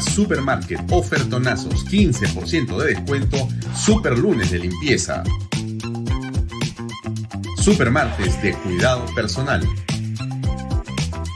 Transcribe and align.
Supermarket, 0.00 0.80
ofertonazos, 0.90 1.84
15% 1.86 2.76
de 2.78 2.94
descuento, 2.94 3.48
super 3.74 4.18
lunes 4.18 4.50
de 4.50 4.58
limpieza. 4.60 5.22
Supermartes 7.56 8.42
de 8.42 8.54
cuidado 8.54 9.04
personal. 9.14 9.66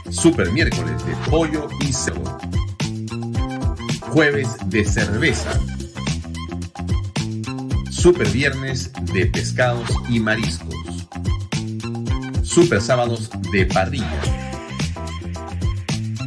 Super 0.09 0.51
miércoles 0.51 1.05
de 1.05 1.15
pollo 1.29 1.67
y 1.79 1.93
cerdo. 1.93 2.37
Jueves 4.01 4.49
de 4.65 4.85
cerveza. 4.85 5.51
Super 7.91 8.29
viernes 8.29 8.91
de 9.13 9.25
pescados 9.27 9.89
y 10.09 10.19
mariscos. 10.19 10.75
Super 12.43 12.81
sábados 12.81 13.29
de 13.51 13.65
parrilla. 13.65 14.46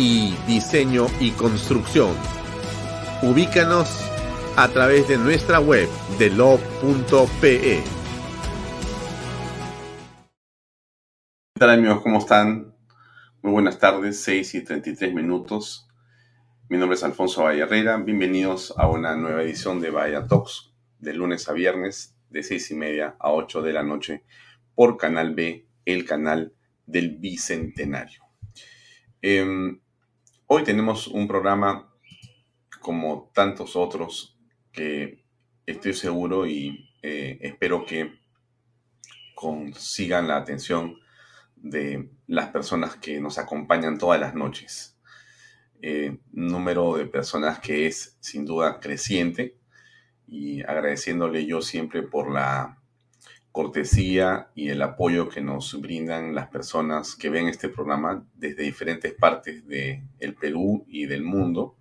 Y 0.00 0.32
diseño 0.46 1.06
y 1.18 1.32
construcción. 1.32 2.14
Ubícanos 3.20 4.08
a 4.56 4.68
través 4.68 5.08
de 5.08 5.18
nuestra 5.18 5.58
web 5.58 5.88
delo.pe. 6.20 7.82
¿Qué 11.52 11.58
tal 11.58 11.70
amigos? 11.70 12.00
¿Cómo 12.02 12.18
están? 12.18 12.76
Muy 13.42 13.50
buenas 13.50 13.80
tardes, 13.80 14.20
6 14.20 14.54
y 14.54 14.62
33 14.62 15.12
minutos. 15.12 15.88
Mi 16.68 16.78
nombre 16.78 16.94
es 16.94 17.02
Alfonso 17.02 17.42
Valle 17.42 17.62
Herrera. 17.62 17.96
Bienvenidos 17.96 18.72
a 18.76 18.86
una 18.86 19.16
nueva 19.16 19.42
edición 19.42 19.80
de 19.80 19.90
Vaya 19.90 20.28
Talks 20.28 20.72
de 21.00 21.12
lunes 21.12 21.48
a 21.48 21.54
viernes 21.54 22.16
de 22.30 22.44
6 22.44 22.70
y 22.70 22.74
media 22.76 23.16
a 23.18 23.32
8 23.32 23.62
de 23.62 23.72
la 23.72 23.82
noche 23.82 24.22
por 24.76 24.96
Canal 24.96 25.34
B, 25.34 25.66
el 25.84 26.04
canal 26.04 26.54
del 26.86 27.16
Bicentenario. 27.16 28.22
Eh, 29.22 29.80
hoy 30.50 30.64
tenemos 30.64 31.08
un 31.08 31.28
programa 31.28 31.92
como 32.80 33.30
tantos 33.34 33.76
otros 33.76 34.38
que 34.72 35.26
estoy 35.66 35.92
seguro 35.92 36.46
y 36.46 36.90
eh, 37.02 37.38
espero 37.42 37.84
que 37.84 38.18
consigan 39.34 40.26
la 40.26 40.38
atención 40.38 40.98
de 41.54 42.10
las 42.26 42.48
personas 42.48 42.96
que 42.96 43.20
nos 43.20 43.38
acompañan 43.38 43.98
todas 43.98 44.18
las 44.18 44.34
noches. 44.34 44.98
Eh, 45.82 46.18
número 46.32 46.96
de 46.96 47.04
personas 47.04 47.58
que 47.58 47.86
es 47.86 48.16
sin 48.20 48.46
duda 48.46 48.80
creciente 48.80 49.58
y 50.26 50.62
agradeciéndole 50.62 51.44
yo 51.44 51.60
siempre 51.60 52.02
por 52.02 52.32
la 52.32 52.77
cortesía 53.52 54.50
y 54.54 54.68
el 54.68 54.82
apoyo 54.82 55.28
que 55.28 55.40
nos 55.40 55.80
brindan 55.80 56.34
las 56.34 56.48
personas 56.48 57.14
que 57.14 57.30
ven 57.30 57.48
este 57.48 57.68
programa 57.68 58.24
desde 58.34 58.62
diferentes 58.62 59.14
partes 59.14 59.66
del 59.66 60.02
el 60.18 60.34
Perú 60.34 60.84
y 60.88 61.06
del 61.06 61.22
mundo 61.22 61.76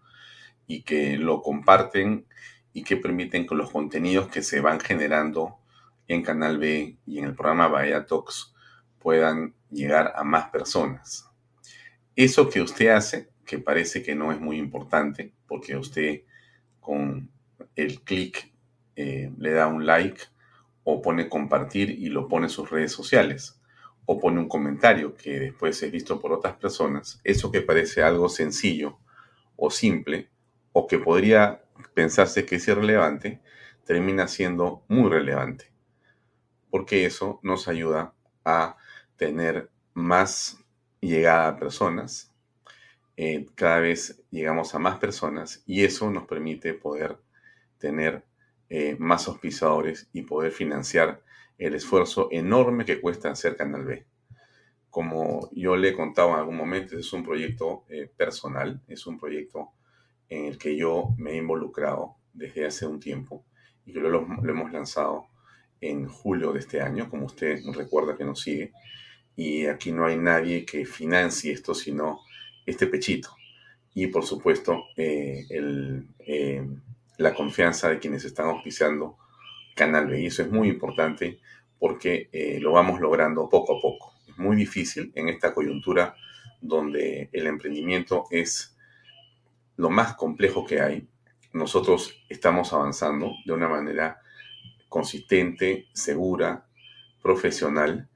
y 0.65 0.81
que 0.81 1.17
lo 1.17 1.41
comparten 1.41 2.25
y 2.73 2.83
que 2.83 2.97
permiten 2.97 3.47
que 3.47 3.55
los 3.55 3.71
contenidos 3.71 4.27
que 4.27 4.41
se 4.41 4.61
van 4.61 4.79
generando 4.79 5.57
en 6.07 6.23
Canal 6.23 6.57
B 6.57 6.97
y 7.05 7.19
en 7.19 7.25
el 7.25 7.35
programa 7.35 7.67
Bahía 7.67 8.05
Talks 8.05 8.53
puedan 8.99 9.53
llegar 9.69 10.13
a 10.15 10.23
más 10.23 10.49
personas. 10.49 11.29
Eso 12.15 12.49
que 12.49 12.61
usted 12.61 12.89
hace, 12.89 13.29
que 13.45 13.59
parece 13.59 14.03
que 14.03 14.15
no 14.15 14.31
es 14.31 14.39
muy 14.39 14.57
importante, 14.57 15.33
porque 15.47 15.75
usted 15.75 16.23
con 16.79 17.29
el 17.75 18.01
clic 18.01 18.51
eh, 18.95 19.31
le 19.37 19.51
da 19.51 19.67
un 19.67 19.85
like 19.85 20.21
o 20.89 21.01
pone 21.01 21.27
compartir 21.27 21.89
y 21.89 22.07
lo 22.07 22.29
pone 22.29 22.45
en 22.45 22.49
sus 22.49 22.69
redes 22.69 22.93
sociales, 22.93 23.59
o 24.05 24.17
pone 24.21 24.39
un 24.39 24.47
comentario 24.47 25.17
que 25.17 25.37
después 25.37 25.83
es 25.83 25.91
visto 25.91 26.21
por 26.21 26.31
otras 26.31 26.55
personas, 26.55 27.19
eso 27.25 27.51
que 27.51 27.59
parece 27.59 28.03
algo 28.03 28.29
sencillo 28.29 28.97
o 29.57 29.69
simple, 29.69 30.29
o 30.71 30.87
que 30.87 30.97
podría 30.97 31.61
pensarse 31.93 32.45
que 32.45 32.55
es 32.55 32.67
irrelevante, 32.69 33.41
termina 33.83 34.29
siendo 34.29 34.85
muy 34.87 35.09
relevante, 35.09 35.73
porque 36.69 37.05
eso 37.05 37.41
nos 37.43 37.67
ayuda 37.67 38.13
a 38.45 38.77
tener 39.17 39.69
más 39.93 40.57
llegada 41.01 41.49
a 41.49 41.57
personas. 41.57 42.33
Eh, 43.17 43.45
cada 43.55 43.81
vez 43.81 44.23
llegamos 44.31 44.73
a 44.73 44.79
más 44.79 44.99
personas 44.99 45.63
y 45.65 45.83
eso 45.83 46.09
nos 46.09 46.25
permite 46.27 46.73
poder 46.73 47.17
tener 47.77 48.23
eh, 48.69 48.95
más 48.99 49.27
auspiciadores 49.27 50.09
y 50.13 50.23
poder 50.23 50.51
financiar 50.51 51.21
el 51.57 51.73
esfuerzo 51.75 52.29
enorme 52.31 52.85
que 52.85 53.01
cuesta 53.01 53.31
hacer 53.31 53.55
Canal 53.55 53.85
B. 53.85 54.05
Como 54.89 55.49
yo 55.53 55.75
le 55.75 55.89
he 55.89 55.93
contado 55.93 56.29
en 56.29 56.35
algún 56.35 56.57
momento, 56.57 56.97
es 56.97 57.11
un 57.13 57.23
proyecto 57.23 57.85
eh, 57.89 58.09
personal, 58.15 58.81
es 58.87 59.05
un 59.07 59.17
proyecto 59.17 59.71
en 60.29 60.45
el 60.45 60.57
que 60.57 60.75
yo 60.75 61.09
me 61.17 61.31
he 61.31 61.37
involucrado 61.37 62.15
desde 62.33 62.65
hace 62.65 62.85
un 62.85 62.99
tiempo 62.99 63.45
y 63.85 63.93
que 63.93 63.99
lo, 63.99 64.09
lo 64.09 64.51
hemos 64.51 64.71
lanzado 64.71 65.27
en 65.81 66.07
julio 66.07 66.51
de 66.53 66.59
este 66.59 66.81
año, 66.81 67.09
como 67.09 67.25
usted 67.25 67.59
recuerda 67.73 68.17
que 68.17 68.25
nos 68.25 68.41
sigue 68.41 68.71
y 69.37 69.67
aquí 69.67 69.91
no 69.91 70.05
hay 70.05 70.17
nadie 70.17 70.65
que 70.65 70.85
financie 70.85 71.53
esto, 71.53 71.73
sino 71.75 72.21
este 72.65 72.87
pechito. 72.87 73.29
Y 73.93 74.07
por 74.07 74.25
supuesto, 74.25 74.85
eh, 74.97 75.45
el, 75.49 76.07
eh, 76.19 76.67
la 77.17 77.33
confianza 77.33 77.89
de 77.89 77.99
quienes 77.99 78.25
están 78.25 78.47
auspiciando 78.47 79.17
Canal 79.75 80.07
B. 80.07 80.21
Y 80.21 80.25
eso 80.27 80.43
es 80.43 80.51
muy 80.51 80.69
importante 80.69 81.39
porque 81.79 82.29
eh, 82.31 82.59
lo 82.59 82.71
vamos 82.71 82.99
logrando 82.99 83.49
poco 83.49 83.77
a 83.77 83.81
poco. 83.81 84.13
Es 84.27 84.37
muy 84.37 84.55
difícil 84.55 85.11
en 85.15 85.29
esta 85.29 85.53
coyuntura 85.53 86.15
donde 86.61 87.29
el 87.31 87.47
emprendimiento 87.47 88.25
es 88.31 88.75
lo 89.75 89.89
más 89.89 90.15
complejo 90.15 90.65
que 90.65 90.81
hay. 90.81 91.07
Nosotros 91.53 92.23
estamos 92.29 92.73
avanzando 92.73 93.33
de 93.45 93.53
una 93.53 93.69
manera 93.69 94.19
consistente, 94.89 95.87
segura, 95.93 96.65
profesional 97.21 98.09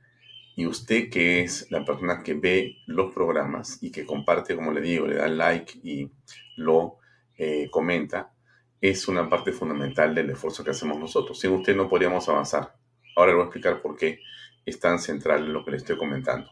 y 0.56 0.66
usted 0.66 1.10
que 1.10 1.42
es 1.42 1.68
la 1.72 1.84
persona 1.86 2.24
que 2.24 2.34
ve 2.34 2.78
los 2.86 3.14
programas 3.14 3.78
y 3.82 3.92
que 3.92 4.06
comparte, 4.06 4.56
como 4.56 4.72
le 4.72 4.82
digo, 4.82 5.08
le 5.08 5.16
da 5.16 5.28
like 5.28 5.80
y 5.84 6.10
lo 6.56 6.98
eh, 7.38 7.70
comenta, 7.72 8.32
es 8.82 9.08
una 9.08 9.30
parte 9.30 9.54
fundamental 9.54 10.14
del 10.14 10.32
esfuerzo 10.32 10.64
que 10.64 10.72
hacemos 10.72 11.00
nosotros. 11.00 11.40
Sin 11.40 11.52
usted 11.52 11.76
no 11.76 11.88
podríamos 11.88 12.28
avanzar. 12.28 12.76
Ahora 13.16 13.32
le 13.32 13.36
voy 13.36 13.44
a 13.44 13.46
explicar 13.46 13.82
por 13.82 13.96
qué 13.96 14.20
es 14.66 14.80
tan 14.80 15.00
central 15.00 15.54
lo 15.54 15.64
que 15.64 15.72
le 15.72 15.78
estoy 15.78 15.98
comentando. 15.98 16.50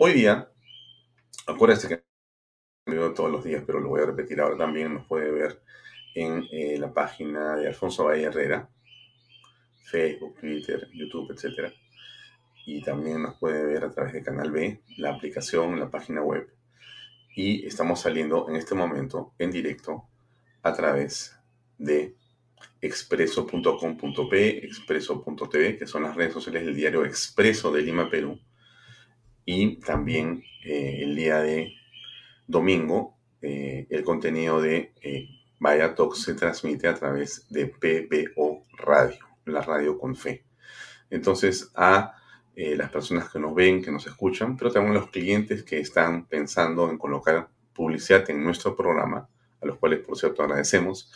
Hoy 0.00 0.14
día, 0.14 0.50
acuérdense 1.46 1.88
que 1.88 2.02
veo 2.86 3.12
todos 3.14 3.30
los 3.30 3.44
días, 3.44 3.62
pero 3.66 3.80
lo 3.80 3.90
voy 3.90 4.00
a 4.00 4.06
repetir 4.06 4.40
ahora 4.40 4.56
también, 4.56 4.94
nos 4.94 5.06
puede 5.06 5.30
ver 5.30 5.62
en 6.14 6.46
eh, 6.50 6.78
la 6.78 6.92
página 6.92 7.56
de 7.56 7.68
Alfonso 7.68 8.04
Valle 8.04 8.24
Herrera, 8.24 8.68
Facebook, 9.84 10.40
Twitter, 10.40 10.88
YouTube, 10.92 11.30
etcétera 11.32 11.72
y 12.66 12.82
también 12.82 13.22
nos 13.22 13.36
puede 13.36 13.64
ver 13.64 13.84
a 13.84 13.90
través 13.90 14.12
de 14.12 14.24
Canal 14.24 14.50
B, 14.50 14.82
la 14.98 15.10
aplicación, 15.10 15.78
la 15.78 15.88
página 15.88 16.20
web. 16.20 16.52
Y 17.34 17.64
estamos 17.64 18.00
saliendo 18.00 18.48
en 18.48 18.56
este 18.56 18.74
momento 18.74 19.34
en 19.38 19.52
directo 19.52 20.08
a 20.66 20.72
través 20.72 21.38
de 21.78 22.16
expreso.com.p, 22.80 24.64
expreso.tv, 24.64 25.78
que 25.78 25.86
son 25.86 26.02
las 26.02 26.16
redes 26.16 26.32
sociales 26.32 26.64
del 26.64 26.76
diario 26.76 27.04
Expreso 27.04 27.72
de 27.72 27.82
Lima, 27.82 28.10
Perú. 28.10 28.40
Y 29.44 29.76
también 29.80 30.42
eh, 30.64 31.00
el 31.02 31.14
día 31.14 31.40
de 31.40 31.74
domingo 32.46 33.16
eh, 33.42 33.86
el 33.90 34.02
contenido 34.02 34.60
de 34.60 34.92
eh, 35.02 35.28
Vaya 35.60 35.94
Talk 35.94 36.16
se 36.16 36.34
transmite 36.34 36.88
a 36.88 36.94
través 36.94 37.46
de 37.48 37.66
PBO 37.66 38.62
Radio, 38.76 39.24
la 39.44 39.60
radio 39.60 39.98
con 39.98 40.16
fe. 40.16 40.44
Entonces, 41.10 41.70
a 41.74 42.14
eh, 42.56 42.74
las 42.74 42.90
personas 42.90 43.30
que 43.30 43.38
nos 43.38 43.54
ven, 43.54 43.82
que 43.82 43.92
nos 43.92 44.06
escuchan, 44.06 44.56
pero 44.56 44.72
también 44.72 44.94
los 44.94 45.10
clientes 45.10 45.62
que 45.62 45.78
están 45.78 46.26
pensando 46.26 46.90
en 46.90 46.98
colocar 46.98 47.48
publicidad 47.72 48.28
en 48.30 48.42
nuestro 48.42 48.74
programa, 48.74 49.28
a 49.60 49.66
los 49.66 49.78
cuales, 49.78 50.00
por 50.00 50.18
cierto, 50.18 50.42
agradecemos, 50.42 51.10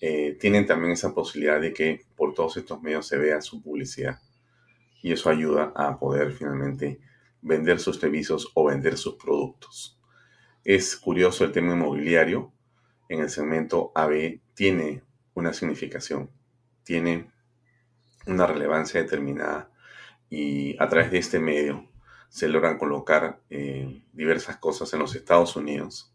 eh, 0.00 0.36
tienen 0.40 0.66
también 0.66 0.92
esa 0.92 1.14
posibilidad 1.14 1.60
de 1.60 1.72
que 1.72 2.06
por 2.16 2.34
todos 2.34 2.56
estos 2.56 2.82
medios 2.82 3.06
se 3.06 3.18
vea 3.18 3.40
su 3.40 3.62
publicidad. 3.62 4.20
Y 5.00 5.12
eso 5.12 5.30
ayuda 5.30 5.72
a 5.76 5.98
poder 5.98 6.32
finalmente 6.32 7.00
vender 7.40 7.78
sus 7.78 7.98
servicios 7.98 8.50
o 8.54 8.64
vender 8.64 8.96
sus 8.96 9.14
productos. 9.14 9.98
Es 10.64 10.96
curioso 10.96 11.44
el 11.44 11.52
tema 11.52 11.72
inmobiliario. 11.72 12.52
En 13.08 13.20
el 13.20 13.30
segmento 13.30 13.92
AB 13.94 14.40
tiene 14.54 15.02
una 15.34 15.52
significación, 15.52 16.30
tiene 16.84 17.30
una 18.26 18.46
relevancia 18.46 19.02
determinada 19.02 19.70
y 20.30 20.76
a 20.82 20.88
través 20.88 21.10
de 21.10 21.18
este 21.18 21.38
medio 21.38 21.88
se 22.28 22.48
logran 22.48 22.78
colocar 22.78 23.40
eh, 23.50 24.02
diversas 24.12 24.56
cosas 24.56 24.92
en 24.94 25.00
los 25.00 25.14
Estados 25.14 25.56
Unidos 25.56 26.11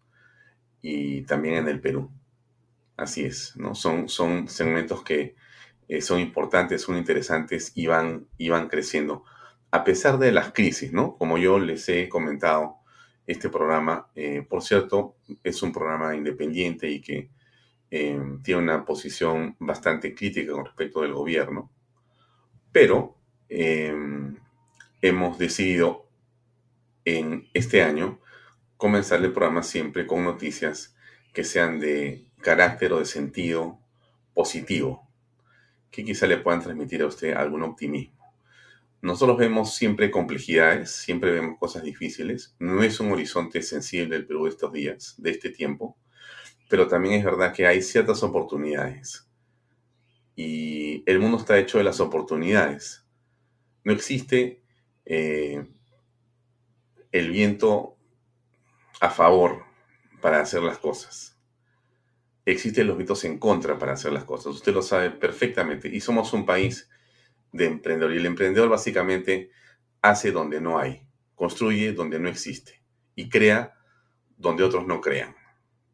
y 0.81 1.21
también 1.23 1.55
en 1.55 1.67
el 1.67 1.79
Perú. 1.81 2.09
Así 2.97 3.25
es, 3.25 3.55
¿no? 3.57 3.75
Son, 3.75 4.09
son 4.09 4.47
segmentos 4.47 5.03
que 5.03 5.35
eh, 5.87 6.01
son 6.01 6.19
importantes, 6.19 6.81
son 6.81 6.97
interesantes 6.97 7.71
y 7.75 7.87
van, 7.87 8.27
y 8.37 8.49
van 8.49 8.67
creciendo. 8.67 9.23
A 9.71 9.83
pesar 9.83 10.17
de 10.17 10.31
las 10.31 10.53
crisis, 10.53 10.93
¿no? 10.93 11.17
Como 11.17 11.37
yo 11.37 11.59
les 11.59 11.87
he 11.89 12.09
comentado, 12.09 12.77
este 13.27 13.49
programa, 13.49 14.07
eh, 14.15 14.45
por 14.47 14.63
cierto, 14.63 15.17
es 15.43 15.61
un 15.61 15.73
programa 15.73 16.15
independiente 16.15 16.89
y 16.89 17.01
que 17.01 17.29
tiene 17.89 18.61
una 18.61 18.83
posición 18.83 19.55
bastante 19.59 20.13
crítica 20.13 20.51
con 20.51 20.65
respecto 20.65 21.01
del 21.01 21.13
gobierno 21.13 21.71
pero 22.77 23.15
em, 23.49 24.37
hemos 25.01 25.39
decidido 25.39 26.05
en 27.05 27.47
este 27.55 27.81
año 27.81 28.19
comenzar 28.77 29.23
el 29.23 29.33
programa 29.33 29.63
siempre 29.63 30.07
con 30.07 30.23
noticias 30.23 30.95
que 31.33 31.43
sean 31.43 31.79
de 31.79 32.25
carácter 32.41 32.93
o 32.93 32.99
de 32.99 33.05
sentido 33.05 33.79
positivo, 34.33 35.07
que 35.91 36.05
quizá 36.05 36.27
le 36.27 36.37
puedan 36.37 36.61
transmitir 36.61 37.01
a 37.01 37.07
usted 37.07 37.33
algún 37.33 37.63
optimismo. 37.63 38.15
Nosotros 39.01 39.37
vemos 39.37 39.75
siempre 39.75 40.09
complejidades, 40.09 40.91
siempre 40.91 41.31
vemos 41.31 41.59
cosas 41.59 41.83
difíciles. 41.83 42.55
No 42.59 42.81
es 42.83 42.99
un 42.99 43.11
horizonte 43.11 43.61
sensible 43.61 44.15
el 44.15 44.25
Perú 44.25 44.45
de 44.45 44.49
estos 44.51 44.73
días, 44.73 45.15
de 45.17 45.31
este 45.31 45.49
tiempo, 45.49 45.97
pero 46.69 46.87
también 46.87 47.15
es 47.15 47.25
verdad 47.25 47.53
que 47.53 47.67
hay 47.67 47.81
ciertas 47.81 48.23
oportunidades 48.23 49.27
y 50.37 51.03
el 51.07 51.19
mundo 51.19 51.37
está 51.37 51.57
hecho 51.57 51.79
de 51.79 51.83
las 51.83 51.99
oportunidades. 51.99 53.03
No 53.83 53.91
existe 53.91 54.61
eh, 55.03 55.65
el 57.11 57.31
viento 57.31 57.96
a 58.99 59.09
favor 59.09 59.63
para 60.21 60.39
hacer 60.41 60.61
las 60.61 60.77
cosas. 60.77 61.37
Existen 62.45 62.87
los 62.87 62.97
vientos 62.97 63.23
en 63.25 63.37
contra 63.39 63.77
para 63.77 63.93
hacer 63.93 64.13
las 64.13 64.23
cosas. 64.23 64.55
Usted 64.55 64.73
lo 64.73 64.81
sabe 64.81 65.11
perfectamente. 65.11 65.89
Y 65.89 65.99
somos 65.99 66.33
un 66.33 66.45
país 66.45 66.89
de 67.51 67.65
emprendedor. 67.65 68.13
Y 68.13 68.17
el 68.17 68.25
emprendedor 68.25 68.69
básicamente 68.69 69.51
hace 70.01 70.31
donde 70.31 70.61
no 70.61 70.79
hay, 70.79 71.05
construye 71.35 71.93
donde 71.93 72.19
no 72.19 72.29
existe 72.29 72.83
y 73.15 73.29
crea 73.29 73.73
donde 74.37 74.63
otros 74.63 74.87
no 74.87 75.01
crean. 75.01 75.35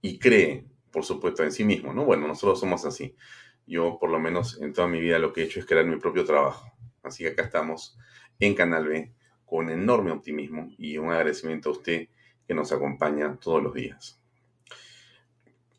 Y 0.01 0.19
cree, 0.19 0.67
por 0.91 1.03
supuesto, 1.03 1.43
en 1.43 1.51
sí 1.51 1.63
mismo. 1.63 1.93
¿no? 1.93 2.05
Bueno, 2.05 2.27
nosotros 2.27 2.59
somos 2.59 2.85
así. 2.85 3.15
Yo, 3.65 3.97
por 3.99 4.09
lo 4.09 4.19
menos 4.19 4.61
en 4.61 4.73
toda 4.73 4.87
mi 4.87 4.99
vida, 4.99 5.17
lo 5.19 5.31
que 5.31 5.41
he 5.41 5.45
hecho 5.45 5.59
es 5.59 5.65
crear 5.65 5.85
mi 5.85 5.97
propio 5.97 6.25
trabajo. 6.25 6.71
Así 7.01 7.23
que 7.23 7.29
acá 7.29 7.43
estamos 7.43 7.97
en 8.39 8.53
Canal 8.53 8.87
B 8.87 9.13
con 9.45 9.69
enorme 9.69 10.11
optimismo 10.11 10.67
y 10.77 10.97
un 10.97 11.11
agradecimiento 11.11 11.69
a 11.69 11.73
usted 11.73 12.09
que 12.53 12.59
nos 12.59 12.71
acompaña 12.71 13.35
todos 13.41 13.63
los 13.63 13.73
días. 13.73 14.19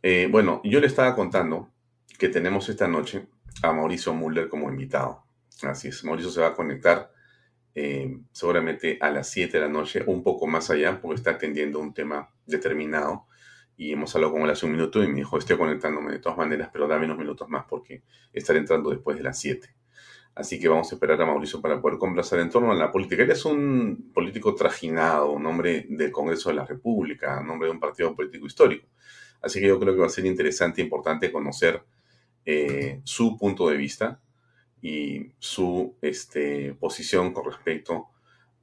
Eh, 0.02 0.28
bueno, 0.30 0.60
yo 0.64 0.80
le 0.80 0.88
estaba 0.88 1.14
contando 1.14 1.70
que 2.18 2.28
tenemos 2.28 2.68
esta 2.68 2.88
noche 2.88 3.26
a 3.62 3.72
Mauricio 3.72 4.12
Muller 4.12 4.48
como 4.48 4.68
invitado. 4.68 5.24
Así 5.62 5.88
es, 5.88 6.04
Mauricio 6.04 6.30
se 6.30 6.40
va 6.40 6.48
a 6.48 6.54
conectar 6.54 7.12
eh, 7.74 8.18
seguramente 8.32 8.98
a 9.00 9.10
las 9.10 9.30
7 9.30 9.56
de 9.56 9.64
la 9.64 9.70
noche, 9.70 10.02
un 10.06 10.22
poco 10.22 10.46
más 10.46 10.68
allá, 10.70 11.00
porque 11.00 11.16
está 11.16 11.30
atendiendo 11.30 11.78
un 11.78 11.94
tema 11.94 12.28
determinado 12.44 13.26
y 13.76 13.92
hemos 13.92 14.14
hablado 14.14 14.32
con 14.32 14.42
él 14.42 14.50
hace 14.50 14.66
un 14.66 14.72
minuto 14.72 15.02
y 15.02 15.08
me 15.08 15.14
dijo, 15.14 15.38
estoy 15.38 15.56
conectándome 15.56 16.12
de 16.12 16.18
todas 16.18 16.38
maneras, 16.38 16.70
pero 16.72 16.86
dame 16.86 17.06
unos 17.06 17.18
minutos 17.18 17.48
más 17.48 17.64
porque 17.68 18.02
estaré 18.32 18.58
entrando 18.58 18.90
después 18.90 19.16
de 19.16 19.22
las 19.22 19.38
7. 19.38 19.74
Así 20.34 20.58
que 20.58 20.68
vamos 20.68 20.90
a 20.90 20.96
esperar 20.96 21.20
a 21.22 21.26
Mauricio 21.26 21.60
para 21.60 21.80
poder 21.80 21.98
conversar 21.98 22.40
en 22.40 22.50
torno 22.50 22.72
a 22.72 22.74
la 22.74 22.90
política. 22.90 23.22
Él 23.22 23.30
es 23.30 23.44
un 23.44 24.10
político 24.12 24.54
trajinado, 24.54 25.30
un 25.30 25.46
hombre 25.46 25.86
del 25.88 26.10
Congreso 26.10 26.48
de 26.48 26.56
la 26.56 26.64
República, 26.64 27.40
un 27.40 27.50
hombre 27.50 27.68
de 27.68 27.74
un 27.74 27.80
partido 27.80 28.14
político 28.16 28.46
histórico. 28.46 28.88
Así 29.40 29.60
que 29.60 29.68
yo 29.68 29.78
creo 29.78 29.94
que 29.94 30.00
va 30.00 30.06
a 30.06 30.10
ser 30.10 30.26
interesante 30.26 30.80
e 30.80 30.84
importante 30.84 31.30
conocer 31.30 31.84
eh, 32.44 33.00
su 33.04 33.38
punto 33.38 33.68
de 33.68 33.76
vista 33.76 34.20
y 34.82 35.32
su 35.38 35.96
este, 36.02 36.74
posición 36.74 37.32
con 37.32 37.44
respecto 37.44 38.08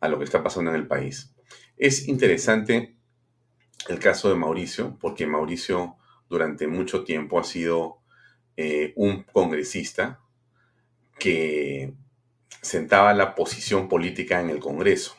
a 0.01 0.09
lo 0.09 0.17
que 0.17 0.25
está 0.25 0.43
pasando 0.43 0.71
en 0.71 0.77
el 0.77 0.87
país. 0.87 1.33
Es 1.77 2.07
interesante 2.07 2.95
el 3.87 3.99
caso 3.99 4.29
de 4.29 4.35
Mauricio, 4.35 4.97
porque 4.99 5.25
Mauricio 5.25 5.95
durante 6.29 6.67
mucho 6.67 7.03
tiempo 7.03 7.39
ha 7.39 7.43
sido 7.43 7.99
eh, 8.57 8.93
un 8.95 9.23
congresista 9.23 10.19
que 11.21 11.93
sentaba 12.63 13.13
la 13.13 13.35
posición 13.35 13.87
política 13.87 14.41
en 14.41 14.49
el 14.49 14.57
Congreso. 14.57 15.15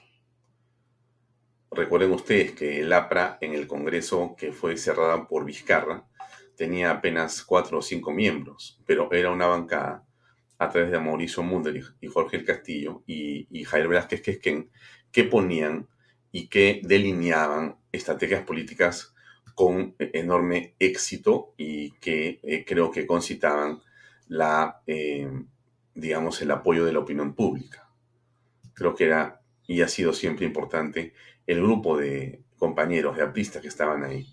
Recuerden 1.71 2.11
ustedes 2.11 2.51
que 2.53 2.81
el 2.81 2.93
APRA 2.93 3.39
en 3.41 3.55
el 3.55 3.69
Congreso 3.69 4.35
que 4.37 4.51
fue 4.51 4.77
cerrada 4.77 5.29
por 5.29 5.45
Vizcarra 5.45 6.05
tenía 6.57 6.91
apenas 6.91 7.45
cuatro 7.45 7.79
o 7.79 7.83
cinco 7.83 8.11
miembros, 8.11 8.81
pero 8.85 9.13
era 9.13 9.31
una 9.31 9.47
bancada 9.47 10.05
a 10.59 10.69
través 10.71 10.91
de 10.91 10.99
Mauricio 10.99 11.45
Munder 11.45 11.81
y 12.01 12.09
Jorge 12.09 12.37
el 12.37 12.45
Castillo 12.45 13.05
y, 13.07 13.47
y 13.57 13.63
Jair 13.63 13.87
Velázquez 13.87 14.23
Quesquén 14.23 14.73
que 15.13 15.23
ponían 15.23 15.89
y 16.33 16.49
que 16.49 16.81
delineaban 16.83 17.77
estrategias 17.93 18.43
políticas 18.43 19.15
con 19.55 19.95
enorme 19.99 20.75
éxito 20.81 21.55
y 21.57 21.93
que 22.01 22.41
eh, 22.43 22.65
creo 22.67 22.91
que 22.91 23.07
concitaban 23.07 23.81
la, 24.27 24.83
eh, 24.89 25.31
digamos, 25.95 26.41
el 26.43 26.51
apoyo 26.51 26.85
de 26.85 26.93
la 26.93 27.01
opinión 27.01 27.35
pública. 27.35 27.89
Creo 28.75 28.95
que 28.95 29.05
era 29.05 29.43
y 29.67 29.81
ha 29.83 29.89
sido 29.89 30.13
siempre 30.13 30.47
importante 30.47 31.15
el 31.47 31.63
grupo 31.63 31.97
de 31.97 32.43
compañeros, 32.57 33.17
de 33.17 33.23
artistas 33.23 33.63
que 33.63 33.69
estaban 33.69 34.05
ahí. 34.05 34.27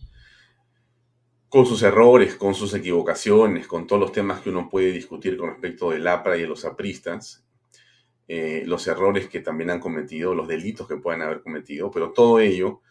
Con 1.48 1.66
sus 1.66 1.82
errores, 1.82 2.36
con 2.36 2.54
sus 2.54 2.74
equivocaciones, 2.74 3.68
con 3.68 3.88
todos 3.88 4.02
los 4.02 4.12
temas 4.12 4.42
que 4.42 4.50
uno 4.50 4.70
puede 4.70 4.92
discutir 4.92 5.38
con 5.38 5.50
respecto 5.50 5.90
del 5.90 6.08
APRA 6.08 6.38
y 6.38 6.42
de 6.42 6.48
los 6.48 6.66
apristas, 6.66 7.44
eh, 8.28 8.64
los 8.68 8.86
errores 8.88 9.28
que 9.28 9.40
también 9.40 9.72
han 9.72 9.80
cometido, 9.80 10.36
los 10.36 10.48
delitos 10.48 10.88
que 10.88 10.98
puedan 10.98 11.24
haber 11.24 11.42
cometido, 11.42 11.90
pero 11.90 12.12
todo 12.12 12.40
ello 12.40 12.82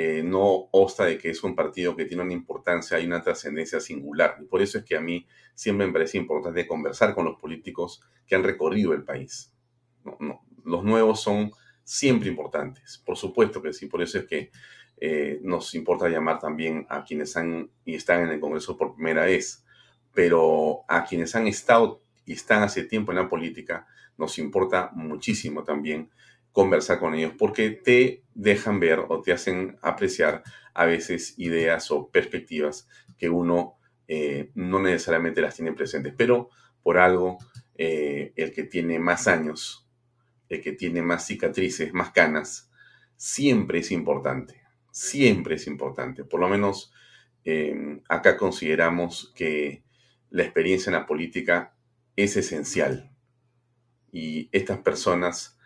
eh, 0.00 0.22
no 0.22 0.68
obsta 0.70 1.06
de 1.06 1.18
que 1.18 1.30
es 1.30 1.42
un 1.42 1.56
partido 1.56 1.96
que 1.96 2.04
tiene 2.04 2.22
una 2.22 2.32
importancia 2.32 3.00
y 3.00 3.06
una 3.06 3.20
trascendencia 3.20 3.80
singular. 3.80 4.36
Y 4.40 4.44
por 4.44 4.62
eso 4.62 4.78
es 4.78 4.84
que 4.84 4.96
a 4.96 5.00
mí 5.00 5.26
siempre 5.56 5.88
me 5.88 5.92
parece 5.92 6.18
importante 6.18 6.68
conversar 6.68 7.16
con 7.16 7.24
los 7.24 7.36
políticos 7.36 8.00
que 8.24 8.36
han 8.36 8.44
recorrido 8.44 8.92
el 8.92 9.02
país. 9.02 9.52
los 10.64 10.84
nuevos 10.84 11.20
son 11.20 11.50
siempre 11.82 12.28
importantes, 12.28 13.02
por 13.04 13.16
supuesto 13.16 13.60
que 13.60 13.72
sí, 13.72 13.86
por 13.86 14.00
eso 14.00 14.18
es 14.18 14.26
que 14.26 14.52
eh, 14.98 15.40
nos 15.42 15.74
importa 15.74 16.08
llamar 16.08 16.38
también 16.38 16.86
a 16.88 17.02
quienes 17.02 17.36
han 17.36 17.68
y 17.84 17.96
están 17.96 18.22
en 18.22 18.28
el 18.28 18.38
Congreso 18.38 18.76
por 18.76 18.94
primera 18.94 19.24
vez, 19.24 19.64
pero 20.14 20.84
a 20.86 21.04
quienes 21.06 21.34
han 21.34 21.48
estado 21.48 22.04
y 22.24 22.34
están 22.34 22.62
hace 22.62 22.84
tiempo 22.84 23.10
en 23.10 23.18
la 23.18 23.28
política, 23.28 23.88
nos 24.16 24.38
importa 24.38 24.92
muchísimo 24.94 25.64
también 25.64 26.08
conversar 26.52 26.98
con 26.98 27.14
ellos 27.14 27.32
porque 27.38 27.70
te 27.70 28.24
dejan 28.34 28.80
ver 28.80 29.00
o 29.08 29.20
te 29.20 29.32
hacen 29.32 29.78
apreciar 29.82 30.42
a 30.74 30.86
veces 30.86 31.34
ideas 31.38 31.90
o 31.90 32.08
perspectivas 32.10 32.88
que 33.16 33.28
uno 33.28 33.78
eh, 34.06 34.50
no 34.54 34.80
necesariamente 34.80 35.40
las 35.40 35.54
tiene 35.54 35.72
presentes, 35.72 36.14
pero 36.16 36.50
por 36.82 36.98
algo 36.98 37.38
eh, 37.74 38.32
el 38.36 38.52
que 38.52 38.64
tiene 38.64 38.98
más 38.98 39.28
años, 39.28 39.86
el 40.48 40.62
que 40.62 40.72
tiene 40.72 41.02
más 41.02 41.26
cicatrices, 41.26 41.92
más 41.92 42.12
canas, 42.12 42.70
siempre 43.16 43.80
es 43.80 43.90
importante, 43.90 44.62
siempre 44.90 45.56
es 45.56 45.66
importante. 45.66 46.24
Por 46.24 46.40
lo 46.40 46.48
menos 46.48 46.92
eh, 47.44 48.00
acá 48.08 48.36
consideramos 48.36 49.32
que 49.34 49.82
la 50.30 50.44
experiencia 50.44 50.90
en 50.90 50.96
la 50.96 51.06
política 51.06 51.74
es 52.16 52.36
esencial 52.36 53.10
y 54.12 54.48
estas 54.52 54.78
personas 54.78 55.57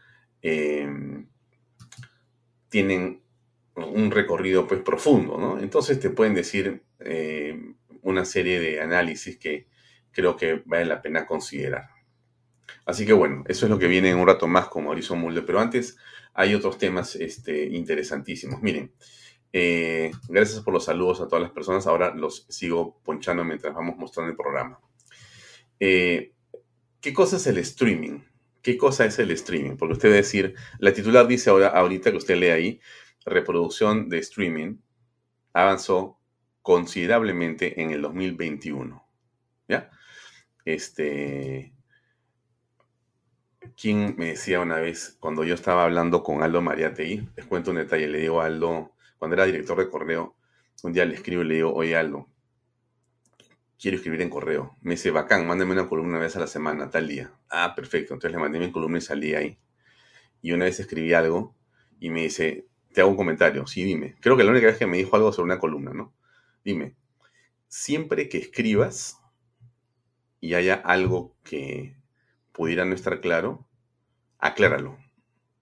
em, 0.43 1.29
tienen 2.69 3.23
un 3.75 4.11
recorrido 4.11 4.67
pues 4.67 4.81
profundo, 4.81 5.39
¿no? 5.39 5.59
Entonces 5.59 5.99
te 6.01 6.11
pueden 6.11 6.35
decir 6.35 6.83
eh, 7.01 7.59
una 8.03 8.25
serie 8.25 8.61
de 8.61 8.81
análisis 8.81 9.39
que 9.39 9.69
creo 10.11 10.37
que 10.37 10.63
vale 10.67 10.85
la 10.85 11.01
pena 11.01 11.27
considerar. 11.27 11.89
Así 12.85 13.07
que 13.07 13.13
bueno, 13.13 13.45
eso 13.47 13.67
es 13.67 13.71
lo 13.71 13.79
que 13.79 13.87
viene 13.87 14.11
en 14.11 14.19
un 14.19 14.27
rato 14.27 14.47
más 14.47 14.69
con 14.69 14.85
Mauricio 14.85 15.17
Mulder, 15.17 15.47
pero 15.47 15.61
antes 15.61 15.97
hay 16.35 16.55
otros 16.55 16.79
temas 16.79 17.17
este, 17.17 17.67
interesantísimos. 17.67 18.61
Miren, 18.63 18.93
eh, 19.53 20.11
gracias 20.29 20.61
por 20.63 20.75
los 20.75 20.85
saludos 20.85 21.21
a 21.21 21.29
todas 21.29 21.43
las 21.43 21.53
personas. 21.53 21.87
Ahora 21.87 22.15
los 22.15 22.47
sigo 22.49 23.01
ponchando 23.05 23.45
mientras 23.45 23.75
vamos 23.75 23.97
mostrando 23.97 24.31
el 24.31 24.37
programa. 24.37 24.81
Eh, 25.79 26.33
¿Qué 27.01 27.13
cosa 27.13 27.37
es 27.37 27.47
el 27.47 27.59
streaming? 27.59 28.21
¿Qué 28.63 28.77
cosa 28.79 29.05
es 29.05 29.19
el 29.19 29.31
streaming? 29.33 29.77
Porque 29.77 29.95
usted 29.95 30.11
va 30.11 30.15
decir, 30.15 30.55
la 30.79 30.93
titular 30.93 31.27
dice 31.27 31.51
ahora, 31.51 31.69
ahorita 31.69 32.11
que 32.13 32.17
usted 32.17 32.37
lee 32.37 32.49
ahí, 32.49 32.81
reproducción 33.25 34.09
de 34.09 34.19
streaming 34.19 34.77
avanzó 35.53 36.19
considerablemente 36.63 37.83
en 37.83 37.91
el 37.91 38.03
2021. 38.03 39.05
¿Ya? 39.69 39.91
Este. 40.65 41.75
¿Quién 43.77 44.15
me 44.17 44.27
decía 44.27 44.61
una 44.61 44.77
vez, 44.77 45.17
cuando 45.21 45.45
yo 45.45 45.55
estaba 45.55 45.85
hablando 45.85 46.23
con 46.23 46.43
Aldo 46.43 46.63
Mariatei, 46.63 47.29
les 47.37 47.47
cuento 47.47 47.71
un 47.71 47.77
detalle, 47.79 48.09
le 48.09 48.19
digo 48.19 48.41
a 48.41 48.47
Aldo, 48.47 48.93
cuando 49.19 49.35
era 49.37 49.47
director 49.47 49.79
de 49.79 49.89
correo, 49.89 50.37
un 50.83 50.93
día 50.93 51.05
le 51.05 51.15
escribo 51.15 51.43
y 51.43 51.47
le 51.47 51.55
digo, 51.55 51.73
oye 51.73 51.97
Aldo, 51.97 52.29
quiero 53.83 53.97
escribir 53.97 54.23
en 54.23 54.31
correo. 54.31 54.77
Me 54.81 54.93
dice, 54.93 55.11
bacán, 55.11 55.45
mándame 55.45 55.73
una 55.73 55.89
columna 55.89 56.13
una 56.13 56.21
vez 56.21 56.37
a 56.37 56.41
la 56.41 56.47
semana, 56.47 56.89
tal 56.89 57.09
día. 57.09 57.33
Ah, 57.51 57.75
perfecto. 57.75 58.15
Entonces 58.15 58.31
le 58.31 58.41
mandé 58.41 58.61
mi 58.61 58.71
columna 58.71 58.99
y 58.99 59.01
salí 59.01 59.35
ahí. 59.35 59.59
Y 60.41 60.53
una 60.53 60.67
vez 60.67 60.79
escribí 60.79 61.13
algo 61.13 61.57
y 61.99 62.11
me 62.11 62.23
dice, 62.23 62.69
te 62.93 63.01
hago 63.01 63.11
un 63.11 63.17
comentario. 63.17 63.67
Sí, 63.67 63.83
dime. 63.83 64.15
Creo 64.21 64.37
que 64.37 64.45
la 64.45 64.53
única 64.53 64.69
vez 64.69 64.79
que 64.79 64.87
me 64.87 64.99
dijo 64.99 65.17
algo 65.17 65.33
sobre 65.33 65.47
una 65.47 65.59
columna, 65.59 65.93
¿no? 65.93 66.15
Dime, 66.65 66.95
siempre 67.67 68.29
que 68.29 68.39
escribas 68.39 69.21
y 70.41 70.55
haya 70.55 70.75
algo 70.75 71.37
que 71.43 71.97
pudiera 72.53 72.85
no 72.85 72.95
estar 72.95 73.21
claro, 73.21 73.67
acláralo. 74.39 74.97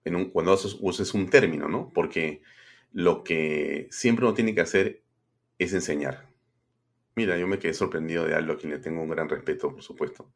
En 0.05 0.15
un, 0.15 0.29
cuando 0.29 0.53
uses 0.53 1.13
un 1.15 1.29
término, 1.29 1.67
¿no? 1.69 1.91
Porque 1.91 2.43
lo 2.91 3.23
que 3.23 3.87
siempre 3.89 4.25
uno 4.25 4.35
tiene 4.35 4.53
que 4.53 4.61
hacer 4.61 5.01
es 5.57 5.73
enseñar. 5.73 6.30
Mira, 7.15 7.37
yo 7.37 7.47
me 7.47 7.59
quedé 7.59 7.73
sorprendido 7.73 8.25
de 8.25 8.35
algo 8.35 8.53
a 8.53 8.57
quien 8.57 8.71
le 8.71 8.79
tengo 8.79 9.01
un 9.01 9.09
gran 9.09 9.27
respeto, 9.29 9.71
por 9.71 9.83
supuesto. 9.83 10.31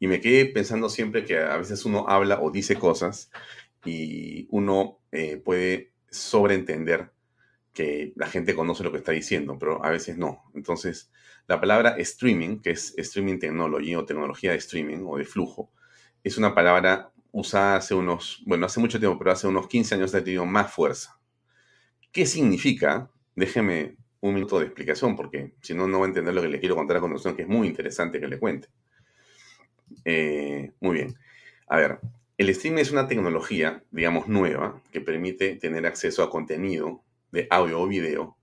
Y 0.00 0.06
me 0.08 0.20
quedé 0.20 0.46
pensando 0.46 0.88
siempre 0.88 1.24
que 1.24 1.38
a 1.38 1.56
veces 1.56 1.84
uno 1.84 2.06
habla 2.08 2.40
o 2.40 2.50
dice 2.50 2.76
cosas 2.76 3.30
y 3.84 4.46
uno 4.50 5.00
eh, 5.12 5.36
puede 5.36 5.92
sobreentender 6.10 7.12
que 7.72 8.12
la 8.16 8.26
gente 8.26 8.54
conoce 8.54 8.82
lo 8.82 8.90
que 8.90 8.98
está 8.98 9.12
diciendo, 9.12 9.56
pero 9.58 9.84
a 9.84 9.90
veces 9.90 10.18
no. 10.18 10.42
Entonces, 10.54 11.10
la 11.46 11.60
palabra 11.60 11.90
streaming, 11.98 12.60
que 12.60 12.70
es 12.70 12.94
streaming 12.98 13.38
technology 13.38 13.94
o 13.94 14.04
tecnología 14.04 14.52
de 14.52 14.58
streaming 14.58 15.04
o 15.06 15.16
de 15.16 15.24
flujo, 15.24 15.70
es 16.24 16.36
una 16.38 16.54
palabra 16.54 17.12
usada 17.30 17.76
hace 17.76 17.94
unos, 17.94 18.42
bueno, 18.46 18.66
hace 18.66 18.80
mucho 18.80 18.98
tiempo, 18.98 19.18
pero 19.18 19.32
hace 19.32 19.46
unos 19.46 19.68
15 19.68 19.94
años 19.94 20.14
ha 20.14 20.24
tenido 20.24 20.44
más 20.46 20.72
fuerza. 20.72 21.20
¿Qué 22.12 22.26
significa? 22.26 23.10
Déjeme 23.36 23.96
un 24.20 24.34
minuto 24.34 24.58
de 24.58 24.66
explicación, 24.66 25.16
porque 25.16 25.52
si 25.60 25.74
no, 25.74 25.86
no 25.86 26.00
va 26.00 26.06
a 26.06 26.08
entender 26.08 26.34
lo 26.34 26.42
que 26.42 26.48
le 26.48 26.60
quiero 26.60 26.76
contar 26.76 26.96
a 26.96 27.00
continuación, 27.00 27.36
que 27.36 27.42
es 27.42 27.48
muy 27.48 27.68
interesante 27.68 28.20
que 28.20 28.28
le 28.28 28.38
cuente. 28.38 28.68
Eh, 30.04 30.72
muy 30.80 30.94
bien. 30.94 31.14
A 31.68 31.76
ver, 31.76 32.00
el 32.36 32.48
streaming 32.50 32.80
es 32.80 32.90
una 32.90 33.08
tecnología, 33.08 33.82
digamos, 33.90 34.28
nueva, 34.28 34.82
que 34.92 35.00
permite 35.00 35.56
tener 35.56 35.86
acceso 35.86 36.22
a 36.22 36.30
contenido 36.30 37.02
de 37.30 37.46
audio 37.50 37.80
o 37.80 37.86
video 37.86 38.36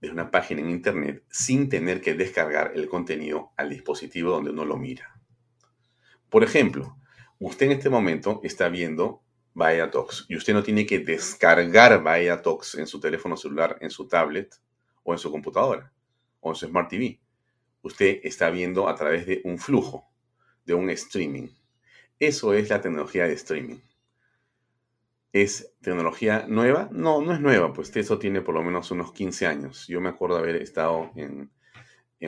de 0.00 0.10
una 0.10 0.30
página 0.30 0.60
en 0.60 0.70
Internet 0.70 1.24
sin 1.30 1.68
tener 1.68 2.00
que 2.00 2.14
descargar 2.14 2.72
el 2.74 2.88
contenido 2.88 3.52
al 3.56 3.70
dispositivo 3.70 4.32
donde 4.32 4.50
uno 4.50 4.64
lo 4.64 4.76
mira. 4.76 5.18
Por 6.28 6.44
ejemplo, 6.44 6.96
usted 7.38 7.66
en 7.66 7.72
este 7.72 7.88
momento 7.88 8.40
está 8.44 8.68
viendo 8.68 9.22
Vaya 9.54 9.90
Talks 9.90 10.26
y 10.28 10.36
usted 10.36 10.52
no 10.52 10.62
tiene 10.62 10.84
que 10.84 10.98
descargar 10.98 12.02
Vaya 12.02 12.42
Talks 12.42 12.74
en 12.74 12.86
su 12.86 13.00
teléfono 13.00 13.36
celular, 13.36 13.78
en 13.80 13.90
su 13.90 14.06
tablet 14.06 14.54
o 15.06 15.12
en 15.12 15.18
su 15.18 15.30
computadora 15.30 15.92
o 16.40 16.50
en 16.50 16.56
su 16.56 16.66
Smart 16.66 16.90
TV. 16.90 17.18
Usted 17.82 18.20
está 18.24 18.50
viendo 18.50 18.88
a 18.88 18.94
través 18.94 19.24
de 19.26 19.40
un 19.44 19.58
flujo, 19.58 20.10
de 20.64 20.74
un 20.74 20.90
streaming. 20.90 21.48
Eso 22.18 22.52
es 22.52 22.68
la 22.68 22.80
tecnología 22.80 23.26
de 23.26 23.34
streaming. 23.34 23.78
¿Es 25.32 25.74
tecnología 25.80 26.46
nueva? 26.48 26.88
No, 26.90 27.20
no 27.20 27.32
es 27.32 27.40
nueva, 27.40 27.72
pues 27.72 27.94
eso 27.94 28.18
tiene 28.18 28.40
por 28.40 28.54
lo 28.54 28.62
menos 28.62 28.90
unos 28.90 29.12
15 29.12 29.46
años. 29.46 29.86
Yo 29.86 30.00
me 30.00 30.08
acuerdo 30.08 30.36
haber 30.36 30.56
estado 30.56 31.10
en, 31.14 31.50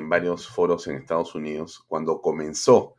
varios 0.08 0.46
foros 0.46 0.86
en 0.86 0.96
Estados 0.96 1.34
Unidos 1.34 1.84
cuando 1.88 2.20
comenzó 2.20 2.94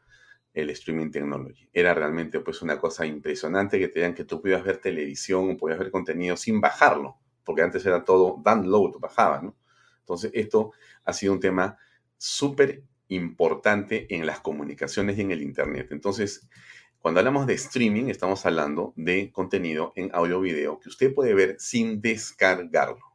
el 0.53 0.71
streaming 0.71 1.11
technology. 1.11 1.69
Era 1.71 1.93
realmente 1.93 2.41
pues 2.41 2.61
una 2.61 2.77
cosa 2.79 3.05
impresionante 3.05 3.79
que 3.79 3.87
te 3.87 3.99
digan 3.99 4.15
que 4.15 4.25
tú 4.25 4.41
podías 4.41 4.63
ver 4.63 4.77
televisión, 4.81 5.55
podías 5.55 5.79
ver 5.79 5.91
contenido 5.91 6.35
sin 6.35 6.59
bajarlo, 6.59 7.17
porque 7.45 7.61
antes 7.61 7.85
era 7.85 8.03
todo 8.03 8.41
download, 8.43 8.99
bajaba, 8.99 9.41
¿no? 9.41 9.55
Entonces 10.09 10.31
esto 10.33 10.71
ha 11.05 11.13
sido 11.13 11.33
un 11.33 11.39
tema 11.39 11.77
súper 12.17 12.81
importante 13.09 14.07
en 14.09 14.25
las 14.25 14.39
comunicaciones 14.39 15.19
y 15.19 15.21
en 15.21 15.29
el 15.29 15.43
Internet. 15.43 15.89
Entonces, 15.91 16.49
cuando 16.97 17.19
hablamos 17.19 17.45
de 17.45 17.53
streaming, 17.53 18.05
estamos 18.05 18.43
hablando 18.47 18.93
de 18.95 19.31
contenido 19.31 19.93
en 19.95 20.09
audio 20.13 20.41
video 20.41 20.79
que 20.79 20.89
usted 20.89 21.13
puede 21.13 21.35
ver 21.35 21.57
sin 21.59 22.01
descargarlo. 22.01 23.05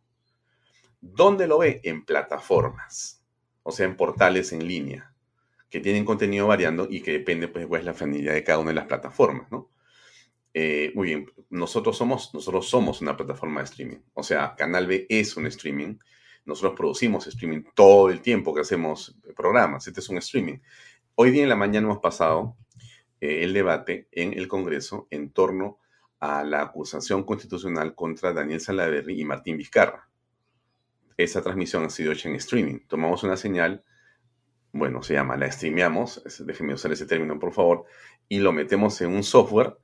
¿Dónde 1.01 1.49
lo 1.49 1.59
ve? 1.59 1.81
En 1.83 2.05
plataformas, 2.05 3.25
o 3.65 3.73
sea, 3.73 3.87
en 3.87 3.97
portales 3.97 4.53
en 4.53 4.69
línea, 4.69 5.13
que 5.69 5.81
tienen 5.81 6.05
contenido 6.05 6.47
variando 6.47 6.87
y 6.89 7.01
que 7.03 7.11
depende, 7.11 7.49
pues, 7.49 7.67
cuál 7.67 7.81
es 7.81 7.87
la 7.87 7.95
familia 7.95 8.33
de 8.33 8.45
cada 8.45 8.61
una 8.61 8.71
de 8.71 8.77
las 8.77 8.87
plataformas, 8.87 9.51
¿no? 9.51 9.69
Eh, 10.55 10.93
muy 10.95 11.09
bien, 11.09 11.27
nosotros 11.51 11.99
somos, 11.99 12.33
nosotros 12.33 12.69
somos 12.71 13.01
una 13.01 13.17
plataforma 13.17 13.61
de 13.61 13.65
streaming. 13.65 13.99
O 14.15 14.23
sea, 14.23 14.55
Canal 14.57 14.87
B 14.87 15.07
es 15.09 15.37
un 15.37 15.47
streaming. 15.47 15.99
Nosotros 16.45 16.75
producimos 16.77 17.27
streaming 17.27 17.63
todo 17.75 18.11
el 18.11 18.21
tiempo 18.21 18.55
que 18.55 18.61
hacemos 18.61 19.17
programas. 19.35 19.87
Este 19.87 20.01
es 20.01 20.09
un 20.09 20.19
streaming. 20.19 20.59
Hoy 21.15 21.31
día 21.31 21.45
en 21.45 21.49
la 21.49 21.57
mañana 21.57 21.87
hemos 21.87 22.01
pasado 22.01 22.57
eh, 23.21 23.45
el 23.45 23.55
debate 23.55 24.09
en 24.13 24.35
el 24.35 24.47
Congreso 24.47 25.07
en 25.11 25.31
torno 25.31 25.79
a 26.21 26.45
la 26.45 26.63
acusación 26.63 27.25
constitucional 27.25 27.95
contra 27.95 28.33
Daniel 28.33 28.61
Salaverry 28.61 29.21
y 29.21 29.25
Martín 29.25 29.57
Vizcarra. 29.57 30.09
Esa 31.17 31.43
transmisión 31.43 31.85
ha 31.85 31.91
sido 31.91 32.13
hecha 32.13 32.29
en 32.29 32.35
streaming. 32.35 32.81
Tomamos 32.89 33.23
una 33.23 33.37
señal, 33.37 33.85
bueno, 34.73 35.03
se 35.03 35.15
llama, 35.15 35.37
la 35.37 35.51
streameamos, 35.51 36.23
déjenme 36.41 36.75
usar 36.75 36.93
ese 36.93 37.07
término 37.07 37.39
por 37.39 37.53
favor, 37.53 37.85
y 38.29 38.41
lo 38.41 38.53
metemos 38.53 39.01
en 39.01 39.11
un 39.13 39.23
software, 39.23 39.79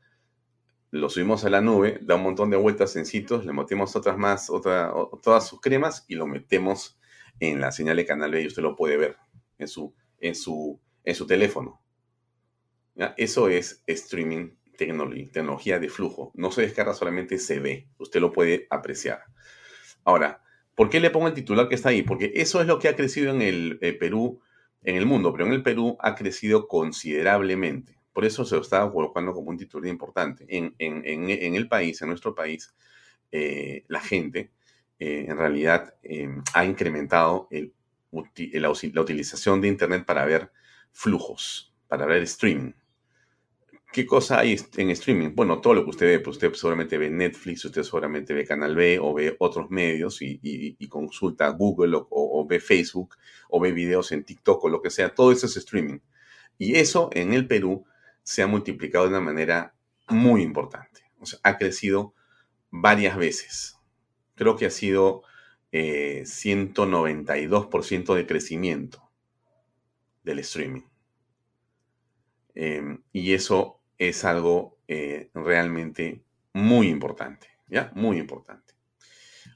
lo 0.90 1.08
subimos 1.08 1.44
a 1.44 1.50
la 1.50 1.60
nube, 1.60 1.98
da 2.02 2.16
un 2.16 2.22
montón 2.22 2.50
de 2.50 2.56
vueltas 2.56 2.96
en 2.96 3.06
sitios, 3.06 3.44
le 3.44 3.52
metemos 3.52 3.94
otras 3.94 4.18
más, 4.18 4.50
otra, 4.50 4.92
todas 5.22 5.46
sus 5.46 5.60
cremas 5.60 6.04
y 6.08 6.16
lo 6.16 6.26
metemos 6.26 6.98
en 7.38 7.60
la 7.60 7.72
señal 7.72 7.96
de 7.96 8.06
canal 8.06 8.30
B 8.32 8.42
y 8.42 8.46
usted 8.46 8.62
lo 8.62 8.76
puede 8.76 8.96
ver 8.96 9.16
en 9.58 9.68
su, 9.68 9.94
en 10.18 10.34
su, 10.34 10.80
en 11.04 11.14
su 11.14 11.26
teléfono. 11.26 11.80
Eso 13.16 13.48
es 13.48 13.82
streaming 13.86 14.50
tecnología 14.76 15.78
de 15.78 15.88
flujo. 15.88 16.32
No 16.34 16.50
se 16.50 16.62
descarga 16.62 16.94
solamente, 16.94 17.38
se 17.38 17.60
ve. 17.60 17.88
Usted 17.98 18.20
lo 18.20 18.32
puede 18.32 18.66
apreciar. 18.70 19.24
Ahora, 20.04 20.42
¿por 20.74 20.88
qué 20.88 21.00
le 21.00 21.10
pongo 21.10 21.28
el 21.28 21.34
titular 21.34 21.68
que 21.68 21.74
está 21.74 21.90
ahí? 21.90 22.02
Porque 22.02 22.32
eso 22.34 22.60
es 22.60 22.66
lo 22.66 22.78
que 22.78 22.88
ha 22.88 22.96
crecido 22.96 23.30
en 23.30 23.42
el 23.42 23.78
eh, 23.82 23.92
Perú, 23.92 24.40
en 24.82 24.96
el 24.96 25.06
mundo, 25.06 25.32
pero 25.32 25.46
en 25.46 25.52
el 25.52 25.62
Perú 25.62 25.96
ha 26.00 26.14
crecido 26.14 26.66
considerablemente. 26.68 27.99
Por 28.20 28.26
eso 28.26 28.44
se 28.44 28.54
lo 28.54 28.60
estaba 28.60 28.92
colocando 28.92 29.32
como 29.32 29.48
un 29.48 29.56
titular 29.56 29.88
importante. 29.88 30.44
En, 30.46 30.74
el 30.78 31.68
país, 31.68 32.02
en 32.02 32.08
nuestro 32.08 32.34
país, 32.34 32.74
eh, 33.32 33.86
la 33.88 33.98
gente 33.98 34.50
eh, 34.98 35.24
en 35.26 35.38
realidad 35.38 35.94
ha 36.52 36.64
incrementado 36.66 37.48
la 38.10 38.70
utilización 38.70 39.62
de 39.62 39.68
Internet 39.68 40.04
para 40.04 40.26
ver 40.26 40.52
flujos, 40.92 41.74
para 41.88 42.04
ver 42.04 42.20
streaming. 42.24 42.72
¿Qué 43.90 44.04
cosa 44.04 44.40
hay 44.40 44.60
en 44.76 44.90
streaming? 44.90 45.30
Bueno, 45.34 45.62
todo 45.62 45.72
lo 45.72 45.84
que 45.84 45.90
usted 45.90 46.06
ve, 46.06 46.20
pues 46.20 46.36
usted 46.36 46.52
seguramente 46.52 46.98
ve 46.98 47.08
Netflix, 47.08 47.64
usted 47.64 47.84
seguramente 47.84 48.34
ve 48.34 48.44
Canal 48.44 48.76
B 48.76 48.98
o 49.00 49.14
ve 49.14 49.34
otros 49.38 49.70
medios 49.70 50.18
y, 50.20 50.86
consulta 50.90 51.48
Google 51.48 51.96
o, 52.10 52.46
ve 52.46 52.60
Facebook 52.60 53.16
o 53.48 53.58
ve 53.60 53.72
videos 53.72 54.12
en 54.12 54.24
TikTok 54.24 54.62
o 54.62 54.68
lo 54.68 54.82
que 54.82 54.90
sea, 54.90 55.14
todo 55.14 55.32
eso 55.32 55.46
es 55.46 55.56
streaming. 55.56 56.00
Y 56.58 56.74
eso 56.74 57.08
en 57.14 57.32
el 57.32 57.46
Perú 57.46 57.86
se 58.30 58.42
ha 58.42 58.46
multiplicado 58.46 59.06
de 59.06 59.10
una 59.10 59.20
manera 59.20 59.74
muy 60.08 60.42
importante. 60.42 61.02
O 61.18 61.26
sea, 61.26 61.40
ha 61.42 61.58
crecido 61.58 62.14
varias 62.70 63.16
veces. 63.16 63.76
Creo 64.36 64.54
que 64.54 64.66
ha 64.66 64.70
sido 64.70 65.24
192% 65.72 68.12
eh, 68.12 68.16
de 68.16 68.26
crecimiento 68.28 69.10
del 70.22 70.38
streaming. 70.38 70.84
Em, 72.54 73.02
y 73.12 73.32
eso 73.32 73.80
es 73.98 74.24
algo 74.24 74.78
eh, 74.86 75.30
realmente 75.34 76.22
muy 76.52 76.86
importante, 76.86 77.48
¿ya? 77.66 77.90
Muy 77.96 78.18
importante. 78.18 78.74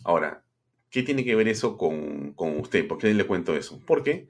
Ahora, 0.03 0.43
¿qué 0.91 1.05
tiene 1.05 1.25
que 1.25 1.37
ver 1.37 1.47
eso 1.47 1.79
con, 1.79 2.35
usted? 2.37 2.89
¿Por 2.89 2.99
qué 2.99 3.15
le 3.15 3.25
cuento 3.25 3.55
eso? 3.55 3.81
Porque, 3.87 4.29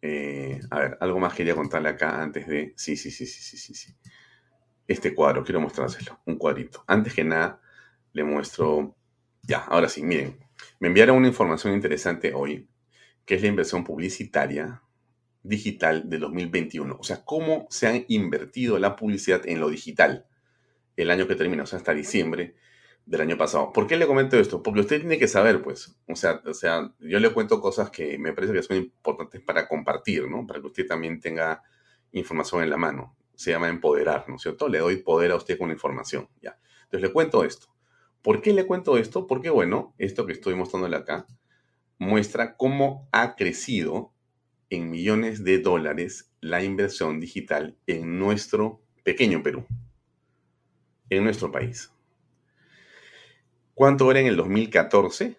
eh, 0.00 0.60
a 0.70 0.78
ver, 0.80 0.98
algo 1.00 1.18
más 1.18 1.34
quería 1.34 1.54
contarle 1.54 1.88
acá 1.88 2.22
antes 2.22 2.46
de... 2.46 2.72
Sí, 2.76 2.96
sí, 2.96 3.10
sí, 3.10 3.26
sí, 3.26 3.40
sí, 3.42 3.56
sí, 3.56 3.74
sí. 3.74 3.94
Este 4.86 5.14
cuadro, 5.14 5.44
quiero 5.44 5.60
mostrárselo, 5.60 6.20
un 6.24 6.36
cuadrito. 6.36 6.84
Antes 6.86 7.14
que 7.14 7.24
nada, 7.24 7.60
le 8.12 8.24
muestro... 8.24 8.96
Ya, 9.42 9.58
ahora 9.58 9.88
sí, 9.88 10.02
miren. 10.02 10.38
Me 10.80 10.88
enviaron 10.88 11.16
una 11.16 11.28
información 11.28 11.74
interesante 11.74 12.32
hoy, 12.34 12.68
que 13.24 13.36
es 13.36 13.42
la 13.42 13.48
inversión 13.48 13.84
publicitaria 13.84 14.82
digital 15.42 16.08
de 16.08 16.18
2021. 16.18 16.96
O 16.98 17.04
sea, 17.04 17.24
cómo 17.24 17.66
se 17.70 17.86
han 17.86 18.04
invertido 18.08 18.78
la 18.78 18.96
publicidad 18.96 19.42
en 19.46 19.60
lo 19.60 19.70
digital 19.70 20.26
el 20.96 21.10
año 21.10 21.28
que 21.28 21.36
termina, 21.36 21.62
o 21.62 21.66
sea, 21.66 21.78
hasta 21.78 21.94
diciembre 21.94 22.56
del 23.08 23.22
año 23.22 23.38
pasado. 23.38 23.72
¿Por 23.72 23.86
qué 23.86 23.96
le 23.96 24.06
comento 24.06 24.38
esto? 24.38 24.62
Porque 24.62 24.80
usted 24.80 25.00
tiene 25.00 25.18
que 25.18 25.28
saber, 25.28 25.62
pues, 25.62 25.96
o 26.06 26.14
sea, 26.14 26.42
o 26.44 26.52
sea, 26.52 26.92
yo 27.00 27.18
le 27.18 27.32
cuento 27.32 27.58
cosas 27.58 27.88
que 27.90 28.18
me 28.18 28.34
parece 28.34 28.52
que 28.52 28.62
son 28.62 28.76
importantes 28.76 29.40
para 29.40 29.66
compartir, 29.66 30.28
¿no? 30.28 30.46
Para 30.46 30.60
que 30.60 30.66
usted 30.66 30.86
también 30.86 31.18
tenga 31.18 31.62
información 32.12 32.62
en 32.62 32.68
la 32.68 32.76
mano. 32.76 33.16
Se 33.34 33.50
llama 33.50 33.68
empoderar, 33.70 34.26
¿no 34.28 34.36
es 34.36 34.42
cierto? 34.42 34.68
Le 34.68 34.80
doy 34.80 34.96
poder 34.98 35.30
a 35.30 35.36
usted 35.36 35.56
con 35.56 35.68
la 35.68 35.74
información, 35.74 36.28
ya. 36.42 36.58
Entonces 36.84 37.08
le 37.08 37.12
cuento 37.12 37.44
esto. 37.44 37.68
¿Por 38.20 38.42
qué 38.42 38.52
le 38.52 38.66
cuento 38.66 38.98
esto? 38.98 39.26
Porque, 39.26 39.48
bueno, 39.48 39.94
esto 39.96 40.26
que 40.26 40.32
estoy 40.32 40.54
mostrándole 40.54 40.96
acá 40.96 41.26
muestra 41.96 42.56
cómo 42.56 43.08
ha 43.10 43.36
crecido 43.36 44.12
en 44.68 44.90
millones 44.90 45.44
de 45.44 45.60
dólares 45.60 46.30
la 46.42 46.62
inversión 46.62 47.20
digital 47.20 47.78
en 47.86 48.18
nuestro 48.18 48.82
pequeño 49.02 49.42
Perú, 49.42 49.64
en 51.08 51.24
nuestro 51.24 51.50
país. 51.50 51.90
¿Cuánto 53.78 54.10
era 54.10 54.18
en 54.18 54.26
el 54.26 54.36
2014? 54.36 55.38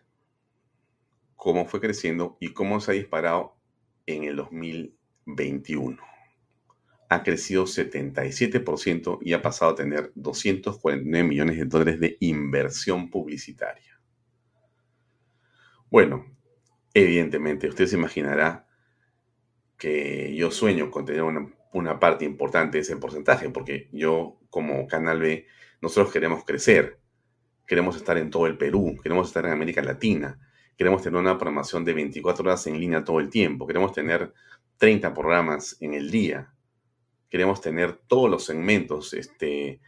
¿Cómo 1.35 1.65
fue 1.65 1.81
creciendo 1.81 2.37
y 2.39 2.53
cómo 2.53 2.79
se 2.79 2.91
ha 2.91 2.93
disparado 2.93 3.57
en 4.05 4.23
el 4.23 4.37
2021? 4.37 6.01
Ha 7.09 7.23
crecido 7.23 7.65
77% 7.65 9.19
y 9.21 9.33
ha 9.33 9.41
pasado 9.41 9.71
a 9.71 9.75
tener 9.75 10.13
249 10.15 11.27
millones 11.27 11.57
de 11.57 11.65
dólares 11.65 11.99
de 11.99 12.15
inversión 12.21 13.09
publicitaria. 13.09 13.99
Bueno, 15.89 16.25
evidentemente 16.93 17.67
usted 17.67 17.87
se 17.87 17.97
imaginará 17.97 18.69
que 19.77 20.33
yo 20.33 20.49
sueño 20.49 20.89
con 20.91 21.03
tener 21.03 21.23
una, 21.23 21.99
parte 21.99 22.23
importante 22.23 22.77
de 22.77 22.83
ese 22.83 22.95
porcentaje, 22.95 23.49
porque 23.49 23.89
yo 23.91 24.39
como 24.49 24.87
Canal 24.87 25.19
B, 25.19 25.45
nosotros 25.81 26.13
queremos 26.13 26.45
crecer, 26.45 27.01
queremos 27.69 27.95
estar 27.95 28.17
en 28.17 28.31
todo 28.31 28.47
el 28.47 28.57
Perú, 28.57 28.97
queremos 29.03 29.27
estar 29.27 29.45
en 29.45 29.51
América 29.51 29.83
Latina, 29.83 30.39
queremos 30.75 31.03
tener 31.03 31.19
una 31.19 31.37
programación 31.37 31.85
de 31.85 31.93
24 31.93 32.43
horas 32.43 32.65
en 32.65 32.79
línea 32.79 33.03
todo 33.03 33.19
el 33.19 33.29
tiempo, 33.29 33.67
queremos 33.67 33.91
tener 33.91 34.33
30 34.77 35.13
programas 35.13 35.77
en 35.79 35.93
el 35.93 36.09
día, 36.09 36.51
queremos 37.29 37.61
tener 37.61 37.93
todos 38.07 38.27
los 38.27 38.43
segmentos, 38.43 39.13
este, 39.13 39.81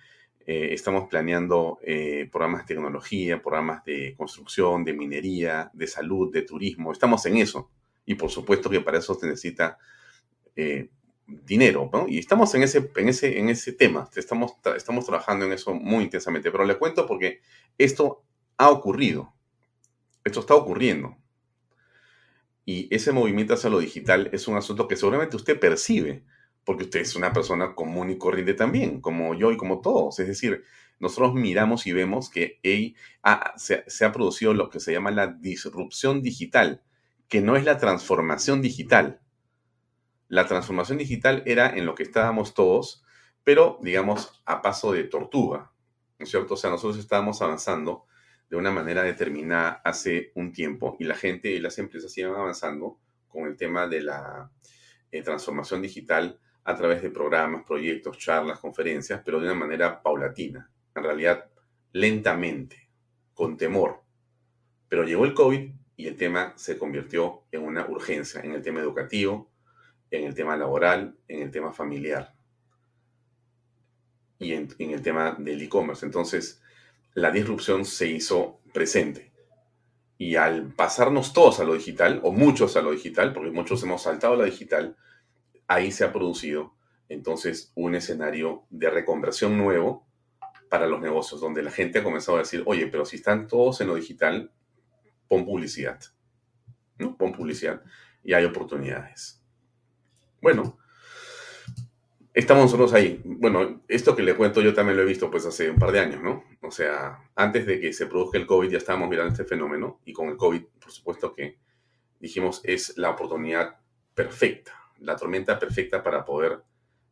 eh, 0.45 0.69
estamos 0.73 1.09
planeando 1.09 1.79
eh, 1.81 2.29
programas 2.31 2.61
de 2.61 2.75
tecnología, 2.75 3.41
programas 3.41 3.83
de 3.83 4.13
construcción, 4.15 4.83
de 4.83 4.93
minería, 4.93 5.71
de 5.73 5.87
salud, 5.87 6.31
de 6.31 6.43
turismo, 6.43 6.91
estamos 6.91 7.25
en 7.25 7.37
eso. 7.37 7.71
Y 8.05 8.13
por 8.13 8.29
supuesto 8.29 8.69
que 8.69 8.81
para 8.81 8.99
eso 8.99 9.15
se 9.15 9.25
necesita 9.25 9.79
eh, 10.55 10.89
dinero, 11.45 11.89
¿no? 11.91 12.07
Y 12.07 12.19
estamos 12.19 12.53
en 12.55 12.63
ese, 12.63 12.91
en 12.95 13.09
ese, 13.09 13.39
en 13.39 13.49
ese 13.49 13.73
tema, 13.73 14.09
estamos, 14.15 14.53
estamos 14.75 15.05
trabajando 15.05 15.45
en 15.45 15.53
eso 15.53 15.73
muy 15.73 16.03
intensamente, 16.03 16.51
pero 16.51 16.65
le 16.65 16.77
cuento 16.77 17.05
porque 17.05 17.41
esto 17.77 18.23
ha 18.57 18.69
ocurrido, 18.69 19.33
esto 20.23 20.41
está 20.41 20.55
ocurriendo. 20.55 21.17
Y 22.65 22.93
ese 22.93 23.11
movimiento 23.11 23.55
hacia 23.55 23.69
lo 23.69 23.79
digital 23.79 24.29
es 24.33 24.47
un 24.47 24.55
asunto 24.55 24.87
que 24.87 24.95
seguramente 24.95 25.35
usted 25.35 25.59
percibe, 25.59 26.23
porque 26.63 26.83
usted 26.83 27.01
es 27.01 27.15
una 27.15 27.33
persona 27.33 27.73
común 27.73 28.11
y 28.11 28.17
corriente 28.17 28.53
también, 28.53 29.01
como 29.01 29.33
yo 29.33 29.51
y 29.51 29.57
como 29.57 29.81
todos. 29.81 30.19
Es 30.19 30.27
decir, 30.27 30.63
nosotros 30.99 31.33
miramos 31.33 31.87
y 31.87 31.91
vemos 31.93 32.29
que 32.29 32.59
se 33.55 34.05
ha 34.05 34.11
producido 34.11 34.53
lo 34.53 34.69
que 34.69 34.79
se 34.79 34.93
llama 34.93 35.11
la 35.11 35.27
disrupción 35.27 36.21
digital 36.21 36.83
que 37.31 37.39
no 37.39 37.55
es 37.55 37.63
la 37.63 37.77
transformación 37.77 38.61
digital. 38.61 39.21
La 40.31 40.47
transformación 40.47 40.97
digital 40.97 41.43
era 41.45 41.75
en 41.75 41.85
lo 41.85 41.93
que 41.93 42.03
estábamos 42.03 42.53
todos, 42.53 43.03
pero 43.43 43.77
digamos 43.81 44.41
a 44.45 44.61
paso 44.61 44.93
de 44.93 45.03
tortuga, 45.03 45.73
¿no 46.17 46.23
es 46.23 46.31
cierto? 46.31 46.53
O 46.53 46.57
sea, 46.57 46.69
nosotros 46.69 46.97
estábamos 46.99 47.41
avanzando 47.41 48.05
de 48.49 48.55
una 48.55 48.71
manera 48.71 49.03
determinada 49.03 49.81
hace 49.83 50.31
un 50.35 50.53
tiempo 50.53 50.95
y 51.01 51.03
la 51.03 51.15
gente 51.15 51.49
y 51.49 51.59
las 51.59 51.77
empresas 51.79 52.17
iban 52.17 52.33
avanzando 52.33 52.97
con 53.27 53.45
el 53.45 53.57
tema 53.57 53.87
de 53.87 54.03
la 54.03 54.49
eh, 55.11 55.21
transformación 55.21 55.81
digital 55.81 56.39
a 56.63 56.77
través 56.77 57.01
de 57.01 57.09
programas, 57.09 57.65
proyectos, 57.65 58.17
charlas, 58.17 58.57
conferencias, 58.57 59.21
pero 59.25 59.41
de 59.41 59.47
una 59.47 59.55
manera 59.55 60.01
paulatina, 60.01 60.71
en 60.95 61.03
realidad 61.03 61.49
lentamente, 61.91 62.89
con 63.33 63.57
temor. 63.57 64.01
Pero 64.87 65.03
llegó 65.03 65.25
el 65.25 65.33
COVID 65.33 65.73
y 65.97 66.07
el 66.07 66.15
tema 66.15 66.53
se 66.55 66.77
convirtió 66.77 67.43
en 67.51 67.63
una 67.63 67.85
urgencia, 67.85 68.39
en 68.39 68.53
el 68.53 68.61
tema 68.61 68.79
educativo, 68.79 69.50
en 70.11 70.25
el 70.25 70.35
tema 70.35 70.57
laboral, 70.57 71.17
en 71.27 71.41
el 71.41 71.51
tema 71.51 71.71
familiar 71.71 72.35
y 74.37 74.53
en, 74.53 74.69
el 74.77 75.01
tema 75.01 75.35
del 75.39 75.61
e-commerce. 75.61 76.05
Entonces, 76.05 76.61
la 77.13 77.31
disrupción 77.31 77.85
se 77.85 78.07
hizo 78.07 78.59
presente. 78.73 79.31
Y 80.17 80.35
al 80.35 80.73
pasarnos 80.73 81.33
todos 81.33 81.59
a 81.59 81.63
lo 81.63 81.73
digital, 81.73 82.19
o 82.23 82.31
muchos 82.31 82.75
a 82.75 82.81
lo 82.81 82.91
digital, 82.91 83.33
porque 83.33 83.51
muchos 83.51 83.81
hemos 83.83 84.03
saltado 84.03 84.33
a 84.33 84.37
lo 84.37 84.43
digital, 84.43 84.97
ahí 85.67 85.91
se 85.91 86.03
ha 86.03 86.11
producido 86.11 86.75
entonces 87.09 87.71
un 87.75 87.95
escenario 87.95 88.65
de 88.69 88.89
reconversión 88.89 89.57
nuevo 89.57 90.07
para 90.69 90.87
los 90.87 91.01
negocios, 91.01 91.41
donde 91.41 91.63
la 91.63 91.71
gente 91.71 91.99
ha 91.99 92.03
comenzado 92.03 92.37
a 92.37 92.41
decir, 92.41 92.63
oye, 92.65 92.87
pero 92.87 93.05
si 93.05 93.17
están 93.17 93.47
todos 93.47 93.81
en 93.81 93.87
lo 93.87 93.95
digital, 93.95 94.51
pon 95.27 95.45
publicidad. 95.45 95.99
¿no? 96.97 97.17
Pon 97.17 97.31
publicidad 97.31 97.81
y 98.23 98.33
hay 98.33 98.45
oportunidades. 98.45 99.40
Bueno, 100.41 100.79
estamos 102.33 102.63
nosotros 102.63 102.93
ahí. 102.93 103.21
Bueno, 103.23 103.83
esto 103.87 104.15
que 104.15 104.23
le 104.23 104.35
cuento 104.35 104.61
yo 104.61 104.73
también 104.73 104.97
lo 104.97 105.03
he 105.03 105.05
visto 105.05 105.29
pues 105.29 105.45
hace 105.45 105.69
un 105.69 105.77
par 105.77 105.91
de 105.91 105.99
años, 105.99 106.23
¿no? 106.23 106.43
O 106.61 106.71
sea, 106.71 107.29
antes 107.35 107.65
de 107.65 107.79
que 107.79 107.93
se 107.93 108.07
produzca 108.07 108.37
el 108.37 108.47
COVID 108.47 108.71
ya 108.71 108.77
estábamos 108.79 109.09
mirando 109.09 109.31
este 109.31 109.45
fenómeno 109.45 110.01
y 110.05 110.13
con 110.13 110.29
el 110.29 110.37
COVID, 110.37 110.63
por 110.79 110.91
supuesto 110.91 111.33
que 111.33 111.59
dijimos 112.19 112.61
es 112.63 112.97
la 112.97 113.11
oportunidad 113.11 113.79
perfecta, 114.13 114.73
la 114.99 115.15
tormenta 115.15 115.59
perfecta 115.59 116.01
para 116.01 116.25
poder 116.25 116.63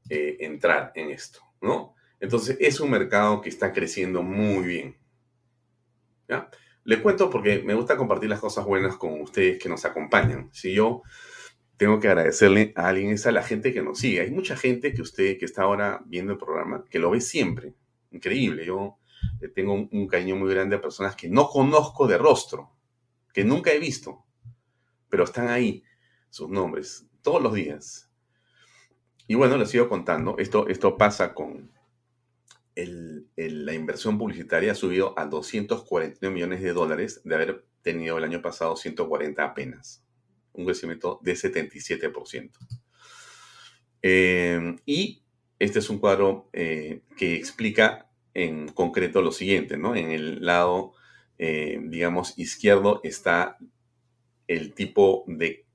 eh, 0.10 0.38
entrar 0.40 0.92
en 0.96 1.12
esto, 1.12 1.40
¿no? 1.62 1.96
Entonces 2.20 2.58
es 2.60 2.80
un 2.80 2.90
mercado 2.90 3.42
que 3.42 3.50
está 3.50 3.72
creciendo 3.72 4.24
muy 4.24 4.66
bien. 4.66 4.98
¿ya? 6.28 6.50
Le 6.84 7.02
cuento 7.02 7.30
porque 7.30 7.62
me 7.64 7.76
gusta 7.76 7.96
compartir 7.96 8.30
las 8.30 8.40
cosas 8.40 8.66
buenas 8.66 8.98
con 8.98 9.22
ustedes 9.22 9.60
que 9.60 9.70
nos 9.70 9.86
acompañan. 9.86 10.50
Si 10.52 10.74
yo 10.74 11.04
tengo 11.80 12.02
que 12.02 12.10
agradecerle 12.10 12.74
a 12.76 12.90
alguien 12.90 13.12
es 13.12 13.26
a 13.26 13.32
la 13.32 13.42
gente 13.42 13.74
que 13.74 13.82
nos 13.82 14.00
sigue. 14.00 14.20
Hay 14.20 14.32
mucha 14.32 14.58
gente 14.58 14.94
que 14.94 15.02
usted 15.02 15.38
que 15.38 15.46
está 15.46 15.64
ahora 15.64 16.04
viendo 16.06 16.34
el 16.34 16.38
programa 16.38 16.84
que 16.90 17.00
lo 17.00 17.10
ve 17.10 17.22
siempre. 17.22 17.74
Increíble. 18.12 18.66
Yo 18.66 18.98
tengo 19.56 19.74
un, 19.74 19.88
un 19.94 20.06
cariño 20.06 20.36
muy 20.36 20.54
grande 20.54 20.76
a 20.76 20.82
personas 20.82 21.16
que 21.16 21.30
no 21.30 21.48
conozco 21.48 22.06
de 22.06 22.18
rostro, 22.18 22.70
que 23.34 23.46
nunca 23.46 23.72
he 23.72 23.80
visto, 23.80 24.26
pero 25.08 25.24
están 25.24 25.48
ahí 25.48 25.82
sus 26.30 26.50
nombres 26.50 27.08
todos 27.22 27.42
los 27.42 27.54
días. 27.54 28.12
Y 29.26 29.36
bueno, 29.36 29.56
les 29.56 29.70
sigo 29.70 29.88
contando. 29.88 30.38
Esto, 30.38 30.68
esto 30.68 30.98
pasa 30.98 31.34
con, 31.34 31.72
la 32.76 33.74
inversión 33.74 34.18
publicitaria 34.18 34.74
ha 34.74 34.76
subido 34.76 35.18
a 35.18 35.28
249 35.28 36.34
millones 36.34 36.62
de 36.62 36.74
dólares 36.74 37.22
de 37.24 37.36
haber 37.36 37.66
tenido 37.82 38.18
el 38.18 38.26
año 38.26 38.42
pasado 38.42 38.76
140 38.76 39.42
apenas. 39.46 40.04
Un 40.60 40.66
crecimiento 40.66 41.20
de 41.24 41.34
77%. 41.34 42.52
Eh, 44.02 44.76
y 44.86 45.24
este 45.58 45.80
es 45.80 45.90
un 45.90 46.00
cuadro 46.00 46.50
eh, 46.52 47.02
que 47.16 47.36
explica 47.36 48.10
en 48.34 48.68
concreto 48.68 49.22
lo 49.22 49.32
siguiente, 49.32 49.78
¿no? 49.78 49.96
En 49.96 50.12
el 50.12 50.46
lado, 50.46 50.94
eh, 51.38 51.80
digamos, 51.82 52.38
izquierdo 52.38 53.00
está 53.04 53.58
el 54.48 54.74
tipo 54.74 55.24
de 55.28 55.66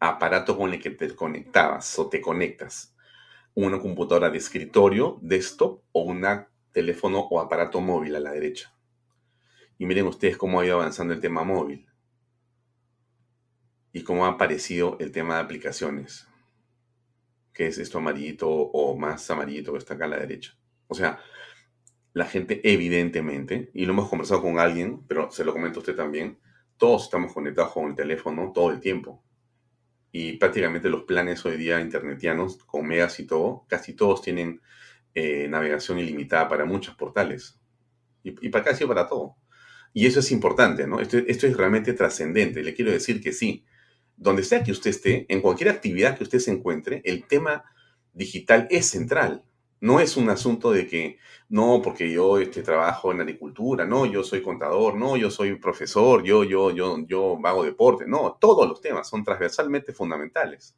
aparato 0.00 0.58
con 0.58 0.72
el 0.72 0.80
que 0.80 0.90
te 0.90 1.14
conectabas 1.14 1.96
o 2.00 2.08
te 2.08 2.20
conectas. 2.20 2.96
Una 3.54 3.78
computadora 3.78 4.28
de 4.28 4.38
escritorio, 4.38 5.20
desktop 5.22 5.82
o 5.92 6.02
una 6.02 6.48
teléfono 6.72 7.20
o 7.20 7.40
aparato 7.40 7.80
móvil 7.80 8.16
a 8.16 8.20
la 8.20 8.32
derecha. 8.32 8.74
Y 9.78 9.86
miren 9.86 10.06
ustedes 10.06 10.36
cómo 10.36 10.58
ha 10.58 10.66
ido 10.66 10.80
avanzando 10.80 11.14
el 11.14 11.20
tema 11.20 11.44
móvil. 11.44 11.86
Y 13.92 14.02
cómo 14.02 14.26
ha 14.26 14.30
aparecido 14.30 14.96
el 15.00 15.12
tema 15.12 15.34
de 15.34 15.40
aplicaciones. 15.42 16.26
Que 17.52 17.66
es 17.66 17.78
esto 17.78 17.98
amarillito 17.98 18.48
o 18.48 18.96
más 18.96 19.30
amarillito 19.30 19.72
que 19.72 19.78
está 19.78 19.94
acá 19.94 20.06
a 20.06 20.08
la 20.08 20.18
derecha. 20.18 20.56
O 20.88 20.94
sea, 20.94 21.20
la 22.14 22.26
gente 22.26 22.60
evidentemente, 22.64 23.70
y 23.74 23.86
lo 23.86 23.92
hemos 23.92 24.08
conversado 24.08 24.42
con 24.42 24.58
alguien, 24.58 25.02
pero 25.06 25.30
se 25.30 25.44
lo 25.44 25.52
comento 25.52 25.78
a 25.78 25.82
usted 25.82 25.96
también, 25.96 26.38
todos 26.76 27.04
estamos 27.04 27.32
conectados 27.32 27.72
con 27.72 27.86
el 27.86 27.94
teléfono 27.94 28.52
todo 28.52 28.70
el 28.70 28.80
tiempo. 28.80 29.22
Y 30.10 30.32
prácticamente 30.32 30.90
los 30.90 31.04
planes 31.04 31.44
hoy 31.46 31.56
día 31.56 31.80
internetianos, 31.80 32.58
con 32.64 32.86
megas 32.86 33.18
y 33.20 33.26
todo, 33.26 33.64
casi 33.68 33.94
todos 33.94 34.20
tienen 34.20 34.60
eh, 35.14 35.46
navegación 35.48 35.98
ilimitada 35.98 36.48
para 36.48 36.64
muchos 36.64 36.94
portales. 36.94 37.58
Y, 38.24 38.50
para 38.50 38.64
casi 38.64 38.84
para 38.84 39.08
todo. 39.08 39.36
Y 39.92 40.06
eso 40.06 40.20
es 40.20 40.30
importante, 40.30 40.86
¿no? 40.86 41.00
Esto, 41.00 41.18
esto 41.18 41.46
es 41.46 41.56
realmente 41.56 41.92
trascendente. 41.92 42.62
Le 42.62 42.74
quiero 42.74 42.92
decir 42.92 43.20
que 43.20 43.32
sí, 43.32 43.64
donde 44.22 44.44
sea 44.44 44.62
que 44.62 44.70
usted 44.70 44.90
esté, 44.90 45.26
en 45.28 45.40
cualquier 45.40 45.68
actividad 45.68 46.16
que 46.16 46.22
usted 46.22 46.38
se 46.38 46.52
encuentre, 46.52 47.02
el 47.04 47.26
tema 47.26 47.64
digital 48.12 48.68
es 48.70 48.88
central. 48.88 49.42
No 49.80 49.98
es 49.98 50.16
un 50.16 50.30
asunto 50.30 50.70
de 50.70 50.86
que, 50.86 51.18
no, 51.48 51.82
porque 51.82 52.08
yo 52.08 52.38
este, 52.38 52.62
trabajo 52.62 53.10
en 53.10 53.20
agricultura, 53.20 53.84
no, 53.84 54.06
yo 54.06 54.22
soy 54.22 54.40
contador, 54.40 54.94
no, 54.94 55.16
yo 55.16 55.28
soy 55.28 55.56
profesor, 55.56 56.22
yo, 56.22 56.44
yo, 56.44 56.70
yo, 56.70 57.04
yo 57.04 57.36
hago 57.42 57.64
deporte. 57.64 58.06
No, 58.06 58.38
todos 58.40 58.68
los 58.68 58.80
temas 58.80 59.08
son 59.08 59.24
transversalmente 59.24 59.92
fundamentales. 59.92 60.76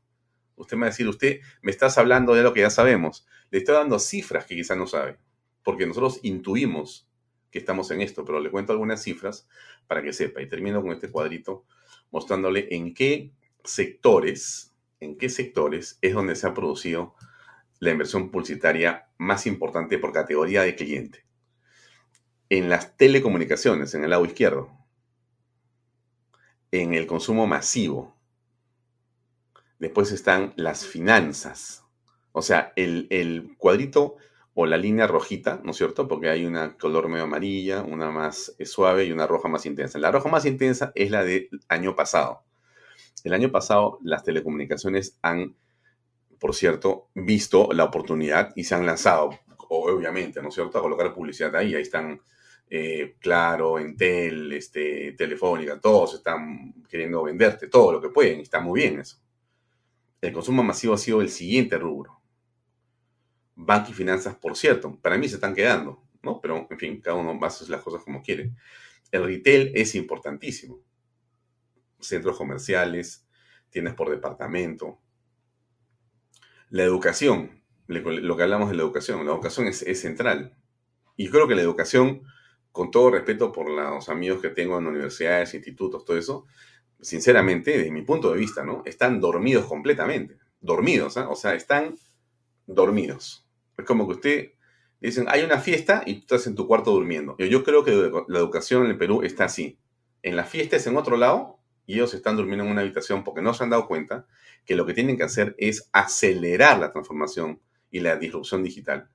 Usted 0.56 0.78
me 0.78 0.82
va 0.82 0.86
a 0.86 0.90
decir, 0.90 1.06
usted 1.06 1.40
me 1.60 1.70
estás 1.70 1.98
hablando 1.98 2.32
de 2.32 2.42
lo 2.42 2.54
que 2.54 2.60
ya 2.60 2.70
sabemos. 2.70 3.26
Le 3.50 3.58
estoy 3.58 3.74
dando 3.74 3.98
cifras 3.98 4.46
que 4.46 4.56
quizá 4.56 4.74
no 4.74 4.86
sabe, 4.86 5.18
porque 5.62 5.86
nosotros 5.86 6.20
intuimos 6.22 7.06
que 7.50 7.58
estamos 7.58 7.90
en 7.90 8.00
esto, 8.00 8.24
pero 8.24 8.40
le 8.40 8.50
cuento 8.50 8.72
algunas 8.72 9.02
cifras 9.02 9.46
para 9.86 10.02
que 10.02 10.14
sepa. 10.14 10.40
Y 10.40 10.48
termino 10.48 10.80
con 10.80 10.92
este 10.92 11.10
cuadrito 11.10 11.66
mostrándole 12.14 12.68
en 12.70 12.94
qué 12.94 13.32
sectores, 13.64 14.72
en 15.00 15.18
qué 15.18 15.28
sectores 15.28 15.98
es 16.00 16.14
donde 16.14 16.36
se 16.36 16.46
ha 16.46 16.54
producido 16.54 17.16
la 17.80 17.90
inversión 17.90 18.30
publicitaria 18.30 19.08
más 19.18 19.48
importante 19.48 19.98
por 19.98 20.12
categoría 20.12 20.62
de 20.62 20.76
cliente. 20.76 21.26
En 22.50 22.68
las 22.68 22.96
telecomunicaciones, 22.96 23.94
en 23.94 24.04
el 24.04 24.10
lado 24.10 24.24
izquierdo. 24.24 24.70
En 26.70 26.94
el 26.94 27.08
consumo 27.08 27.48
masivo. 27.48 28.16
Después 29.80 30.12
están 30.12 30.54
las 30.56 30.86
finanzas. 30.86 31.82
O 32.30 32.42
sea, 32.42 32.72
el, 32.76 33.08
el 33.10 33.56
cuadrito 33.58 34.18
o 34.54 34.66
la 34.66 34.76
línea 34.76 35.06
rojita, 35.06 35.60
¿no 35.64 35.72
es 35.72 35.76
cierto? 35.76 36.06
Porque 36.06 36.30
hay 36.30 36.46
una 36.46 36.76
color 36.76 37.08
medio 37.08 37.24
amarilla, 37.24 37.82
una 37.82 38.10
más 38.10 38.54
eh, 38.58 38.66
suave 38.66 39.04
y 39.04 39.12
una 39.12 39.26
roja 39.26 39.48
más 39.48 39.66
intensa. 39.66 39.98
La 39.98 40.12
roja 40.12 40.28
más 40.28 40.44
intensa 40.46 40.92
es 40.94 41.10
la 41.10 41.24
del 41.24 41.48
año 41.68 41.96
pasado. 41.96 42.44
El 43.24 43.34
año 43.34 43.50
pasado 43.50 43.98
las 44.02 44.22
telecomunicaciones 44.22 45.18
han, 45.22 45.56
por 46.38 46.54
cierto, 46.54 47.08
visto 47.14 47.70
la 47.72 47.84
oportunidad 47.84 48.52
y 48.54 48.64
se 48.64 48.76
han 48.76 48.86
lanzado, 48.86 49.30
obviamente, 49.68 50.40
¿no 50.40 50.48
es 50.48 50.54
cierto?, 50.54 50.78
a 50.78 50.82
colocar 50.82 51.12
publicidad 51.12 51.54
ahí. 51.56 51.74
Ahí 51.74 51.82
están 51.82 52.20
eh, 52.70 53.16
Claro, 53.18 53.78
Entel, 53.80 54.52
este, 54.52 55.12
Telefónica, 55.12 55.80
todos 55.80 56.14
están 56.14 56.74
queriendo 56.88 57.24
venderte 57.24 57.66
todo 57.66 57.92
lo 57.92 58.00
que 58.00 58.10
pueden 58.10 58.40
está 58.40 58.60
muy 58.60 58.80
bien 58.82 59.00
eso. 59.00 59.18
El 60.20 60.32
consumo 60.32 60.62
masivo 60.62 60.94
ha 60.94 60.98
sido 60.98 61.20
el 61.20 61.28
siguiente 61.28 61.76
rubro 61.76 62.23
banco 63.56 63.90
y 63.90 63.94
finanzas, 63.94 64.34
por 64.36 64.56
cierto, 64.56 64.98
para 65.00 65.16
mí 65.18 65.28
se 65.28 65.36
están 65.36 65.54
quedando, 65.54 66.02
¿no? 66.22 66.40
Pero, 66.40 66.66
en 66.70 66.78
fin, 66.78 67.00
cada 67.00 67.16
uno 67.16 67.38
hace 67.44 67.68
las 67.70 67.82
cosas 67.82 68.02
como 68.02 68.22
quiere. 68.22 68.52
El 69.10 69.24
retail 69.24 69.72
es 69.74 69.94
importantísimo. 69.94 70.80
Centros 72.00 72.36
comerciales, 72.36 73.26
tiendas 73.70 73.94
por 73.94 74.10
departamento. 74.10 74.98
La 76.70 76.82
educación, 76.82 77.62
lo 77.86 78.36
que 78.36 78.42
hablamos 78.42 78.70
de 78.70 78.76
la 78.76 78.82
educación, 78.82 79.24
la 79.24 79.32
educación 79.32 79.66
es, 79.68 79.82
es 79.82 80.00
central. 80.00 80.56
Y 81.16 81.28
creo 81.28 81.46
que 81.46 81.54
la 81.54 81.62
educación, 81.62 82.22
con 82.72 82.90
todo 82.90 83.10
respeto 83.10 83.52
por 83.52 83.70
los 83.70 84.08
amigos 84.08 84.42
que 84.42 84.50
tengo 84.50 84.78
en 84.78 84.86
universidades, 84.86 85.54
institutos, 85.54 86.04
todo 86.04 86.18
eso, 86.18 86.46
sinceramente, 87.00 87.78
desde 87.78 87.92
mi 87.92 88.02
punto 88.02 88.32
de 88.32 88.38
vista, 88.38 88.64
¿no? 88.64 88.82
Están 88.84 89.20
dormidos 89.20 89.66
completamente. 89.66 90.38
Dormidos, 90.60 91.16
¿ah? 91.16 91.28
O 91.28 91.36
sea, 91.36 91.54
están 91.54 91.96
dormidos. 92.66 93.43
Es 93.76 93.84
como 93.84 94.06
que 94.06 94.14
usted 94.14 94.52
dicen, 95.00 95.26
hay 95.28 95.42
una 95.42 95.58
fiesta 95.58 96.02
y 96.06 96.14
tú 96.14 96.20
estás 96.20 96.46
en 96.46 96.54
tu 96.54 96.66
cuarto 96.66 96.92
durmiendo. 96.92 97.36
Yo, 97.38 97.64
creo 97.64 97.84
que 97.84 97.92
la 98.28 98.38
educación 98.38 98.84
en 98.84 98.90
el 98.92 98.98
Perú 98.98 99.22
está 99.22 99.44
así. 99.44 99.78
En 100.22 100.36
la 100.36 100.44
fiesta 100.44 100.76
es 100.76 100.86
en 100.86 100.96
otro 100.96 101.16
lado 101.16 101.58
y 101.86 101.94
ellos 101.94 102.14
están 102.14 102.36
durmiendo 102.36 102.64
en 102.64 102.70
una 102.70 102.80
habitación 102.80 103.24
porque 103.24 103.42
no 103.42 103.52
se 103.52 103.64
han 103.64 103.70
dado 103.70 103.86
cuenta 103.86 104.26
que 104.64 104.76
lo 104.76 104.86
que 104.86 104.94
tienen 104.94 105.16
que 105.16 105.24
hacer 105.24 105.54
es 105.58 105.90
acelerar 105.92 106.78
la 106.78 106.92
transformación 106.92 107.60
y 107.90 108.00
la 108.00 108.16
disrupción 108.16 108.62
digital. 108.62 109.10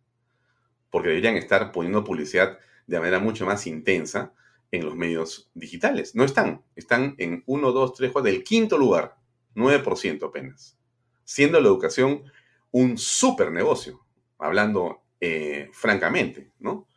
Porque 0.91 1.09
deberían 1.09 1.35
estar 1.35 1.71
poniendo 1.71 2.03
publicidad 2.03 2.59
de 2.85 2.99
manera 2.99 3.19
mucho 3.19 3.45
más 3.45 3.65
intensa 3.67 4.33
en 4.71 4.85
los 4.85 4.95
medios 4.95 5.49
digitales. 5.55 6.15
No 6.15 6.23
están. 6.23 6.63
Están 6.75 7.15
en 7.17 7.43
1, 7.47 7.71
2, 7.71 7.93
3, 7.95 8.11
4, 8.11 8.31
del 8.31 8.43
quinto 8.43 8.77
lugar. 8.77 9.15
9% 9.55 10.27
apenas. 10.27 10.77
Siendo 11.23 11.59
la 11.59 11.67
educación 11.67 12.23
un 12.71 12.97
super 12.97 13.51
negocio 13.51 14.05
hablando 14.39 15.03
eh, 15.19 15.69
francamente, 15.73 16.51
¿no? 16.59 16.87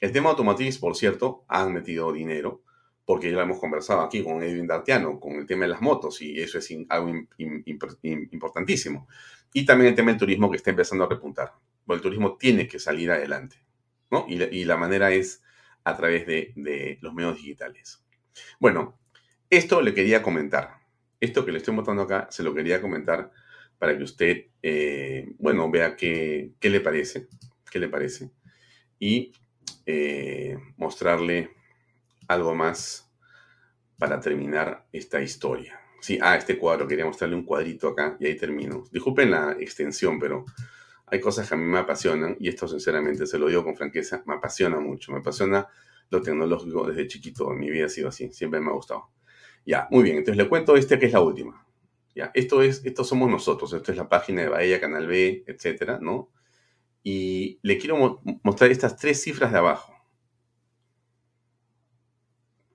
El 0.00 0.10
tema 0.10 0.30
Automotriz, 0.30 0.78
por 0.78 0.96
cierto, 0.96 1.44
han 1.46 1.72
metido 1.72 2.12
dinero, 2.12 2.64
porque 3.04 3.30
ya 3.30 3.36
lo 3.36 3.42
hemos 3.42 3.60
conversado 3.60 4.00
aquí 4.00 4.24
con 4.24 4.42
Edwin 4.42 4.66
Dartiano, 4.66 5.20
con 5.20 5.34
el 5.34 5.46
tema 5.46 5.62
de 5.62 5.70
las 5.70 5.80
motos, 5.80 6.20
y 6.22 6.40
eso 6.40 6.58
es 6.58 6.74
algo 6.88 7.12
importantísimo. 7.36 9.06
Y 9.52 9.64
también 9.64 9.90
el 9.90 9.94
tema 9.94 10.10
del 10.10 10.18
turismo 10.18 10.50
que 10.50 10.56
está 10.56 10.70
empezando 10.70 11.04
a 11.04 11.08
repuntar. 11.08 11.52
el 11.88 12.00
turismo 12.00 12.36
tiene 12.36 12.66
que 12.66 12.80
salir 12.80 13.12
adelante, 13.12 13.62
¿no? 14.10 14.26
Y, 14.28 14.64
la 14.64 14.76
manera 14.76 15.12
es 15.12 15.44
a 15.84 15.96
través 15.96 16.26
de, 16.26 16.52
de 16.56 16.98
los 17.00 17.14
medios 17.14 17.36
digitales. 17.36 18.04
Bueno, 18.58 18.98
esto 19.50 19.82
le 19.82 19.94
quería 19.94 20.22
comentar. 20.22 20.80
Esto 21.20 21.44
que 21.44 21.52
le 21.52 21.58
estoy 21.58 21.74
mostrando 21.74 22.02
acá, 22.02 22.26
se 22.30 22.42
lo 22.42 22.52
quería 22.54 22.80
comentar 22.80 23.30
para 23.82 23.98
que 23.98 24.04
usted, 24.04 24.44
eh, 24.62 25.34
bueno, 25.40 25.68
vea 25.68 25.96
qué, 25.96 26.52
qué, 26.60 26.70
le 26.70 26.80
parece, 26.80 27.26
qué 27.68 27.80
le 27.80 27.88
parece, 27.88 28.30
y 29.00 29.32
eh, 29.84 30.56
mostrarle 30.76 31.50
algo 32.28 32.54
más 32.54 33.12
para 33.98 34.20
terminar 34.20 34.86
esta 34.92 35.20
historia. 35.20 35.80
Sí, 36.00 36.16
ah, 36.22 36.36
este 36.36 36.58
cuadro, 36.58 36.86
quería 36.86 37.04
mostrarle 37.04 37.34
un 37.34 37.44
cuadrito 37.44 37.88
acá 37.88 38.16
y 38.20 38.26
ahí 38.26 38.36
termino. 38.36 38.84
Disculpen 38.92 39.32
la 39.32 39.56
extensión, 39.58 40.20
pero 40.20 40.44
hay 41.06 41.18
cosas 41.18 41.48
que 41.48 41.56
a 41.56 41.58
mí 41.58 41.64
me 41.64 41.80
apasionan 41.80 42.36
y 42.38 42.50
esto 42.50 42.68
sinceramente 42.68 43.26
se 43.26 43.36
lo 43.36 43.48
digo 43.48 43.64
con 43.64 43.74
franqueza, 43.76 44.22
me 44.26 44.34
apasiona 44.34 44.78
mucho, 44.78 45.10
me 45.10 45.18
apasiona 45.18 45.66
lo 46.08 46.22
tecnológico 46.22 46.86
desde 46.86 47.08
chiquito, 47.08 47.50
mi 47.50 47.68
vida 47.68 47.86
ha 47.86 47.88
sido 47.88 48.10
así, 48.10 48.30
siempre 48.32 48.60
me 48.60 48.70
ha 48.70 48.74
gustado. 48.74 49.08
Ya, 49.66 49.88
muy 49.90 50.04
bien, 50.04 50.18
entonces 50.18 50.40
le 50.40 50.48
cuento 50.48 50.76
este 50.76 51.00
que 51.00 51.06
es 51.06 51.12
la 51.12 51.20
última. 51.20 51.66
Ya, 52.14 52.30
esto 52.34 52.62
es, 52.62 52.82
somos 53.04 53.30
nosotros, 53.30 53.72
esto 53.72 53.90
es 53.90 53.96
la 53.96 54.08
página 54.08 54.42
de 54.42 54.48
Bahía, 54.48 54.80
Canal 54.80 55.06
B, 55.06 55.44
etcétera, 55.46 55.98
¿no? 56.00 56.30
Y 57.02 57.58
le 57.62 57.78
quiero 57.78 58.20
mostrar 58.42 58.70
estas 58.70 58.96
tres 58.96 59.22
cifras 59.22 59.50
de 59.52 59.58
abajo. 59.58 59.94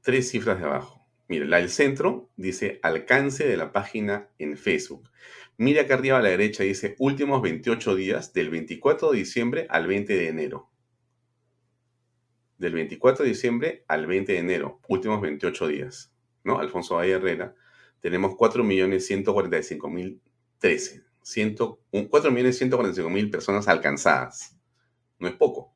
Tres 0.01 0.29
cifras 0.29 0.59
de 0.59 0.65
abajo. 0.65 1.05
Mire, 1.27 1.45
la 1.45 1.57
del 1.57 1.69
centro 1.69 2.29
dice 2.35 2.79
alcance 2.81 3.47
de 3.47 3.57
la 3.57 3.71
página 3.71 4.29
en 4.39 4.57
Facebook. 4.57 5.09
Mira 5.57 5.83
acá 5.83 5.95
arriba 5.95 6.17
a 6.17 6.21
la 6.21 6.29
derecha 6.29 6.63
dice 6.63 6.95
últimos 6.99 7.41
28 7.41 7.95
días 7.95 8.33
del 8.33 8.49
24 8.49 9.11
de 9.11 9.17
diciembre 9.17 9.67
al 9.69 9.87
20 9.87 10.15
de 10.15 10.27
enero. 10.29 10.71
Del 12.57 12.73
24 12.73 13.23
de 13.23 13.29
diciembre 13.29 13.85
al 13.87 14.07
20 14.07 14.31
de 14.31 14.39
enero, 14.39 14.81
últimos 14.87 15.21
28 15.21 15.67
días. 15.67 16.13
¿No? 16.43 16.59
Alfonso 16.59 16.95
Bahía 16.95 17.17
Herrera 17.17 17.55
tenemos 18.01 18.33
4.145.013. 18.33 21.07
4.145.000 21.27 23.31
personas 23.31 23.67
alcanzadas. 23.67 24.57
No 25.19 25.27
es 25.27 25.35
poco. 25.35 25.75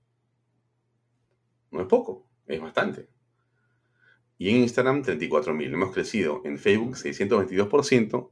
No 1.72 1.82
es 1.82 1.88
poco, 1.88 2.28
es 2.48 2.62
bastante. 2.62 3.10
Y 4.38 4.50
en 4.50 4.58
Instagram 4.58 5.04
34.000. 5.04 5.74
Hemos 5.74 5.94
crecido 5.94 6.42
en 6.46 6.58
Facebook 6.58 6.96
622%, 6.96 8.30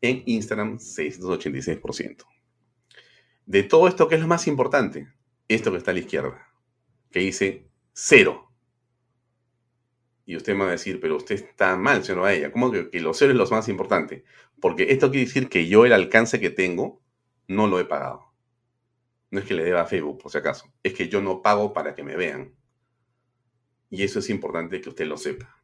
en 0.00 0.22
Instagram 0.26 0.78
686%. 0.78 2.24
De 3.46 3.62
todo 3.62 3.86
esto, 3.86 4.08
¿qué 4.08 4.16
es 4.16 4.20
lo 4.20 4.26
más 4.26 4.46
importante? 4.46 5.08
Esto 5.48 5.70
que 5.70 5.78
está 5.78 5.92
a 5.92 5.94
la 5.94 6.00
izquierda, 6.00 6.48
que 7.10 7.20
dice 7.20 7.68
cero. 7.92 8.45
Y 10.26 10.36
usted 10.36 10.54
me 10.54 10.64
va 10.64 10.68
a 10.68 10.72
decir, 10.72 11.00
pero 11.00 11.16
usted 11.16 11.36
está 11.36 11.76
mal, 11.76 12.04
señor 12.04 12.28
ella. 12.28 12.50
¿Cómo 12.50 12.72
que, 12.72 12.90
que 12.90 13.00
los 13.00 13.16
ceros 13.16 13.34
es 13.34 13.38
lo 13.38 13.56
más 13.56 13.68
importante? 13.68 14.24
Porque 14.60 14.90
esto 14.90 15.10
quiere 15.10 15.26
decir 15.26 15.48
que 15.48 15.68
yo 15.68 15.86
el 15.86 15.92
alcance 15.92 16.40
que 16.40 16.50
tengo 16.50 17.00
no 17.46 17.68
lo 17.68 17.78
he 17.78 17.84
pagado. 17.84 18.32
No 19.30 19.38
es 19.38 19.46
que 19.46 19.54
le 19.54 19.64
deba 19.64 19.82
a 19.82 19.86
Facebook, 19.86 20.22
por 20.22 20.32
si 20.32 20.38
acaso. 20.38 20.72
Es 20.82 20.94
que 20.94 21.08
yo 21.08 21.20
no 21.20 21.42
pago 21.42 21.72
para 21.72 21.94
que 21.94 22.02
me 22.02 22.16
vean. 22.16 22.54
Y 23.88 24.02
eso 24.02 24.18
es 24.18 24.28
importante 24.30 24.80
que 24.80 24.88
usted 24.88 25.06
lo 25.06 25.16
sepa. 25.16 25.62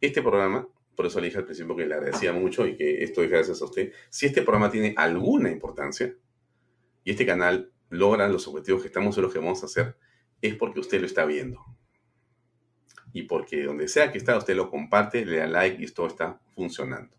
Este 0.00 0.20
programa, 0.20 0.68
por 0.94 1.06
eso 1.06 1.20
le 1.20 1.26
dije 1.26 1.38
al 1.38 1.44
principio 1.44 1.74
que 1.74 1.86
le 1.86 1.94
agradecía 1.94 2.32
mucho 2.32 2.66
y 2.66 2.76
que 2.76 3.02
esto 3.02 3.22
es 3.22 3.30
gracias 3.30 3.62
a 3.62 3.64
usted. 3.64 3.92
Si 4.10 4.26
este 4.26 4.42
programa 4.42 4.70
tiene 4.70 4.94
alguna 4.96 5.50
importancia 5.50 6.14
y 7.04 7.10
este 7.10 7.24
canal 7.24 7.72
logra 7.88 8.28
los 8.28 8.46
objetivos 8.48 8.82
que 8.82 8.88
estamos 8.88 9.14
seguros 9.14 9.32
que 9.32 9.38
vamos 9.38 9.62
a 9.62 9.66
hacer, 9.66 9.96
es 10.42 10.54
porque 10.56 10.80
usted 10.80 11.00
lo 11.00 11.06
está 11.06 11.24
viendo. 11.24 11.64
Y 13.18 13.24
porque 13.24 13.64
donde 13.64 13.88
sea 13.88 14.12
que 14.12 14.18
está, 14.18 14.38
usted 14.38 14.54
lo 14.54 14.70
comparte, 14.70 15.26
le 15.26 15.38
da 15.38 15.48
like 15.48 15.82
y 15.82 15.86
todo 15.88 16.06
está 16.06 16.40
funcionando. 16.54 17.16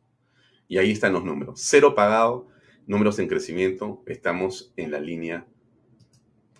Y 0.69 0.77
ahí 0.77 0.91
están 0.91 1.11
los 1.11 1.25
números. 1.25 1.59
Cero 1.61 1.93
pagado, 1.93 2.47
números 2.87 3.19
en 3.19 3.27
crecimiento, 3.27 4.01
estamos 4.05 4.71
en 4.77 4.91
la 4.91 5.01
línea 5.01 5.45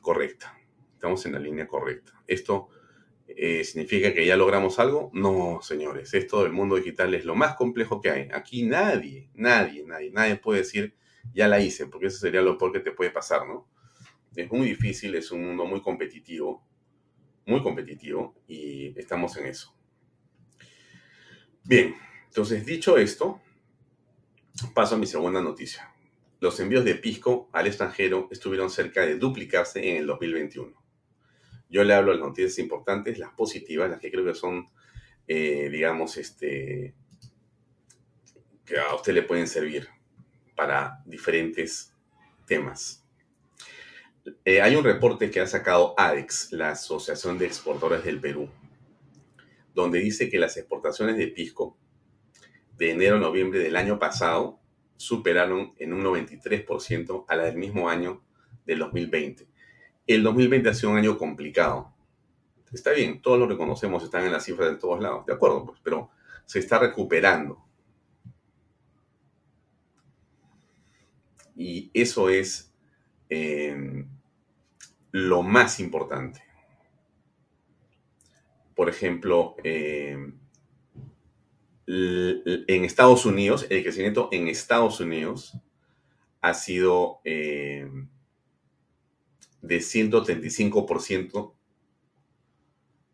correcta. 0.02 0.60
Estamos 0.94 1.26
en 1.26 1.32
la 1.32 1.40
línea 1.40 1.70
correcta. 1.70 2.12
Esto 2.28 2.68
eh, 3.30 3.64
¿Significa 3.64 4.14
que 4.14 4.26
ya 4.26 4.36
logramos 4.36 4.78
algo? 4.78 5.10
No, 5.14 5.60
señores. 5.62 6.14
Esto 6.14 6.44
del 6.44 6.52
mundo 6.52 6.76
digital 6.76 7.14
es 7.14 7.24
lo 7.24 7.34
más 7.34 7.56
complejo 7.56 8.02
que 8.02 8.10
hay. 8.10 8.28
Aquí 8.34 8.64
nadie, 8.64 9.30
nadie, 9.36 9.86
nadie, 9.86 10.12
nadie 10.12 10.36
puede 10.36 10.60
decir, 10.60 10.98
ya 11.34 11.48
la 11.48 11.62
hice, 11.62 11.88
porque 11.88 12.08
eso 12.08 12.18
sería 12.18 12.42
lo 12.42 12.58
peor 12.58 12.74
que 12.74 12.82
te 12.82 12.92
puede 12.92 13.12
pasar, 13.12 13.48
¿no? 13.48 13.70
Es 14.36 14.52
muy 14.52 14.68
difícil, 14.68 15.16
es 15.16 15.32
un 15.32 15.46
mundo 15.46 15.66
muy 15.66 15.82
competitivo, 15.82 16.68
muy 17.46 17.62
competitivo, 17.64 18.36
y 18.48 18.98
estamos 19.00 19.36
en 19.38 19.48
eso. 19.48 19.76
Bien, 21.64 21.96
entonces 22.28 22.66
dicho 22.66 22.98
esto, 22.98 23.42
paso 24.74 24.96
a 24.96 24.98
mi 24.98 25.06
segunda 25.06 25.42
noticia. 25.42 25.94
Los 26.40 26.60
envíos 26.60 26.86
de 26.86 26.96
Pisco 26.96 27.50
al 27.52 27.68
extranjero 27.68 28.28
estuvieron 28.32 28.70
cerca 28.70 29.02
de 29.02 29.18
duplicarse 29.18 29.90
en 29.90 29.98
el 29.98 30.08
2021. 30.08 30.74
Yo 31.70 31.84
le 31.84 31.94
hablo 31.94 32.12
de 32.12 32.18
las 32.18 32.28
noticias 32.28 32.58
importantes, 32.60 33.20
las 33.20 33.34
positivas, 33.34 33.90
las 33.90 34.00
que 34.00 34.10
creo 34.10 34.26
que 34.26 34.34
son, 34.34 34.68
eh, 35.28 35.70
digamos, 35.70 36.18
este, 36.18 36.96
que 38.66 38.80
a 38.80 38.96
usted 38.96 39.14
le 39.14 39.24
pueden 39.24 39.48
servir 39.48 39.88
para 40.56 41.04
diferentes 41.06 41.94
temas. 42.46 42.99
Eh, 44.46 44.62
hay 44.62 44.76
un 44.76 44.84
reporte 44.84 45.32
que 45.32 45.40
ha 45.40 45.48
sacado 45.48 45.94
ADEX, 45.98 46.52
la 46.52 46.72
Asociación 46.72 47.38
de 47.38 47.46
Exportadores 47.46 48.04
del 48.04 48.20
Perú, 48.20 48.50
donde 49.74 50.00
dice 50.00 50.30
que 50.30 50.40
las 50.40 50.58
exportaciones 50.58 51.18
de 51.18 51.28
pisco 51.28 51.78
de 52.78 52.92
enero 52.92 53.18
a 53.18 53.20
noviembre 53.20 53.60
del 53.60 53.76
año 53.76 54.00
pasado 54.00 54.60
superaron 54.98 55.74
en 55.78 55.94
un 55.94 56.04
93% 56.04 57.26
a 57.28 57.36
la 57.36 57.44
del 57.44 57.58
mismo 57.58 57.90
año 57.90 58.24
del 58.66 58.80
2020 58.80 59.50
el 60.16 60.24
2020 60.24 60.70
ha 60.70 60.74
sido 60.74 60.90
un 60.90 60.98
año 60.98 61.18
complicado. 61.20 61.94
Está 62.72 62.92
bien, 62.92 63.22
todos 63.22 63.38
lo 63.38 63.48
reconocemos, 63.48 64.04
están 64.04 64.26
en 64.26 64.32
las 64.32 64.44
cifras 64.44 64.72
de 64.72 64.78
todos 64.78 65.00
lados, 65.00 65.24
de 65.28 65.34
acuerdo, 65.34 65.64
pues, 65.66 65.80
pero 65.84 66.10
se 66.46 66.58
está 66.58 66.80
recuperando. 66.80 67.64
Y 71.56 71.92
eso 71.94 72.30
es 72.30 72.74
eh, 73.30 74.04
lo 75.12 75.44
más 75.44 75.80
importante. 75.80 76.44
Por 78.76 78.90
ejemplo, 78.90 79.56
eh, 79.64 80.32
en 81.88 82.86
Estados 82.86 83.26
Unidos, 83.26 83.66
el 83.70 83.84
crecimiento 83.84 84.30
en 84.32 84.48
Estados 84.48 85.00
Unidos 85.00 85.58
ha 86.42 86.54
sido 86.54 87.20
eh, 87.24 87.90
de 89.62 89.78
135%, 89.80 91.54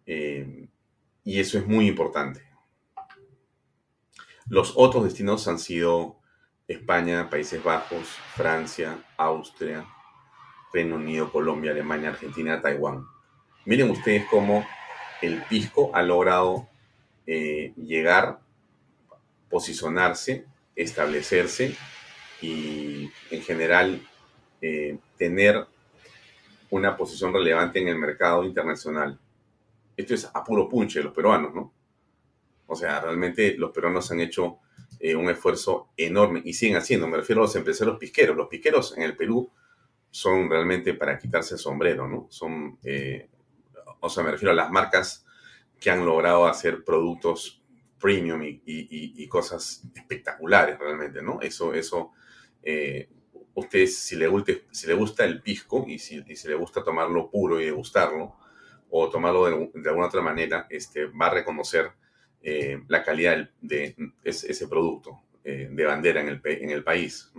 eh, 0.07 0.67
y 1.23 1.39
eso 1.39 1.57
es 1.57 1.65
muy 1.65 1.87
importante. 1.87 2.43
Los 4.47 4.73
otros 4.75 5.05
destinos 5.05 5.47
han 5.47 5.57
sido 5.57 6.19
España, 6.67 7.29
Países 7.29 7.63
Bajos, 7.63 8.07
Francia, 8.35 9.03
Austria, 9.17 9.87
Reino 10.75 10.97
Unido, 10.97 11.31
Colombia, 11.31 11.71
Alemania, 11.71 12.09
Argentina, 12.09 12.61
Taiwán. 12.61 13.05
Miren 13.63 13.89
ustedes 13.89 14.25
cómo 14.29 14.67
el 15.21 15.41
pisco 15.43 15.89
ha 15.93 16.03
logrado 16.03 16.67
eh, 17.25 17.71
llegar, 17.77 18.39
posicionarse, 19.49 20.45
establecerse 20.75 21.77
y 22.41 23.09
en 23.31 23.41
general 23.41 24.05
eh, 24.61 24.97
tener 25.17 25.65
una 26.69 26.97
posición 26.97 27.33
relevante 27.33 27.79
en 27.79 27.87
el 27.87 27.97
mercado 27.97 28.43
internacional. 28.43 29.17
Esto 29.95 30.13
es 30.13 30.29
a 30.33 30.43
puro 30.43 30.67
punche 30.67 30.99
de 30.99 31.05
los 31.05 31.13
peruanos, 31.13 31.55
¿no? 31.55 31.71
O 32.67 32.75
sea, 32.75 32.99
realmente 32.99 33.55
los 33.57 33.71
peruanos 33.71 34.11
han 34.11 34.19
hecho 34.19 34.57
eh, 34.99 35.15
un 35.15 35.29
esfuerzo 35.29 35.87
enorme 35.95 36.41
y 36.43 36.53
siguen 36.53 36.75
haciendo. 36.75 37.07
Me 37.07 37.15
refiero 37.15 37.41
a 37.41 37.45
los 37.45 37.55
empresarios 37.55 37.97
pisqueros. 37.97 38.35
Los 38.35 38.49
pisqueros 38.49 38.97
en 38.97 39.03
el 39.03 39.15
Perú 39.15 39.49
son 40.15 40.49
realmente 40.49 40.93
para 40.93 41.19
quitarse 41.19 41.55
el 41.55 41.59
sombrero, 41.59 42.07
¿no? 42.07 42.27
Son, 42.29 42.79
eh, 42.83 43.27
o 43.99 44.09
sea, 44.09 44.23
me 44.23 44.31
refiero 44.31 44.53
a 44.53 44.55
las 44.55 44.71
marcas 44.71 45.25
que 45.77 45.89
han 45.89 46.05
logrado 46.05 46.47
hacer 46.47 46.85
productos 46.85 47.61
premium 47.99 48.41
y, 48.41 49.27
cosas 49.27 49.83
espectaculares 49.93 50.79
realmente, 50.79 51.21
¿no? 51.21 51.41
Eso, 51.41 51.73
eso 51.73 52.13
eh, 52.63 53.09
usted 53.55 53.87
si 53.87 54.15
le, 54.15 54.27
gusta, 54.27 54.53
si 54.71 54.87
le 54.87 54.93
gusta 54.93 55.25
el 55.25 55.41
pisco 55.41 55.83
y 55.85 55.99
si, 55.99 56.23
le 56.23 56.55
gusta 56.55 56.81
tomarlo 56.81 57.29
puro 57.29 57.59
y 57.59 57.65
degustarlo, 57.65 58.37
o 58.89 59.09
tomarlo 59.09 59.71
de, 59.73 59.89
alguna 59.89 60.07
otra 60.07 60.21
manera, 60.21 60.65
este, 60.69 61.07
va 61.07 61.27
a 61.27 61.33
reconocer 61.33 61.91
eh, 62.41 62.81
la 62.87 63.03
calidad 63.03 63.49
de, 63.59 63.97
ese, 64.23 64.67
producto 64.69 65.23
eh, 65.43 65.67
de 65.69 65.83
bandera 65.83 66.21
en 66.21 66.29
el, 66.29 66.41
en 66.45 66.69
el 66.69 66.85
país. 66.85 67.33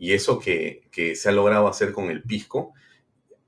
Y 0.00 0.14
eso 0.14 0.38
que, 0.38 0.88
se 1.14 1.28
ha 1.28 1.32
logrado 1.32 1.68
hacer 1.68 1.92
con 1.92 2.10
el 2.10 2.22
pisco 2.22 2.72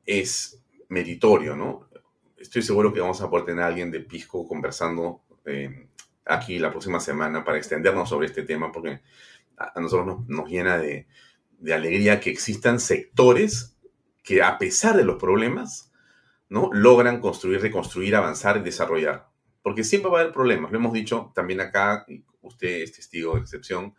es 0.04 0.62
meritorio, 0.90 1.56
¿no? 1.56 1.88
Estoy 2.36 2.60
seguro 2.60 2.92
que 2.92 3.00
vamos 3.00 3.22
a 3.22 3.30
poder 3.30 3.46
tener 3.46 3.64
a 3.64 3.68
alguien 3.68 3.90
de 3.90 4.00
pisco 4.00 4.46
conversando 4.46 5.22
eh, 5.46 5.88
aquí 6.26 6.58
la 6.58 6.70
próxima 6.70 7.00
semana 7.00 7.42
para 7.42 7.56
extendernos 7.56 8.10
sobre 8.10 8.26
este 8.26 8.42
tema, 8.42 8.70
porque 8.70 9.00
a, 9.56 9.80
nosotros 9.80 10.28
nos 10.28 10.46
llena 10.46 10.76
de, 10.76 11.06
de 11.58 11.72
alegría 11.72 12.20
que 12.20 12.28
existan 12.28 12.78
sectores 12.78 13.78
que 14.22 14.42
a 14.42 14.58
pesar 14.58 14.94
de 14.94 15.04
los 15.04 15.16
problemas, 15.16 15.90
¿no? 16.50 16.68
Logran 16.70 17.22
construir, 17.22 17.62
reconstruir, 17.62 18.14
avanzar 18.14 18.58
y 18.58 18.60
desarrollar. 18.60 19.26
Porque 19.62 19.84
siempre 19.84 20.10
va 20.10 20.18
a 20.18 20.20
haber 20.20 20.34
problemas. 20.34 20.70
Lo 20.70 20.76
hemos 20.76 20.92
dicho 20.92 21.32
también 21.34 21.62
acá, 21.62 22.04
usted 22.42 22.82
es 22.82 22.92
testigo 22.92 23.36
de 23.36 23.40
excepción. 23.40 23.94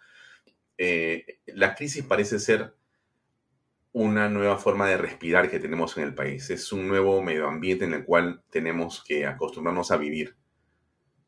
Eh, 0.86 1.40
la 1.46 1.76
crisis 1.76 2.04
parece 2.04 2.40
ser 2.40 2.76
una 3.94 4.28
nueva 4.28 4.58
forma 4.58 4.86
de 4.90 4.98
respirar 4.98 5.50
que 5.50 5.62
tenemos 5.62 5.96
en 5.98 6.04
el 6.04 6.14
país. 6.14 6.50
Es 6.50 6.74
un 6.74 6.90
nuevo 6.90 7.22
medio 7.24 7.48
ambiente 7.48 7.86
en 7.86 7.94
el 7.94 8.04
cual 8.04 8.44
tenemos 8.50 9.02
que 9.02 9.26
acostumbrarnos 9.26 9.92
a 9.92 9.98
vivir. 9.98 10.36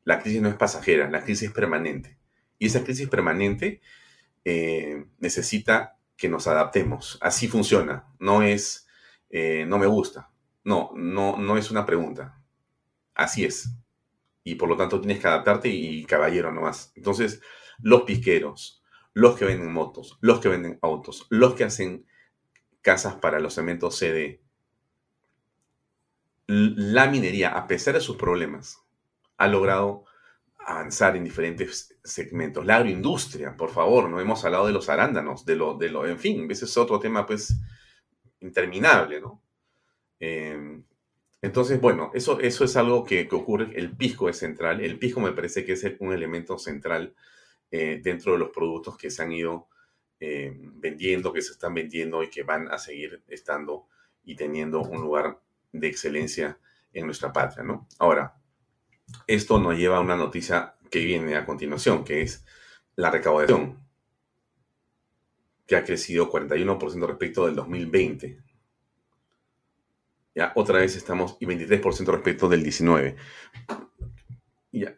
La 0.04 0.20
crisis 0.20 0.42
no 0.42 0.50
es 0.50 0.56
pasajera, 0.56 1.10
la 1.10 1.24
crisis 1.24 1.48
es 1.48 1.54
permanente. 1.54 2.18
Y 2.60 2.66
esa 2.66 2.84
crisis 2.84 3.08
permanente 3.08 3.80
eh, 4.44 5.06
necesita 5.20 6.00
que 6.18 6.28
nos 6.28 6.48
adaptemos. 6.48 7.18
Así 7.22 7.48
funciona. 7.48 8.14
No 8.20 8.42
es, 8.42 8.90
eh, 9.30 9.64
no 9.66 9.78
me 9.78 9.88
gusta. 9.88 10.32
No, 10.66 10.92
no, 10.98 11.38
no 11.38 11.58
es 11.58 11.72
una 11.72 11.86
pregunta. 11.86 12.44
Así 13.14 13.46
es. 13.46 13.70
Y 14.44 14.56
por 14.56 14.68
lo 14.68 14.76
tanto 14.76 15.00
tienes 15.00 15.22
que 15.22 15.28
adaptarte 15.28 15.70
y 15.70 16.04
caballero 16.04 16.52
nomás. 16.52 16.92
Entonces, 16.96 17.40
los 17.80 18.02
piqueros, 18.02 18.82
los 19.16 19.38
que 19.38 19.46
venden 19.46 19.72
motos, 19.72 20.18
los 20.22 20.40
que 20.40 20.50
venden 20.50 20.78
autos, 20.82 21.26
los 21.30 21.56
que 21.56 21.64
hacen 21.64 22.06
casas 22.82 23.16
para 23.16 23.40
los 23.40 23.56
cementos 23.56 23.98
CD, 23.98 24.42
la 26.48 27.08
minería, 27.08 27.50
a 27.50 27.66
pesar 27.66 27.96
de 27.96 28.02
sus 28.02 28.18
problemas, 28.18 28.84
ha 29.38 29.48
logrado 29.48 30.04
avanzar 30.60 31.16
en 31.16 31.24
diferentes 31.24 31.98
segmentos. 32.04 32.66
La 32.66 32.76
agroindustria, 32.76 33.56
por 33.56 33.72
favor, 33.72 34.10
no 34.10 34.20
hemos 34.20 34.44
hablado 34.44 34.68
de 34.68 34.74
los 34.74 34.90
arándanos, 34.90 35.46
de 35.46 35.56
lo, 35.56 35.78
de 35.78 35.88
en 35.88 36.20
fin, 36.20 36.52
ese 36.52 36.66
es 36.66 36.78
otro 36.78 37.00
tema 37.00 37.26
pues 37.26 37.56
interminable, 38.42 39.22
¿no? 39.22 39.42
Em, 40.20 40.84
entonces, 41.42 41.80
bueno, 41.80 42.12
eso, 42.14 42.40
eso 42.42 42.66
es 42.66 42.76
algo 42.76 43.06
que, 43.06 43.30
ocurre, 43.32 43.72
el 43.76 43.96
pisco 43.96 44.28
es 44.28 44.38
central, 44.38 44.82
el 44.82 45.00
pisco 45.00 45.22
me 45.22 45.32
parece 45.32 45.64
que 45.64 45.74
es 45.74 45.86
un 46.00 46.12
elemento 46.12 46.58
central 46.60 47.16
eh, 47.78 48.00
dentro 48.02 48.32
de 48.32 48.40
los 48.40 48.52
productos 48.52 48.98
que 48.98 49.12
se 49.12 49.22
han 49.22 49.34
ido 49.34 49.68
em, 50.18 50.80
vendiendo, 50.80 51.34
que 51.34 51.42
se 51.42 51.52
están 51.52 51.74
vendiendo 51.74 52.24
y 52.24 52.30
que 52.30 52.44
van 52.44 52.72
a 52.72 52.78
seguir 52.78 53.22
estando 53.28 53.90
y 54.24 54.38
teniendo 54.38 54.80
un 54.80 55.02
lugar 55.02 55.42
de 55.74 55.88
excelencia 55.88 56.58
en 56.94 57.06
nuestra 57.06 57.34
patria, 57.34 57.66
¿no? 57.66 57.86
Ahora, 58.00 58.38
esto 59.28 59.60
nos 59.60 59.78
lleva 59.78 59.98
a 59.98 60.00
una 60.00 60.16
noticia 60.16 60.76
que 60.90 61.04
viene 61.04 61.36
a 61.36 61.46
continuación, 61.46 62.06
que 62.06 62.22
es 62.22 62.46
la 62.96 63.12
recaudación, 63.12 63.86
que 65.68 65.76
ha 65.76 65.84
crecido 65.84 66.32
41% 66.32 67.06
respecto 67.06 67.46
del 67.46 67.56
2020. 67.56 68.40
Ya 70.34 70.54
otra 70.56 70.80
vez 70.80 70.96
estamos 70.96 71.36
y 71.42 71.46
23% 71.46 72.06
respecto 72.06 72.48
del 72.48 72.64
19. 72.64 73.18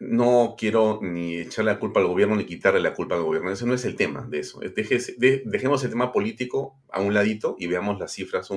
No 0.00 0.56
quiero 0.58 0.98
ni 1.02 1.36
echarle 1.36 1.72
la 1.72 1.78
culpa 1.78 2.00
al 2.00 2.06
gobierno 2.06 2.36
ni 2.36 2.44
quitarle 2.44 2.80
la 2.80 2.94
culpa 2.94 3.14
al 3.14 3.22
gobierno. 3.22 3.50
Ese 3.50 3.66
no 3.66 3.74
es 3.74 3.84
el 3.84 3.96
tema 3.96 4.26
de 4.28 4.40
eso. 4.40 4.60
dejemos 4.60 5.84
el 5.84 5.90
tema 5.90 6.12
político 6.12 6.80
a 6.90 7.00
un 7.00 7.14
ladito 7.14 7.56
y 7.58 7.66
veamos 7.66 7.98
las 7.98 8.12
cifras. 8.12 8.48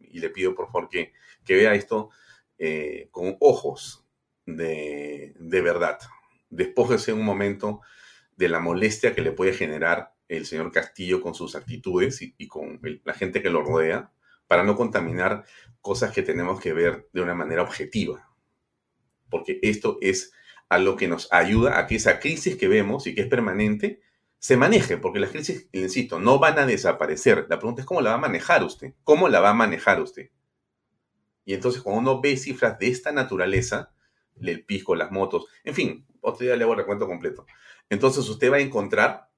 y 0.00 0.20
le 0.20 0.30
pido 0.30 0.54
por 0.54 0.66
favor 0.66 0.88
que, 0.88 1.12
que 1.44 1.56
vea 1.56 1.74
esto 1.74 2.10
eh, 2.58 3.08
con 3.10 3.36
ojos 3.40 4.04
de, 4.46 5.34
de 5.38 5.60
verdad. 5.60 5.98
Despójese 6.50 7.12
un 7.12 7.24
momento 7.24 7.80
de 8.36 8.48
la 8.48 8.60
molestia 8.60 9.14
que 9.14 9.20
le 9.20 9.32
puede 9.32 9.52
generar 9.52 10.14
el 10.28 10.46
señor 10.46 10.70
Castillo 10.70 11.20
con 11.20 11.34
sus 11.34 11.56
actitudes 11.56 12.22
y, 12.22 12.46
con 12.46 12.80
la 13.04 13.14
gente 13.14 13.42
que 13.42 13.50
lo 13.50 13.62
rodea, 13.62 14.12
para 14.46 14.62
no 14.62 14.76
contaminar 14.76 15.44
cosas 15.80 16.12
que 16.12 16.22
tenemos 16.22 16.60
que 16.60 16.72
ver 16.72 17.08
de 17.12 17.22
una 17.22 17.34
manera 17.34 17.62
objetiva. 17.62 18.30
Porque 19.28 19.58
esto 19.62 19.98
es 20.00 20.32
algo 20.68 20.96
que 20.96 21.08
nos 21.08 21.32
ayuda 21.32 21.78
a 21.78 21.86
que 21.86 21.96
esa 21.96 22.20
crisis 22.20 22.56
que 22.56 22.68
vemos 22.68 23.06
y 23.06 23.14
que 23.14 23.22
es 23.22 23.28
permanente 23.28 24.00
se 24.38 24.56
maneje, 24.56 24.98
porque 24.98 25.18
las 25.18 25.30
crisis, 25.30 25.68
insisto, 25.72 26.20
no 26.20 26.38
van 26.38 26.58
a 26.58 26.66
desaparecer. 26.66 27.46
La 27.48 27.58
pregunta 27.58 27.82
es 27.82 27.86
cómo 27.86 28.00
la 28.00 28.10
va 28.10 28.16
a 28.16 28.20
manejar 28.20 28.62
usted, 28.62 28.94
cómo 29.02 29.28
la 29.28 29.40
va 29.40 29.50
a 29.50 29.54
manejar 29.54 30.00
usted. 30.00 30.30
Y 31.44 31.54
entonces 31.54 31.82
cuando 31.82 32.00
uno 32.00 32.20
ve 32.20 32.36
cifras 32.36 32.78
de 32.78 32.88
esta 32.88 33.10
naturaleza, 33.10 33.92
el 34.40 34.64
pisco, 34.64 34.94
las 34.94 35.10
motos, 35.10 35.46
en 35.64 35.74
fin, 35.74 36.06
otro 36.20 36.44
día 36.44 36.56
le 36.56 36.62
hago 36.62 36.74
el 36.74 36.78
recuento 36.78 37.06
completo. 37.06 37.46
Entonces 37.88 38.28
usted 38.28 38.52
va 38.52 38.56
a 38.56 38.60
encontrar, 38.60 39.30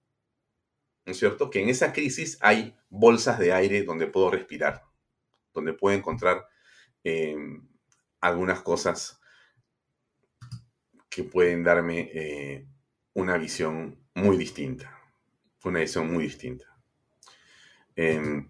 ¿no 1.06 1.12
es 1.12 1.18
cierto?, 1.18 1.48
que 1.48 1.62
en 1.62 1.68
esa 1.68 1.92
crisis 1.92 2.36
hay 2.40 2.76
bolsas 2.90 3.38
de 3.38 3.52
aire 3.52 3.84
donde 3.84 4.06
puedo 4.06 4.30
respirar, 4.30 4.84
donde 5.54 5.72
puedo 5.72 5.96
encontrar 5.96 6.46
em, 7.04 7.66
algunas 8.20 8.60
cosas 8.60 9.19
que 11.10 11.24
pueden 11.24 11.64
darme 11.64 12.10
eh, 12.14 12.66
una 13.14 13.36
visión 13.36 13.98
muy 14.14 14.38
distinta, 14.38 14.98
una 15.64 15.80
visión 15.80 16.10
muy 16.10 16.24
distinta. 16.24 16.66
Em, 17.96 18.48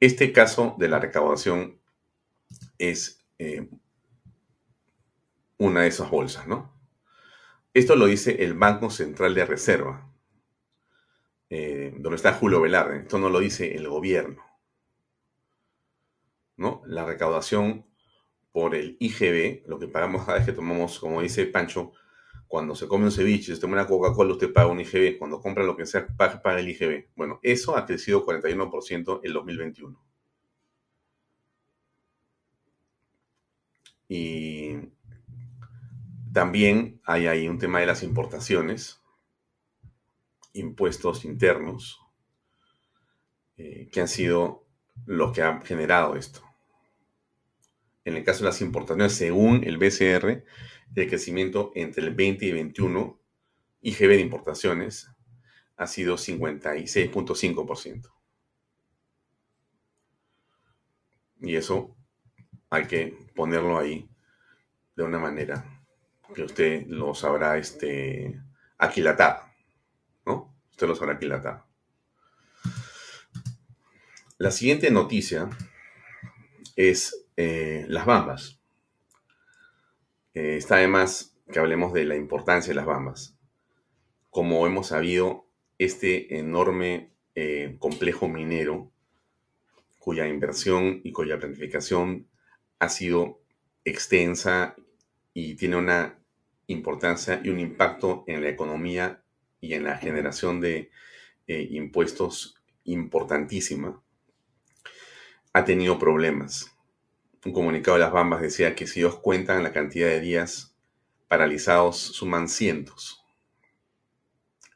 este 0.00 0.32
caso 0.32 0.74
de 0.78 0.88
la 0.88 0.98
recaudación 0.98 1.80
es 2.76 3.24
eh, 3.38 3.68
una 5.58 5.82
de 5.82 5.88
esas 5.88 6.10
bolsas, 6.10 6.46
¿no? 6.48 6.72
Esto 7.72 7.96
lo 7.96 8.06
dice 8.06 8.44
el 8.44 8.54
Banco 8.54 8.90
Central 8.90 9.34
de 9.34 9.46
Reserva, 9.46 10.12
eh, 11.48 11.94
donde 11.96 12.16
está 12.16 12.34
Julio 12.34 12.60
Velarde. 12.60 12.98
Esto 12.98 13.18
no 13.18 13.30
lo 13.30 13.38
dice 13.38 13.74
el 13.74 13.88
gobierno. 13.88 14.42
¿no? 16.56 16.82
La 16.86 17.04
recaudación 17.04 17.86
por 18.52 18.74
el 18.74 18.96
IGB, 19.00 19.66
lo 19.66 19.78
que 19.78 19.88
pagamos 19.88 20.24
cada 20.24 20.38
vez 20.38 20.46
que 20.46 20.52
tomamos, 20.52 20.98
como 20.98 21.22
dice 21.22 21.46
Pancho, 21.46 21.92
cuando 22.52 22.74
se 22.74 22.86
come 22.86 23.06
un 23.06 23.10
ceviche, 23.10 23.54
se 23.54 23.60
toma 23.60 23.72
una 23.72 23.86
Coca-Cola, 23.86 24.34
usted 24.34 24.52
paga 24.52 24.70
un 24.70 24.78
IGB. 24.78 25.18
Cuando 25.18 25.40
compra 25.40 25.64
lo 25.64 25.74
que 25.74 25.86
sea, 25.86 26.06
paga, 26.06 26.60
el 26.60 26.68
IGB. 26.68 27.08
Bueno, 27.16 27.40
eso 27.42 27.74
ha 27.74 27.86
crecido 27.86 28.26
41% 28.26 29.20
en 29.24 29.32
2021. 29.32 29.98
Y 34.06 34.76
también 36.30 37.00
hay 37.04 37.26
ahí 37.26 37.48
un 37.48 37.58
tema 37.58 37.80
de 37.80 37.86
las 37.86 38.02
importaciones, 38.02 39.00
impuestos 40.52 41.24
internos, 41.24 42.02
eh, 43.56 43.88
que 43.90 44.02
han 44.02 44.08
sido 44.08 44.66
los 45.06 45.32
que 45.32 45.40
han 45.40 45.62
generado 45.62 46.16
esto. 46.16 46.42
En 48.04 48.16
el 48.16 48.24
caso 48.24 48.40
de 48.40 48.46
las 48.46 48.60
importaciones, 48.60 49.12
según 49.12 49.62
el 49.64 49.78
BCR, 49.78 50.44
el 50.94 51.08
crecimiento 51.08 51.72
entre 51.74 52.04
el 52.04 52.14
20 52.14 52.46
y 52.46 52.52
21, 52.52 53.20
IGB 53.82 54.08
de 54.08 54.20
importaciones, 54.20 55.08
ha 55.76 55.86
sido 55.86 56.16
56.5%. 56.16 58.12
Y 61.40 61.56
eso 61.56 61.96
hay 62.70 62.86
que 62.86 63.18
ponerlo 63.34 63.78
ahí 63.78 64.08
de 64.96 65.02
una 65.02 65.18
manera 65.18 65.64
que 66.34 66.44
usted 66.44 66.86
lo 66.86 67.14
sabrá 67.14 67.58
este, 67.58 68.40
aquilatar, 68.78 69.54
¿no? 70.24 70.56
Usted 70.70 70.86
lo 70.86 70.94
sabrá 70.94 71.14
aquilatar. 71.14 71.64
La 74.38 74.50
siguiente 74.50 74.90
noticia 74.90 75.50
es 76.74 77.21
eh, 77.36 77.86
las 77.88 78.06
bambas. 78.06 78.60
Eh, 80.34 80.56
está 80.56 80.76
además 80.76 81.36
que 81.50 81.58
hablemos 81.58 81.92
de 81.92 82.04
la 82.04 82.16
importancia 82.16 82.70
de 82.70 82.76
las 82.76 82.86
bambas. 82.86 83.36
Como 84.30 84.66
hemos 84.66 84.88
sabido, 84.88 85.46
este 85.78 86.38
enorme 86.38 87.12
eh, 87.34 87.76
complejo 87.78 88.28
minero, 88.28 88.92
cuya 89.98 90.26
inversión 90.28 91.00
y 91.04 91.12
cuya 91.12 91.38
planificación 91.38 92.28
ha 92.78 92.88
sido 92.88 93.40
extensa 93.84 94.76
y 95.32 95.54
tiene 95.54 95.76
una 95.76 96.18
importancia 96.66 97.40
y 97.42 97.50
un 97.50 97.60
impacto 97.60 98.24
en 98.26 98.42
la 98.42 98.48
economía 98.48 99.22
y 99.60 99.74
en 99.74 99.84
la 99.84 99.96
generación 99.98 100.60
de 100.60 100.90
impuestos 101.46 102.56
importantísima, 102.84 104.02
ha 105.52 105.64
tenido 105.64 105.98
problemas. 105.98 106.71
Un 107.44 107.52
comunicado 107.52 107.96
de 107.96 108.04
las 108.04 108.12
Bambas 108.12 108.40
decía 108.40 108.76
que 108.76 108.86
si 108.86 109.00
ellos 109.00 109.18
cuentan 109.18 109.62
la 109.62 109.72
cantidad 109.72 110.08
de 110.08 110.20
días 110.20 110.76
paralizados, 111.26 111.98
suman 111.98 112.48
cientos. 112.48 113.24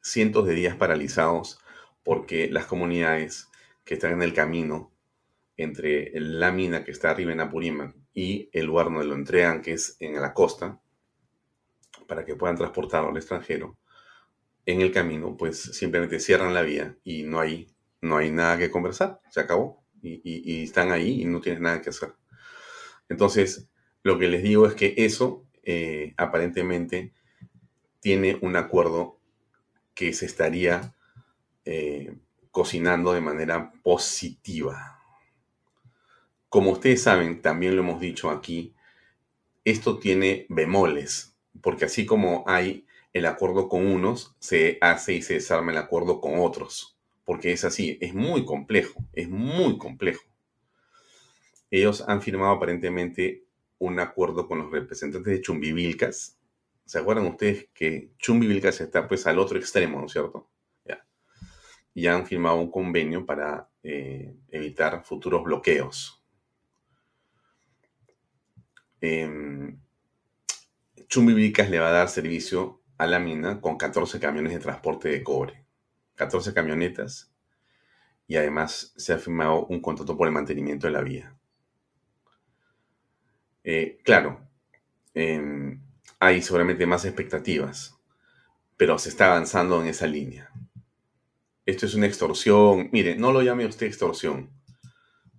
Cientos 0.03 0.47
de 0.47 0.55
días 0.55 0.75
paralizados 0.75 1.61
porque 2.03 2.49
las 2.51 2.67
comunidades 2.67 3.49
que 3.85 3.95
están 3.95 4.13
en 4.13 4.23
el 4.23 4.35
camino 4.35 4.93
entre 5.57 6.11
la 6.15 6.51
mina 6.51 6.85
que 6.85 6.91
está 6.91 7.11
arriba 7.11 7.33
en 7.33 7.41
Apurímac 7.41 7.95
y 8.13 8.51
el 8.53 8.67
lugar 8.67 8.87
donde 8.87 9.05
lo 9.05 9.15
entregan, 9.15 9.63
que 9.63 9.73
es 9.73 9.97
en 10.01 10.21
la 10.21 10.35
costa, 10.35 10.81
para 12.07 12.25
que 12.25 12.35
puedan 12.35 12.57
transportarlo 12.57 13.11
al 13.11 13.17
extranjero, 13.17 13.77
en 14.65 14.81
el 14.81 14.93
camino, 14.93 15.37
pues 15.37 15.61
simplemente 15.61 16.19
cierran 16.19 16.53
la 16.53 16.63
vía 16.63 16.97
y 17.05 17.23
no 17.23 17.39
hay, 17.39 17.69
no 18.01 18.17
hay 18.17 18.31
nada 18.31 18.59
que 18.59 18.71
conversar, 18.71 19.21
se 19.31 19.41
acabó. 19.41 19.85
Y, 20.03 20.63
están 20.63 20.93
ahí 20.93 21.23
y 21.23 21.25
no 21.25 21.41
tienes 21.41 21.61
nada 21.61 21.81
que 21.81 21.91
hacer. 21.91 22.15
Entonces, 23.09 23.69
lo 24.03 24.19
que 24.19 24.29
les 24.29 24.43
digo 24.43 24.67
es 24.67 24.75
que 24.75 24.95
eso 24.97 25.45
eh, 25.63 26.15
aparentemente 26.17 27.13
tiene 28.01 28.39
un 28.43 28.57
acuerdo 28.57 29.19
que 29.95 30.13
se 30.13 30.27
estaría 30.27 30.95
eh, 31.65 32.17
cocinando 32.51 33.13
de 33.13 33.21
manera 33.21 33.73
positiva. 33.83 35.01
Como 36.49 36.73
ustedes 36.73 37.03
saben, 37.03 37.43
también 37.43 37.77
lo 37.77 37.83
hemos 37.83 38.01
dicho 38.01 38.31
aquí, 38.31 38.75
esto 39.65 39.99
tiene 39.99 40.47
bemoles 40.49 41.37
porque 41.61 41.87
así 41.87 42.07
como 42.07 42.45
hay 42.47 42.87
el 43.13 43.27
acuerdo 43.27 43.69
con 43.69 43.87
unos, 43.87 44.37
se 44.39 44.79
hace 44.81 45.15
y 45.15 45.23
se 45.23 45.35
desarma 45.35 45.73
el 45.73 45.79
acuerdo 45.79 46.21
con 46.21 46.39
otros, 46.39 46.97
porque 47.25 47.53
es 47.53 47.65
así, 47.65 47.99
es 48.01 48.15
muy 48.15 48.45
complejo, 48.45 49.05
es 49.15 49.29
muy 49.29 49.79
complejo. 49.79 50.23
Ellos 51.71 52.05
han 52.07 52.23
firmado 52.23 52.53
aparentemente 52.53 53.45
un 53.79 53.99
acuerdo 53.99 54.47
con 54.47 54.59
los 54.59 54.71
representantes 54.71 55.33
de 55.33 55.41
Chumbivilcas. 55.41 56.39
¿Se 56.85 56.99
acuerdan 56.99 57.27
ustedes 57.27 57.69
que 57.75 58.13
Chumbivilcas 58.19 58.81
está 58.81 59.07
pues 59.09 59.27
al 59.27 59.39
otro 59.39 59.59
extremo, 59.59 59.99
¿no 59.99 60.07
es 60.07 60.13
cierto? 60.13 60.49
Ya. 60.85 61.07
Y 61.95 62.07
han 62.07 62.27
firmado 62.27 62.57
un 62.57 62.71
convenio 62.71 63.27
para 63.27 63.69
eh, 63.83 64.35
evitar 64.49 65.05
futuros 65.05 65.43
bloqueos. 65.45 66.23
Eh, 69.01 69.77
Chumbivilcas 71.09 71.71
le 71.71 71.79
va 71.79 71.89
a 71.89 71.93
dar 71.93 72.09
servicio 72.09 72.83
a 72.99 73.07
la 73.07 73.19
mina 73.19 73.61
con 73.61 73.77
14 73.77 74.19
camiones 74.21 74.53
de 74.53 74.61
transporte 74.61 75.09
de 75.09 75.23
cobre. 75.23 75.67
14 76.17 76.55
camionetas 76.55 77.33
y 78.27 78.37
además 78.37 78.93
se 78.97 79.13
ha 79.13 79.19
firmado 79.19 79.67
un 79.67 79.81
contrato 79.81 80.17
por 80.17 80.27
el 80.27 80.35
mantenimiento 80.35 80.87
de 80.87 80.93
la 80.93 81.03
vía. 81.03 81.37
Eh, 83.67 83.99
claro, 84.03 84.41
em, 85.13 85.83
hay 86.19 86.41
seguramente 86.41 86.87
más 86.87 87.05
expectativas, 87.05 87.99
pero 88.79 88.99
se 88.99 89.11
está 89.11 89.27
avanzando 89.27 89.83
en 89.83 89.89
esa 89.89 90.07
línea. 90.07 90.51
Esto 91.67 91.85
es 91.85 91.95
una 91.95 92.07
extorsión. 92.07 92.89
Mire, 92.93 93.17
no 93.17 93.31
lo 93.33 93.43
llame 93.43 93.67
usted 93.67 93.87
extorsión, 93.87 94.49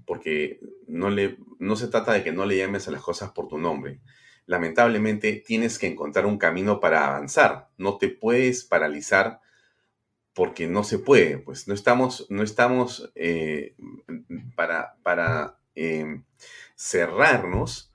porque 0.05 0.59
no, 0.87 1.09
le, 1.09 1.37
no 1.57 1.75
se 1.75 1.87
trata 1.87 2.13
de 2.13 2.23
que 2.23 2.31
no 2.31 2.45
le 2.45 2.57
llames 2.57 2.87
a 2.87 2.91
las 2.91 3.01
cosas 3.01 3.31
por 3.31 3.47
tu 3.47 3.57
nombre 3.57 4.01
lamentablemente 4.47 5.43
tienes 5.45 5.77
que 5.77 5.87
encontrar 5.87 6.25
un 6.25 6.39
camino 6.39 6.79
para 6.79 7.05
avanzar. 7.05 7.69
No 7.77 7.97
te 7.97 8.07
puedes 8.07 8.63
paralizar 8.63 9.41
porque 10.33 10.67
no 10.67 10.83
se 10.83 10.97
puede. 10.97 11.37
Pues 11.37 11.67
no 11.67 11.75
estamos, 11.75 12.25
no 12.29 12.41
estamos 12.41 13.11
eh, 13.13 13.75
para, 14.55 14.95
para 15.03 15.59
em, 15.75 16.23
cerrarnos 16.75 17.91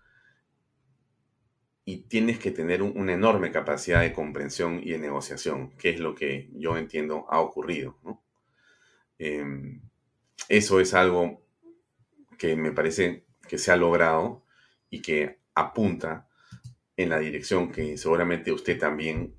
y 1.85 2.03
tienes 2.03 2.39
que 2.39 2.53
tener 2.53 2.83
una 2.83 3.13
enorme 3.13 3.51
capacidad 3.51 4.01
de 4.03 4.13
comprensión 4.13 4.81
y 4.83 4.91
de 4.91 4.99
negociación, 4.99 5.71
que 5.73 5.91
es 5.91 6.01
lo 6.01 6.15
que 6.15 6.49
yo 6.55 6.77
entiendo 6.77 7.27
ha 7.29 7.41
ocurrido. 7.41 7.99
Em, 9.19 9.83
eso 10.49 10.81
es 10.81 10.95
algo 10.95 11.43
que 12.39 12.57
me 12.57 12.73
parece 12.73 13.25
que 13.49 13.59
se 13.59 13.73
ha 13.73 13.77
logrado 13.77 14.45
y 14.91 15.03
que 15.03 15.41
apunta 15.55 16.29
en 16.97 17.11
la 17.11 17.19
dirección 17.19 17.73
que 17.73 17.97
seguramente 17.97 18.53
usted 18.53 18.79
también 18.79 19.35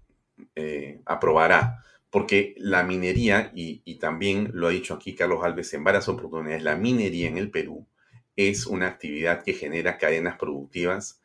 eh, 0.55 1.01
aprobará, 1.05 1.83
porque 2.09 2.55
la 2.57 2.83
minería, 2.83 3.51
y, 3.55 3.81
y, 3.85 3.99
también 3.99 4.51
lo 4.53 4.67
ha 4.67 4.71
dicho 4.71 4.93
aquí 4.93 5.15
Carlos 5.15 5.43
Alves 5.43 5.73
en 5.73 5.83
varias 5.83 6.07
oportunidades, 6.09 6.63
la 6.63 6.75
minería 6.75 7.27
en 7.27 7.37
el 7.37 7.49
Perú 7.51 7.87
es 8.35 8.65
una 8.67 8.87
actividad 8.87 9.43
que 9.43 9.53
genera 9.53 9.97
cadenas 9.97 10.37
productivas 10.37 11.22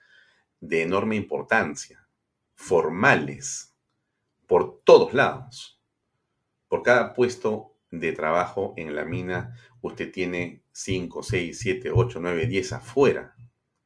de 0.61 0.83
enorme 0.83 1.17
importancia, 1.17 2.09
formales, 2.55 3.75
por 4.47 4.81
todos 4.83 5.15
lados. 5.15 5.81
Por 6.69 6.83
cada 6.83 7.15
puesto 7.15 7.77
de 7.91 8.13
trabajo 8.13 8.75
en 8.77 8.95
la 8.95 9.05
mina, 9.05 9.57
usted 9.81 10.11
tiene 10.11 10.63
5, 10.73 11.23
6, 11.23 11.59
7, 11.59 11.91
8, 11.95 12.19
9, 12.21 12.47
10 12.47 12.73
afuera, 12.73 13.37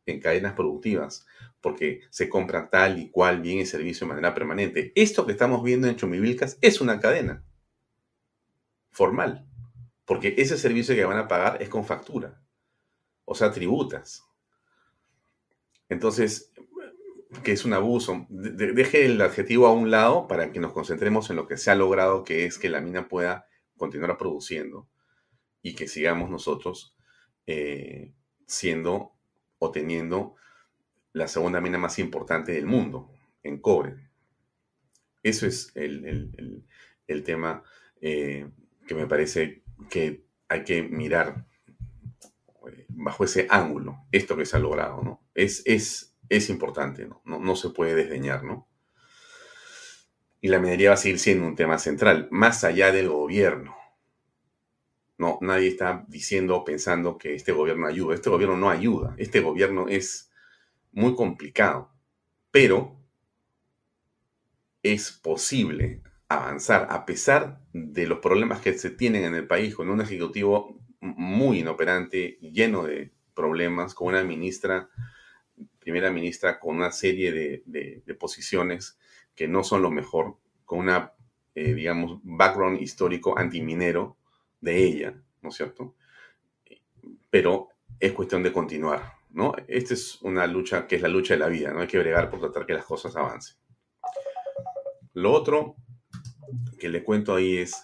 en 0.06 0.20
cadenas 0.20 0.54
productivas, 0.54 1.26
porque 1.60 2.00
se 2.10 2.28
compra 2.28 2.68
tal 2.70 2.98
y 2.98 3.10
cual 3.10 3.40
bien 3.40 3.58
y 3.58 3.66
servicio 3.66 4.06
de 4.06 4.14
manera 4.14 4.34
permanente. 4.34 4.92
Esto 4.94 5.26
que 5.26 5.32
estamos 5.32 5.62
viendo 5.62 5.86
en 5.86 5.96
Chomivilcas 5.96 6.58
es 6.60 6.80
una 6.80 6.98
cadena 6.98 7.44
formal, 8.90 9.46
porque 10.04 10.34
ese 10.38 10.58
servicio 10.58 10.94
que 10.94 11.04
van 11.04 11.18
a 11.18 11.28
pagar 11.28 11.62
es 11.62 11.68
con 11.68 11.84
factura, 11.84 12.42
o 13.24 13.34
sea, 13.34 13.52
tributas. 13.52 14.24
Entonces, 15.92 16.52
que 17.44 17.52
es 17.52 17.64
un 17.64 17.74
abuso. 17.74 18.26
deje 18.28 19.04
el 19.04 19.20
adjetivo 19.20 19.66
a 19.66 19.72
un 19.72 19.90
lado 19.90 20.26
para 20.26 20.52
que 20.52 20.60
nos 20.60 20.72
concentremos 20.72 21.28
en 21.30 21.36
lo 21.36 21.46
que 21.46 21.56
se 21.56 21.70
ha 21.70 21.74
logrado, 21.74 22.24
que 22.24 22.46
es 22.46 22.58
que 22.58 22.70
la 22.70 22.80
mina 22.80 23.08
pueda 23.08 23.46
continuar 23.76 24.16
produciendo 24.16 24.88
y 25.60 25.74
que 25.74 25.88
sigamos 25.88 26.30
nosotros 26.30 26.96
eh, 27.46 28.14
siendo 28.46 29.12
o 29.58 29.70
teniendo 29.70 30.36
la 31.12 31.28
segunda 31.28 31.60
mina 31.60 31.78
más 31.78 31.98
importante 31.98 32.52
del 32.52 32.66
mundo 32.66 33.10
en 33.42 33.60
cobre. 33.60 34.08
Eso 35.22 35.46
es 35.46 35.72
el, 35.74 36.64
tema 37.24 37.62
eh, 38.00 38.48
que 38.86 38.94
me 38.94 39.06
parece 39.06 39.62
que 39.90 40.24
hay 40.48 40.64
que 40.64 40.82
mirar 40.82 41.46
bajo 42.88 43.24
ese 43.24 43.46
ángulo, 43.50 44.04
esto 44.12 44.36
que 44.36 44.46
se 44.46 44.56
ha 44.56 44.60
logrado, 44.60 45.02
¿no? 45.02 45.26
Es, 45.34 45.62
es, 45.64 46.16
es 46.28 46.50
importante, 46.50 47.06
¿no? 47.06 47.22
¿no? 47.24 47.38
No 47.38 47.56
se 47.56 47.70
puede 47.70 47.94
desdeñar, 47.94 48.44
¿no? 48.44 48.68
Y 50.40 50.48
la 50.48 50.58
minería 50.58 50.90
va 50.90 50.94
a 50.94 50.98
seguir 50.98 51.18
siendo 51.18 51.46
un 51.46 51.54
tema 51.54 51.78
central, 51.78 52.28
más 52.30 52.64
allá 52.64 52.90
del 52.90 53.08
gobierno. 53.08 53.76
No, 55.16 55.38
nadie 55.40 55.68
está 55.68 56.04
diciendo 56.08 56.56
o 56.56 56.64
pensando 56.64 57.16
que 57.16 57.34
este 57.36 57.52
gobierno 57.52 57.86
ayuda. 57.86 58.16
Este 58.16 58.28
gobierno 58.28 58.56
no 58.56 58.68
ayuda. 58.68 59.14
Este 59.18 59.40
gobierno 59.40 59.86
es 59.88 60.32
muy 60.90 61.14
complicado. 61.14 61.92
Pero 62.50 62.96
es 64.82 65.12
posible 65.12 66.02
avanzar 66.28 66.88
a 66.90 67.06
pesar 67.06 67.60
de 67.72 68.06
los 68.06 68.18
problemas 68.18 68.60
que 68.60 68.76
se 68.76 68.90
tienen 68.90 69.22
en 69.24 69.36
el 69.36 69.46
país 69.46 69.76
con 69.76 69.90
un 69.90 70.00
ejecutivo 70.00 70.81
muy 71.02 71.58
inoperante, 71.58 72.38
lleno 72.40 72.84
de 72.84 73.10
problemas, 73.34 73.92
con 73.94 74.08
una 74.08 74.22
ministra, 74.22 74.88
primera 75.78 76.10
ministra, 76.10 76.58
con 76.60 76.76
una 76.76 76.92
serie 76.92 77.32
de, 77.32 78.14
posiciones 78.18 78.98
que 79.34 79.48
no 79.48 79.64
son 79.64 79.82
lo 79.82 79.90
mejor, 79.90 80.36
con 80.64 80.78
una, 80.78 81.12
eh, 81.54 81.74
digamos, 81.74 82.20
background 82.22 82.80
histórico 82.80 83.36
antiminero, 83.36 84.16
de 84.60 84.84
ella, 84.84 85.14
¿no 85.42 85.48
es 85.48 85.56
cierto? 85.56 85.96
Pero 87.28 87.68
es 87.98 88.12
cuestión 88.12 88.44
de 88.44 88.52
continuar, 88.52 89.14
¿no? 89.30 89.54
Esta 89.66 89.94
es 89.94 90.22
una 90.22 90.46
lucha 90.46 90.86
que 90.86 90.96
es 90.96 91.02
la 91.02 91.08
lucha 91.08 91.34
de 91.34 91.40
la 91.40 91.48
vida, 91.48 91.72
¿no? 91.72 91.80
Hay 91.80 91.88
que 91.88 91.98
bregar 91.98 92.30
por 92.30 92.40
tratar 92.40 92.64
que 92.64 92.74
las 92.74 92.84
cosas 92.84 93.16
avancen. 93.16 93.56
Lo 95.14 95.32
otro 95.32 95.74
que 96.78 96.88
le 96.88 97.02
cuento 97.02 97.34
ahí 97.34 97.58
es 97.58 97.82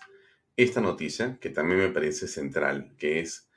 esta 0.58 0.82
noticia, 0.82 1.38
que 1.40 1.48
también 1.48 1.80
me 1.80 1.88
parece 1.88 2.28
central, 2.28 2.94
que 2.98 3.20
es 3.20 3.48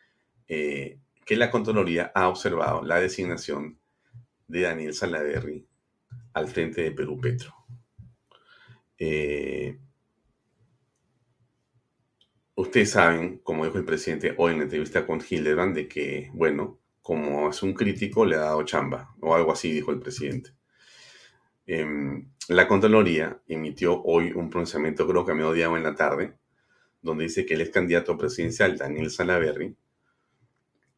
eh, 0.48 1.00
que 1.26 1.36
la 1.36 1.52
Contraloría 1.52 2.12
ha 2.16 2.30
observado 2.30 2.84
la 2.84 3.02
designación 3.02 3.80
de 4.48 4.62
Daniel 4.62 4.94
Salaverry 4.94 5.68
al 6.34 6.48
frente 6.48 6.82
de 6.84 6.92
Perú 6.92 7.20
Petro. 7.20 7.54
Eh, 8.98 9.78
Ustedes 12.62 12.92
saben, 12.92 13.40
como 13.40 13.66
dijo 13.66 13.80
el 13.80 13.86
presidente 13.86 14.36
hoy 14.38 14.52
en 14.52 14.60
la 14.60 14.64
entrevista 14.66 15.08
con 15.08 15.20
Hildebrand, 15.28 15.74
de 15.76 15.88
que, 15.88 16.30
bueno, 16.34 16.80
como 17.02 17.50
es 17.50 17.64
un 17.64 17.74
crítico, 17.74 18.24
le 18.24 18.36
ha 18.36 18.42
dado 18.42 18.62
chamba, 18.64 19.16
o 19.20 19.34
algo 19.34 19.52
así 19.52 19.72
dijo 19.72 19.90
el 19.92 20.00
presidente. 20.00 20.52
Em, 21.66 22.30
la 22.50 22.68
Contraloría 22.68 23.42
emitió 23.48 24.04
hoy 24.04 24.32
un 24.34 24.52
pronunciamiento, 24.52 25.08
creo 25.08 25.26
que 25.26 25.32
a 25.32 25.36
mediodía 25.36 25.72
o 25.72 25.78
en 25.78 25.82
la 25.82 25.96
tarde, 25.96 26.36
donde 27.02 27.26
dice 27.26 27.46
que 27.46 27.56
el 27.56 27.62
ex 27.62 27.72
candidato 27.72 28.18
presidencial, 28.18 28.78
Daniel 28.78 29.10
Salaverry, 29.10 29.76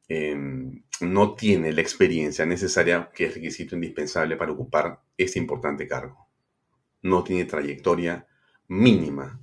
em, 0.07 0.83
no 1.01 1.35
tiene 1.35 1.71
la 1.71 1.81
experiencia 1.81 2.45
necesaria 2.45 3.09
que 3.13 3.25
es 3.25 3.33
requisito 3.33 3.75
indispensable 3.75 4.35
para 4.35 4.51
ocupar 4.51 5.01
este 5.17 5.39
importante 5.39 5.87
cargo. 5.87 6.27
No 7.01 7.23
tiene 7.23 7.45
trayectoria 7.45 8.27
mínima 8.67 9.39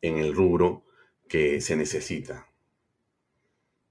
en 0.00 0.18
el 0.18 0.34
rubro 0.34 0.84
que 1.28 1.60
se 1.60 1.76
necesita, 1.76 2.46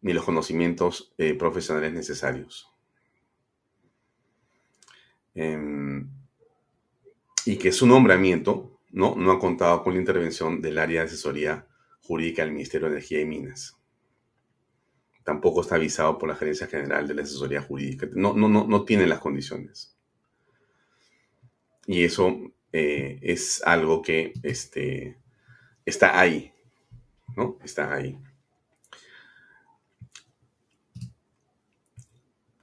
ni 0.02 0.14
los 0.14 0.24
conocimientos 0.24 1.14
eh, 1.18 1.34
profesionales 1.36 1.94
necesarios. 1.94 2.70
Em, 5.36 6.10
y 7.46 7.58
que 7.58 7.72
su 7.72 7.86
nombramiento 7.86 8.80
¿no? 8.92 9.16
no 9.16 9.32
ha 9.32 9.40
contado 9.40 9.84
con 9.84 9.94
la 9.94 10.00
intervención 10.00 10.62
del 10.62 10.80
área 10.80 11.02
de 11.02 11.08
asesoría 11.08 11.68
jurídica 12.08 12.42
del 12.42 12.54
Ministerio 12.54 12.88
de 12.88 12.94
Energía 12.94 13.22
y 13.22 13.26
Minas. 13.26 13.78
Tampoco 15.24 15.62
está 15.62 15.76
avisado 15.76 16.18
por 16.18 16.30
la 16.30 16.36
Gerencia 16.36 16.68
General 16.68 17.06
de 17.06 17.14
la 17.14 17.24
Asesoría 17.24 17.62
Jurídica. 17.62 18.08
No, 18.14 18.34
no, 18.34 18.48
no, 18.48 18.66
no 18.66 18.86
tiene 18.86 19.06
las 19.06 19.20
condiciones. 19.20 19.94
Y 21.86 22.06
eso 22.06 22.54
eh, 22.72 23.20
es 23.22 23.62
algo 23.66 24.02
que 24.02 24.34
este, 24.44 25.18
está 25.86 26.20
ahí, 26.20 26.54
¿no? 27.36 27.58
Está 27.64 27.94
ahí. 27.94 28.18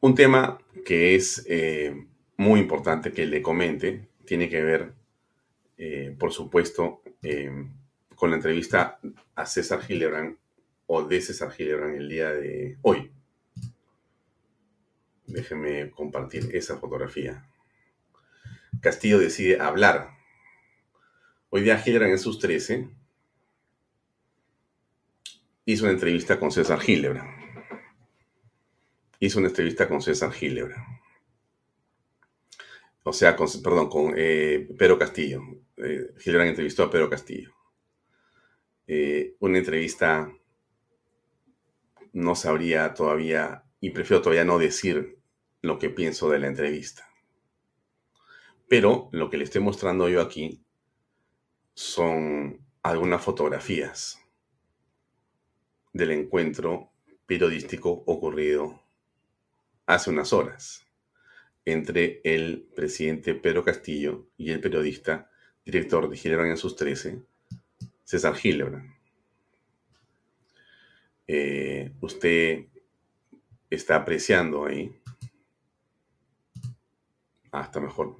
Un 0.01 0.15
tema 0.15 0.59
que 0.85 1.15
es 1.15 1.45
eh, 1.49 2.07
muy 2.37 2.61
importante 2.61 3.13
que 3.13 3.27
le 3.27 3.43
comente 3.43 4.09
tiene 4.25 4.49
que 4.49 4.63
ver, 4.63 4.95
eh, 5.79 6.15
por 6.19 6.33
supuesto, 6.33 7.03
con 8.15 8.31
la 8.31 8.37
entrevista 8.37 8.99
a 9.35 9.47
César 9.47 9.83
Gillibrand 9.83 10.37
o 10.87 11.03
de 11.05 11.21
César 11.21 11.51
Gillibrand 11.51 11.97
el 11.97 12.09
día 12.09 12.31
de 12.31 12.79
hoy. 12.83 13.11
Déjenme 15.27 15.91
compartir 15.91 16.55
esa 16.55 16.79
fotografía. 16.79 17.49
Castillo 18.81 19.19
decide 19.19 19.61
hablar. 19.61 20.11
Hoy 21.51 21.63
día 21.63 21.79
Gillibrand 21.79 22.13
en 22.13 22.19
sus 22.19 22.39
13 22.39 22.89
hizo 25.67 25.85
una 25.85 25.93
entrevista 25.93 26.39
con 26.39 26.53
César 26.53 26.81
Gilebra. 26.81 27.27
Hizo 29.21 29.39
una 29.39 29.49
entrevista 29.49 29.89
con 29.89 30.03
César 30.03 30.33
Gilebra. 30.33 30.95
O 33.05 33.13
sea, 33.13 33.37
con, 33.37 33.49
perdón, 33.63 33.89
con 33.89 34.15
eh, 34.17 34.69
Pedro 34.79 34.99
Castillo. 34.99 35.43
Eh, 35.77 36.15
entrevistó 36.25 36.85
a 36.85 36.91
Pedro 36.91 37.11
Castillo. 37.11 37.55
Eh, 38.87 39.37
una 39.41 39.59
entrevista 39.59 40.31
no 42.13 42.35
sabría 42.35 42.95
todavía, 42.95 43.65
y 43.81 43.91
prefiero 43.91 44.23
todavía 44.23 44.45
no 44.45 44.59
decir 44.59 45.19
lo 45.63 45.79
que 45.79 45.91
pienso 45.91 46.29
de 46.31 46.39
la 46.39 46.47
entrevista. 46.47 47.09
Pero 48.69 49.09
lo 49.13 49.31
que 49.31 49.37
le 49.37 49.45
estoy 49.45 49.63
mostrando 49.63 50.09
yo 50.09 50.21
aquí 50.21 50.63
son 51.75 52.61
algunas 52.83 53.23
fotografías 53.23 54.21
del 55.93 56.11
encuentro 56.11 56.93
periodístico 57.27 58.03
ocurrido 58.07 58.83
hace 59.87 60.11
unas 60.11 60.33
horas 60.33 60.87
entre 61.65 62.21
el 62.25 62.69
presidente 62.75 63.35
Pedro 63.35 63.65
Castillo 63.65 64.27
y 64.37 64.51
el 64.51 64.61
periodista, 64.61 65.31
director 65.65 66.11
de 66.11 66.17
Gilebran 66.17 66.51
en 66.51 66.57
sus 66.57 66.77
13, 66.77 67.23
César 68.05 68.35
Gilebran. 68.35 68.95
Eh, 71.27 71.93
usted 72.01 72.67
está 73.71 73.97
apreciando 73.97 74.67
ahí, 74.67 74.95
hasta 77.51 77.81
mejor, 77.81 78.19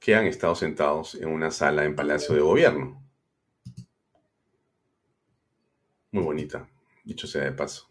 que 0.00 0.14
han 0.14 0.26
estado 0.26 0.54
sentados 0.54 1.14
en 1.14 1.28
una 1.28 1.50
sala 1.50 1.84
en 1.84 1.94
Palacio 1.94 2.34
de 2.34 2.40
Gobierno 2.40 3.06
Muy 6.16 6.24
bonita, 6.24 6.66
dicho 7.04 7.26
sea 7.26 7.44
de 7.44 7.52
paso. 7.52 7.90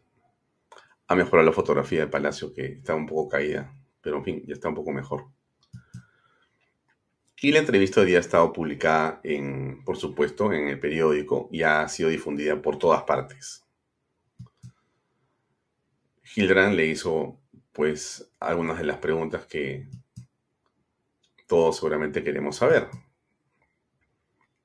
Ha 1.05 1.15
mejorado 1.15 1.45
la 1.45 1.53
fotografía 1.53 1.99
del 1.99 2.09
palacio 2.09 2.51
que 2.51 2.65
está 2.65 2.95
un 2.95 3.05
poco 3.05 3.29
caída, 3.29 3.71
pero 4.01 4.17
en 4.17 4.23
fin, 4.23 4.43
ya 4.47 4.55
está 4.55 4.67
un 4.67 4.73
poco 4.73 4.91
mejor. 4.91 5.27
Y 7.41 7.51
la 7.51 7.59
entrevista 7.59 7.99
hoy 7.99 8.07
día 8.07 8.17
ha 8.17 8.21
estado 8.21 8.53
publicada, 8.53 9.19
en, 9.23 9.83
por 9.83 9.97
supuesto, 9.97 10.53
en 10.53 10.69
el 10.69 10.79
periódico 10.79 11.49
y 11.51 11.63
ha 11.63 11.87
sido 11.89 12.09
difundida 12.09 12.61
por 12.61 12.79
todas 12.79 13.03
partes. 13.03 13.65
Hildebrand 16.33 16.75
le 16.75 16.85
hizo, 16.85 17.41
pues, 17.73 18.31
algunas 18.39 18.77
de 18.77 18.85
las 18.85 18.99
preguntas 18.99 19.45
que 19.47 19.87
todos 21.45 21.75
seguramente 21.75 22.23
queremos 22.23 22.55
saber. 22.55 22.87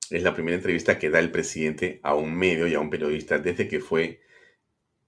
Es 0.09 0.23
la 0.23 0.33
primera 0.33 0.55
entrevista 0.55 0.97
que 0.97 1.09
da 1.09 1.19
el 1.19 1.31
presidente 1.31 1.99
a 2.03 2.15
un 2.15 2.33
medio 2.35 2.67
y 2.67 2.73
a 2.73 2.79
un 2.79 2.89
periodista 2.89 3.37
desde 3.37 3.67
que 3.67 3.81
fue 3.81 4.21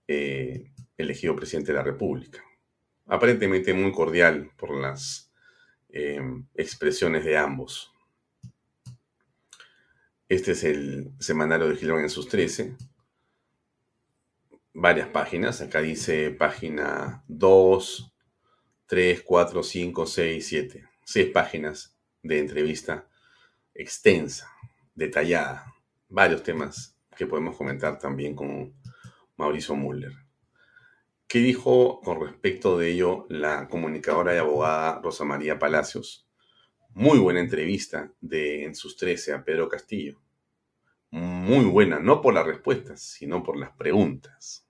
eh, 0.07 0.71
elegido 0.97 1.35
presidente 1.35 1.71
de 1.71 1.77
la 1.77 1.83
República. 1.83 2.43
Aparentemente 3.05 3.73
muy 3.73 3.91
cordial 3.93 4.51
por 4.57 4.75
las 4.75 5.22
Em, 5.95 6.47
expresiones 6.55 7.23
de 7.23 7.37
ambos. 7.37 7.93
Este 10.27 10.53
es 10.53 10.63
el 10.63 11.11
semanario 11.19 11.69
de 11.69 11.75
Gilón 11.75 12.01
en 12.01 12.09
sus 12.09 12.27
13. 12.27 12.75
Varias 14.73 15.09
páginas. 15.09 15.61
Acá 15.61 15.81
dice 15.81 16.31
página 16.31 17.23
2, 17.27 18.11
3, 18.87 19.21
4, 19.21 19.61
5, 19.61 20.05
6, 20.07 20.47
7. 20.47 20.89
Seis 21.05 21.29
páginas 21.29 21.95
de 22.23 22.39
entrevista 22.39 23.07
extensa, 23.75 24.49
detallada. 24.95 25.75
Varios 26.09 26.41
temas 26.41 26.97
que 27.15 27.27
podemos 27.27 27.55
comentar 27.55 27.99
también 27.99 28.35
con 28.35 28.73
Mauricio 29.37 29.75
Müller. 29.75 30.22
¿Qué 31.27 31.39
dijo 31.39 31.99
con 32.01 32.21
respecto 32.21 32.77
de 32.77 32.91
ello 32.91 33.25
la 33.29 33.67
comunicadora 33.67 34.35
y 34.35 34.37
abogada 34.37 35.01
Rosa 35.01 35.25
María 35.25 35.57
Palacios? 35.57 36.27
Muy 36.93 37.17
buena 37.17 37.39
entrevista 37.39 38.13
de 38.21 38.65
En 38.65 38.75
sus 38.75 38.95
13 38.97 39.33
a 39.33 39.43
Pedro 39.43 39.67
Castillo. 39.67 40.21
Muy 41.09 41.65
buena, 41.65 41.99
no 41.99 42.21
por 42.21 42.35
las 42.35 42.45
respuestas, 42.45 43.01
sino 43.01 43.41
por 43.41 43.57
las 43.57 43.71
preguntas. 43.71 44.67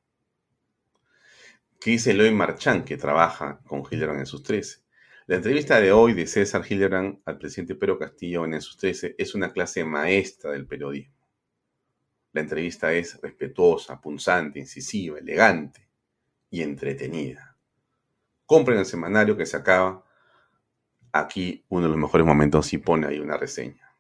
¿Qué 1.82 1.91
dice 1.91 2.12
Eloy 2.12 2.32
Marchán, 2.32 2.86
que 2.86 2.95
trabaja 2.95 3.60
con 3.68 3.84
Hildebrand 3.89 4.22
en 4.22 4.26
sus 4.26 4.43
13? 4.43 4.84
La 5.28 5.36
entrevista 5.36 5.82
de 5.82 5.91
hoy 5.91 6.14
de 6.14 6.28
César 6.28 6.64
Hildebrand 6.68 7.22
al 7.26 7.39
presidente 7.39 7.76
Pedro 7.76 7.99
Castillo 7.99 8.45
en 8.45 8.54
En 8.54 8.62
sus 8.62 8.78
13 8.78 9.16
es 9.18 9.36
una 9.36 9.51
clase 9.51 9.84
maestra 9.84 10.51
del 10.51 10.66
periodismo. 10.66 11.28
La 12.32 12.41
entrevista 12.41 12.93
es 12.93 13.20
respetuosa, 13.22 13.99
punzante, 13.99 14.60
incisiva, 14.60 15.20
elegante 15.20 15.82
y 16.54 16.62
entretenida. 16.62 17.58
Compren 18.45 18.78
el 18.78 18.86
semanario 18.86 19.36
que 19.36 19.47
se 19.47 19.58
acaba. 19.58 20.06
Aquí 21.12 21.66
uno 21.68 21.86
de 21.86 21.89
los 21.89 21.97
mejores 21.97 22.28
momentos 22.28 22.72
y 22.74 22.78
pone 22.78 23.08
ahí 23.08 23.18
una 23.18 23.38
reseña. 23.38 23.95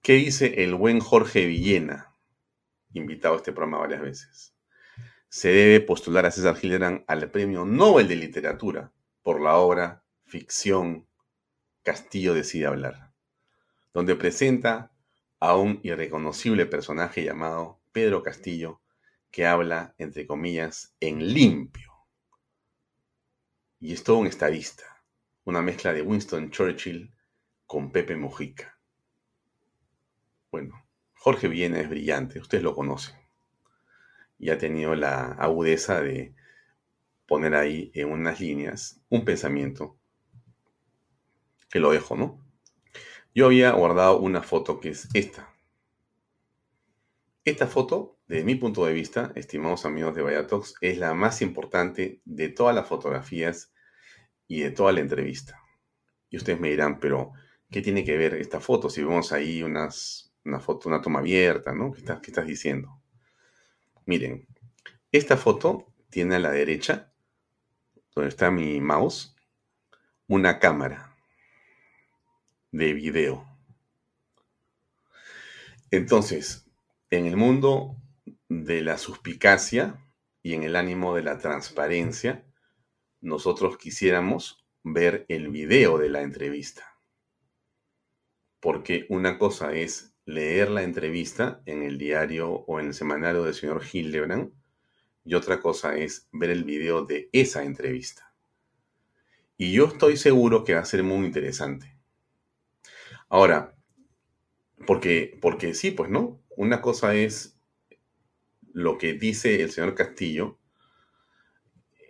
¿Qué 0.00 0.14
dice 0.14 0.64
el 0.64 0.74
buen 0.74 0.98
Jorge 1.00 1.44
Villena? 1.44 2.16
Invitado 2.94 3.34
a 3.34 3.36
este 3.36 3.52
programa 3.52 3.80
varias 3.80 4.00
veces. 4.00 4.54
Se 5.28 5.50
debe 5.50 5.80
postular 5.80 6.24
a 6.24 6.30
César 6.30 6.56
Hildebrand 6.60 7.04
al 7.06 7.30
Premio 7.30 7.66
Nobel 7.66 8.08
de 8.08 8.16
Literatura 8.16 8.90
por 9.22 9.42
la 9.42 9.56
obra 9.56 10.02
Ficción 10.24 11.06
Castillo 11.82 12.32
decide 12.32 12.64
hablar, 12.64 13.12
donde 13.92 14.16
presenta 14.16 14.90
a 15.38 15.54
un 15.56 15.80
irreconocible 15.82 16.64
personaje 16.64 17.22
llamado 17.22 17.78
Pedro 17.92 18.22
Castillo, 18.22 18.80
que 19.30 19.46
habla, 19.46 19.94
entre 19.98 20.26
comillas, 20.26 20.94
en 21.00 21.32
limpio. 21.32 21.92
Y 23.78 23.92
es 23.92 24.02
todo 24.02 24.18
un 24.18 24.26
estadista, 24.26 24.84
una 25.44 25.62
mezcla 25.62 25.92
de 25.92 26.02
Winston 26.02 26.50
Churchill 26.50 27.12
con 27.66 27.90
Pepe 27.92 28.16
Mujica. 28.16 28.78
Bueno, 30.50 30.84
Jorge 31.14 31.48
Villena 31.48 31.80
es 31.80 31.88
brillante, 31.88 32.40
ustedes 32.40 32.64
lo 32.64 32.74
conocen. 32.74 33.16
Y 34.38 34.50
ha 34.50 34.58
tenido 34.58 34.94
la 34.94 35.32
agudeza 35.32 36.00
de 36.00 36.34
poner 37.26 37.54
ahí 37.54 37.92
en 37.94 38.10
unas 38.10 38.40
líneas 38.40 39.00
un 39.08 39.24
pensamiento 39.24 39.96
que 41.70 41.78
lo 41.78 41.92
dejo, 41.92 42.16
¿no? 42.16 42.44
Yo 43.34 43.46
había 43.46 43.70
guardado 43.70 44.18
una 44.18 44.42
foto 44.42 44.80
que 44.80 44.88
es 44.90 45.08
esta. 45.14 45.54
Esta 47.44 47.68
foto 47.68 48.19
desde 48.30 48.44
mi 48.44 48.54
punto 48.54 48.86
de 48.86 48.92
vista, 48.92 49.32
estimados 49.34 49.84
amigos 49.84 50.14
de 50.14 50.22
Vayatox, 50.22 50.76
es 50.80 50.98
la 50.98 51.14
más 51.14 51.42
importante 51.42 52.22
de 52.24 52.48
todas 52.48 52.72
las 52.72 52.86
fotografías 52.86 53.72
y 54.46 54.60
de 54.60 54.70
toda 54.70 54.92
la 54.92 55.00
entrevista. 55.00 55.60
Y 56.28 56.36
ustedes 56.36 56.60
me 56.60 56.70
dirán, 56.70 57.00
pero 57.00 57.32
¿qué 57.72 57.82
tiene 57.82 58.04
que 58.04 58.16
ver 58.16 58.34
esta 58.34 58.60
foto? 58.60 58.88
Si 58.88 59.02
vemos 59.02 59.32
ahí 59.32 59.64
unas, 59.64 60.32
una 60.44 60.60
foto, 60.60 60.88
una 60.88 61.02
toma 61.02 61.18
abierta, 61.18 61.74
¿no? 61.74 61.90
¿Qué 61.90 61.98
estás, 61.98 62.20
¿Qué 62.20 62.30
estás 62.30 62.46
diciendo? 62.46 63.02
Miren, 64.06 64.46
esta 65.10 65.36
foto 65.36 65.92
tiene 66.08 66.36
a 66.36 66.38
la 66.38 66.52
derecha, 66.52 67.12
donde 68.14 68.28
está 68.28 68.52
mi 68.52 68.80
mouse, 68.80 69.34
una 70.28 70.60
cámara 70.60 71.16
de 72.70 72.92
video. 72.92 73.44
Entonces, 75.90 76.70
en 77.10 77.26
el 77.26 77.36
mundo 77.36 77.96
de 78.50 78.82
la 78.82 78.98
suspicacia 78.98 80.04
y 80.42 80.54
en 80.54 80.64
el 80.64 80.74
ánimo 80.74 81.14
de 81.14 81.22
la 81.22 81.38
transparencia, 81.38 82.44
nosotros 83.20 83.78
quisiéramos 83.78 84.66
ver 84.82 85.24
el 85.28 85.48
video 85.48 85.98
de 85.98 86.08
la 86.08 86.22
entrevista. 86.22 86.98
Porque 88.58 89.06
una 89.08 89.38
cosa 89.38 89.72
es 89.72 90.16
leer 90.24 90.68
la 90.68 90.82
entrevista 90.82 91.62
en 91.64 91.84
el 91.84 91.96
diario 91.96 92.50
o 92.50 92.80
en 92.80 92.88
el 92.88 92.94
semanario 92.94 93.44
del 93.44 93.54
señor 93.54 93.82
Hildebrand 93.90 94.52
y 95.24 95.34
otra 95.34 95.60
cosa 95.60 95.96
es 95.96 96.28
ver 96.32 96.50
el 96.50 96.64
video 96.64 97.04
de 97.04 97.30
esa 97.32 97.62
entrevista. 97.62 98.34
Y 99.56 99.72
yo 99.72 99.86
estoy 99.86 100.16
seguro 100.16 100.64
que 100.64 100.74
va 100.74 100.80
a 100.80 100.84
ser 100.84 101.04
muy 101.04 101.24
interesante. 101.24 101.96
Ahora, 103.28 103.76
porque, 104.88 105.38
porque 105.40 105.72
sí, 105.74 105.92
pues 105.92 106.10
no. 106.10 106.42
Una 106.56 106.80
cosa 106.80 107.14
es 107.14 107.59
lo 108.72 108.98
que 108.98 109.14
dice 109.14 109.62
el 109.62 109.70
señor 109.70 109.94
Castillo 109.94 110.58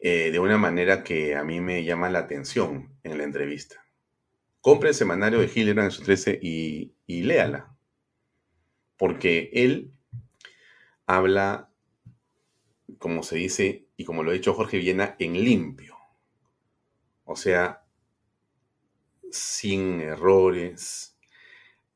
eh, 0.03 0.31
de 0.31 0.39
una 0.39 0.57
manera 0.57 1.05
que 1.05 1.37
a 1.37 1.45
mí 1.45 1.61
me 1.61 1.85
llama 1.85 2.09
la 2.09 2.21
atención 2.21 2.97
en 3.03 3.19
la 3.19 3.25
entrevista. 3.25 3.85
Compre 4.63 4.91
el 4.91 4.95
semanario 4.95 5.41
de 5.41 5.51
Hildebrand 5.55 5.91
en 5.91 5.97
su 5.97 6.03
13 6.03 6.39
y, 6.43 6.95
y 7.07 7.23
léala. 7.23 7.75
Porque 8.97 9.51
él 9.53 9.93
habla, 11.07 11.71
como 12.99 13.23
se 13.23 13.37
dice, 13.37 13.87
y 13.97 14.05
como 14.05 14.23
lo 14.23 14.31
ha 14.31 14.35
dicho 14.35 14.55
Jorge 14.55 14.79
Viena, 14.79 15.17
en 15.19 15.35
limpio. 15.35 15.97
O 17.25 17.37
sea, 17.37 17.85
sin 19.31 20.01
errores, 20.01 21.17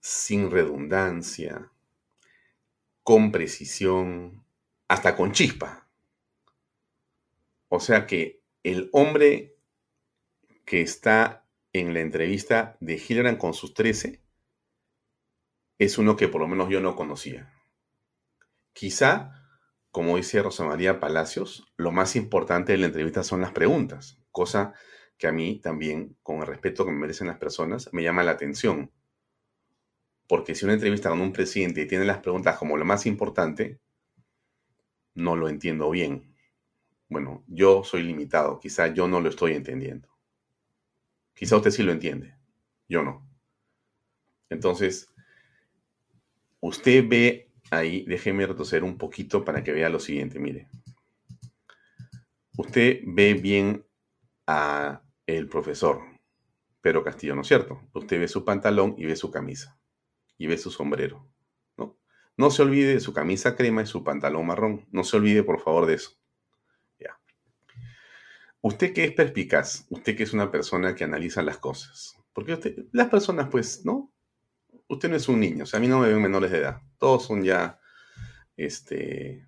sin 0.01 0.51
redundancia, 0.51 1.71
con 3.03 3.33
precisión, 3.33 4.44
hasta 4.89 5.17
con 5.17 5.33
chispa. 5.33 5.89
O 7.69 7.81
sea 7.81 8.07
que 8.07 8.43
el 8.63 8.89
hombre 8.93 9.57
que 10.65 10.81
está 10.81 11.47
en 11.73 11.93
la 11.93 12.01
entrevista 12.01 12.77
de 12.81 12.95
Hildebrand 12.95 13.39
con 13.39 13.53
sus 13.53 13.75
13 13.75 14.23
es 15.79 15.99
uno 15.99 16.17
que 16.17 16.29
por 16.29 16.41
lo 16.41 16.49
menos 16.49 16.69
yo 16.69 16.81
no 16.81 16.97
conocía. 16.97 17.53
Quizá, 18.73 19.49
como 19.91 20.17
dice 20.17 20.43
Rosa 20.43 20.65
María 20.65 21.01
Palacios, 21.01 21.73
lo 21.77 21.91
más 21.91 22.17
importante 22.17 22.73
de 22.73 22.79
la 22.79 22.87
entrevista 22.87 23.23
son 23.23 23.41
las 23.41 23.53
preguntas, 23.53 24.19
cosa 24.31 24.75
que 25.19 25.27
a 25.27 25.33
mí 25.33 25.61
también, 25.61 26.17
con 26.23 26.41
el 26.41 26.47
respeto 26.47 26.85
que 26.85 26.93
me 26.93 26.99
merecen 26.99 27.29
las 27.29 27.39
personas, 27.39 27.89
me 27.93 28.03
llama 28.03 28.25
la 28.25 28.33
atención. 28.33 28.91
Porque 30.27 30.55
si 30.55 30.65
una 30.65 30.75
entrevista 30.75 31.11
con 31.11 31.21
un 31.21 31.33
presidente 31.33 31.87
tiene 31.87 32.05
las 32.05 32.19
preguntas 32.19 32.57
como 32.57 32.77
lo 32.77 32.85
más 32.85 33.07
importante, 33.07 33.81
no 35.15 35.37
lo 35.37 35.49
entiendo 35.49 35.91
bien. 35.91 36.35
Bueno, 37.09 37.45
yo 37.47 37.85
soy 37.85 38.03
limitado, 38.03 38.59
quizá 38.59 38.89
yo 38.89 39.09
no 39.09 39.21
lo 39.21 39.29
estoy 39.29 39.55
entendiendo. 39.55 40.09
Quizá 41.35 41.57
usted 41.57 41.71
sí 41.71 41.83
lo 41.83 41.93
entiende, 41.93 42.35
yo 42.89 43.03
no. 43.03 43.27
Entonces, 44.51 45.09
usted 46.61 47.05
ve 47.09 47.53
ahí, 47.71 48.05
déjeme 48.07 48.47
retroceder 48.47 48.85
un 48.85 48.99
poquito 48.99 49.45
para 49.45 49.63
que 49.63 49.73
vea 49.73 49.89
lo 49.89 50.01
siguiente, 50.01 50.39
mire. 50.39 50.69
Usted 52.57 53.01
ve 53.05 53.35
bien 53.35 53.85
a 54.47 55.03
el 55.27 55.49
profesor 55.49 56.03
Pedro 56.81 57.03
Castillo, 57.03 57.35
¿no 57.35 57.41
es 57.41 57.49
cierto? 57.49 57.81
Usted 57.95 58.21
ve 58.21 58.29
su 58.29 58.45
pantalón 58.45 58.95
y 58.99 59.07
ve 59.07 59.17
su 59.17 59.31
camisa 59.31 59.79
y 60.39 60.47
ve 60.47 60.59
su 60.59 60.71
sombrero. 60.71 61.27
No 62.37 62.51
se 62.51 62.63
olvide 62.63 62.95
de 62.95 63.01
su 63.01 63.13
camisa 63.13 63.55
crema 63.57 63.83
y 63.83 63.87
su 63.87 64.03
pantalón 64.03 64.47
marrón. 64.47 64.87
No 64.91 65.05
se 65.05 65.17
olvide, 65.17 65.43
por 65.43 65.61
favor, 65.61 65.87
de 65.87 65.95
eso. 65.95 66.11
Ya. 66.99 67.19
usted 68.61 68.93
que 68.93 69.05
es 69.05 69.13
perspicaz, 69.13 69.87
usted 69.91 70.17
que 70.17 70.23
es 70.25 70.33
una 70.33 70.51
persona 70.51 70.95
que 70.95 71.05
analiza 71.05 71.43
las 71.43 71.59
cosas, 71.59 72.17
porque 72.33 72.55
usted, 72.55 72.87
las 72.93 73.09
personas, 73.09 73.49
pues, 73.51 73.85
¿no? 73.85 74.13
Usted 74.89 75.09
no 75.11 75.17
es 75.17 75.29
un 75.29 75.41
niño, 75.41 75.65
o 75.65 75.67
sea, 75.67 75.79
a 75.79 75.81
mí 75.81 75.89
no 75.89 76.01
me 76.01 76.09
ven 76.09 76.23
menores 76.23 76.51
de 76.51 76.59
edad, 76.59 76.83
todos 76.99 77.25
son 77.25 77.43
ya, 77.43 77.79
este, 78.57 79.47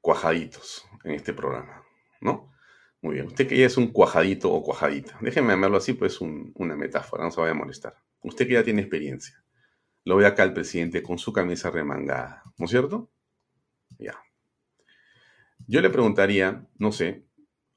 cuajaditos 0.00 0.86
en 1.04 1.12
este 1.12 1.32
programa, 1.32 1.82
¿no? 2.20 2.52
Muy 3.00 3.16
bien, 3.16 3.26
usted 3.26 3.46
que 3.46 3.58
ya 3.58 3.66
es 3.66 3.76
un 3.76 3.88
cuajadito 3.88 4.52
o 4.52 4.62
cuajadita, 4.62 5.18
déjenme 5.20 5.50
llamarlo 5.50 5.76
así, 5.76 5.92
pues 5.92 6.20
una 6.20 6.76
metáfora, 6.76 7.24
no 7.24 7.30
se 7.30 7.40
vaya 7.40 7.52
a 7.52 7.56
molestar. 7.56 7.96
Usted 8.22 8.46
que 8.46 8.54
ya 8.54 8.64
tiene 8.64 8.80
experiencia, 8.80 9.43
lo 10.04 10.16
ve 10.16 10.26
acá 10.26 10.42
al 10.42 10.52
presidente 10.52 11.02
con 11.02 11.18
su 11.18 11.32
camisa 11.32 11.70
remangada, 11.70 12.42
¿no 12.58 12.66
es 12.66 12.70
cierto? 12.70 13.10
Ya. 13.98 14.16
Yo 15.66 15.80
le 15.80 15.90
preguntaría, 15.90 16.66
no 16.78 16.92
sé, 16.92 17.24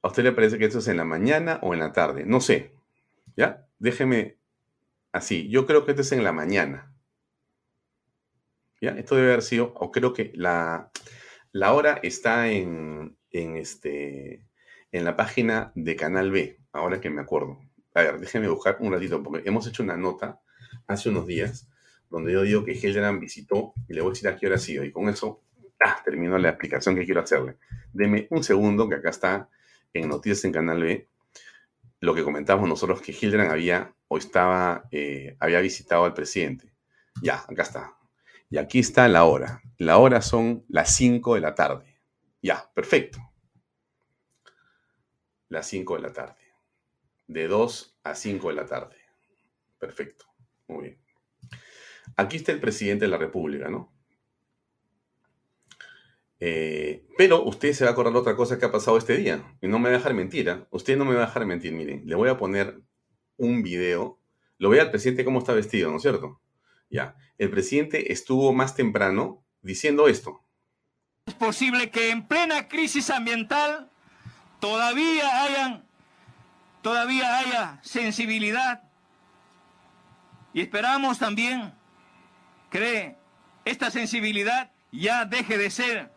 ¿a 0.02 0.10
usted 0.10 0.24
le 0.24 0.34
parece 0.34 0.58
que 0.58 0.66
esto 0.66 0.80
es 0.80 0.88
en 0.88 0.98
la 0.98 1.06
mañana 1.06 1.60
o 1.64 1.74
en 1.74 1.80
la 1.80 1.94
tarde? 1.94 2.26
No 2.26 2.42
sé, 2.42 2.76
¿ya? 3.38 3.68
Déjeme 3.80 4.38
así, 5.12 5.48
yo 5.50 5.66
creo 5.66 5.86
que 5.86 5.92
esto 5.92 6.02
es 6.02 6.12
en 6.12 6.24
la 6.24 6.34
mañana. 6.34 6.94
¿Ya? 8.82 8.92
Esto 8.92 9.16
debe 9.16 9.30
haber 9.30 9.42
sido, 9.42 9.74
o 9.76 9.92
creo 9.92 10.14
que 10.14 10.32
la, 10.36 10.92
la 11.52 11.74
hora 11.74 12.00
está 12.04 12.50
en, 12.50 13.18
en, 13.32 13.58
este, 13.58 14.46
en 14.92 15.06
la 15.06 15.16
página 15.16 15.72
de 15.76 15.96
Canal 15.96 16.32
B, 16.32 16.60
ahora 16.74 17.02
que 17.02 17.10
me 17.10 17.22
acuerdo. 17.22 17.60
A 17.96 18.02
ver, 18.02 18.20
déjeme 18.20 18.50
buscar 18.50 18.78
un 18.80 18.92
ratito, 18.92 19.24
porque 19.24 19.48
hemos 19.48 19.66
hecho 19.66 19.82
una 19.82 19.98
nota 19.98 20.42
hace 20.86 21.10
unos 21.10 21.26
días 21.26 21.68
donde 22.10 22.34
yo 22.34 22.44
digo 22.44 22.64
que 22.64 22.72
Helgeran 22.72 23.20
visitó, 23.20 23.74
y 23.88 23.94
le 23.94 24.02
voy 24.02 24.10
a 24.10 24.14
decir 24.14 24.28
a 24.28 24.36
qué 24.36 24.48
hora 24.48 24.56
ha 24.56 24.60
sido, 24.60 24.84
y 24.84 24.92
con 24.92 25.10
eso 25.10 25.44
termino 26.06 26.38
la 26.38 26.50
explicación 26.50 26.96
que 26.96 27.06
quiero 27.06 27.22
hacerle. 27.22 27.58
Deme 27.94 28.28
un 28.30 28.44
segundo, 28.44 28.88
que 28.90 28.96
acá 28.96 29.10
está 29.10 29.50
en 29.94 30.10
Noticias 30.10 30.44
en 30.46 30.52
Canal 30.52 30.82
B, 30.82 31.08
lo 32.00 32.14
que 32.14 32.24
comentamos 32.24 32.68
nosotros, 32.70 33.02
que 33.02 33.12
Hildebrand 33.12 33.52
había 33.52 33.94
o 34.08 34.18
estaba, 34.18 34.88
eh, 34.92 35.36
había 35.40 35.60
visitado 35.60 36.06
al 36.06 36.14
presidente. 36.14 36.74
Ya, 37.22 37.44
acá 37.48 37.64
está. 37.64 37.98
Y 38.50 38.58
aquí 38.58 38.80
está 38.80 39.08
la 39.08 39.26
hora. 39.26 39.62
La 39.78 39.98
hora 39.98 40.22
son 40.22 40.64
las 40.70 40.96
5 40.96 41.36
de 41.36 41.42
la 41.42 41.56
tarde. 41.56 42.00
Ya, 42.42 42.70
perfecto. 42.74 43.20
Las 45.50 45.68
5 45.68 45.96
de 45.96 46.02
la 46.02 46.14
tarde. 46.14 46.36
De 47.28 47.48
2 47.48 48.00
a 48.04 48.16
5 48.16 48.50
de 48.50 48.54
la 48.54 48.66
tarde. 48.66 48.96
Perfecto. 49.80 50.26
Muy 50.68 50.84
bien. 50.84 51.07
Aquí 52.16 52.38
está 52.38 52.52
el 52.52 52.60
presidente 52.60 53.06
de 53.06 53.12
la 53.12 53.18
República, 53.18 53.70
¿no? 53.70 53.92
Eh, 56.40 57.06
pero 57.18 57.44
usted 57.44 57.74
se 57.74 57.84
va 57.84 57.90
a 57.90 57.94
acordar 57.94 58.16
otra 58.16 58.36
cosa 58.36 58.60
que 58.60 58.66
ha 58.66 58.72
pasado 58.72 58.98
este 58.98 59.18
día. 59.18 59.44
Y 59.62 59.68
no 59.68 59.80
me 59.80 59.90
va 59.90 59.96
a 59.96 59.98
dejar 59.98 60.14
mentir. 60.14 60.50
¿ah? 60.50 60.68
Usted 60.72 60.98
no 60.98 61.06
me 61.06 61.16
va 61.16 61.24
a 61.24 61.26
dejar 61.28 61.46
mentir. 61.46 61.74
Miren, 61.74 62.04
le 62.06 62.16
voy 62.16 62.30
a 62.30 62.38
poner 62.38 62.80
un 63.38 63.64
video. 63.64 64.20
Lo 64.58 64.70
ve 64.70 64.82
al 64.82 64.92
presidente 64.92 65.26
cómo 65.26 65.40
está 65.40 65.54
vestido, 65.54 65.90
¿no 65.90 65.98
es 65.98 66.02
cierto? 66.02 66.42
Ya. 66.90 67.16
El 67.38 67.50
presidente 67.50 68.12
estuvo 68.12 68.54
más 68.54 68.76
temprano 68.76 69.44
diciendo 69.62 70.08
esto. 70.08 70.44
Es 71.26 71.34
posible 71.34 71.90
que 71.92 72.10
en 72.10 72.28
plena 72.28 72.68
crisis 72.68 73.10
ambiental 73.10 73.90
todavía 74.60 75.44
hayan, 75.44 75.86
todavía 76.82 77.40
haya 77.40 77.80
sensibilidad. 77.84 78.84
Y 80.54 80.62
esperamos 80.62 81.20
también 81.20 81.74
que 82.70 83.16
esta 83.66 83.92
sensibilidad 83.92 84.72
ya 84.92 85.26
deje 85.26 85.58
de 85.58 85.70
ser 85.70 86.12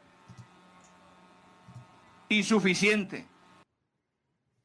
insuficiente. 2.28 3.26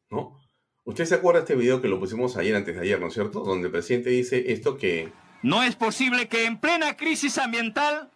¿No? 0.10 0.40
¿Usted 0.84 1.06
se 1.06 1.16
acuerda 1.16 1.40
de 1.40 1.46
este 1.46 1.56
video 1.56 1.82
que 1.82 1.88
lo 1.88 2.00
pusimos 2.00 2.38
ayer, 2.38 2.56
antes 2.56 2.76
de 2.76 2.82
ayer, 2.82 3.00
¿no 3.00 3.08
es 3.08 3.14
cierto? 3.14 3.40
Donde 3.40 3.68
el 3.68 3.72
presidente 3.72 4.12
dice 4.12 4.52
esto 4.52 4.78
que... 4.78 5.12
No 5.42 5.64
es 5.64 5.76
posible 5.76 6.28
que 6.28 6.46
en 6.46 6.60
plena 6.60 6.96
crisis 6.96 7.38
ambiental 7.38 8.12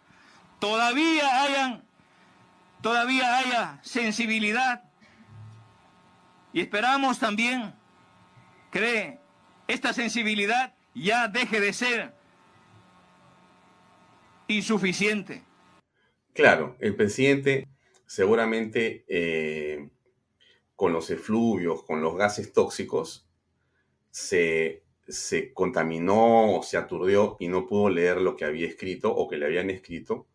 todavía 0.60 1.42
hayan, 1.42 1.82
todavía 2.80 3.38
haya 3.38 3.80
sensibilidad. 3.82 4.84
Y 6.52 6.60
esperamos 6.60 7.18
también 7.18 7.74
que 8.70 9.18
esta 9.66 9.92
sensibilidad 9.92 10.74
ya 10.94 11.28
deje 11.28 11.60
de 11.60 11.72
ser 11.72 12.19
insuficiente. 14.54 15.42
Claro, 16.32 16.76
el 16.80 16.94
presidente 16.94 17.68
seguramente 18.06 19.04
eh, 19.06 19.88
con 20.74 20.92
los 20.92 21.10
efluvios, 21.10 21.84
con 21.84 22.02
los 22.02 22.16
gases 22.16 22.52
tóxicos, 22.52 23.28
se, 24.10 24.82
se 25.06 25.52
contaminó 25.52 26.60
se 26.64 26.76
aturdió 26.76 27.36
y 27.38 27.46
no 27.46 27.66
pudo 27.66 27.88
leer 27.88 28.20
lo 28.20 28.34
que 28.34 28.44
había 28.44 28.66
escrito 28.66 29.14
o 29.14 29.28
que 29.28 29.36
le 29.36 29.46
habían 29.46 29.70
escrito. 29.70 30.26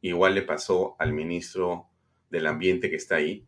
Igual 0.00 0.34
le 0.34 0.42
pasó 0.42 0.96
al 0.98 1.12
ministro 1.12 1.88
del 2.28 2.46
Ambiente 2.48 2.90
que 2.90 2.96
está 2.96 3.16
ahí, 3.16 3.46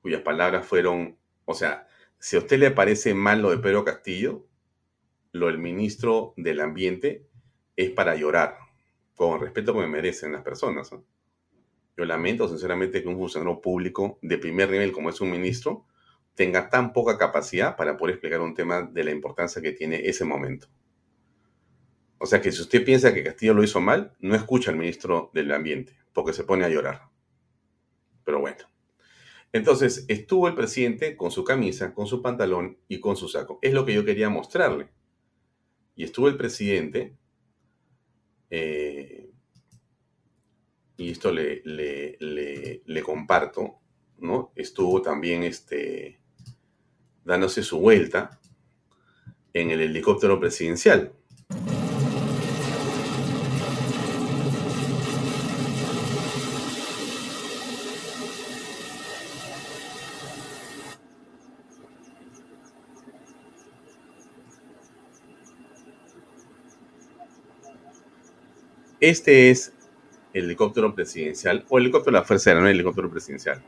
cuyas 0.00 0.22
palabras 0.22 0.66
fueron, 0.66 1.18
o 1.44 1.52
sea, 1.52 1.86
si 2.18 2.36
a 2.36 2.38
usted 2.38 2.58
le 2.58 2.70
parece 2.70 3.12
mal 3.12 3.42
lo 3.42 3.50
de 3.50 3.58
Pedro 3.58 3.84
Castillo, 3.84 4.46
lo 5.32 5.48
del 5.48 5.58
ministro 5.58 6.32
del 6.36 6.60
Ambiente 6.60 7.26
es 7.76 7.90
para 7.90 8.14
llorar, 8.14 8.56
con 9.14 9.40
respeto 9.40 9.72
que 9.74 9.80
me 9.80 9.88
merecen 9.88 10.32
las 10.32 10.42
personas. 10.42 10.90
Yo 11.96 12.04
lamento 12.04 12.48
sinceramente 12.48 13.02
que 13.02 13.08
un 13.08 13.16
funcionario 13.16 13.60
público 13.60 14.18
de 14.22 14.38
primer 14.38 14.70
nivel 14.70 14.92
como 14.92 15.10
es 15.10 15.20
un 15.20 15.30
ministro 15.30 15.86
tenga 16.34 16.70
tan 16.70 16.92
poca 16.92 17.18
capacidad 17.18 17.76
para 17.76 17.96
poder 17.96 18.14
explicar 18.14 18.40
un 18.40 18.54
tema 18.54 18.82
de 18.82 19.04
la 19.04 19.10
importancia 19.10 19.60
que 19.60 19.72
tiene 19.72 20.08
ese 20.08 20.24
momento. 20.24 20.68
O 22.16 22.26
sea 22.26 22.40
que 22.40 22.52
si 22.52 22.60
usted 22.62 22.84
piensa 22.84 23.12
que 23.12 23.24
Castillo 23.24 23.54
lo 23.54 23.62
hizo 23.62 23.80
mal, 23.80 24.14
no 24.20 24.34
escucha 24.34 24.70
al 24.70 24.76
ministro 24.76 25.30
del 25.34 25.52
Ambiente, 25.52 25.94
porque 26.12 26.32
se 26.32 26.44
pone 26.44 26.64
a 26.64 26.68
llorar. 26.68 27.08
Pero 28.24 28.40
bueno. 28.40 28.58
Entonces, 29.52 30.04
estuvo 30.06 30.46
el 30.46 30.54
presidente 30.54 31.16
con 31.16 31.30
su 31.30 31.44
camisa, 31.44 31.92
con 31.92 32.06
su 32.06 32.22
pantalón 32.22 32.78
y 32.88 33.00
con 33.00 33.16
su 33.16 33.28
saco. 33.28 33.58
Es 33.62 33.72
lo 33.72 33.84
que 33.84 33.94
yo 33.94 34.04
quería 34.04 34.28
mostrarle. 34.28 34.88
Y 35.96 36.04
estuvo 36.04 36.28
el 36.28 36.36
presidente 36.36 37.16
eh, 38.50 39.30
y 40.96 41.10
esto 41.10 41.32
le, 41.32 41.62
le, 41.64 43.02
comparto, 43.02 43.78
¿no? 44.18 44.52
Estuvo 44.54 45.00
también 45.00 45.44
este, 45.44 46.20
dándose 47.24 47.62
su 47.62 47.78
vuelta 47.78 48.38
en 49.54 49.70
el 49.70 49.80
helicóptero 49.80 50.38
presidencial. 50.38 51.12
Este 69.00 69.50
es 69.50 69.72
el 70.34 70.44
helicóptero 70.44 70.94
presidencial, 70.94 71.64
o 71.70 71.78
el 71.78 71.84
helicóptero 71.84 72.14
de 72.14 72.20
la 72.20 72.26
Fuerza 72.26 72.50
Aérea, 72.50 72.60
no 72.62 72.68
el 72.68 72.74
helicóptero 72.74 73.10
presidencial. 73.10 73.62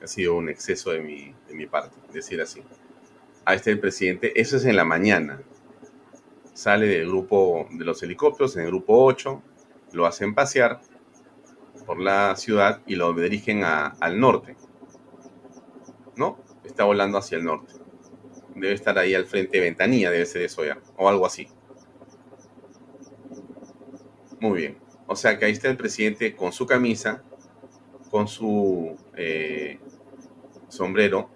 Ha 0.00 0.06
sido 0.06 0.36
un 0.36 0.48
exceso 0.48 0.92
de 0.92 1.00
mi, 1.00 1.66
parte, 1.66 1.96
decir 2.12 2.40
así. 2.40 2.62
Ahí 3.44 3.56
está 3.56 3.70
el 3.70 3.80
presidente, 3.80 4.40
eso 4.40 4.56
es 4.56 4.64
en 4.66 4.76
la 4.76 4.84
mañana. 4.84 5.42
Sale 6.54 6.86
del 6.86 7.08
grupo 7.08 7.66
de 7.72 7.84
los 7.84 8.00
helicópteros, 8.04 8.56
en 8.56 8.62
el 8.62 8.68
grupo 8.68 9.04
8, 9.04 9.42
lo 9.94 10.06
hacen 10.06 10.32
pasear 10.32 10.80
por 11.84 11.98
la 11.98 12.36
ciudad 12.36 12.80
y 12.86 12.94
lo 12.94 13.12
dirigen 13.14 13.64
al 13.64 14.20
norte. 14.20 14.54
¿No? 16.14 16.38
Está 16.64 16.84
volando 16.84 17.18
hacia 17.18 17.38
el 17.38 17.44
norte. 17.44 17.74
Debe 18.54 18.74
estar 18.74 18.96
ahí 18.96 19.12
al 19.12 19.26
frente 19.26 19.58
de 19.58 19.64
ventanilla, 19.64 20.12
debe 20.12 20.24
ser 20.24 20.42
eso 20.42 20.64
ya, 20.64 20.78
o 20.96 21.08
algo 21.08 21.26
así. 21.26 21.48
Muy 24.40 24.58
bien. 24.58 24.78
O 25.06 25.16
sea 25.16 25.38
que 25.38 25.46
ahí 25.46 25.52
está 25.52 25.68
el 25.68 25.76
presidente 25.76 26.36
con 26.36 26.52
su 26.52 26.66
camisa, 26.66 27.22
con 28.10 28.28
su 28.28 28.96
eh, 29.16 29.80
sombrero. 30.68 31.30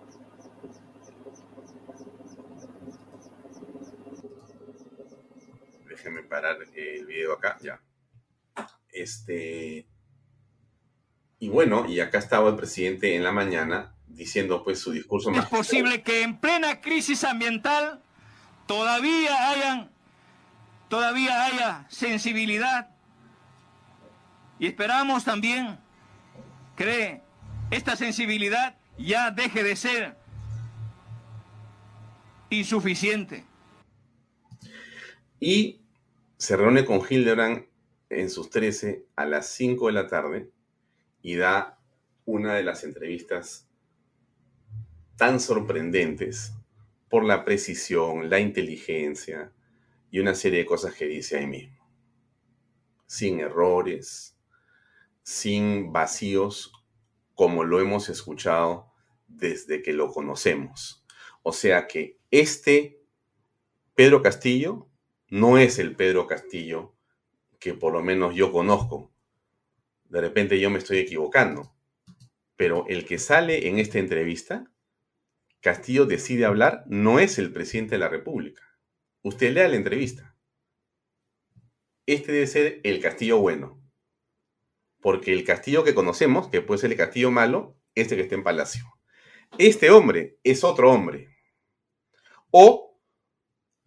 Déjenme 5.88 6.22
parar 6.24 6.57
el 6.74 7.07
video 7.07 7.32
acá, 7.32 7.59
ya. 7.62 7.80
Este. 8.90 9.86
Y 11.38 11.48
bueno, 11.48 11.86
y 11.88 12.00
acá 12.00 12.18
estaba 12.18 12.50
el 12.50 12.57
presidente 12.57 13.16
en 13.16 13.24
la 13.24 13.32
mañana 13.32 13.96
diciendo 14.07 14.62
pues 14.62 14.78
su 14.78 14.92
discurso 14.92 15.30
Es 15.30 15.46
posible 15.46 16.03
que 16.03 16.22
en 16.22 16.38
plena 16.38 16.80
crisis 16.80 17.24
ambiental 17.24 18.03
todavía 18.66 19.50
hayan 19.50 19.90
todavía 20.88 21.46
haya 21.46 21.86
sensibilidad 21.88 22.91
y 24.63 24.67
esperamos 24.69 25.25
también 25.25 25.77
que 26.77 27.21
esta 27.73 27.97
sensibilidad 27.97 28.77
ya 28.97 29.33
deje 29.33 29.65
de 29.65 29.75
ser 29.75 30.17
insuficiente. 32.49 33.45
Y 35.41 35.81
se 36.37 36.57
reúne 36.57 36.85
con 36.85 37.01
Hildebrand 37.01 37.67
en 38.09 38.31
sus 38.31 38.51
13 38.51 39.05
a 39.17 39.27
las 39.27 39.49
5 39.49 39.89
de 39.89 39.93
la 39.93 40.07
tarde 40.07 40.49
y 41.23 41.35
da 41.35 41.77
una 42.25 42.55
de 42.55 42.63
las 42.63 42.85
entrevistas 42.85 43.67
tan 45.17 45.41
sorprendentes 45.41 46.53
por 47.09 47.25
la 47.25 47.45
precisión, 47.45 48.31
la 48.31 48.39
inteligencia 48.39 49.51
y 50.13 50.21
una 50.21 50.37
serie 50.37 50.61
de 50.61 50.67
cosas 50.67 50.95
que 50.95 51.07
dice 51.07 51.39
ahí 51.39 51.49
mismo. 51.49 51.85
Sin 53.07 53.41
errores, 53.41 54.32
sin 55.23 55.93
vacíos, 55.93 56.73
como 57.35 57.64
lo 57.64 57.81
hemos 57.81 58.09
escuchado 58.09 58.93
desde 59.27 59.83
que 59.83 59.93
lo 59.93 60.12
conocemos. 60.12 61.05
O 61.43 61.53
sea 61.53 61.87
que 61.87 62.18
este 62.31 63.03
Pedro 63.95 64.23
Castillo 64.23 64.89
no 65.29 65.59
es 65.59 65.79
el 65.79 65.97
Pedro 65.97 66.27
Castillo 66.27 66.95
que 67.59 67.75
por 67.75 67.93
lo 67.93 68.03
menos 68.03 68.35
yo 68.35 68.51
conozco. 68.51 69.12
De 70.09 70.20
repente 70.20 70.59
yo 70.59 70.68
me 70.68 70.79
estoy 70.79 70.99
equivocando. 70.99 71.73
Pero 72.57 72.87
el 72.89 73.05
que 73.07 73.18
sale 73.18 73.68
en 73.68 73.79
esta 73.79 73.99
entrevista, 73.99 74.70
Castillo 75.61 76.07
decide 76.07 76.45
hablar, 76.45 76.85
no 76.87 77.18
es 77.18 77.39
el 77.39 77.53
presidente 77.53 77.95
de 77.95 78.01
la 78.01 78.09
República. 78.09 78.62
Usted 79.23 79.53
lea 79.53 79.68
la 79.68 79.77
entrevista. 79.77 80.37
Este 82.05 82.33
debe 82.33 82.47
ser 82.47 82.81
el 82.83 83.01
Castillo 83.01 83.39
bueno. 83.39 83.82
Porque 85.03 85.32
el 85.32 85.44
Castillo 85.44 85.84
que 85.84 85.94
conocemos, 85.94 86.48
que 86.48 86.62
puede 86.62 86.80
ser 86.80 86.92
el 86.92 86.96
Castillo 86.96 87.30
malo, 87.30 87.76
este 87.94 88.16
que 88.16 88.22
está 88.22 88.36
en 88.36 88.44
Palacio. 88.44 88.84
Este 89.59 89.90
hombre 89.90 90.38
es 90.44 90.64
otro 90.64 90.90
hombre. 90.90 91.28
O 92.50 92.98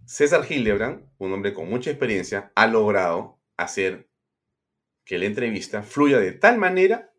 César 0.05 0.45
Hildebrand, 0.47 1.09
un 1.17 1.33
hombre 1.33 1.53
con 1.53 1.67
mucha 1.67 1.89
experiencia, 1.89 2.51
ha 2.53 2.67
logrado 2.67 3.39
hacer 3.57 4.09
que 5.03 5.17
la 5.17 5.25
entrevista 5.25 5.81
fluya 5.81 6.19
de 6.19 6.33
tal 6.33 6.57
manera 6.57 7.11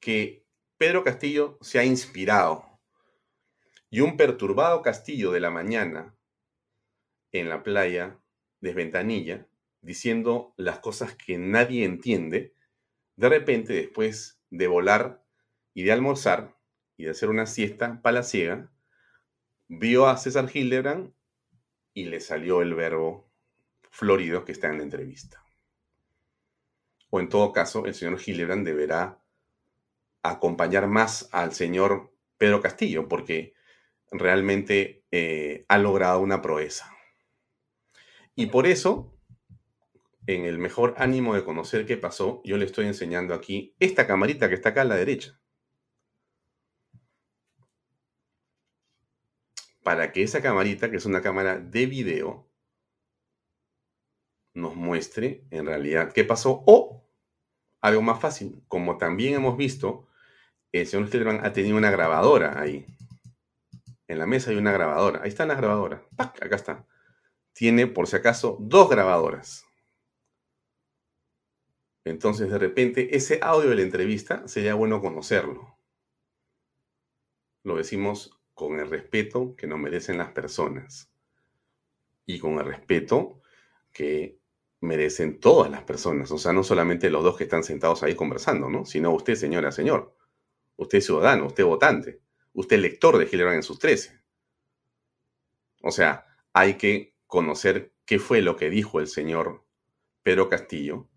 que 0.00 0.44
Pedro 0.76 1.04
Castillo 1.04 1.58
se 1.62 1.78
ha 1.78 1.84
inspirado. 1.84 2.80
Y 3.88 4.00
un 4.00 4.16
perturbado 4.16 4.82
Castillo 4.82 5.30
de 5.30 5.40
la 5.40 5.50
mañana 5.50 6.16
en 7.32 7.48
la 7.48 7.62
playa 7.62 8.18
de 8.60 8.74
Ventanilla, 8.74 9.46
diciendo 9.80 10.52
las 10.56 10.80
cosas 10.80 11.14
que 11.14 11.38
nadie 11.38 11.84
entiende, 11.84 12.55
de 13.16 13.28
repente 13.28 13.72
después 13.72 14.40
de 14.50 14.68
volar 14.68 15.24
y 15.74 15.82
de 15.82 15.92
almorzar 15.92 16.56
y 16.96 17.04
de 17.04 17.10
hacer 17.10 17.28
una 17.28 17.46
siesta 17.46 18.00
palaciega, 18.02 18.70
vio 19.68 20.06
a 20.06 20.16
César 20.16 20.48
Hildebrand 20.52 21.12
y 21.92 22.04
le 22.04 22.20
salió 22.20 22.62
el 22.62 22.74
verbo 22.74 23.30
florido 23.90 24.44
que 24.44 24.52
está 24.52 24.68
en 24.68 24.78
la 24.78 24.84
entrevista. 24.84 25.42
O 27.10 27.20
en 27.20 27.28
todo 27.28 27.52
caso, 27.52 27.86
el 27.86 27.94
señor 27.94 28.20
Hildebrand 28.24 28.66
deberá 28.66 29.22
acompañar 30.22 30.86
más 30.86 31.28
al 31.32 31.54
señor 31.54 32.12
Pedro 32.36 32.60
Castillo, 32.60 33.08
porque 33.08 33.54
realmente 34.10 35.04
eh, 35.10 35.64
ha 35.68 35.78
logrado 35.78 36.20
una 36.20 36.42
proeza. 36.42 36.92
Y 38.34 38.46
por 38.46 38.66
eso, 38.66 39.15
en 40.26 40.44
el 40.44 40.58
mejor 40.58 40.94
ánimo 40.98 41.34
de 41.34 41.44
conocer 41.44 41.86
qué 41.86 41.96
pasó, 41.96 42.42
yo 42.44 42.56
le 42.56 42.64
estoy 42.64 42.86
enseñando 42.86 43.34
aquí 43.34 43.74
esta 43.78 44.06
camarita 44.06 44.48
que 44.48 44.54
está 44.54 44.70
acá 44.70 44.82
a 44.82 44.84
la 44.84 44.96
derecha. 44.96 45.40
Para 49.82 50.12
que 50.12 50.22
esa 50.22 50.42
camarita, 50.42 50.90
que 50.90 50.96
es 50.96 51.06
una 51.06 51.22
cámara 51.22 51.58
de 51.58 51.86
video, 51.86 52.48
nos 54.54 54.74
muestre 54.74 55.44
en 55.50 55.66
realidad 55.66 56.12
qué 56.12 56.24
pasó 56.24 56.64
o 56.66 57.04
algo 57.80 58.02
más 58.02 58.20
fácil, 58.20 58.62
como 58.66 58.98
también 58.98 59.34
hemos 59.34 59.56
visto, 59.56 60.08
el 60.72 60.86
señor 60.86 61.06
Hildebrand 61.06 61.44
ha 61.46 61.52
tenido 61.52 61.76
una 61.76 61.90
grabadora 61.90 62.60
ahí. 62.60 62.86
En 64.08 64.18
la 64.18 64.26
mesa 64.26 64.50
hay 64.50 64.56
una 64.56 64.72
grabadora. 64.72 65.20
Ahí 65.22 65.28
están 65.28 65.48
las 65.48 65.58
grabadoras. 65.58 66.00
¡Pac! 66.16 66.42
Acá 66.42 66.56
está. 66.56 66.86
Tiene, 67.52 67.86
por 67.86 68.06
si 68.06 68.16
acaso, 68.16 68.56
dos 68.60 68.88
grabadoras. 68.88 69.65
Entonces, 72.06 72.48
de 72.48 72.58
repente, 72.58 73.16
ese 73.16 73.40
audio 73.42 73.70
de 73.70 73.74
la 73.74 73.82
entrevista 73.82 74.46
sería 74.46 74.74
bueno 74.74 75.00
conocerlo. 75.00 75.76
Lo 77.64 77.76
decimos 77.76 78.38
con 78.54 78.78
el 78.78 78.88
respeto 78.88 79.56
que 79.56 79.66
nos 79.66 79.80
merecen 79.80 80.16
las 80.16 80.30
personas 80.30 81.10
y 82.24 82.38
con 82.38 82.60
el 82.60 82.64
respeto 82.64 83.42
que 83.92 84.38
merecen 84.80 85.40
todas 85.40 85.68
las 85.68 85.82
personas, 85.82 86.30
o 86.30 86.38
sea, 86.38 86.52
no 86.52 86.62
solamente 86.62 87.10
los 87.10 87.24
dos 87.24 87.36
que 87.36 87.42
están 87.42 87.64
sentados 87.64 88.04
ahí 88.04 88.14
conversando, 88.14 88.70
¿no? 88.70 88.84
Sino 88.84 89.10
usted, 89.12 89.34
señora, 89.34 89.72
señor, 89.72 90.14
usted 90.76 91.00
ciudadano, 91.00 91.46
usted 91.46 91.64
votante, 91.64 92.20
usted 92.52 92.78
lector 92.78 93.18
de 93.18 93.24
Hildebrand 93.24 93.56
en 93.56 93.62
sus 93.64 93.80
13. 93.80 94.20
O 95.82 95.90
sea, 95.90 96.24
hay 96.52 96.74
que 96.74 97.16
conocer 97.26 97.92
qué 98.04 98.20
fue 98.20 98.42
lo 98.42 98.54
que 98.56 98.70
dijo 98.70 99.00
el 99.00 99.08
señor 99.08 99.64
Pedro 100.22 100.48
Castillo, 100.48 101.08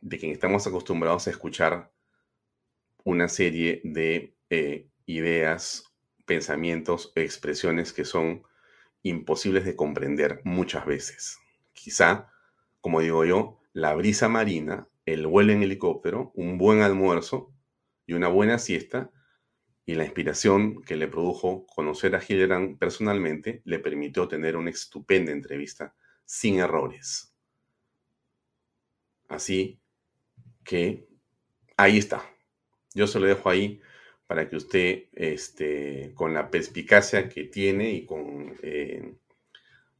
de 0.00 0.18
quien 0.18 0.32
estamos 0.32 0.66
acostumbrados 0.66 1.26
a 1.26 1.30
escuchar 1.30 1.92
una 3.04 3.28
serie 3.28 3.80
de 3.84 4.34
eh, 4.50 4.88
ideas, 5.06 5.84
pensamientos, 6.24 7.12
expresiones 7.14 7.92
que 7.92 8.04
son 8.04 8.42
imposibles 9.02 9.64
de 9.64 9.76
comprender 9.76 10.40
muchas 10.44 10.86
veces. 10.86 11.38
Quizá 11.72 12.30
como 12.86 13.00
digo 13.00 13.24
yo, 13.24 13.58
la 13.72 13.96
brisa 13.96 14.28
marina, 14.28 14.88
el 15.06 15.26
vuelo 15.26 15.52
en 15.52 15.64
helicóptero, 15.64 16.30
un 16.36 16.56
buen 16.56 16.82
almuerzo 16.82 17.52
y 18.06 18.12
una 18.12 18.28
buena 18.28 18.60
siesta, 18.60 19.10
y 19.84 19.96
la 19.96 20.04
inspiración 20.04 20.82
que 20.82 20.94
le 20.94 21.08
produjo 21.08 21.66
conocer 21.66 22.14
a 22.14 22.22
Hildebrand 22.22 22.78
personalmente 22.78 23.60
le 23.64 23.80
permitió 23.80 24.28
tener 24.28 24.56
una 24.56 24.70
estupenda 24.70 25.32
entrevista 25.32 25.96
sin 26.24 26.60
errores. 26.60 27.34
Así 29.28 29.80
que 30.66 31.06
ahí 31.76 31.96
está. 31.96 32.28
Yo 32.94 33.06
se 33.06 33.20
lo 33.20 33.26
dejo 33.26 33.48
ahí 33.48 33.80
para 34.26 34.48
que 34.48 34.56
usted, 34.56 35.04
este, 35.12 36.12
con 36.14 36.34
la 36.34 36.50
perspicacia 36.50 37.28
que 37.28 37.44
tiene 37.44 37.90
y 37.90 38.04
con 38.04 38.56
eh, 38.62 39.14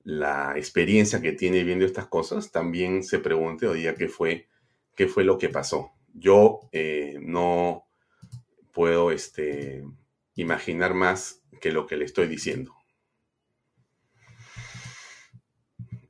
la 0.03 0.55
experiencia 0.57 1.23
que 1.23 1.33
tiene 1.33 1.63
viendo 1.63 1.85
estas 1.85 2.07
cosas, 2.07 2.51
también 2.51 3.05
se 3.05 3.21
pregunte, 3.21 3.67
oye, 3.67 3.95
¿qué 3.95 4.09
fue, 4.09 4.49
qué 4.95 5.07
fue 5.07 5.25
lo 5.25 5.39
que 5.39 5.49
pasó? 5.49 5.93
Yo 6.13 6.69
eh, 6.73 7.19
no 7.21 7.87
puedo 8.73 9.13
este, 9.13 9.85
imaginar 10.35 10.95
más 10.95 11.43
que 11.61 11.71
lo 11.71 11.87
que 11.87 11.97
le 11.97 12.05
estoy 12.05 12.27
diciendo. 12.27 12.75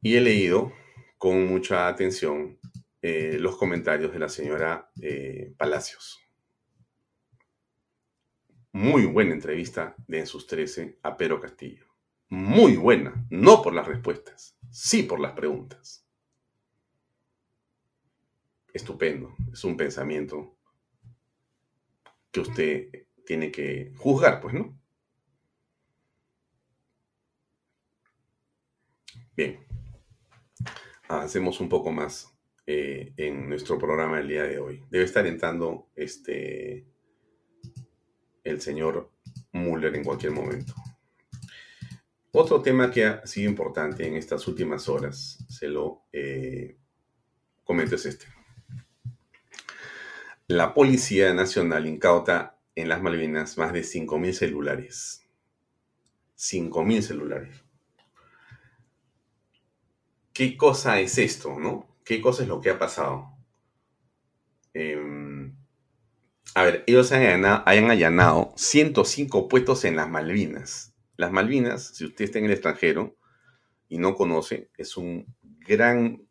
Y 0.00 0.16
he 0.16 0.20
leído 0.20 0.72
con 1.18 1.46
mucha 1.46 1.88
atención 1.88 2.59
eh, 3.03 3.36
los 3.38 3.57
comentarios 3.57 4.12
de 4.12 4.18
la 4.18 4.28
señora 4.28 4.90
eh, 5.01 5.53
Palacios. 5.57 6.18
Muy 8.72 9.07
buena 9.07 9.32
entrevista 9.32 9.94
de 10.07 10.20
En 10.20 10.26
sus 10.26 10.47
13 10.47 10.99
a 11.03 11.16
Pedro 11.16 11.40
Castillo 11.40 11.86
muy 12.28 12.76
buena, 12.76 13.26
no 13.30 13.62
por 13.62 13.72
las 13.72 13.86
respuestas, 13.86 14.57
sí 14.70 15.03
por 15.05 15.20
las 15.20 15.32
preguntas. 15.32 16.05
Estupendo, 18.72 19.34
es 19.53 19.64
un 19.64 19.76
pensamiento 19.76 20.57
que 22.30 22.40
usted 22.40 23.07
tiene 23.24 23.51
que 23.51 23.92
juzgar, 23.97 24.40
pues, 24.40 24.55
¿no? 24.55 24.78
Bien, 29.34 29.66
avancemos 31.09 31.61
un 31.61 31.68
poco 31.68 31.92
más 31.92 32.36
eh, 32.67 33.12
en 33.17 33.49
nuestro 33.49 33.79
programa 33.79 34.19
el 34.19 34.29
día 34.29 34.43
de 34.43 34.59
hoy. 34.59 34.83
Debe 34.91 35.05
estar 35.05 35.27
entrando 35.27 35.89
este, 35.95 36.85
el 38.43 38.61
señor 38.61 39.11
Muller 39.53 39.95
en 39.95 40.05
cualquier 40.05 40.33
momento. 40.33 40.75
Otro 42.33 42.61
tema 42.61 42.91
que 42.91 43.05
ha 43.07 43.27
sido 43.27 43.49
importante 43.49 44.07
en 44.07 44.14
estas 44.14 44.47
últimas 44.47 44.89
horas, 44.89 45.39
se 45.49 45.69
lo 45.69 46.03
eh, 46.12 46.77
comento, 47.64 47.95
es 47.95 48.05
este. 48.07 48.27
La 50.49 50.75
Policía 50.75 51.33
Nacional 51.35 51.87
incauta 51.87 52.59
en 52.75 52.89
las 52.89 53.01
Malvinas 53.01 53.57
más 53.57 53.73
de 53.73 53.81
5.000 53.81 54.33
celulares. 54.33 55.27
5.000 56.37 57.01
celulares. 57.01 57.64
¿Qué 60.33 60.57
cosa 60.57 61.01
es 61.01 61.17
esto, 61.17 61.59
no? 61.59 61.95
¿Qué 62.07 62.22
cosa 62.22 62.42
es 62.42 62.48
lo 62.48 62.59
que 62.62 62.70
ha 62.70 62.78
pasado? 62.78 63.36
Em, 64.74 65.57
A 66.57 66.64
ver, 66.64 66.84
ellos 66.88 67.12
hayan 67.12 67.44
allanado 67.90 68.52
105 68.57 69.48
puestos 69.48 69.84
en 69.84 69.96
las 69.96 70.09
Malvinas. 70.09 70.94
Las 71.16 71.30
Malvinas, 71.32 71.94
si 71.96 72.04
usted 72.07 72.24
está 72.24 72.38
en 72.40 72.46
el 72.46 72.52
extranjero 72.52 73.16
y 73.88 73.98
no 73.98 74.14
conoce, 74.16 74.70
es 74.78 74.96
un 74.96 75.26
gran 75.42 76.26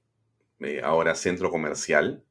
eh, 0.61 0.81
ahora 0.83 1.15
centro 1.15 1.51
comercial 1.51 2.25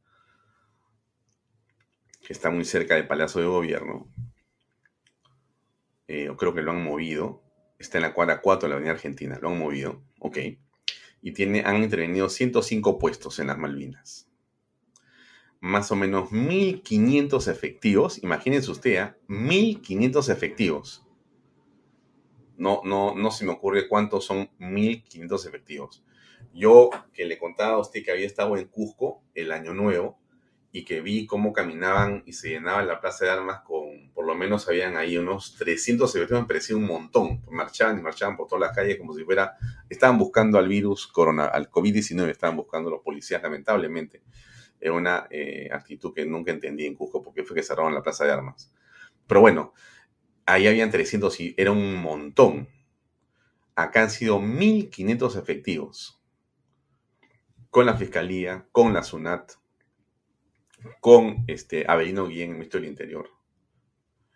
que 2.26 2.32
está 2.32 2.50
muy 2.50 2.64
cerca 2.64 2.96
del 2.96 3.06
Palacio 3.06 3.40
de 3.40 3.46
Gobierno. 3.46 4.08
Eh, 6.08 6.30
creo 6.38 6.54
que 6.54 6.62
lo 6.62 6.70
han 6.70 6.82
movido. 6.82 7.42
Está 7.78 7.98
en 7.98 8.02
la 8.02 8.14
cuadra 8.14 8.40
4 8.40 8.66
de 8.66 8.70
la 8.70 8.76
Avenida 8.76 8.92
Argentina. 8.94 9.38
Lo 9.42 9.50
han 9.50 9.58
movido. 9.58 10.02
Ok. 10.18 10.38
Y 11.24 11.60
han 11.64 11.82
intervenido 11.82 12.28
105 12.28 12.98
puestos 13.00 13.40
en 13.40 13.48
las 13.48 13.58
Malvinas 13.58 14.28
más 15.64 15.90
o 15.90 15.96
menos 15.96 16.30
1.500 16.30 17.50
efectivos. 17.50 18.22
Imagínense 18.22 18.70
usted, 18.70 19.14
1.500 19.28 20.28
¿ah? 20.28 20.32
efectivos. 20.34 21.06
No, 22.58 22.82
no, 22.84 23.14
no 23.14 23.30
se 23.30 23.46
me 23.46 23.52
ocurre 23.52 23.88
cuántos 23.88 24.26
son 24.26 24.50
1.500 24.58 25.48
efectivos. 25.48 26.04
Yo 26.52 26.90
que 27.14 27.24
le 27.24 27.38
contaba 27.38 27.76
a 27.76 27.78
usted 27.78 28.04
que 28.04 28.10
había 28.10 28.26
estado 28.26 28.58
en 28.58 28.66
Cusco 28.66 29.22
el 29.34 29.52
año 29.52 29.72
nuevo 29.72 30.18
y 30.76 30.84
que 30.84 31.00
vi 31.00 31.24
cómo 31.24 31.52
caminaban 31.52 32.24
y 32.26 32.32
se 32.32 32.48
llenaba 32.48 32.82
la 32.82 33.00
plaza 33.00 33.24
de 33.24 33.30
armas 33.30 33.60
con, 33.60 34.10
por 34.12 34.26
lo 34.26 34.34
menos 34.34 34.68
habían 34.68 34.96
ahí 34.96 35.16
unos 35.16 35.54
300 35.54 36.12
efectivos, 36.12 36.42
me 36.42 36.48
parecía 36.48 36.74
un 36.74 36.84
montón. 36.84 37.44
Marchaban 37.48 37.96
y 38.00 38.02
marchaban 38.02 38.36
por 38.36 38.48
todas 38.48 38.62
las 38.62 38.76
calles 38.76 38.98
como 38.98 39.14
si 39.14 39.22
fuera, 39.22 39.56
estaban 39.88 40.18
buscando 40.18 40.58
al 40.58 40.66
virus 40.66 41.06
corona, 41.06 41.44
al 41.44 41.70
COVID-19, 41.70 42.28
estaban 42.28 42.56
buscando 42.56 42.90
los 42.90 43.02
policías 43.02 43.40
lamentablemente 43.40 44.22
es 44.80 44.90
una 44.90 45.28
eh, 45.30 45.68
actitud 45.72 46.12
que 46.12 46.26
nunca 46.26 46.50
entendí 46.50 46.86
en 46.86 46.96
Cusco 46.96 47.22
porque 47.22 47.44
fue 47.44 47.54
que 47.54 47.62
cerraron 47.62 47.94
la 47.94 48.02
plaza 48.02 48.24
de 48.24 48.32
armas. 48.32 48.74
Pero 49.28 49.40
bueno, 49.40 49.72
ahí 50.44 50.66
habían 50.66 50.90
300 50.90 51.38
y 51.38 51.54
era 51.56 51.70
un 51.70 52.02
montón. 52.02 52.68
Acá 53.76 54.02
han 54.02 54.10
sido 54.10 54.40
1.500 54.40 55.38
efectivos. 55.38 56.20
Con 57.70 57.86
la 57.86 57.94
Fiscalía, 57.94 58.66
con 58.72 58.92
la 58.92 59.04
SUNAT, 59.04 59.52
con 61.00 61.44
este 61.46 61.84
Avelino 61.88 62.26
Guillén, 62.26 62.50
el 62.50 62.56
Ministerio 62.56 62.84
del 62.84 62.92
Interior. 62.92 63.30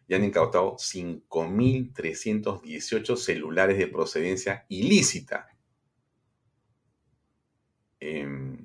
Y 0.07 0.15
han 0.15 0.25
incautado 0.25 0.77
5.318 0.77 3.17
celulares 3.17 3.77
de 3.79 3.89
procedencia 3.89 4.65
ilícita. 4.69 5.49
Eh, 8.01 8.57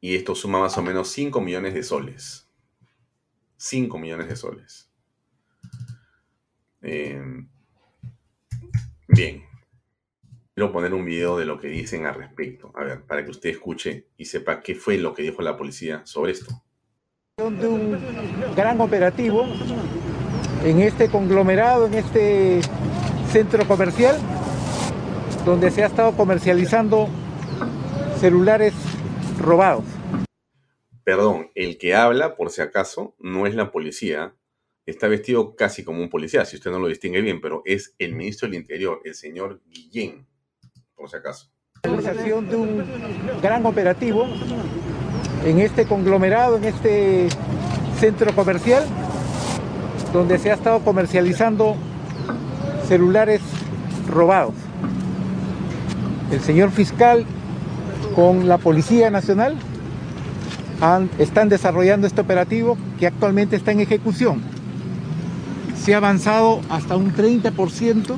y 0.00 0.16
esto 0.16 0.34
suma 0.34 0.58
más 0.58 0.76
o 0.76 0.82
menos 0.82 1.08
5 1.10 1.40
millones 1.40 1.74
de 1.74 1.84
soles. 1.84 2.48
5 3.56 3.98
millones 3.98 4.28
de 4.28 4.34
soles. 4.34 4.90
Em, 6.82 7.48
bien. 9.06 9.51
Quiero 10.54 10.70
poner 10.70 10.92
un 10.92 11.06
video 11.06 11.38
de 11.38 11.46
lo 11.46 11.58
que 11.58 11.68
dicen 11.68 12.04
al 12.04 12.14
respecto. 12.14 12.72
A 12.74 12.84
ver, 12.84 13.04
para 13.04 13.24
que 13.24 13.30
usted 13.30 13.48
escuche 13.48 14.08
y 14.18 14.26
sepa 14.26 14.60
qué 14.60 14.74
fue 14.74 14.98
lo 14.98 15.14
que 15.14 15.22
dijo 15.22 15.40
la 15.40 15.56
policía 15.56 16.04
sobre 16.04 16.32
esto. 16.32 16.62
De 17.38 17.66
un 17.66 17.98
gran 18.54 18.78
operativo 18.82 19.46
en 20.62 20.82
este 20.82 21.08
conglomerado, 21.08 21.86
en 21.86 21.94
este 21.94 22.60
centro 23.30 23.66
comercial, 23.66 24.18
donde 25.46 25.70
se 25.70 25.84
ha 25.84 25.86
estado 25.86 26.14
comercializando 26.14 27.08
celulares 28.18 28.74
robados. 29.38 29.84
Perdón, 31.02 31.50
el 31.54 31.78
que 31.78 31.94
habla, 31.94 32.36
por 32.36 32.50
si 32.50 32.60
acaso, 32.60 33.14
no 33.18 33.46
es 33.46 33.54
la 33.54 33.72
policía. 33.72 34.36
Está 34.84 35.08
vestido 35.08 35.56
casi 35.56 35.82
como 35.82 36.02
un 36.02 36.10
policía, 36.10 36.44
si 36.44 36.56
usted 36.56 36.70
no 36.70 36.78
lo 36.78 36.88
distingue 36.88 37.22
bien, 37.22 37.40
pero 37.40 37.62
es 37.64 37.94
el 37.98 38.14
ministro 38.14 38.46
del 38.46 38.58
Interior, 38.58 39.00
el 39.04 39.14
señor 39.14 39.62
Guillén, 39.66 40.26
si 41.08 41.16
acaso. 41.16 41.46
Realización 41.82 42.48
de 42.48 42.56
un 42.56 42.84
gran 43.42 43.66
operativo 43.66 44.26
en 45.44 45.58
este 45.58 45.84
conglomerado, 45.86 46.56
en 46.56 46.64
este 46.64 47.28
centro 47.98 48.34
comercial, 48.34 48.84
donde 50.12 50.38
se 50.38 50.50
ha 50.50 50.54
estado 50.54 50.80
comercializando 50.80 51.76
celulares 52.86 53.40
robados. 54.08 54.54
El 56.30 56.40
señor 56.40 56.70
fiscal 56.70 57.24
con 58.14 58.48
la 58.48 58.58
Policía 58.58 59.10
Nacional 59.10 59.56
están 61.18 61.48
desarrollando 61.48 62.06
este 62.06 62.20
operativo 62.20 62.76
que 62.98 63.06
actualmente 63.06 63.56
está 63.56 63.72
en 63.72 63.80
ejecución. 63.80 64.42
Se 65.76 65.94
ha 65.94 65.98
avanzado 65.98 66.60
hasta 66.70 66.96
un 66.96 67.12
30% 67.14 68.16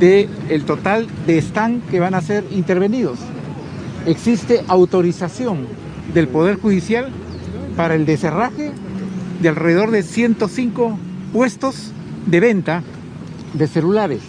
del 0.00 0.64
total 0.64 1.06
de 1.26 1.38
stand 1.38 1.86
que 1.90 2.00
van 2.00 2.14
a 2.14 2.22
ser 2.22 2.44
intervenidos. 2.50 3.18
Existe 4.06 4.64
autorización 4.66 5.66
del 6.14 6.26
Poder 6.26 6.56
Judicial 6.56 7.10
para 7.76 7.94
el 7.94 8.06
deserraje 8.06 8.72
de 9.42 9.48
alrededor 9.48 9.90
de 9.90 10.02
105 10.02 10.98
puestos 11.34 11.92
de 12.26 12.40
venta 12.40 12.82
de 13.52 13.68
celulares. 13.68 14.22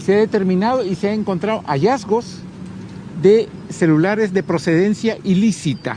Se 0.00 0.14
ha 0.14 0.18
determinado 0.18 0.84
y 0.84 0.94
se 0.94 1.08
han 1.08 1.20
encontrado 1.20 1.62
hallazgos 1.66 2.38
de 3.20 3.48
celulares 3.70 4.32
de 4.32 4.44
procedencia 4.44 5.18
ilícita. 5.24 5.96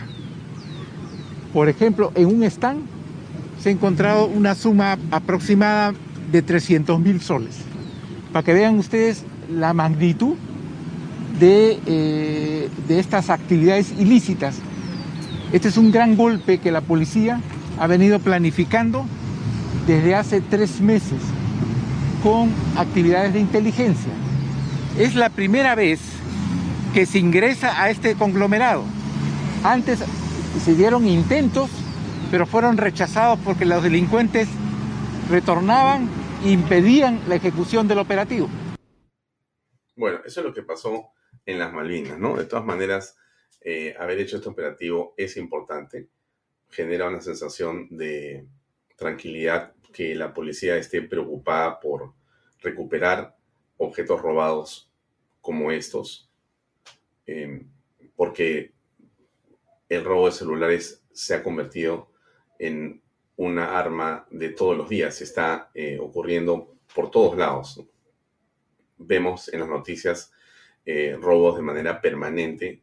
Por 1.53 1.69
ejemplo, 1.69 2.11
en 2.15 2.25
un 2.27 2.43
stand 2.43 2.81
se 3.61 3.69
ha 3.69 3.71
encontrado 3.71 4.25
una 4.25 4.55
suma 4.55 4.97
aproximada 5.11 5.93
de 6.31 6.41
300 6.41 6.99
mil 6.99 7.21
soles. 7.21 7.66
Para 8.31 8.43
que 8.43 8.53
vean 8.53 8.77
ustedes 8.77 9.23
la 9.49 9.73
magnitud 9.73 10.35
de, 11.39 11.79
eh, 11.85 12.69
de 12.87 12.99
estas 12.99 13.29
actividades 13.29 13.93
ilícitas. 13.97 14.55
Este 15.51 15.69
es 15.69 15.77
un 15.77 15.91
gran 15.91 16.15
golpe 16.15 16.57
que 16.57 16.71
la 16.71 16.81
policía 16.81 17.41
ha 17.79 17.87
venido 17.87 18.19
planificando 18.19 19.05
desde 19.85 20.15
hace 20.15 20.41
tres 20.41 20.81
meses 20.81 21.21
con 22.23 22.49
actividades 22.75 23.33
de 23.33 23.39
inteligencia. 23.39 24.11
Es 24.97 25.15
la 25.15 25.29
primera 25.29 25.75
vez 25.75 25.99
que 26.93 27.05
se 27.05 27.19
ingresa 27.19 27.81
a 27.81 27.89
este 27.89 28.15
conglomerado. 28.15 28.83
Antes 29.63 29.99
se 30.63 30.75
dieron 30.75 31.07
intentos, 31.07 31.69
pero 32.31 32.45
fueron 32.45 32.77
rechazados 32.77 33.39
porque 33.43 33.65
los 33.65 33.83
delincuentes 33.83 34.47
retornaban 35.29 36.09
impedían 36.45 37.21
la 37.27 37.35
ejecución 37.35 37.87
del 37.87 37.99
operativo. 37.99 38.49
Bueno, 39.95 40.19
eso 40.25 40.41
es 40.41 40.45
lo 40.45 40.53
que 40.53 40.63
pasó 40.63 41.11
en 41.45 41.59
las 41.59 41.73
Malvinas, 41.73 42.19
¿no? 42.19 42.35
De 42.35 42.45
todas 42.45 42.65
maneras, 42.65 43.17
eh, 43.61 43.95
haber 43.99 44.19
hecho 44.19 44.37
este 44.37 44.49
operativo 44.49 45.13
es 45.17 45.37
importante, 45.37 46.09
genera 46.69 47.07
una 47.07 47.21
sensación 47.21 47.87
de 47.89 48.47
tranquilidad 48.95 49.73
que 49.93 50.13
la 50.15 50.33
policía 50.33 50.77
esté 50.77 51.01
preocupada 51.01 51.79
por 51.79 52.13
recuperar 52.61 53.35
objetos 53.77 54.21
robados 54.21 54.91
como 55.41 55.71
estos 55.71 56.27
Em, 57.27 57.69
porque 58.15 58.71
el 59.89 60.05
robo 60.05 60.27
de 60.27 60.31
celulares 60.31 61.03
se 61.11 61.35
ha 61.35 61.43
convertido 61.43 62.09
en 62.57 63.03
una 63.37 63.77
arma 63.77 64.27
de 64.31 64.49
todos 64.49 64.75
los 64.75 64.89
días, 64.89 65.21
está 65.21 65.69
eh, 65.73 65.97
ocurriendo 66.01 66.75
por 66.93 67.09
todos 67.11 67.37
lados. 67.37 67.83
Vemos 68.97 69.53
en 69.53 69.59
las 69.61 69.69
noticias 69.69 70.31
eh, 70.85 71.15
robos 71.19 71.55
de 71.55 71.61
manera 71.61 72.01
permanente 72.01 72.81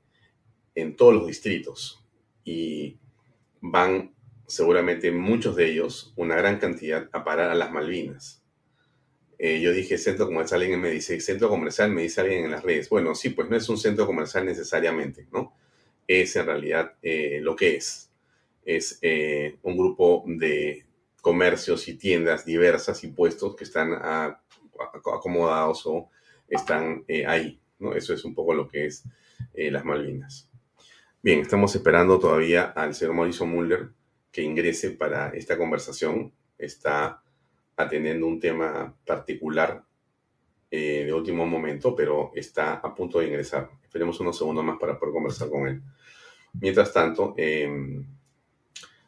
en 0.75 0.97
todos 0.97 1.15
los 1.15 1.27
distritos 1.27 2.05
y 2.45 2.99
van 3.61 4.15
seguramente 4.47 5.11
muchos 5.11 5.57
de 5.57 5.67
ellos, 5.67 6.13
una 6.17 6.37
gran 6.37 6.59
cantidad, 6.59 7.09
a 7.13 7.25
parar 7.25 7.51
a 7.51 7.55
las 7.55 7.73
Malvinas. 7.73 8.43
Eh, 9.39 9.61
yo 9.61 9.73
dije 9.73 9.99
centro 9.99 10.27
comercial, 10.27 10.61
alguien 10.61 10.81
me 10.81 10.91
dice 10.91 11.21
centro 11.21 11.49
comercial, 11.49 11.91
me 11.91 12.03
dice 12.03 12.21
alguien 12.21 12.45
en 12.45 12.53
las 12.53 12.63
redes. 12.63 12.89
Bueno, 12.89 13.17
sí, 13.17 13.31
pues 13.31 13.51
no 13.51 13.57
es 13.57 13.69
un 13.69 13.79
centro 13.79 14.07
comercial 14.07 14.47
necesariamente, 14.47 15.27
¿no? 15.33 15.57
Es 16.07 16.37
en 16.37 16.47
realidad 16.47 16.95
lo 17.03 17.57
que 17.57 17.77
es. 17.77 18.14
Es 18.65 18.99
eh, 19.03 19.59
un 19.62 19.77
grupo 19.77 20.25
de 20.27 20.85
comercios 21.21 21.89
y 21.89 21.95
tiendas 21.95 22.45
diversas 22.45 23.03
y 23.05 23.09
puestos 23.09 23.57
que 23.57 23.65
están 23.65 23.93
acomodados 25.12 25.87
o 25.87 26.11
están 26.49 27.05
ahí, 27.27 27.61
¿no? 27.79 27.95
Eso 27.95 28.12
es 28.12 28.25
un 28.25 28.35
poco 28.35 28.55
lo 28.55 28.69
que 28.69 28.87
es 28.87 29.05
las 29.55 29.85
Malvinas. 29.85 30.51
Bien, 31.23 31.41
estamos 31.41 31.75
esperando 31.75 32.19
todavía 32.19 32.65
al 32.65 32.95
señor 32.95 33.15
Mauricio 33.15 33.47
Muller 33.47 33.89
que 34.31 34.43
ingrese 34.43 34.91
para 34.91 35.31
esta 35.31 35.57
conversación. 35.57 36.33
Está 36.59 37.23
atendiendo 37.77 38.27
un 38.27 38.41
tema 38.41 38.95
particular 39.07 39.85
eh, 40.71 41.05
de 41.07 41.15
último 41.15 41.47
momento, 41.47 41.95
pero 41.95 42.33
está 42.35 42.75
a 42.75 42.95
punto 42.95 43.21
de 43.21 43.29
ingresar. 43.29 43.71
Esperemos 43.83 44.19
unos 44.21 44.37
segundos 44.37 44.65
más 44.65 44.77
para 44.79 44.99
poder 44.99 45.15
conversar 45.15 45.49
con 45.49 45.69
él. 45.69 45.81
Mientras 46.61 46.93
tanto, 46.93 47.33
em, 47.37 48.05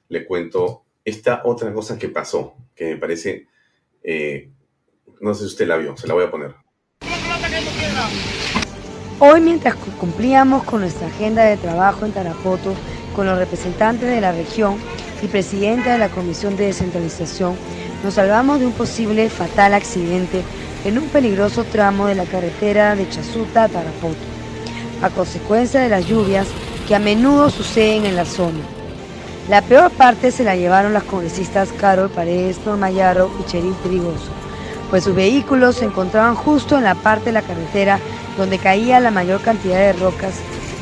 le 0.09 0.27
cuento 0.27 0.85
esta 1.05 1.43
otra 1.45 1.73
cosa 1.73 1.99
que 1.99 2.09
pasó, 2.09 2.55
que 2.75 2.87
me 2.87 2.97
parece, 2.97 3.47
eh, 4.03 4.51
no 5.21 5.35
sé 5.35 5.41
si 5.41 5.47
usted 5.47 5.67
la 5.67 5.77
vio, 5.77 5.97
se 5.97 6.07
la 6.07 6.15
voy 6.15 6.25
a 6.25 6.31
poner. 6.31 6.55
Hoy 9.19 9.41
mientras 9.41 9.77
cumplíamos 9.99 10.65
con 10.65 10.81
nuestra 10.81 11.07
agenda 11.07 11.45
de 11.45 11.57
trabajo 11.57 12.05
en 12.05 12.13
Tarapoto, 12.13 12.75
con 13.15 13.27
los 13.27 13.39
representantes 13.39 14.09
de 14.11 14.21
la 14.21 14.33
región 14.33 14.77
y 15.23 15.27
presidenta 15.29 15.95
de 15.95 15.99
la 15.99 16.11
Comisión 16.11 16.57
de 16.57 16.67
Descentralización, 16.67 17.57
nos 18.05 18.15
salvamos 18.15 18.61
de 18.61 18.67
un 18.67 18.73
posible 18.73 19.31
fatal 19.31 19.73
accidente 19.73 20.43
en 20.85 20.99
un 20.99 21.09
peligroso 21.09 21.65
tramo 21.65 22.09
de 22.09 22.15
la 22.15 22.27
carretera 22.27 22.95
de 22.95 23.09
Chasuta 23.09 23.65
a 23.65 23.69
Tarapoto, 23.69 24.17
a 25.01 25.09
consecuencia 25.09 25.81
de 25.81 25.89
las 25.89 26.07
lluvias 26.07 26.47
que 26.87 26.95
a 26.95 26.99
menudo 26.99 27.49
suceden 27.49 28.05
en 28.05 28.17
la 28.17 28.27
zona. 28.27 28.76
La 29.49 29.63
peor 29.63 29.93
parte 29.93 30.33
se 30.33 30.43
la 30.43 30.57
llevaron 30.57 30.93
las 30.93 31.05
congresistas 31.05 31.69
Carol 31.79 32.11
Paredes, 32.11 32.59
Norma 32.67 32.91
Yarro 32.91 33.31
y 33.41 33.49
Cheryl 33.49 33.77
Trigoso, 33.77 34.33
pues 34.91 35.05
sus 35.05 35.15
vehículos 35.15 35.77
se 35.77 35.85
encontraban 35.85 36.35
justo 36.35 36.77
en 36.77 36.83
la 36.83 36.97
parte 36.97 37.27
de 37.27 37.33
la 37.33 37.43
carretera 37.43 38.01
donde 38.37 38.59
caía 38.59 38.99
la 38.99 39.13
mayor 39.13 39.41
cantidad 39.41 39.79
de 39.79 39.93
rocas 39.93 40.35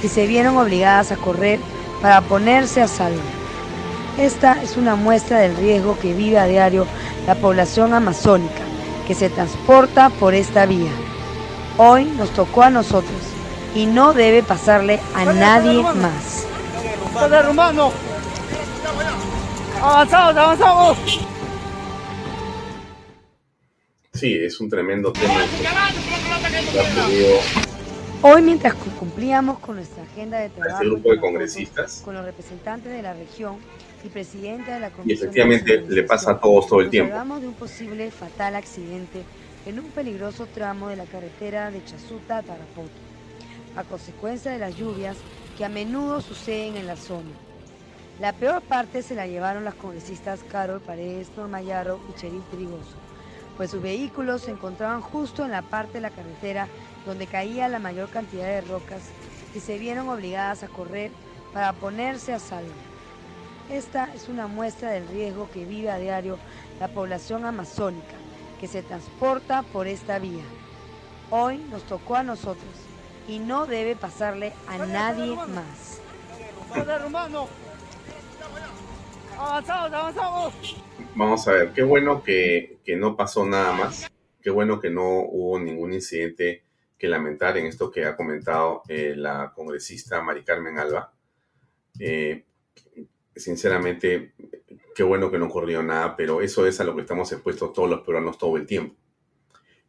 y 0.03 0.09
se 0.09 0.27
vieron 0.27 0.57
obligadas 0.57 1.13
a 1.13 1.17
correr 1.17 1.61
para 2.01 2.23
ponerse 2.23 2.81
a 2.81 2.89
salvo. 2.89 3.21
Esta 4.17 4.63
es 4.63 4.79
una 4.79 4.95
muestra 4.95 5.41
del 5.41 5.57
riesgo 5.57 5.99
que 5.99 6.15
vive 6.15 6.39
a 6.39 6.47
diario 6.47 6.87
la 7.27 7.35
población 7.35 7.93
amazónica, 7.93 8.63
que 9.07 9.15
se 9.15 9.29
transporta 9.29 10.09
por 10.09 10.33
esta 10.33 10.65
vía. 10.65 10.93
Hoy 11.77 12.07
nos 12.07 12.31
tocó 12.31 12.63
a 12.63 12.71
nosotros 12.71 13.21
y 13.75 13.85
no 13.85 14.15
debe 14.15 14.43
pasarle 14.43 15.01
a 15.15 15.27
nadie 15.27 15.83
más. 15.83 16.47
¡Avanzamos, 19.83 20.37
avanzamos! 20.37 20.99
Sí, 24.13 24.35
es 24.35 24.61
un 24.61 24.71
tremendo 24.71 25.13
tema. 25.13 25.41
Hoy, 28.23 28.43
mientras 28.43 28.75
cumplíamos 28.75 29.59
con 29.59 29.77
nuestra 29.77 30.03
agenda 30.05 30.39
de 30.39 30.49
trabajo, 30.49 30.83
este 30.83 30.87
grupo 30.87 31.11
de 31.11 31.21
congresistas, 31.21 32.01
con 32.05 32.15
los 32.15 32.25
representantes 32.25 32.91
de 32.91 33.03
la 33.03 33.13
región 33.13 33.57
y 34.03 34.09
presidenta 34.09 34.75
de 34.75 34.81
la 34.81 34.91
Comisión 34.91 35.09
y 35.09 35.13
efectivamente 35.13 35.85
le 35.87 36.03
pasa 36.05 36.33
a 36.33 36.41
todos 36.41 36.67
todo 36.67 36.81
el 36.81 36.91
tiempo. 36.91 37.13
Hablamos 37.13 37.43
de 37.43 37.49
un 37.49 37.55
posible 37.55 38.11
fatal 38.11 38.55
accidente 38.55 39.23
en 39.67 39.79
un 39.79 39.91
peligroso 39.91 40.47
tramo 40.47 40.89
de 40.89 40.97
la 40.97 41.05
carretera 41.05 41.71
de 41.71 41.85
Chasuta 41.85 42.39
a 42.39 42.43
Tarapoto, 42.43 42.89
a 43.77 43.85
consecuencia 43.85 44.53
de 44.53 44.59
las 44.59 44.77
lluvias 44.77 45.17
que 45.59 45.65
a 45.65 45.69
menudo 45.69 46.21
suceden 46.21 46.77
en 46.77 46.87
la 46.87 46.97
zona. 46.97 47.31
La 48.21 48.33
peor 48.33 48.63
parte 48.63 49.03
se 49.03 49.15
la 49.15 49.27
llevaron 49.27 49.65
las 49.65 49.75
congresistas 49.75 50.41
Carol 50.51 50.81
Paredes, 50.81 51.31
Norma 51.37 51.63
Yarro 51.63 52.01
y 52.09 52.19
Cheryl 52.19 52.43
Trigoso 52.51 52.97
pues 53.57 53.71
sus 53.71 53.83
vehículos 53.83 54.43
se 54.43 54.51
encontraban 54.51 55.01
justo 55.01 55.45
en 55.45 55.51
la 55.51 55.63
parte 55.63 55.95
de 55.95 56.01
la 56.01 56.11
carretera 56.11 56.69
donde 57.07 57.27
caía 57.27 57.69
la 57.69 57.79
mayor 57.79 58.09
cantidad 58.11 58.47
de 58.47 58.63
rocas 58.63 59.03
y 59.55 59.61
se 59.61 59.79
vieron 59.79 60.09
obligadas 60.09 60.63
a 60.63 60.69
correr 60.69 61.11
para 61.53 61.73
ponerse 61.73 62.33
a 62.33 62.39
salvo. 62.39 62.73
Esta 63.71 64.13
es 64.15 64.29
una 64.29 64.47
muestra 64.47 64.91
del 64.91 65.07
riesgo 65.09 65.49
que 65.51 65.65
vive 65.65 65.91
a 65.91 65.99
diario 65.99 66.39
la 66.81 66.89
población 66.89 67.45
amazónica 67.45 68.15
que 68.61 68.67
se 68.67 68.83
transporta 68.83 69.63
por 69.63 69.87
esta 69.87 70.19
vía. 70.19 70.45
Hoy 71.31 71.59
nos 71.71 71.85
tocó 71.85 72.17
a 72.17 72.23
nosotros 72.23 72.75
y 73.29 73.39
no 73.39 73.67
debe 73.67 73.97
pasarle 73.97 74.53
a 74.67 74.79
nadie 74.79 75.35
más. 75.35 76.01
Avanzamos, 79.39 79.93
avanzamos. 79.93 80.77
Vamos 81.17 81.49
a 81.49 81.53
ver, 81.53 81.73
qué 81.73 81.83
bueno 81.83 82.23
que, 82.23 82.79
no 82.97 83.17
pasó 83.17 83.45
nada 83.47 83.73
más. 83.73 84.11
Qué 84.41 84.51
bueno 84.51 84.81
que 84.81 84.91
no 84.91 85.21
hubo 85.21 85.59
ningún 85.59 85.93
incidente 85.93 86.65
que 86.99 87.09
lamentar 87.09 87.57
en 87.57 87.67
esto 87.67 87.91
que 87.91 88.05
ha 88.05 88.17
comentado 88.17 88.83
eh, 88.89 89.15
la 89.17 89.53
congresista 89.55 90.23
Mari 90.23 90.45
Carmen 90.45 90.79
Alba. 90.79 91.13
Eh, 91.99 92.45
sinceramente, 93.35 94.35
qué 94.95 95.03
bueno 95.03 95.31
que 95.31 95.39
no 95.39 95.47
ocurrió 95.47 95.83
nada, 95.83 96.17
pero 96.17 96.41
eso 96.41 96.67
es 96.67 96.81
a 96.81 96.85
lo 96.85 96.95
que 96.95 97.03
estamos 97.03 97.31
expuestos 97.33 97.73
todos 97.73 97.91
los 97.91 98.03
peruanos 98.03 98.39
todo 98.39 98.57
el 98.57 98.67
tiempo. 98.67 98.95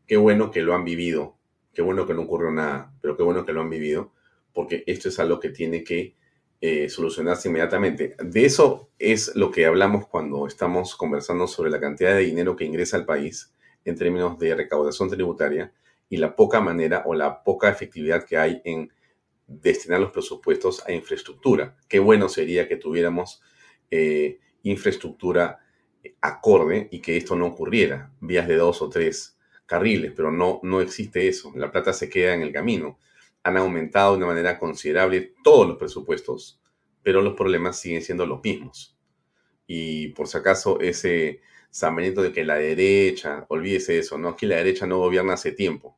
Qué 0.08 0.18
bueno 0.18 0.52
que 0.52 0.62
lo 0.62 0.74
han 0.74 0.84
vivido, 0.84 1.38
qué 1.74 1.82
bueno 1.82 2.06
que 2.06 2.14
no 2.14 2.24
ocurrió 2.24 2.52
nada, 2.52 2.94
pero 3.02 3.18
qué 3.18 3.24
bueno 3.24 3.46
que 3.46 3.54
lo 3.54 3.62
han 3.62 3.70
vivido, 3.70 4.12
porque 4.54 4.84
esto 4.88 5.10
es 5.10 5.20
algo 5.20 5.40
que 5.40 5.50
tiene 5.50 5.84
que 5.84 6.16
eh, 6.62 6.90
solucionarse 6.90 7.50
inmediatamente. 7.50 8.16
De 8.20 8.46
eso 8.46 8.90
es 8.98 9.36
lo 9.36 9.52
que 9.52 9.66
hablamos 9.66 10.08
cuando 10.08 10.48
estamos 10.48 10.96
conversando 10.96 11.48
sobre 11.48 11.70
la 11.70 11.80
cantidad 11.80 12.16
de 12.16 12.24
dinero 12.24 12.56
que 12.56 12.66
ingresa 12.66 12.98
al 12.98 13.06
país 13.06 13.54
en 13.84 13.96
términos 13.96 14.40
de 14.40 14.56
recaudación 14.56 15.10
tributaria 15.10 15.72
y 16.10 16.18
la 16.18 16.36
poca 16.36 16.62
manera 16.62 17.04
o 17.06 17.14
la 17.14 17.44
poca 17.44 17.70
efectividad 17.70 18.26
que 18.26 18.38
hay 18.38 18.62
en 18.64 18.92
destinar 19.48 20.00
los 20.00 20.12
presupuestos 20.12 20.84
a 20.88 20.92
infraestructura. 20.92 21.78
Qué 21.88 22.00
bueno 22.00 22.30
sería 22.30 22.68
que 22.68 22.78
tuviéramos 22.78 23.42
eh, 23.92 24.40
infraestructura 24.64 25.60
acorde 26.22 26.88
y 26.92 27.00
que 27.00 27.18
esto 27.18 27.36
no 27.36 27.48
ocurriera, 27.48 28.12
vías 28.20 28.48
de 28.48 28.56
dos 28.56 28.82
o 28.82 28.90
tres 28.90 29.38
carriles, 29.66 30.14
pero 30.16 30.32
no, 30.32 30.60
no 30.64 30.82
existe 30.82 31.28
eso. 31.28 31.52
La 31.56 31.72
plata 31.72 31.94
se 31.94 32.10
queda 32.10 32.34
en 32.34 32.42
el 32.42 32.52
camino 32.52 33.00
han 33.46 33.58
aumentado 33.58 34.14
de 34.14 34.18
una 34.18 34.26
manera 34.26 34.58
considerable 34.58 35.36
todos 35.44 35.68
los 35.68 35.78
presupuestos, 35.78 36.60
pero 37.04 37.22
los 37.22 37.36
problemas 37.36 37.80
siguen 37.80 38.02
siendo 38.02 38.26
los 38.26 38.44
mismos. 38.44 38.98
Y 39.68 40.08
por 40.10 40.28
si 40.28 40.40
acaso 40.40 40.80
ese 40.82 41.42
saberito 41.70 42.24
de 42.24 42.34
que 42.34 42.44
la 42.44 42.56
derecha, 42.56 43.46
olvídese 43.50 44.00
eso, 44.00 44.18
¿no? 44.18 44.30
Aquí 44.30 44.48
la 44.48 44.56
derecha 44.56 44.88
no 44.88 44.98
gobierna 44.98 45.34
hace 45.34 45.52
tiempo. 45.52 45.96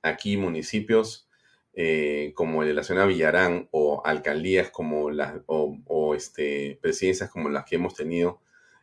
Aquí 0.00 0.38
municipios 0.38 1.28
eh, 1.74 2.32
como 2.34 2.62
el 2.62 2.68
de 2.68 2.74
la 2.74 2.82
ciudad 2.82 3.02
de 3.02 3.08
Villarán 3.08 3.68
o 3.70 4.00
alcaldías 4.06 4.70
como 4.70 5.10
las, 5.10 5.34
o, 5.46 6.14
este, 6.14 6.78
presidencias 6.80 7.28
como 7.28 7.50
las 7.50 7.66
que 7.66 7.76
hemos 7.76 7.94
tenido 7.94 8.40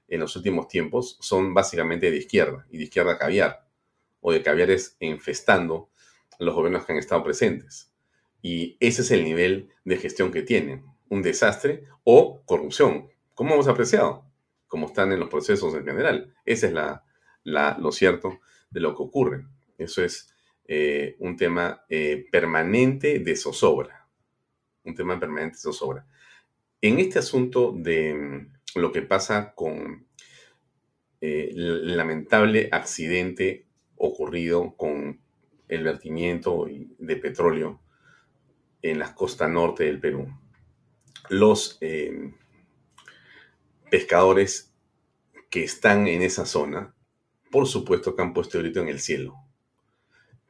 en 0.07 0.20
los 0.20 0.36
últimos 0.36 0.68
tiempos 0.68 1.18
son 1.20 1.55
básicamente 1.55 2.11
de 2.11 2.18
izquierda 2.18 2.68
y 2.70 2.78
de 2.78 2.84
izquierda 2.84 3.18
caviar 3.18 3.68
o 4.22 4.32
de 4.32 4.43
caviares 4.43 4.97
infestando 4.99 5.89
los 6.39 6.55
gobiernos 6.55 6.86
que 6.86 6.93
han 6.93 6.99
estado 6.99 7.23
presentes. 7.23 7.91
Y 8.41 8.77
ese 8.79 9.01
es 9.01 9.11
el 9.11 9.23
nivel 9.23 9.69
de 9.86 9.97
gestión 9.97 10.31
que 10.31 10.41
tienen. 10.41 10.86
Un 11.09 11.21
desastre 11.21 11.86
o 12.03 12.43
corrupción. 12.45 13.09
como 13.33 13.53
hemos 13.53 13.67
apreciado? 13.67 14.25
Como 14.67 14.88
están 14.88 15.11
en 15.11 15.19
los 15.19 15.29
procesos 15.29 15.73
en 15.75 15.86
general. 15.86 16.33
Ese 16.45 16.67
es 16.67 16.73
la, 16.73 17.03
lo 17.43 17.91
cierto 17.91 18.39
de 18.69 18.79
lo 18.79 18.95
que 18.95 19.03
ocurre. 19.03 19.45
Eso 19.77 20.03
es 20.03 20.33
eh, 20.67 21.15
un 21.19 21.36
tema 21.38 21.86
eh, 21.89 22.25
permanente 22.31 23.19
de 23.19 23.36
zozobra. 23.36 24.07
Un 24.83 24.95
tema 24.95 25.19
permanente 25.19 25.57
de 25.57 25.61
zozobra. 25.61 26.07
En 26.81 26.99
este 26.99 27.19
asunto 27.19 27.73
de 27.75 28.13
mm, 28.13 28.79
lo 28.79 28.91
que 28.91 29.01
pasa 29.01 29.53
con 29.55 30.07
eh, 31.21 31.49
el 31.51 31.97
lamentable 31.97 32.69
accidente 32.71 33.65
ocurrido 33.95 34.75
con 34.75 35.24
el 35.68 35.84
vertimiento 35.84 36.68
de 36.97 37.16
petróleo 37.18 37.80
en 38.82 38.99
la 38.99 39.13
costa 39.16 39.47
norte 39.47 39.86
del 39.86 39.99
Perú. 39.99 40.28
Los 41.30 41.78
eh, 41.82 42.34
pescadores 43.89 44.74
que 45.49 45.63
están 45.63 46.07
en 46.07 46.22
esa 46.22 46.45
zona, 46.45 46.93
por 47.51 47.68
supuesto 47.68 48.16
que 48.16 48.22
han 48.22 48.34
puesto 48.34 48.59
grito 48.59 48.82
en 48.82 48.89
el 48.89 48.99
cielo. 48.99 49.36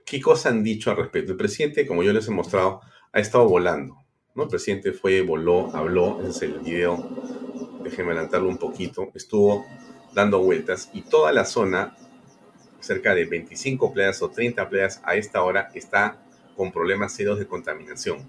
¿Qué 0.05 0.21
cosa 0.21 0.49
han 0.49 0.63
dicho 0.63 0.91
al 0.91 0.97
respecto? 0.97 1.31
El 1.31 1.37
presidente, 1.37 1.87
como 1.87 2.03
yo 2.03 2.13
les 2.13 2.27
he 2.27 2.31
mostrado, 2.31 2.81
ha 3.11 3.19
estado 3.19 3.47
volando. 3.47 3.97
¿no? 4.35 4.43
El 4.43 4.49
presidente 4.49 4.91
fue, 4.91 5.21
voló, 5.21 5.75
habló, 5.75 6.19
ese 6.21 6.29
es 6.29 6.41
el 6.41 6.59
video, 6.59 7.09
déjenme 7.83 8.11
adelantarlo 8.11 8.49
un 8.49 8.57
poquito, 8.57 9.11
estuvo 9.13 9.65
dando 10.13 10.39
vueltas 10.39 10.89
y 10.93 11.01
toda 11.01 11.31
la 11.31 11.45
zona 11.45 11.95
cerca 12.85 13.15
de 13.15 13.25
25 13.25 13.91
playas 13.93 14.21
o 14.21 14.29
30 14.29 14.69
playas 14.69 15.01
a 15.03 15.15
esta 15.15 15.43
hora 15.43 15.71
está 15.73 16.21
con 16.55 16.71
problemas 16.71 17.13
serios 17.13 17.39
de 17.39 17.47
contaminación. 17.47 18.19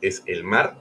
Es 0.00 0.22
el 0.26 0.44
mar 0.44 0.76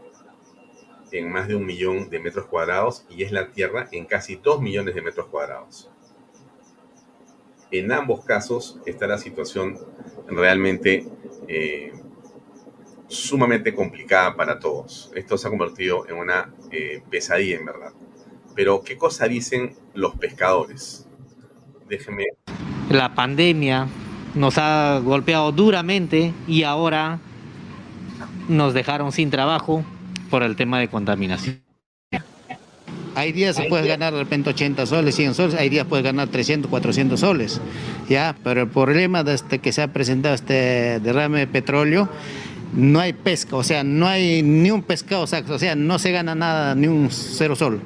en 1.12 1.32
más 1.32 1.48
de 1.48 1.56
un 1.56 1.66
millón 1.66 2.10
de 2.10 2.20
metros 2.20 2.48
cuadrados 2.48 3.06
y 3.10 3.24
es 3.24 3.32
la 3.32 3.52
tierra 3.52 3.88
en 3.92 4.06
casi 4.06 4.36
dos 4.36 4.62
millones 4.62 4.96
de 4.96 5.02
metros 5.02 5.28
cuadrados. 5.28 5.90
En 7.72 7.92
ambos 7.92 8.26
casos 8.26 8.80
está 8.86 9.08
la 9.08 9.18
situación 9.18 9.80
realmente 10.28 11.08
eh, 11.48 11.94
sumamente 13.08 13.74
complicada 13.74 14.36
para 14.36 14.60
todos. 14.60 15.12
Esto 15.16 15.38
se 15.38 15.48
ha 15.48 15.50
convertido 15.50 16.08
en 16.08 16.18
una 16.18 16.54
eh, 16.72 17.02
pesadilla 17.10 17.58
en 17.58 17.66
verdad. 17.66 17.94
Pero, 18.56 18.84
¿qué 18.84 18.98
cosa 18.98 19.28
dicen 19.28 19.76
los 19.94 20.16
pescadores? 20.16 21.03
Déjeme. 21.88 22.26
La 22.90 23.16
pandemia 23.16 23.88
nos 24.36 24.58
ha 24.58 25.00
golpeado 25.04 25.52
duramente 25.52 26.34
y 26.48 26.64
ahora 26.64 27.20
nos 28.48 28.74
dejaron 28.74 29.12
sin 29.12 29.30
trabajo 29.30 29.84
por 30.30 30.44
el 30.44 30.56
tema 30.56 30.80
de 30.80 30.88
contaminación. 30.88 31.62
Hay 33.16 33.32
días 33.32 33.56
se 33.56 33.66
puede 33.66 33.88
ganar 33.88 34.12
de 34.14 34.20
repente 34.20 34.50
80 34.50 34.88
soles, 34.88 35.16
100 35.16 35.36
soles, 35.36 35.56
hay 35.56 35.70
días 35.70 35.86
puedes 35.86 36.04
ganar 36.04 36.30
300, 36.30 36.70
400 36.70 37.20
soles, 37.20 37.62
¿ya? 38.10 38.36
Pero 38.44 38.62
el 38.62 38.70
problema 38.70 39.24
desde 39.24 39.36
este 39.36 39.60
que 39.60 39.72
se 39.72 39.84
ha 39.84 39.94
presentado 39.94 40.34
este 40.34 41.00
derrame 41.00 41.40
de 41.40 41.48
petróleo, 41.48 42.10
no 42.76 43.00
hay 43.00 43.14
pesca, 43.14 43.56
o 43.56 43.64
sea, 43.64 43.84
no 43.84 44.08
hay 44.08 44.42
ni 44.42 44.72
un 44.72 44.82
pescado, 44.82 45.22
o 45.22 45.28
sea, 45.28 45.44
o 45.48 45.60
sea 45.60 45.76
no 45.76 46.00
se 46.00 46.12
gana 46.12 46.34
nada, 46.34 46.74
ni 46.74 46.88
un 46.88 47.10
cero 47.12 47.56
sol. 47.56 47.82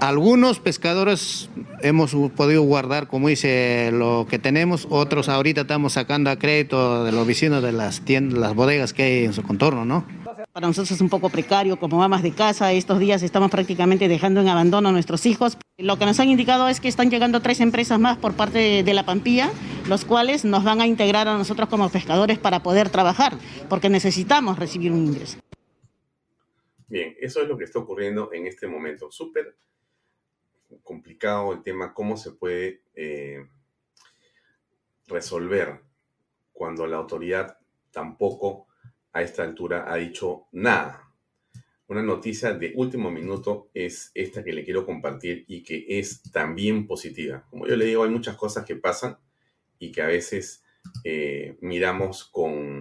Algunos 0.00 0.60
pescadores 0.60 1.48
hemos 1.80 2.14
podido 2.36 2.62
guardar, 2.62 3.08
como 3.08 3.28
dice, 3.28 3.90
lo 3.92 4.26
que 4.28 4.38
tenemos. 4.38 4.86
Otros 4.90 5.28
ahorita 5.28 5.62
estamos 5.62 5.94
sacando 5.94 6.30
a 6.30 6.38
crédito 6.38 7.04
de 7.04 7.12
los 7.12 7.26
vecinos 7.26 7.62
de 7.62 7.72
las 7.72 8.00
tiendas, 8.00 8.38
las 8.38 8.54
bodegas 8.54 8.92
que 8.92 9.02
hay 9.02 9.24
en 9.24 9.32
su 9.32 9.42
contorno, 9.42 9.84
¿no? 9.84 10.06
Para 10.52 10.68
nosotros 10.68 10.92
es 10.92 11.00
un 11.00 11.08
poco 11.08 11.30
precario 11.30 11.78
como 11.78 11.98
mamás 11.98 12.22
de 12.22 12.30
casa. 12.30 12.72
Estos 12.72 12.98
días 13.00 13.22
estamos 13.22 13.50
prácticamente 13.50 14.06
dejando 14.06 14.40
en 14.40 14.48
abandono 14.48 14.90
a 14.90 14.92
nuestros 14.92 15.26
hijos. 15.26 15.56
Lo 15.78 15.98
que 15.98 16.06
nos 16.06 16.20
han 16.20 16.28
indicado 16.28 16.68
es 16.68 16.80
que 16.80 16.88
están 16.88 17.10
llegando 17.10 17.40
tres 17.40 17.60
empresas 17.60 17.98
más 17.98 18.18
por 18.18 18.34
parte 18.34 18.84
de 18.84 18.94
la 18.94 19.04
Pampilla, 19.04 19.50
los 19.88 20.04
cuales 20.04 20.44
nos 20.44 20.62
van 20.62 20.80
a 20.80 20.86
integrar 20.86 21.26
a 21.26 21.36
nosotros 21.36 21.68
como 21.68 21.88
pescadores 21.88 22.38
para 22.38 22.62
poder 22.62 22.88
trabajar, 22.88 23.34
porque 23.68 23.88
necesitamos 23.88 24.58
recibir 24.58 24.92
un 24.92 25.06
ingreso. 25.06 25.38
Bien, 26.86 27.16
eso 27.20 27.42
es 27.42 27.48
lo 27.48 27.58
que 27.58 27.64
está 27.64 27.80
ocurriendo 27.80 28.30
en 28.32 28.46
este 28.46 28.68
momento. 28.68 29.10
Súper 29.10 29.56
complicado 30.82 31.52
el 31.52 31.62
tema, 31.62 31.94
cómo 31.94 32.16
se 32.16 32.32
puede 32.32 32.82
eh, 32.94 33.46
resolver 35.06 35.80
cuando 36.52 36.86
la 36.86 36.96
autoridad 36.96 37.58
tampoco 37.90 38.66
a 39.12 39.22
esta 39.22 39.42
altura 39.42 39.90
ha 39.92 39.96
dicho 39.96 40.46
nada. 40.52 41.04
Una 41.86 42.02
noticia 42.02 42.54
de 42.54 42.72
último 42.76 43.10
minuto 43.10 43.70
es 43.74 44.10
esta 44.14 44.42
que 44.42 44.52
le 44.52 44.64
quiero 44.64 44.86
compartir 44.86 45.44
y 45.46 45.62
que 45.62 45.84
es 45.86 46.22
también 46.32 46.86
positiva. 46.86 47.46
Como 47.50 47.66
yo 47.66 47.76
le 47.76 47.84
digo, 47.84 48.04
hay 48.04 48.10
muchas 48.10 48.36
cosas 48.36 48.64
que 48.64 48.76
pasan 48.76 49.18
y 49.78 49.92
que 49.92 50.02
a 50.02 50.06
veces 50.06 50.64
eh, 51.04 51.56
miramos 51.60 52.24
con 52.24 52.80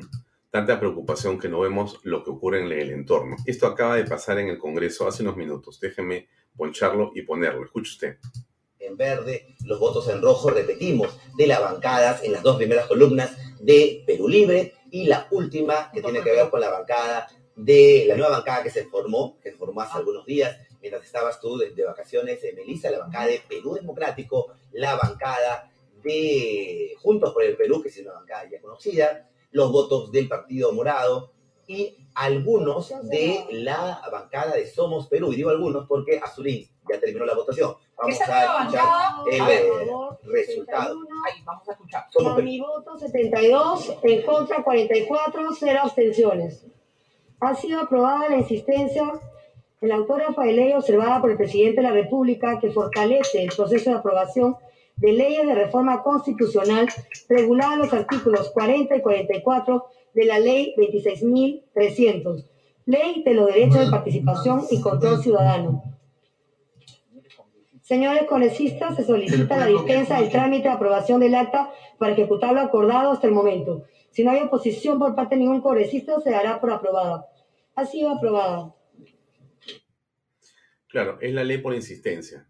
tanta 0.49 0.79
preocupación 0.79 1.39
que 1.39 1.49
no 1.49 1.59
vemos 1.59 1.99
lo 2.03 2.23
que 2.23 2.29
ocurre 2.29 2.63
en 2.63 2.71
el 2.71 2.91
entorno. 2.91 3.35
Esto 3.45 3.67
acaba 3.67 3.95
de 3.95 4.05
pasar 4.05 4.39
en 4.39 4.47
el 4.47 4.57
Congreso 4.57 5.07
hace 5.07 5.23
unos 5.23 5.35
minutos. 5.35 5.79
Déjeme 5.79 6.27
poncharlo 6.55 7.11
y 7.15 7.21
ponerlo. 7.23 7.65
Escuche 7.65 7.91
usted. 7.91 8.17
En 8.79 8.97
verde, 8.97 9.55
los 9.65 9.79
votos 9.79 10.07
en 10.09 10.21
rojo, 10.21 10.49
repetimos, 10.49 11.17
de 11.37 11.47
las 11.47 11.61
bancadas 11.61 12.23
en 12.23 12.33
las 12.33 12.43
dos 12.43 12.57
primeras 12.57 12.87
columnas 12.87 13.37
de 13.59 14.03
Perú 14.05 14.27
Libre 14.27 14.73
y 14.91 15.05
la 15.05 15.27
última 15.31 15.89
que 15.91 16.01
tiene 16.01 16.21
que 16.21 16.31
ver 16.31 16.49
con 16.49 16.59
la 16.59 16.69
bancada 16.69 17.27
de 17.55 18.05
la 18.07 18.15
nueva 18.15 18.37
bancada 18.37 18.63
que 18.63 18.69
se 18.69 18.85
formó, 18.85 19.39
que 19.41 19.51
se 19.51 19.57
formó 19.57 19.81
hace 19.81 19.97
algunos 19.97 20.25
días, 20.25 20.57
mientras 20.81 21.03
estabas 21.03 21.39
tú 21.39 21.57
de, 21.57 21.83
vacaciones, 21.85 22.43
en 22.43 22.55
Melissa, 22.55 22.91
la 22.91 22.99
bancada 22.99 23.27
de 23.27 23.41
Perú 23.47 23.75
Democrático, 23.75 24.53
la 24.73 24.95
bancada 24.95 25.71
de 26.03 26.93
Juntos 26.99 27.31
por 27.33 27.43
el 27.43 27.55
Perú, 27.55 27.81
que 27.81 27.89
es 27.89 27.97
una 27.99 28.13
bancada 28.13 28.49
ya 28.49 28.59
conocida, 28.59 29.29
los 29.51 29.71
votos 29.71 30.11
del 30.11 30.27
Partido 30.27 30.73
Morado, 30.73 31.31
y 31.67 31.97
algunos 32.15 32.93
de 33.09 33.45
la 33.51 34.01
bancada 34.11 34.55
de 34.55 34.67
Somos 34.67 35.07
Perú. 35.07 35.33
Y 35.33 35.37
digo 35.37 35.49
algunos 35.49 35.87
porque 35.87 36.19
Azurín 36.19 36.67
ya 36.89 36.99
terminó 36.99 37.25
la 37.25 37.35
votación. 37.35 37.75
Vamos 37.97 38.19
a 38.21 38.61
escuchar 38.63 39.13
el 39.31 39.41
eh, 39.41 39.69
resultado. 40.23 40.97
Ahí, 41.25 41.41
vamos 41.45 41.69
a 41.69 41.71
escuchar. 41.71 42.05
Somos 42.09 42.43
mi 42.43 42.59
voto 42.59 42.97
72, 42.97 43.97
en 44.03 44.21
contra 44.23 44.63
44, 44.63 45.49
cero 45.57 45.79
abstenciones. 45.83 46.65
Ha 47.39 47.55
sido 47.55 47.81
aprobada 47.81 48.29
la 48.29 48.37
insistencia 48.37 49.13
en 49.81 49.89
la 49.89 49.95
autógrafa 49.95 50.43
de 50.43 50.53
ley 50.53 50.73
observada 50.73 51.19
por 51.19 51.31
el 51.31 51.37
presidente 51.37 51.81
de 51.81 51.87
la 51.87 51.93
República 51.93 52.59
que 52.59 52.71
fortalece 52.71 53.43
el 53.43 53.53
proceso 53.53 53.89
de 53.89 53.97
aprobación 53.97 54.55
de 54.95 55.11
leyes 55.11 55.45
de 55.45 55.55
reforma 55.55 56.03
constitucional 56.03 56.87
regulada 57.27 57.73
en 57.73 57.79
los 57.79 57.93
artículos 57.93 58.49
40 58.51 58.95
y 58.95 59.01
44 59.01 59.85
de 60.13 60.25
la 60.25 60.39
Ley 60.39 60.73
26.300, 60.77 62.45
Ley 62.85 63.23
de 63.23 63.33
los 63.33 63.47
Derechos 63.47 63.85
de 63.85 63.91
Participación 63.91 64.65
y 64.69 64.81
Control 64.81 65.21
Ciudadano. 65.21 65.83
Señores 67.81 68.23
congresistas, 68.23 68.95
se 68.95 69.03
solicita 69.03 69.57
la 69.57 69.65
dispensa 69.65 70.19
del 70.19 70.29
trámite 70.29 70.69
de 70.69 70.73
aprobación 70.73 71.19
del 71.19 71.35
acta 71.35 71.69
para 71.97 72.13
ejecutar 72.13 72.53
lo 72.53 72.61
acordado 72.61 73.11
hasta 73.11 73.27
el 73.27 73.33
momento. 73.33 73.85
Si 74.09 74.23
no 74.23 74.31
hay 74.31 74.41
oposición 74.41 74.99
por 74.99 75.15
parte 75.15 75.35
de 75.35 75.41
ningún 75.41 75.61
congresista, 75.61 76.19
se 76.21 76.31
dará 76.31 76.61
por 76.61 76.71
aprobada. 76.71 77.27
Ha 77.75 77.85
sido 77.85 78.11
aprobada. 78.11 78.73
Claro, 80.87 81.17
es 81.19 81.33
la 81.33 81.43
ley 81.43 81.57
por 81.57 81.73
insistencia, 81.73 82.47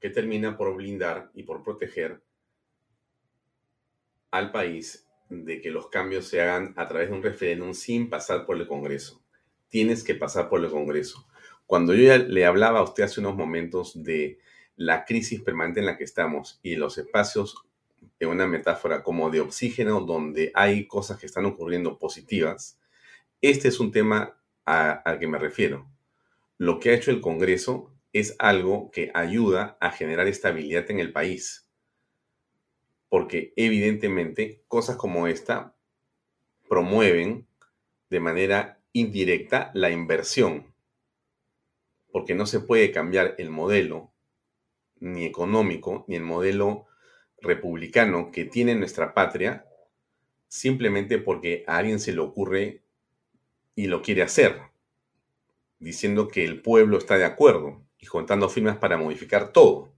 que 0.00 0.10
termina 0.10 0.58
por 0.58 0.74
blindar 0.74 1.30
y 1.32 1.44
por 1.44 1.62
proteger 1.62 2.20
al 4.30 4.52
país 4.52 5.07
de 5.28 5.60
que 5.60 5.70
los 5.70 5.88
cambios 5.88 6.26
se 6.26 6.40
hagan 6.40 6.74
a 6.76 6.88
través 6.88 7.10
de 7.10 7.16
un 7.16 7.22
referéndum 7.22 7.74
sin 7.74 8.08
pasar 8.08 8.46
por 8.46 8.56
el 8.56 8.66
Congreso. 8.66 9.22
Tienes 9.68 10.02
que 10.02 10.14
pasar 10.14 10.48
por 10.48 10.64
el 10.64 10.70
Congreso. 10.70 11.26
Cuando 11.66 11.94
yo 11.94 12.16
le 12.16 12.46
hablaba 12.46 12.78
a 12.78 12.82
usted 12.82 13.04
hace 13.04 13.20
unos 13.20 13.36
momentos 13.36 14.02
de 14.02 14.38
la 14.76 15.04
crisis 15.04 15.42
permanente 15.42 15.80
en 15.80 15.86
la 15.86 15.98
que 15.98 16.04
estamos 16.04 16.60
y 16.62 16.76
los 16.76 16.96
espacios 16.98 17.56
en 18.20 18.28
una 18.28 18.46
metáfora 18.46 19.02
como 19.02 19.30
de 19.30 19.40
oxígeno 19.40 20.00
donde 20.00 20.50
hay 20.54 20.86
cosas 20.86 21.18
que 21.18 21.26
están 21.26 21.44
ocurriendo 21.44 21.98
positivas, 21.98 22.78
este 23.40 23.68
es 23.68 23.80
un 23.80 23.92
tema 23.92 24.40
al 24.64 25.18
que 25.18 25.26
me 25.26 25.38
refiero. 25.38 25.86
Lo 26.56 26.80
que 26.80 26.90
ha 26.90 26.94
hecho 26.94 27.10
el 27.10 27.20
Congreso 27.20 27.92
es 28.12 28.34
algo 28.38 28.90
que 28.90 29.10
ayuda 29.14 29.76
a 29.80 29.90
generar 29.90 30.26
estabilidad 30.26 30.90
en 30.90 30.98
el 30.98 31.12
país 31.12 31.67
porque 33.08 33.52
evidentemente 33.56 34.62
cosas 34.68 34.96
como 34.96 35.26
esta 35.26 35.74
promueven 36.68 37.46
de 38.10 38.20
manera 38.20 38.80
indirecta 38.92 39.70
la 39.74 39.90
inversión, 39.90 40.74
porque 42.10 42.34
no 42.34 42.46
se 42.46 42.60
puede 42.60 42.90
cambiar 42.92 43.34
el 43.38 43.50
modelo 43.50 44.12
ni 45.00 45.24
económico 45.24 46.04
ni 46.08 46.16
el 46.16 46.22
modelo 46.22 46.86
republicano 47.40 48.32
que 48.32 48.44
tiene 48.44 48.74
nuestra 48.74 49.14
patria 49.14 49.64
simplemente 50.48 51.18
porque 51.18 51.64
a 51.66 51.76
alguien 51.76 52.00
se 52.00 52.12
le 52.12 52.20
ocurre 52.20 52.82
y 53.74 53.86
lo 53.86 54.02
quiere 54.02 54.22
hacer, 54.22 54.60
diciendo 55.78 56.28
que 56.28 56.44
el 56.44 56.60
pueblo 56.62 56.98
está 56.98 57.16
de 57.16 57.24
acuerdo 57.24 57.80
y 57.98 58.06
contando 58.06 58.48
firmas 58.48 58.78
para 58.78 58.96
modificar 58.96 59.52
todo. 59.52 59.92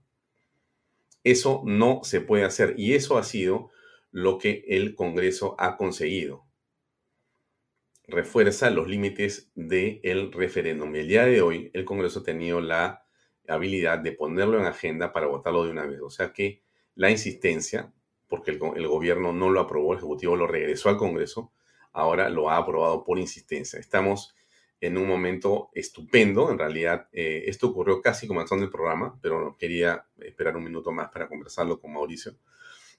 Eso 1.23 1.61
no 1.65 2.01
se 2.03 2.21
puede 2.21 2.43
hacer 2.43 2.75
y 2.77 2.93
eso 2.93 3.17
ha 3.17 3.23
sido 3.23 3.69
lo 4.11 4.37
que 4.37 4.65
el 4.67 4.95
Congreso 4.95 5.55
ha 5.59 5.77
conseguido. 5.77 6.45
Refuerza 8.07 8.69
los 8.69 8.87
límites 8.87 9.51
del 9.55 10.31
referéndum. 10.31 10.93
Y 10.95 10.99
el 10.99 11.07
día 11.07 11.25
de 11.25 11.41
hoy 11.41 11.71
el 11.73 11.85
Congreso 11.85 12.19
ha 12.19 12.23
tenido 12.23 12.59
la 12.59 13.05
habilidad 13.47 13.99
de 13.99 14.11
ponerlo 14.11 14.59
en 14.59 14.65
agenda 14.65 15.13
para 15.13 15.27
votarlo 15.27 15.63
de 15.63 15.71
una 15.71 15.85
vez. 15.85 16.01
O 16.01 16.09
sea 16.09 16.33
que 16.33 16.63
la 16.95 17.09
insistencia, 17.09 17.93
porque 18.27 18.51
el, 18.51 18.59
el 18.75 18.87
gobierno 18.87 19.31
no 19.31 19.49
lo 19.49 19.61
aprobó, 19.61 19.93
el 19.93 19.99
Ejecutivo 19.99 20.35
lo 20.35 20.47
regresó 20.47 20.89
al 20.89 20.97
Congreso, 20.97 21.53
ahora 21.93 22.29
lo 22.29 22.49
ha 22.49 22.57
aprobado 22.57 23.03
por 23.03 23.19
insistencia. 23.19 23.79
Estamos 23.79 24.35
en 24.81 24.97
un 24.97 25.07
momento 25.07 25.69
estupendo. 25.73 26.51
En 26.51 26.57
realidad, 26.57 27.07
eh, 27.13 27.43
esto 27.45 27.67
ocurrió 27.67 28.01
casi 28.01 28.27
comenzando 28.27 28.65
el 28.65 28.71
programa, 28.71 29.17
pero 29.21 29.55
quería 29.57 30.05
esperar 30.19 30.57
un 30.57 30.63
minuto 30.63 30.91
más 30.91 31.09
para 31.09 31.29
conversarlo 31.29 31.79
con 31.79 31.93
Mauricio. 31.93 32.35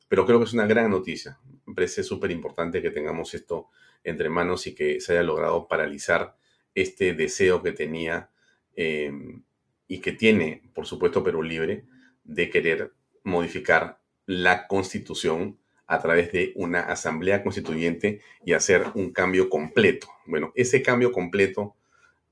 Pero 0.08 0.24
creo 0.24 0.38
que 0.38 0.44
es 0.44 0.52
una 0.52 0.66
gran 0.66 0.90
noticia. 0.90 1.38
Me 1.66 1.74
parece 1.74 2.04
súper 2.04 2.30
importante 2.30 2.80
que 2.80 2.90
tengamos 2.90 3.34
esto 3.34 3.68
entre 4.04 4.28
manos 4.28 4.66
y 4.66 4.74
que 4.74 5.00
se 5.00 5.12
haya 5.12 5.22
logrado 5.24 5.66
paralizar 5.66 6.36
este 6.74 7.14
deseo 7.14 7.62
que 7.62 7.72
tenía 7.72 8.30
em, 8.76 9.42
y 9.88 9.98
que 9.98 10.12
tiene, 10.12 10.62
por 10.74 10.86
supuesto, 10.86 11.24
Perú 11.24 11.42
Libre, 11.42 11.84
de 12.24 12.48
querer 12.48 12.92
modificar 13.24 14.00
la 14.26 14.68
constitución 14.68 15.58
a 15.86 16.00
través 16.00 16.30
de 16.30 16.52
una 16.54 16.80
asamblea 16.80 17.42
constituyente 17.42 18.20
y 18.44 18.52
hacer 18.52 18.86
un 18.94 19.12
cambio 19.12 19.50
completo. 19.50 20.08
Bueno, 20.26 20.52
ese 20.54 20.82
cambio 20.82 21.12
completo 21.12 21.76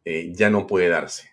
eh, 0.05 0.33
ya 0.35 0.51
no 0.51 0.67
puede 0.67 0.89
darse. 0.89 1.31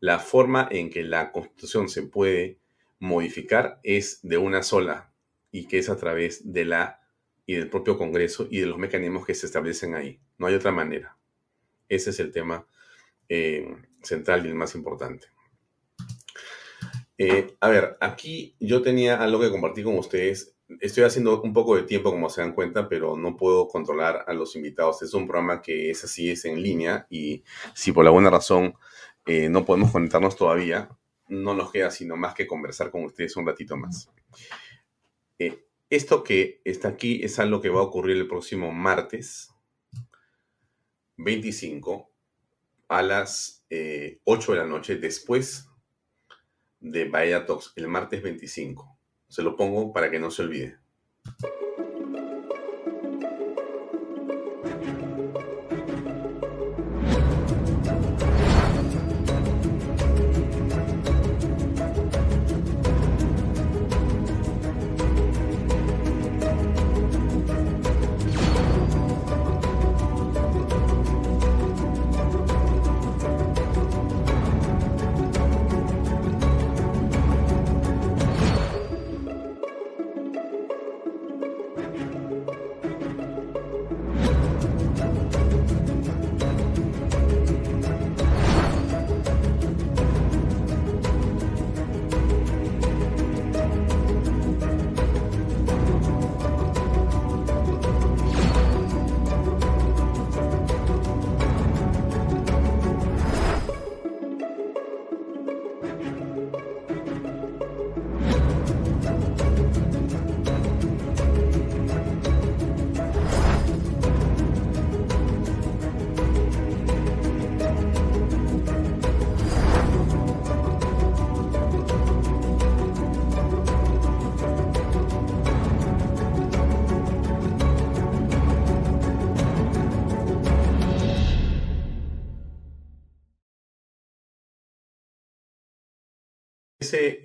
La 0.00 0.18
forma 0.18 0.68
en 0.70 0.90
que 0.90 1.02
la 1.02 1.32
constitución 1.32 1.88
se 1.88 2.02
puede 2.02 2.58
modificar 2.98 3.80
es 3.82 4.20
de 4.22 4.38
una 4.38 4.62
sola 4.62 5.12
y 5.50 5.66
que 5.66 5.78
es 5.78 5.88
a 5.88 5.96
través 5.96 6.52
de 6.52 6.64
la 6.64 7.00
y 7.46 7.54
del 7.54 7.70
propio 7.70 7.96
Congreso 7.96 8.48
y 8.50 8.58
de 8.58 8.66
los 8.66 8.78
mecanismos 8.78 9.24
que 9.24 9.34
se 9.34 9.46
establecen 9.46 9.94
ahí. 9.94 10.20
No 10.36 10.48
hay 10.48 10.54
otra 10.54 10.72
manera. 10.72 11.16
Ese 11.88 12.10
es 12.10 12.18
el 12.18 12.32
tema 12.32 12.66
eh, 13.28 13.76
central 14.02 14.44
y 14.44 14.48
el 14.48 14.56
más 14.56 14.74
importante. 14.74 15.28
Eh, 17.18 17.54
a 17.60 17.68
ver, 17.68 17.96
aquí 18.00 18.56
yo 18.58 18.82
tenía 18.82 19.22
algo 19.22 19.40
que 19.40 19.50
compartir 19.50 19.84
con 19.84 19.96
ustedes 19.96 20.55
estoy 20.80 21.04
haciendo 21.04 21.40
un 21.42 21.52
poco 21.52 21.76
de 21.76 21.84
tiempo, 21.84 22.10
como 22.10 22.28
se 22.28 22.40
dan 22.40 22.54
cuenta, 22.54 22.88
pero 22.88 23.16
no 23.16 23.36
puedo 23.36 23.68
controlar 23.68 24.24
a 24.26 24.32
los 24.32 24.56
invitados. 24.56 25.02
Es 25.02 25.14
un 25.14 25.26
programa 25.26 25.62
que 25.62 25.90
es 25.90 26.04
así, 26.04 26.30
es 26.30 26.44
en 26.44 26.62
línea, 26.62 27.06
y 27.10 27.44
si 27.74 27.92
por 27.92 28.06
alguna 28.06 28.30
razón 28.30 28.74
eh, 29.26 29.48
no 29.48 29.64
podemos 29.64 29.92
conectarnos 29.92 30.36
todavía, 30.36 30.88
no 31.28 31.54
nos 31.54 31.72
queda 31.72 31.90
sino 31.90 32.16
más 32.16 32.34
que 32.34 32.46
conversar 32.46 32.90
con 32.90 33.04
ustedes 33.04 33.36
un 33.36 33.46
ratito 33.46 33.76
más. 33.76 34.10
Eh, 35.38 35.64
esto 35.90 36.22
que 36.22 36.60
está 36.64 36.88
aquí 36.88 37.20
es 37.22 37.38
algo 37.38 37.60
que 37.60 37.68
va 37.68 37.80
a 37.80 37.84
ocurrir 37.84 38.16
el 38.16 38.28
próximo 38.28 38.72
martes 38.72 39.50
25 41.16 42.10
a 42.88 43.02
las 43.02 43.64
8 43.68 43.70
eh, 43.70 44.20
de 44.24 44.54
la 44.56 44.66
noche 44.66 44.96
después 44.96 45.68
de 46.78 47.08
Bahía 47.08 47.46
Talks, 47.46 47.72
el 47.76 47.88
martes 47.88 48.22
25. 48.22 48.95
Se 49.36 49.42
lo 49.42 49.54
pongo 49.54 49.92
para 49.92 50.10
que 50.10 50.18
no 50.18 50.30
se 50.30 50.40
olvide. 50.40 50.78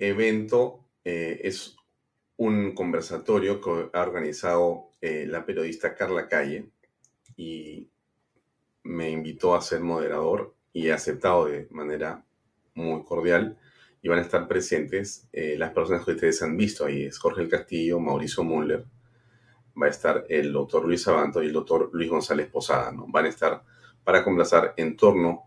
Evento 0.08 0.84
eh, 1.04 1.40
es 1.44 1.76
un 2.36 2.74
conversatorio 2.74 3.60
que 3.60 3.90
ha 3.92 4.02
organizado 4.02 4.90
eh, 5.00 5.26
la 5.28 5.44
periodista 5.44 5.94
Carla 5.94 6.28
Calle 6.28 6.70
y 7.36 7.88
me 8.82 9.10
invitó 9.10 9.54
a 9.54 9.62
ser 9.62 9.80
moderador 9.80 10.54
y 10.72 10.88
he 10.88 10.92
aceptado 10.92 11.46
de 11.46 11.68
manera 11.70 12.24
muy 12.74 13.04
cordial 13.04 13.58
van 14.08 14.18
a 14.18 14.22
estar 14.22 14.48
presentes 14.48 15.28
eh, 15.32 15.56
las 15.58 15.72
personas 15.72 16.04
que 16.04 16.12
ustedes 16.12 16.42
han 16.42 16.56
visto 16.56 16.84
ahí. 16.84 17.04
Es 17.04 17.18
Jorge 17.18 17.42
el 17.42 17.48
Castillo, 17.48 18.00
Mauricio 18.00 18.42
Müller, 18.42 18.84
va 19.80 19.86
a 19.86 19.90
estar 19.90 20.24
el 20.28 20.52
doctor 20.52 20.84
Luis 20.84 21.06
Abanto 21.08 21.42
y 21.42 21.46
el 21.46 21.52
doctor 21.52 21.90
Luis 21.92 22.10
González 22.10 22.48
Posada. 22.48 22.92
¿no? 22.92 23.06
Van 23.08 23.26
a 23.26 23.28
estar 23.28 23.62
para 24.04 24.24
conversar 24.24 24.74
en 24.76 24.96
torno 24.96 25.44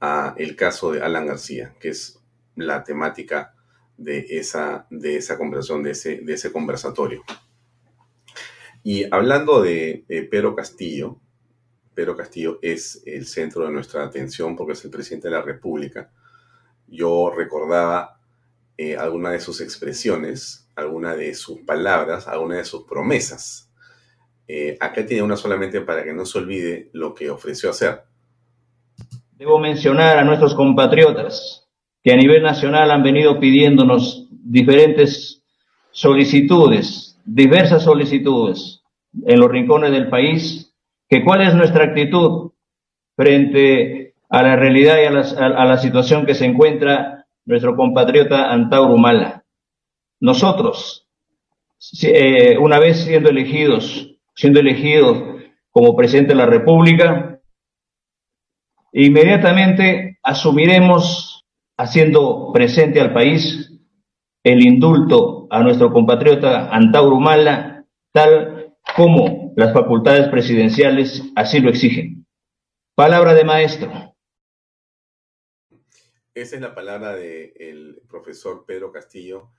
a 0.00 0.34
el 0.36 0.54
caso 0.54 0.92
de 0.92 1.02
Alan 1.02 1.26
García, 1.26 1.74
que 1.80 1.90
es 1.90 2.20
la 2.56 2.84
temática 2.84 3.53
de 3.96 4.26
esa, 4.30 4.86
de 4.90 5.16
esa 5.16 5.38
conversación, 5.38 5.82
de 5.82 5.90
ese, 5.92 6.18
de 6.18 6.34
ese 6.34 6.52
conversatorio. 6.52 7.22
Y 8.82 9.04
hablando 9.10 9.62
de 9.62 10.04
Pedro 10.30 10.54
Castillo, 10.54 11.18
Pedro 11.94 12.16
Castillo 12.16 12.58
es 12.60 13.02
el 13.06 13.26
centro 13.26 13.64
de 13.64 13.72
nuestra 13.72 14.04
atención 14.04 14.56
porque 14.56 14.72
es 14.72 14.84
el 14.84 14.90
presidente 14.90 15.28
de 15.28 15.34
la 15.34 15.42
República. 15.42 16.10
Yo 16.88 17.32
recordaba 17.34 18.20
eh, 18.76 18.96
alguna 18.96 19.30
de 19.30 19.40
sus 19.40 19.60
expresiones, 19.60 20.68
alguna 20.74 21.14
de 21.14 21.34
sus 21.34 21.60
palabras, 21.60 22.26
alguna 22.26 22.56
de 22.56 22.64
sus 22.64 22.84
promesas. 22.84 23.70
Eh, 24.46 24.76
acá 24.80 25.06
tiene 25.06 25.22
una 25.22 25.36
solamente 25.36 25.80
para 25.80 26.04
que 26.04 26.12
no 26.12 26.26
se 26.26 26.38
olvide 26.38 26.90
lo 26.92 27.14
que 27.14 27.30
ofreció 27.30 27.70
hacer. 27.70 28.02
Debo 29.32 29.58
mencionar 29.58 30.18
a 30.18 30.24
nuestros 30.24 30.54
compatriotas 30.54 31.63
que 32.04 32.12
a 32.12 32.16
nivel 32.16 32.42
nacional 32.42 32.90
han 32.90 33.02
venido 33.02 33.40
pidiéndonos 33.40 34.28
diferentes 34.30 35.42
solicitudes, 35.90 37.18
diversas 37.24 37.84
solicitudes 37.84 38.82
en 39.26 39.40
los 39.40 39.50
rincones 39.50 39.90
del 39.90 40.10
país, 40.10 40.74
que 41.08 41.24
cuál 41.24 41.40
es 41.40 41.54
nuestra 41.54 41.84
actitud 41.84 42.52
frente 43.16 44.14
a 44.28 44.42
la 44.42 44.54
realidad 44.56 44.98
y 45.02 45.06
a 45.06 45.64
la, 45.64 45.78
situación 45.78 46.26
que 46.26 46.34
se 46.34 46.44
encuentra 46.44 47.24
nuestro 47.46 47.74
compatriota 47.74 48.52
Antauro 48.52 48.98
Mala. 48.98 49.44
Nosotros, 50.20 51.08
eh, 52.02 52.58
una 52.58 52.78
vez 52.78 53.04
siendo 53.04 53.30
elegidos, 53.30 54.18
siendo 54.34 54.60
elegidos 54.60 55.40
como 55.70 55.96
presidente 55.96 56.32
de 56.32 56.38
la 56.38 56.46
República, 56.46 57.40
inmediatamente 58.92 60.18
asumiremos 60.22 61.33
haciendo 61.76 62.50
presente 62.52 63.00
al 63.00 63.12
país 63.12 63.72
el 64.44 64.64
indulto 64.64 65.46
a 65.50 65.62
nuestro 65.62 65.92
compatriota 65.92 66.68
Antauro 66.68 67.18
Mala, 67.18 67.86
tal 68.12 68.76
como 68.96 69.52
las 69.56 69.72
facultades 69.72 70.28
presidenciales 70.28 71.22
así 71.34 71.60
lo 71.60 71.70
exigen. 71.70 72.26
Palabra 72.94 73.34
de 73.34 73.44
maestro. 73.44 73.90
Esa 76.34 76.56
es 76.56 76.62
la 76.62 76.74
palabra 76.74 77.14
del 77.14 78.02
profesor 78.08 78.64
Pedro 78.66 78.92
Castillo 78.92 79.50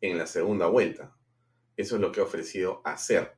en 0.00 0.18
la 0.18 0.26
segunda 0.26 0.66
vuelta. 0.66 1.16
Eso 1.76 1.96
es 1.96 2.00
lo 2.00 2.12
que 2.12 2.20
ha 2.20 2.24
ofrecido 2.24 2.82
hacer. 2.84 3.36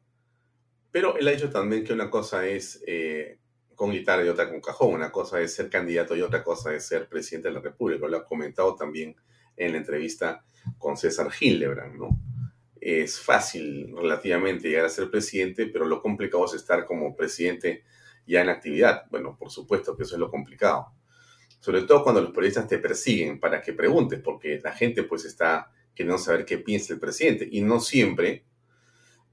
Pero 0.90 1.16
él 1.16 1.28
ha 1.28 1.30
dicho 1.30 1.50
también 1.50 1.84
que 1.84 1.92
una 1.92 2.10
cosa 2.10 2.46
es 2.46 2.82
eh, 2.86 3.38
con 3.76 3.92
guitarra 3.92 4.24
y 4.24 4.28
otra 4.28 4.50
con 4.50 4.60
cajón. 4.60 4.94
Una 4.94 5.12
cosa 5.12 5.40
es 5.40 5.54
ser 5.54 5.70
candidato 5.70 6.16
y 6.16 6.22
otra 6.22 6.42
cosa 6.42 6.74
es 6.74 6.84
ser 6.86 7.08
presidente 7.08 7.48
de 7.48 7.54
la 7.54 7.60
República. 7.60 8.08
Lo 8.08 8.16
ha 8.16 8.24
comentado 8.24 8.74
también 8.74 9.14
en 9.56 9.72
la 9.72 9.78
entrevista 9.78 10.44
con 10.78 10.96
César 10.96 11.28
Hildebrand, 11.38 11.94
¿no? 11.94 12.18
Es 12.80 13.20
fácil 13.20 13.94
relativamente 13.94 14.68
llegar 14.68 14.86
a 14.86 14.88
ser 14.88 15.10
presidente, 15.10 15.66
pero 15.66 15.84
lo 15.84 16.00
complicado 16.00 16.46
es 16.46 16.54
estar 16.54 16.86
como 16.86 17.14
presidente 17.14 17.84
ya 18.26 18.42
en 18.42 18.48
actividad. 18.48 19.04
Bueno, 19.10 19.36
por 19.38 19.50
supuesto 19.50 19.96
que 19.96 20.02
eso 20.02 20.14
es 20.14 20.20
lo 20.20 20.30
complicado. 20.30 20.88
Sobre 21.60 21.82
todo 21.82 22.02
cuando 22.02 22.20
los 22.20 22.30
periodistas 22.30 22.68
te 22.68 22.78
persiguen 22.78 23.38
para 23.40 23.60
que 23.60 23.72
preguntes, 23.72 24.20
porque 24.20 24.60
la 24.62 24.72
gente 24.72 25.02
pues 25.02 25.24
está 25.24 25.70
queriendo 25.94 26.18
saber 26.18 26.44
qué 26.44 26.58
piensa 26.58 26.92
el 26.92 27.00
presidente 27.00 27.48
y 27.50 27.60
no 27.60 27.80
siempre 27.80 28.44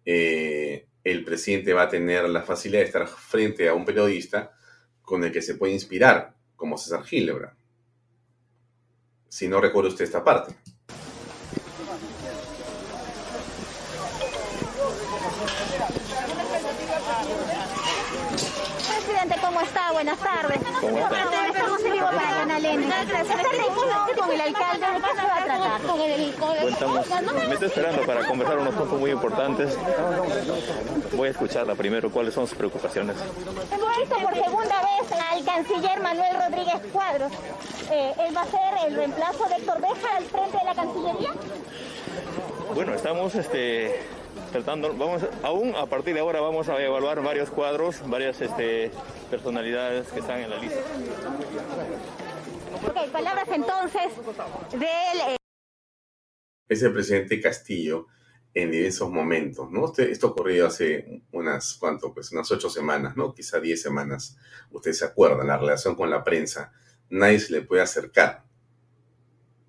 eh, 0.06 0.88
el 1.04 1.24
presidente 1.26 1.74
va 1.74 1.84
a 1.84 1.90
tener 1.90 2.30
la 2.30 2.42
facilidad 2.42 2.82
de 2.82 2.88
estar 2.88 3.08
frente 3.08 3.68
a 3.68 3.74
un 3.74 3.86
periodista 3.86 4.54
con 5.02 5.24
el 5.24 5.32
que 5.32 5.42
se 5.42 5.56
puede 5.56 5.74
inspirar, 5.74 6.34
como 6.56 6.78
César 6.78 7.04
Gilebra. 7.04 7.56
Si 9.28 9.48
no 9.48 9.60
recuerda 9.60 9.90
usted 9.90 10.06
esta 10.06 10.24
parte. 10.24 10.56
Presidente, 18.88 19.36
¿cómo 19.42 19.62
está? 19.62 19.92
Buenas 19.92 20.20
tardes. 20.20 20.60
¿Cómo 20.80 20.98
está? 21.00 21.53
N. 22.58 22.88
con 24.16 24.32
el 24.32 24.42
alcalde, 24.42 24.86
¿de 24.86 25.02
qué 25.02 25.16
se 25.16 25.28
va 25.28 25.38
a 25.38 25.44
tratar? 25.44 25.82
Con 25.82 26.02
el, 26.02 26.34
con 26.36 26.54
me 27.48 27.54
estoy 27.54 27.68
esperando 27.68 28.02
para 28.06 28.26
conversar 28.26 28.60
unos 28.60 28.76
puntos 28.76 29.00
muy 29.00 29.12
importantes. 29.12 29.78
Voy 31.14 31.28
a 31.28 31.32
escucharla 31.32 31.76
primero. 31.76 32.12
¿Cuáles 32.12 32.34
son 32.34 32.48
sus 32.48 32.58
preocupaciones? 32.58 33.18
Hemos 33.72 33.98
visto 33.98 34.16
por 34.16 34.34
segunda 34.34 34.76
vez 34.82 35.12
al 35.12 35.44
canciller 35.44 36.02
Manuel 36.02 36.36
Rodríguez 36.36 36.82
Cuadros. 36.92 37.32
Eh, 37.92 38.14
¿Él 38.20 38.36
va 38.36 38.42
a 38.42 38.46
ser 38.46 38.88
el 38.88 38.96
reemplazo 38.96 39.46
de 39.50 39.56
Héctor 39.56 39.82
Beja 39.82 40.18
al 40.18 40.24
frente 40.26 40.58
de 40.58 40.64
la 40.64 40.76
Cancillería? 40.76 41.32
Bueno, 42.74 42.94
estamos 42.94 43.36
este, 43.36 44.00
tratando, 44.52 44.94
vamos, 44.94 45.24
aún 45.44 45.76
a 45.76 45.86
partir 45.86 46.14
de 46.14 46.22
ahora 46.22 46.40
vamos 46.42 46.70
a 46.70 46.82
evaluar 46.82 47.22
varios 47.22 47.50
cuadros, 47.50 48.02
varias 48.08 48.42
este, 48.42 48.92
personalidades 49.30 50.08
que 50.08 50.20
están 50.20 50.40
en 50.40 50.50
la 50.50 50.58
lista. 50.58 50.80
Ok, 52.86 53.12
palabras 53.12 53.48
entonces 53.50 54.12
del... 54.72 54.82
Eh, 55.30 55.38
es 56.68 56.82
el 56.82 56.94
presidente 56.94 57.40
Castillo 57.40 58.08
en 58.54 58.72
diversos 58.72 59.10
momentos, 59.10 59.72
¿no? 59.72 59.92
Esto 59.98 60.28
ocurrió 60.28 60.68
hace 60.68 61.24
unas, 61.32 61.76
¿cuánto? 61.76 62.14
Pues 62.14 62.32
unas 62.32 62.52
ocho 62.52 62.70
semanas, 62.70 63.16
¿no? 63.16 63.34
Quizá 63.34 63.60
diez 63.60 63.82
semanas. 63.82 64.38
Usted 64.72 64.92
se 64.92 65.06
acuerda, 65.06 65.44
la 65.44 65.58
relación 65.58 65.96
con 65.96 66.10
la 66.10 66.24
prensa. 66.24 66.72
Nadie 67.10 67.40
se 67.40 67.54
le 67.54 67.62
puede 67.62 67.82
acercar. 67.82 68.44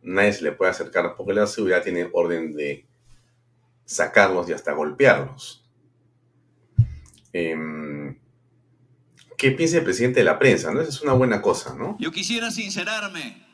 Nadie 0.03 0.33
se 0.33 0.43
le 0.43 0.53
puede 0.53 0.71
acercar 0.71 1.15
porque 1.17 1.33
la 1.33 1.47
seguridad 1.47 1.83
tiene 1.83 2.11
orden 2.13 2.55
de 2.55 2.87
sacarlos 3.85 4.49
y 4.49 4.53
hasta 4.53 4.73
golpearlos. 4.73 5.65
Em, 7.33 8.19
¿Qué 9.45 9.51
piensa 9.51 9.77
el 9.77 9.85
presidente 9.85 10.21
de 10.21 10.25
la 10.25 10.39
prensa? 10.39 10.73
¿no? 10.73 10.81
Esa 10.81 10.89
es 10.89 11.03
una 11.03 11.13
buena 11.13 11.43
cosa, 11.43 11.75
¿no? 11.75 11.99
Yo 12.01 12.11
quisiera 12.13 12.51
sincerarme 12.51 13.45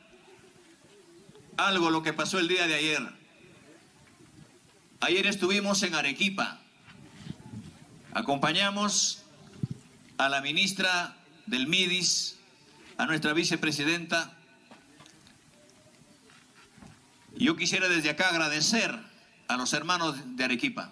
algo 1.57 1.89
lo 1.89 2.01
que 2.01 2.13
pasó 2.13 2.39
el 2.39 2.47
día 2.47 2.65
de 2.65 2.75
ayer. 2.75 3.01
Ayer 5.01 5.27
estuvimos 5.27 5.83
en 5.83 5.93
Arequipa. 5.93 6.61
Acompañamos 8.13 9.23
a 10.17 10.29
la 10.29 10.39
ministra 10.39 11.17
del 11.45 11.67
MIDIS, 11.67 12.37
a 12.95 13.05
nuestra 13.05 13.33
vicepresidenta. 13.33 14.37
Yo 17.35 17.57
quisiera 17.57 17.89
desde 17.89 18.11
acá 18.11 18.29
agradecer 18.29 18.97
a 19.49 19.57
los 19.57 19.73
hermanos 19.73 20.15
de 20.37 20.43
Arequipa, 20.45 20.89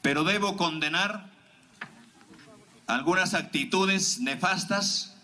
pero 0.00 0.22
debo 0.22 0.56
condenar 0.56 1.33
algunas 2.86 3.34
actitudes 3.34 4.20
nefastas 4.20 5.16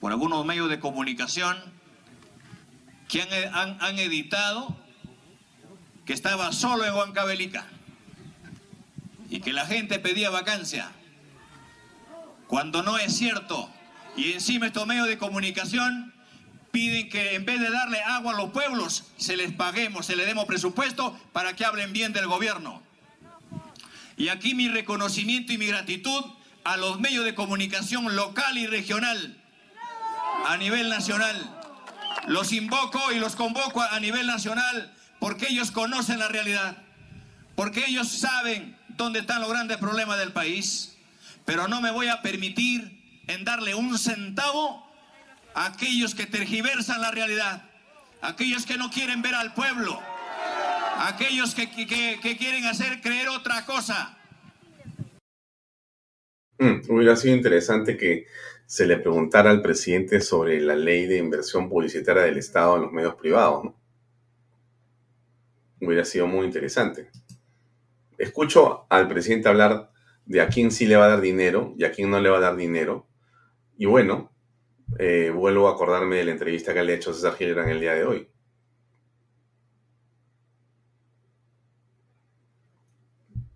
por 0.00 0.12
algunos 0.12 0.44
medios 0.44 0.68
de 0.68 0.78
comunicación 0.80 1.56
que 3.08 3.22
han, 3.22 3.80
han 3.80 3.98
editado 3.98 4.76
que 6.04 6.12
estaba 6.12 6.52
solo 6.52 6.84
en 6.84 6.94
Huancavelica 6.94 7.66
y 9.28 9.40
que 9.40 9.52
la 9.52 9.66
gente 9.66 9.98
pedía 9.98 10.30
vacancia, 10.30 10.90
cuando 12.46 12.82
no 12.82 12.96
es 12.98 13.14
cierto. 13.14 13.70
Y 14.16 14.32
encima 14.32 14.66
estos 14.66 14.86
medios 14.86 15.06
de 15.06 15.18
comunicación 15.18 16.14
piden 16.70 17.08
que 17.08 17.34
en 17.34 17.44
vez 17.44 17.60
de 17.60 17.70
darle 17.70 18.00
agua 18.02 18.32
a 18.32 18.36
los 18.36 18.50
pueblos, 18.50 19.04
se 19.16 19.36
les 19.36 19.52
paguemos, 19.52 20.06
se 20.06 20.16
les 20.16 20.26
demos 20.26 20.46
presupuesto 20.46 21.18
para 21.32 21.54
que 21.54 21.64
hablen 21.64 21.92
bien 21.92 22.12
del 22.12 22.26
gobierno. 22.26 22.82
Y 24.16 24.28
aquí 24.28 24.54
mi 24.54 24.68
reconocimiento 24.68 25.52
y 25.52 25.58
mi 25.58 25.66
gratitud 25.66 26.24
a 26.68 26.76
los 26.76 27.00
medios 27.00 27.24
de 27.24 27.34
comunicación 27.34 28.14
local 28.14 28.58
y 28.58 28.66
regional, 28.66 29.34
a 30.46 30.58
nivel 30.58 30.90
nacional. 30.90 31.34
Los 32.26 32.52
invoco 32.52 33.10
y 33.10 33.18
los 33.18 33.36
convoco 33.36 33.80
a 33.80 33.98
nivel 34.00 34.26
nacional 34.26 34.94
porque 35.18 35.46
ellos 35.48 35.70
conocen 35.70 36.18
la 36.18 36.28
realidad, 36.28 36.76
porque 37.56 37.86
ellos 37.86 38.08
saben 38.08 38.76
dónde 38.88 39.20
están 39.20 39.40
los 39.40 39.48
grandes 39.48 39.78
problemas 39.78 40.18
del 40.18 40.32
país, 40.32 40.98
pero 41.46 41.68
no 41.68 41.80
me 41.80 41.90
voy 41.90 42.08
a 42.08 42.20
permitir 42.20 43.22
en 43.28 43.44
darle 43.44 43.74
un 43.74 43.98
centavo 43.98 44.86
a 45.54 45.64
aquellos 45.64 46.14
que 46.14 46.26
tergiversan 46.26 47.00
la 47.00 47.10
realidad, 47.10 47.62
aquellos 48.20 48.66
que 48.66 48.76
no 48.76 48.90
quieren 48.90 49.22
ver 49.22 49.34
al 49.34 49.54
pueblo, 49.54 50.02
aquellos 50.98 51.54
que, 51.54 51.70
quieren 51.70 52.66
hacer 52.66 53.00
creer 53.00 53.30
otra 53.30 53.64
cosa. 53.64 54.17
Mm, 56.58 56.80
hubiera 56.88 57.14
sido 57.14 57.36
interesante 57.36 57.96
que 57.96 58.26
se 58.66 58.86
le 58.86 58.98
preguntara 58.98 59.50
al 59.50 59.62
presidente 59.62 60.20
sobre 60.20 60.60
la 60.60 60.74
ley 60.74 61.06
de 61.06 61.18
inversión 61.18 61.68
publicitaria 61.68 62.22
del 62.22 62.38
Estado 62.38 62.76
en 62.76 62.82
los 62.82 62.92
medios 62.92 63.14
privados, 63.14 63.64
¿no? 63.64 63.80
Hubiera 65.80 66.04
sido 66.04 66.26
muy 66.26 66.44
interesante. 66.46 67.10
Escucho 68.18 68.86
al 68.90 69.06
presidente 69.06 69.48
hablar 69.48 69.92
de 70.26 70.40
a 70.40 70.48
quién 70.48 70.72
sí 70.72 70.86
le 70.86 70.96
va 70.96 71.06
a 71.06 71.08
dar 71.08 71.20
dinero 71.20 71.74
y 71.78 71.84
a 71.84 71.92
quién 71.92 72.10
no 72.10 72.20
le 72.20 72.28
va 72.28 72.38
a 72.38 72.40
dar 72.40 72.56
dinero. 72.56 73.06
Y 73.76 73.86
bueno, 73.86 74.32
eh, 74.98 75.30
vuelvo 75.34 75.68
a 75.68 75.72
acordarme 75.72 76.16
de 76.16 76.24
la 76.24 76.32
entrevista 76.32 76.74
que 76.74 76.82
le 76.82 76.92
ha 76.92 76.96
hecho 76.96 77.14
César 77.14 77.36
en 77.40 77.68
el 77.68 77.80
día 77.80 77.94
de 77.94 78.04
hoy. 78.04 78.28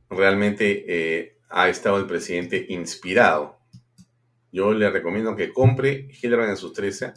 Realmente 0.09 0.85
eh, 0.87 1.39
ha 1.53 1.69
estado 1.69 1.99
el 1.99 2.07
presidente 2.07 2.67
inspirado. 2.69 3.59
Yo 4.51 4.73
le 4.73 4.91
recomiendo 4.91 5.37
que 5.37 5.53
compre 5.53 6.09
Hildebrand 6.11 6.51
en 6.51 6.57
sus 6.57 6.73
13, 6.73 7.13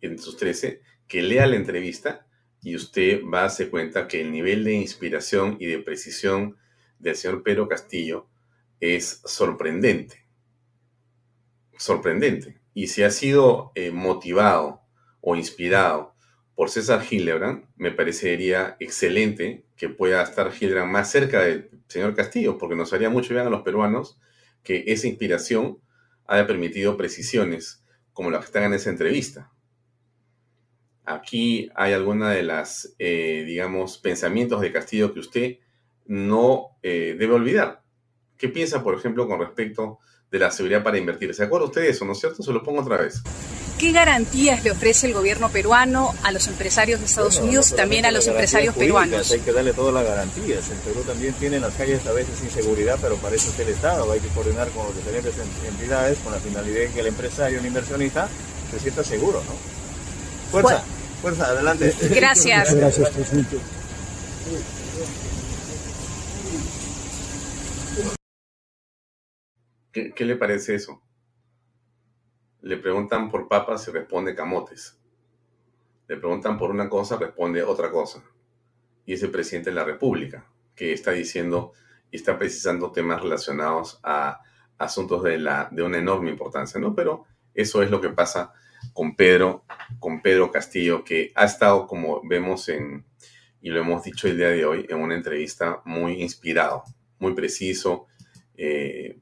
en 0.00 0.18
sus 0.18 0.36
13, 0.36 0.82
que 1.06 1.22
lea 1.22 1.46
la 1.46 1.56
entrevista 1.56 2.26
y 2.62 2.76
usted 2.76 3.22
va 3.24 3.40
a 3.40 3.42
darse 3.42 3.70
cuenta 3.70 4.08
que 4.08 4.20
el 4.20 4.30
nivel 4.32 4.64
de 4.64 4.74
inspiración 4.74 5.56
y 5.58 5.66
de 5.66 5.78
precisión 5.78 6.56
del 6.98 7.16
señor 7.16 7.42
Pedro 7.42 7.68
Castillo 7.68 8.28
es 8.80 9.22
sorprendente. 9.24 10.26
Sorprendente. 11.76 12.60
Y 12.74 12.88
si 12.88 13.02
ha 13.02 13.10
sido 13.10 13.72
eh, 13.74 13.90
motivado 13.90 14.82
o 15.20 15.36
inspirado 15.36 16.14
por 16.58 16.70
César 16.70 17.04
Hildebrand, 17.08 17.66
me 17.76 17.92
parecería 17.92 18.76
excelente 18.80 19.64
que 19.76 19.88
pueda 19.88 20.24
estar 20.24 20.50
Hildebrand 20.52 20.90
más 20.90 21.08
cerca 21.08 21.42
del 21.42 21.70
señor 21.86 22.16
Castillo, 22.16 22.58
porque 22.58 22.74
nos 22.74 22.92
haría 22.92 23.08
mucho 23.10 23.32
bien 23.32 23.46
a 23.46 23.48
los 23.48 23.62
peruanos 23.62 24.18
que 24.64 24.82
esa 24.88 25.06
inspiración 25.06 25.78
haya 26.26 26.48
permitido 26.48 26.96
precisiones 26.96 27.84
como 28.12 28.32
las 28.32 28.40
que 28.40 28.46
están 28.46 28.64
en 28.64 28.74
esa 28.74 28.90
entrevista. 28.90 29.52
Aquí 31.04 31.70
hay 31.76 31.92
alguna 31.92 32.32
de 32.32 32.42
las, 32.42 32.92
eh, 32.98 33.44
digamos, 33.46 33.98
pensamientos 33.98 34.60
de 34.60 34.72
Castillo 34.72 35.14
que 35.14 35.20
usted 35.20 35.58
no 36.06 36.76
eh, 36.82 37.14
debe 37.16 37.34
olvidar. 37.34 37.84
¿Qué 38.36 38.48
piensa, 38.48 38.82
por 38.82 38.96
ejemplo, 38.96 39.28
con 39.28 39.38
respecto 39.38 40.00
de 40.28 40.40
la 40.40 40.50
seguridad 40.50 40.82
para 40.82 40.98
invertir? 40.98 41.32
¿Se 41.34 41.44
acuerda 41.44 41.66
usted 41.66 41.82
de 41.82 41.90
eso, 41.90 42.04
no 42.04 42.14
es 42.14 42.18
cierto? 42.18 42.42
Se 42.42 42.52
lo 42.52 42.64
pongo 42.64 42.80
otra 42.80 42.96
vez. 42.96 43.22
¿Qué 43.78 43.92
garantías 43.92 44.64
le 44.64 44.72
ofrece 44.72 45.06
el 45.06 45.14
gobierno 45.14 45.50
peruano 45.50 46.12
a 46.24 46.32
los 46.32 46.48
empresarios 46.48 46.98
de 46.98 47.06
Estados 47.06 47.38
Unidos 47.38 47.70
y 47.70 47.76
también 47.76 48.04
a 48.06 48.10
los 48.10 48.26
empresarios 48.26 48.74
peruanos? 48.74 49.30
Hay 49.30 49.38
que 49.38 49.52
darle 49.52 49.72
todas 49.72 49.94
las 49.94 50.04
garantías. 50.04 50.68
En 50.70 50.78
Perú 50.78 51.04
también 51.06 51.32
tienen 51.34 51.62
las 51.62 51.74
calles 51.74 52.04
a 52.06 52.12
veces 52.12 52.42
inseguridad, 52.42 52.98
pero 53.00 53.14
para 53.16 53.36
eso 53.36 53.50
es 53.50 53.58
el 53.60 53.68
Estado. 53.68 54.10
Hay 54.10 54.18
que 54.18 54.28
coordinar 54.28 54.68
con 54.70 54.86
las 54.86 54.96
diferentes 54.96 55.32
entidades 55.68 56.18
con 56.18 56.32
la 56.32 56.40
finalidad 56.40 56.80
de 56.80 56.90
que 56.90 57.00
el 57.00 57.06
empresario, 57.06 57.60
un 57.60 57.66
inversionista, 57.66 58.28
se 58.72 58.80
sienta 58.80 59.04
seguro, 59.04 59.42
¿no? 59.44 60.50
Fuerza. 60.50 60.82
Fuerza, 61.22 61.46
adelante. 61.46 61.94
Gracias. 62.10 62.74
Gracias, 62.74 63.10
presidente. 63.10 63.58
¿Qué, 69.92 70.24
le 70.24 70.36
parece 70.36 70.74
eso? 70.74 71.00
Le 72.62 72.76
preguntan 72.76 73.30
por 73.30 73.48
papas 73.48 73.86
y 73.88 73.90
responde 73.90 74.34
camotes. 74.34 74.98
Le 76.08 76.16
preguntan 76.16 76.58
por 76.58 76.70
una 76.70 76.88
cosa, 76.88 77.16
responde 77.16 77.62
otra 77.62 77.90
cosa. 77.90 78.22
Y 79.04 79.14
es 79.14 79.22
el 79.22 79.30
presidente 79.30 79.70
de 79.70 79.76
la 79.76 79.84
República, 79.84 80.46
que 80.74 80.92
está 80.92 81.12
diciendo 81.12 81.72
y 82.10 82.16
está 82.16 82.38
precisando 82.38 82.92
temas 82.92 83.22
relacionados 83.22 84.00
a 84.02 84.40
asuntos 84.78 85.22
de, 85.22 85.38
la, 85.38 85.68
de 85.70 85.82
una 85.82 85.98
enorme 85.98 86.30
importancia, 86.30 86.80
¿no? 86.80 86.94
Pero 86.94 87.26
eso 87.54 87.82
es 87.82 87.90
lo 87.90 88.00
que 88.00 88.10
pasa 88.10 88.52
con 88.92 89.16
Pedro, 89.16 89.64
con 89.98 90.22
Pedro 90.22 90.50
Castillo, 90.50 91.04
que 91.04 91.32
ha 91.34 91.44
estado, 91.44 91.86
como 91.86 92.20
vemos 92.24 92.68
en, 92.68 93.04
y 93.60 93.70
lo 93.70 93.80
hemos 93.80 94.04
dicho 94.04 94.28
el 94.28 94.36
día 94.36 94.48
de 94.50 94.64
hoy, 94.64 94.86
en 94.88 94.98
una 94.98 95.14
entrevista 95.14 95.82
muy 95.84 96.22
inspirado, 96.22 96.84
muy 97.18 97.34
preciso 97.34 98.06
eh, 98.56 99.18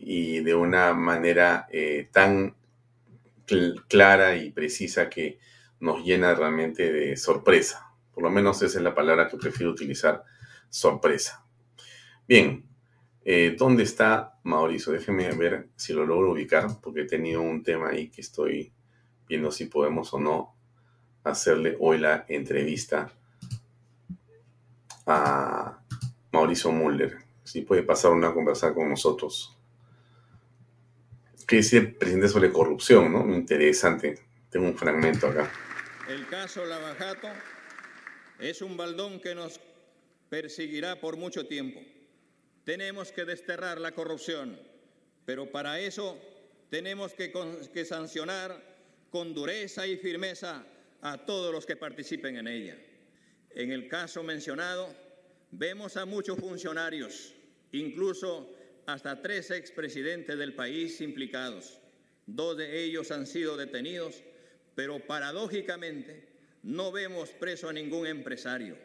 y 0.00 0.40
de 0.40 0.54
una 0.54 0.94
manera 0.94 1.68
eh, 1.70 2.08
tan 2.10 2.56
clara 3.88 4.36
y 4.36 4.50
precisa 4.50 5.10
que 5.10 5.38
nos 5.80 6.04
llena 6.04 6.34
realmente 6.34 6.90
de 6.90 7.16
sorpresa. 7.16 7.92
Por 8.12 8.22
lo 8.24 8.30
menos 8.30 8.62
esa 8.62 8.78
es 8.78 8.84
la 8.84 8.94
palabra 8.94 9.28
que 9.28 9.36
prefiero 9.36 9.72
utilizar, 9.72 10.24
sorpresa. 10.68 11.44
Bien, 12.26 12.64
eh, 13.24 13.54
¿dónde 13.58 13.82
está 13.82 14.38
Mauricio? 14.44 14.92
Déjeme 14.92 15.30
ver 15.32 15.68
si 15.76 15.92
lo 15.92 16.06
logro 16.06 16.32
ubicar, 16.32 16.68
porque 16.80 17.02
he 17.02 17.06
tenido 17.06 17.42
un 17.42 17.62
tema 17.62 17.90
ahí 17.90 18.08
que 18.08 18.22
estoy 18.22 18.72
viendo 19.28 19.52
si 19.52 19.66
podemos 19.66 20.12
o 20.14 20.18
no 20.18 20.54
hacerle 21.24 21.76
hoy 21.78 21.98
la 21.98 22.24
entrevista 22.28 23.12
a 25.06 25.78
Mauricio 26.32 26.72
Muller. 26.72 27.18
Si 27.44 27.62
puede 27.62 27.82
pasar 27.82 28.12
una 28.12 28.32
conversa 28.32 28.72
con 28.72 28.88
nosotros. 28.88 29.59
¿Qué 31.50 31.56
dice 31.56 31.78
el 31.78 31.96
presidente 31.96 32.28
sobre 32.28 32.52
corrupción? 32.52 33.12
¿no? 33.12 33.34
Interesante. 33.34 34.20
Tengo 34.50 34.66
un 34.66 34.78
fragmento 34.78 35.26
acá. 35.26 35.50
El 36.08 36.28
caso 36.28 36.64
Lavajato 36.64 37.26
es 38.38 38.62
un 38.62 38.76
baldón 38.76 39.18
que 39.18 39.34
nos 39.34 39.58
perseguirá 40.28 41.00
por 41.00 41.16
mucho 41.16 41.48
tiempo. 41.48 41.80
Tenemos 42.62 43.10
que 43.10 43.24
desterrar 43.24 43.80
la 43.80 43.90
corrupción, 43.90 44.60
pero 45.24 45.50
para 45.50 45.80
eso 45.80 46.16
tenemos 46.70 47.14
que, 47.14 47.32
que 47.74 47.84
sancionar 47.84 48.62
con 49.10 49.34
dureza 49.34 49.88
y 49.88 49.96
firmeza 49.96 50.64
a 51.02 51.18
todos 51.26 51.52
los 51.52 51.66
que 51.66 51.74
participen 51.74 52.36
en 52.36 52.46
ella. 52.46 52.78
En 53.56 53.72
el 53.72 53.88
caso 53.88 54.22
mencionado, 54.22 54.94
vemos 55.50 55.96
a 55.96 56.04
muchos 56.04 56.38
funcionarios, 56.38 57.34
incluso 57.72 58.48
hasta 58.92 59.22
tres 59.22 59.50
expresidentes 59.50 60.38
del 60.38 60.54
país 60.54 61.00
implicados. 61.00 61.80
Dos 62.26 62.56
de 62.56 62.84
ellos 62.84 63.10
han 63.10 63.26
sido 63.26 63.56
detenidos, 63.56 64.22
pero 64.74 65.00
paradójicamente 65.06 66.28
no 66.62 66.92
vemos 66.92 67.30
preso 67.30 67.68
a 67.68 67.72
ningún 67.72 68.06
empresario. 68.06 68.76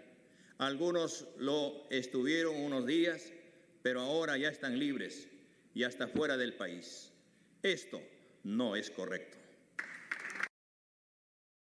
Algunos 0.57 1.27
lo 1.37 1.87
estuvieron 1.89 2.55
unos 2.55 2.85
días, 2.85 3.31
pero 3.81 4.01
ahora 4.01 4.37
ya 4.37 4.49
están 4.49 4.79
libres 4.79 5.27
y 5.73 5.83
hasta 5.83 6.07
fuera 6.07 6.37
del 6.37 6.53
país. 6.53 7.11
Esto 7.61 8.01
no 8.43 8.75
es 8.75 8.89
correcto. 8.89 9.37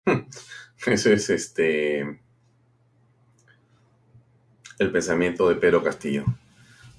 Ese 0.86 1.12
es 1.12 1.30
este 1.30 2.20
el 4.78 4.90
pensamiento 4.90 5.48
de 5.48 5.54
Pedro 5.56 5.82
Castillo. 5.82 6.24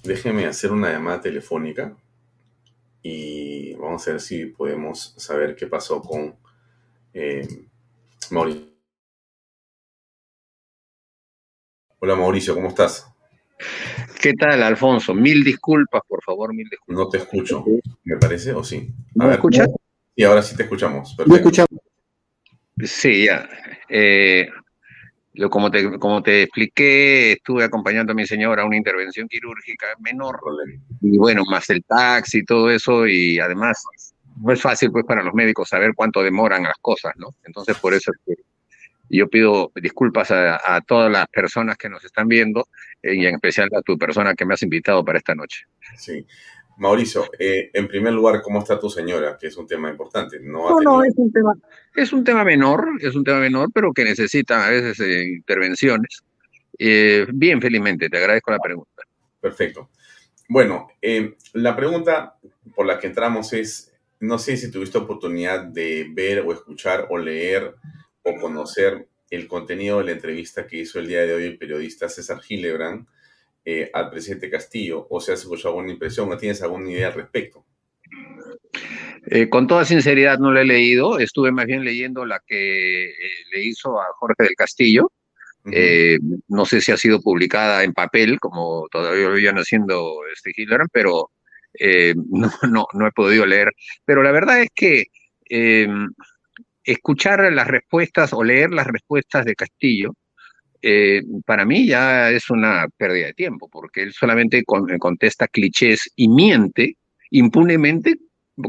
Déjeme 0.03 0.45
hacer 0.45 0.69
una 0.73 0.91
llamada 0.91 1.21
telefónica 1.21 1.95
y 3.01 3.73
vamos 3.75 4.05
a 4.05 4.11
ver 4.11 4.19
si 4.19 4.47
podemos 4.47 5.13
saber 5.17 5.55
qué 5.55 5.67
pasó 5.67 6.01
con 6.01 6.35
eh, 7.13 7.47
Mauricio. 8.30 8.73
Hola 11.99 12.15
Mauricio, 12.17 12.53
¿cómo 12.53 12.67
estás? 12.67 13.07
¿Qué 14.21 14.34
tal, 14.34 14.61
Alfonso? 14.61 15.13
Mil 15.13 15.41
disculpas, 15.41 16.01
por 16.05 16.21
favor, 16.21 16.53
mil 16.53 16.67
disculpas. 16.69 17.05
No 17.05 17.09
te 17.09 17.19
escucho, 17.19 17.65
me 18.03 18.17
parece, 18.17 18.51
¿o 18.51 18.61
sí? 18.61 18.93
¿Me 19.15 19.31
escuchas? 19.31 19.69
Sí, 20.17 20.23
ahora 20.23 20.41
sí 20.41 20.57
te 20.57 20.63
escuchamos. 20.63 21.15
¿Me 21.25 21.38
escuchamos? 21.38 21.80
Sí, 22.84 23.25
ya. 23.25 23.49
Eh, 23.88 24.49
lo, 25.34 25.49
como, 25.49 25.72
te, 25.72 25.97
como 25.99 26.22
te 26.22 26.43
expliqué, 26.43 27.34
estuve 27.34 27.64
acompañando 27.64 28.11
a 28.11 28.15
mi 28.15 28.26
señora 28.26 28.64
a 28.64 28.65
una 28.65 28.77
intervención 28.77 29.27
quirúrgica 29.27 29.88
menor. 29.99 30.39
Y 31.01 31.18
bueno, 31.18 31.43
más 31.49 31.69
el 31.69 31.84
taxi 31.84 32.39
y 32.39 32.45
todo 32.45 32.69
eso, 32.69 33.07
y 33.07 33.39
además 33.39 33.84
no 34.41 34.51
es 34.53 34.61
fácil 34.61 34.91
pues 34.91 35.05
para 35.05 35.23
los 35.23 35.34
médicos 35.34 35.69
saber 35.69 35.93
cuánto 35.95 36.23
demoran 36.23 36.64
las 36.64 36.77
cosas, 36.81 37.14
¿no? 37.18 37.30
Entonces 37.43 37.77
por 37.77 37.93
eso 37.93 38.11
es 38.11 38.19
que 38.26 38.43
yo 39.10 39.27
pido 39.27 39.72
disculpas 39.76 40.31
a, 40.31 40.81
todas 40.88 41.11
las 41.11 41.27
personas 41.27 41.77
que 41.77 41.89
nos 41.89 42.03
están 42.03 42.27
viendo 42.27 42.68
eh, 43.01 43.15
y 43.15 43.26
en 43.27 43.35
especial 43.35 43.69
a 43.76 43.81
tu 43.81 43.97
persona 43.97 44.34
que 44.34 44.45
me 44.45 44.55
has 44.55 44.64
invitado 44.64 45.05
para 45.05 45.19
esta 45.19 45.35
noche. 45.35 45.65
Sí. 45.97 46.26
Mauricio, 46.77 47.29
eh, 47.37 47.69
en 47.73 47.87
primer 47.87 48.13
lugar, 48.13 48.41
¿cómo 48.41 48.59
está 48.59 48.79
tu 48.79 48.89
señora? 48.89 49.37
Que 49.39 49.47
es 49.47 49.57
un 49.57 49.67
tema 49.67 49.89
importante. 49.89 50.39
No, 50.39 50.79
no, 50.81 51.03
es 51.03 51.13
un 51.17 51.31
tema, 51.31 51.53
es 51.95 52.13
un 52.13 52.23
tema 52.23 52.43
menor, 52.43 52.87
es 52.99 53.15
un 53.15 53.23
tema 53.23 53.39
menor, 53.39 53.69
pero 53.73 53.93
que 53.93 54.03
necesita 54.03 54.65
a 54.65 54.69
veces 54.69 54.99
eh, 54.99 55.23
intervenciones. 55.25 56.23
bien, 56.77 57.61
felizmente, 57.61 58.09
te 58.09 58.17
agradezco 58.17 58.51
la 58.51 58.59
pregunta. 58.59 59.03
Perfecto. 59.39 59.89
Bueno, 60.49 60.89
la 61.53 61.75
pregunta 61.75 62.37
por 62.75 62.85
la 62.85 62.99
que 62.99 63.07
entramos 63.07 63.53
es, 63.53 63.93
no 64.19 64.37
sé 64.37 64.57
si 64.57 64.71
tuviste 64.71 64.97
oportunidad 64.97 65.63
de 65.63 66.07
ver 66.09 66.39
o 66.39 66.53
escuchar 66.53 67.07
o 67.09 67.17
leer 67.17 67.75
o 68.23 68.35
conocer 68.39 69.07
el 69.29 69.47
contenido 69.47 69.99
de 69.99 70.05
la 70.05 70.11
entrevista 70.11 70.67
que 70.67 70.77
hizo 70.77 70.99
el 70.99 71.07
día 71.07 71.21
de 71.21 71.33
hoy 71.33 71.43
el 71.45 71.57
periodista 71.57 72.07
César 72.07 72.39
Gilebran 72.41 73.07
eh, 73.65 73.90
al 73.94 74.10
presidente 74.10 74.49
Castillo, 74.49 75.07
o 75.10 75.22
si 75.22 75.31
has 75.31 75.40
escuchado 75.40 75.69
alguna 75.69 75.94
impresión 75.94 76.30
o 76.30 76.38
tienes 76.38 76.61
alguna 76.61 76.91
idea 76.91 77.07
al 77.07 77.14
respecto. 77.14 77.65
Eh, 79.26 79.48
con 79.48 79.68
toda 79.68 79.85
sinceridad 79.85 80.38
no 80.38 80.52
la 80.52 80.61
he 80.61 80.65
leído, 80.65 81.18
estuve 81.18 81.52
más 81.53 81.65
bien 81.65 81.85
leyendo 81.85 82.26
la 82.26 82.41
que 82.45 83.06
eh, 83.06 83.14
le 83.53 83.64
hizo 83.64 84.02
a 84.02 84.07
Jorge 84.19 84.44
del 84.44 84.56
Castillo. 84.56 85.11
no 86.49 86.65
sé 86.65 86.81
si 86.81 86.91
ha 86.91 86.98
sido 86.98 87.22
publicada 87.22 87.85
en 87.85 87.94
papel, 87.94 88.38
como 88.41 88.88
todavía 88.91 89.30
lo 89.30 89.40
iban 89.40 89.56
haciendo 89.56 90.14
este 90.34 90.52
Gilebran, 90.52 90.90
pero 90.91 91.31
no, 92.31 92.52
no, 92.69 92.88
no 92.94 93.07
he 93.07 93.11
podido 93.11 93.45
leer. 93.45 93.72
Pero 94.03 94.23
la 94.23 94.34
verdad 94.34 94.61
es 94.61 94.69
que 94.76 95.06
escuchar 96.84 97.49
las 97.53 97.68
respuestas 97.68 98.34
o 98.34 98.44
leer 98.44 98.72
las 98.72 98.88
respuestas 98.88 99.45
de 99.45 99.56
Castillo, 99.56 100.14
eh, 100.84 101.23
para 101.45 101.65
mí 101.65 101.88
ya 101.88 102.30
es 102.30 102.49
una 102.49 102.88
pérdida 102.97 103.27
de 103.27 103.34
tiempo, 103.34 103.69
porque 103.69 104.03
él 104.03 104.14
solamente 104.14 104.64
contesta 104.64 105.47
clichés 105.47 106.11
y 106.15 106.27
miente 106.27 106.97
impunemente 107.31 108.18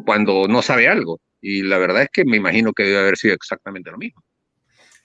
cuando 0.07 0.49
no 0.49 0.63
sabe 0.63 0.89
algo. 0.89 1.21
Y 1.41 1.63
la 1.63 1.79
verdad 1.79 2.05
es 2.05 2.09
que 2.11 2.25
me 2.25 2.39
imagino 2.39 2.73
que 2.73 2.85
debe 2.85 2.99
haber 2.99 3.17
sido 3.17 3.35
exactamente 3.35 3.91
lo 3.91 3.99
mismo. 3.99 4.23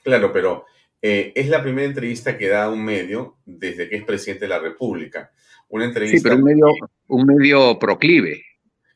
Claro, 0.03 0.31
pero 0.31 0.65
eh, 1.02 1.34
es 1.36 1.49
la 1.49 1.61
primera 1.61 1.88
entrevista 1.88 2.38
que 2.38 2.48
da 2.48 2.69
un 2.69 2.86
medio 2.86 3.38
desde 3.45 3.90
que 3.90 3.98
es 3.98 4.03
presidente 4.03 4.45
de 4.45 4.49
la 4.49 4.60
República. 4.60 5.31
Una 5.68 5.86
entrevista. 5.86 6.18
Sí, 6.18 6.23
pero 6.23 6.36
un 6.38 6.44
medio, 6.44 6.68
un 7.07 7.26
medio 7.26 7.77
proclive. 7.77 8.41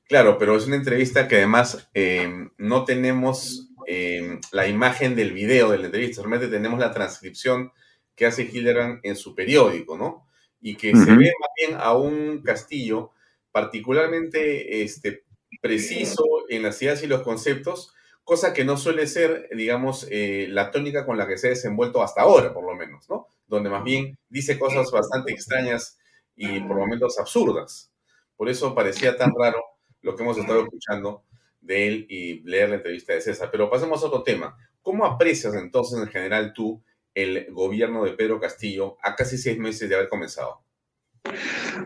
Claro, 0.07 0.38
pero 0.38 0.56
es 0.56 0.65
una 0.68 0.77
entrevista 0.77 1.27
que 1.27 1.38
además 1.38 1.90
eh, 1.94 2.48
no 2.57 2.85
tenemos 2.85 3.73
Em, 3.85 4.40
la 4.52 4.68
imagen 4.68 5.15
del 5.15 5.34
video 5.34 5.72
de 5.72 5.77
la 5.77 5.85
entrevista, 5.85 6.18
solamente 6.18 6.48
tenemos 6.48 6.80
la 6.80 6.91
transcripción 6.91 7.72
que 8.15 8.26
hace 8.26 8.44
Hildebrand 8.44 8.99
en 9.03 9.15
su 9.15 9.35
periódico, 9.35 9.98
¿no? 9.98 10.27
Y 10.61 10.76
que 10.76 10.95
se 10.95 11.11
ve 11.11 11.31
más 11.40 11.49
bien 11.57 11.77
a 11.80 11.94
un 11.95 12.41
Castillo 12.41 13.11
particularmente 13.52 14.84
este, 14.84 15.23
preciso 15.61 16.23
en 16.49 16.64
las 16.64 16.81
ideas 16.81 17.03
y 17.03 17.07
los 17.07 17.22
conceptos, 17.22 17.94
cosa 18.23 18.53
que 18.53 18.65
no 18.65 18.77
suele 18.77 19.07
ser, 19.07 19.49
digamos, 19.56 20.07
eh, 20.10 20.48
la 20.49 20.72
tónica 20.72 21.06
con 21.06 21.18
la 21.18 21.27
que 21.27 21.38
se 21.38 21.48
ha 21.48 21.49
desenvuelto 21.52 22.02
hasta 22.02 22.22
ahora, 22.22 22.53
por 22.53 22.65
lo 22.65 22.76
menos, 22.76 23.10
¿no? 23.10 23.27
Donde 23.48 23.69
más 23.69 23.84
bien 23.84 24.18
dice 24.30 24.57
cosas 24.57 24.90
bastante 24.91 25.31
extrañas 25.31 25.99
y 26.35 26.61
por 26.61 26.77
momentos 26.77 27.19
absurdas. 27.19 27.91
Por 28.35 28.49
eso 28.49 28.73
parecía 28.73 29.18
tan 29.18 29.31
raro 29.38 29.61
lo 30.02 30.15
que 30.15 30.23
hemos 30.23 30.38
estado 30.38 30.64
escuchando 30.64 31.23
de 31.61 31.88
él 31.88 32.06
y 32.10 32.41
leer 32.41 32.69
la 32.69 32.76
entrevista 32.76 33.14
de 33.14 33.22
César. 33.22 33.49
Pero 33.52 33.69
pasemos 33.69 34.03
a 34.03 34.07
otro 34.07 34.23
tema. 34.23 34.57
¿Cómo 34.81 35.06
aprecias 35.06 35.53
entonces 35.53 35.99
en 35.99 36.07
general 36.07 36.53
tú 36.53 36.81
el 37.14 37.48
gobierno 37.52 38.03
de 38.03 38.14
Pedro 38.14 38.40
Castillo 38.40 38.98
a 39.02 39.15
casi 39.15 39.38
seis 39.38 39.57
meses 39.57 39.90
de 39.90 39.95
haber 39.95 40.10
comenzado? 40.10 40.64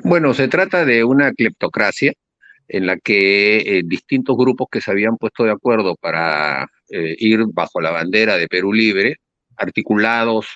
Bueno, 0.04 0.34
se 0.34 0.48
trata 0.48 0.86
de 0.86 1.04
una 1.04 1.32
cleptocracia 1.34 2.14
en 2.68 2.86
la 2.86 2.98
que 2.98 3.58
eh, 3.58 3.82
distintos 3.86 4.36
grupos 4.36 4.68
que 4.72 4.82
se 4.82 4.92
habían 4.92 5.18
puesto 5.18 5.44
de 5.44 5.52
acuerdo 5.52 5.96
para 5.96 6.68
eh, 6.90 7.16
ir 7.20 7.42
bajo 7.54 7.80
la 7.80 7.92
bandera 7.92 8.38
de 8.38 8.48
Perú 8.48 8.74
Libre, 8.74 9.18
articulados 9.56 10.48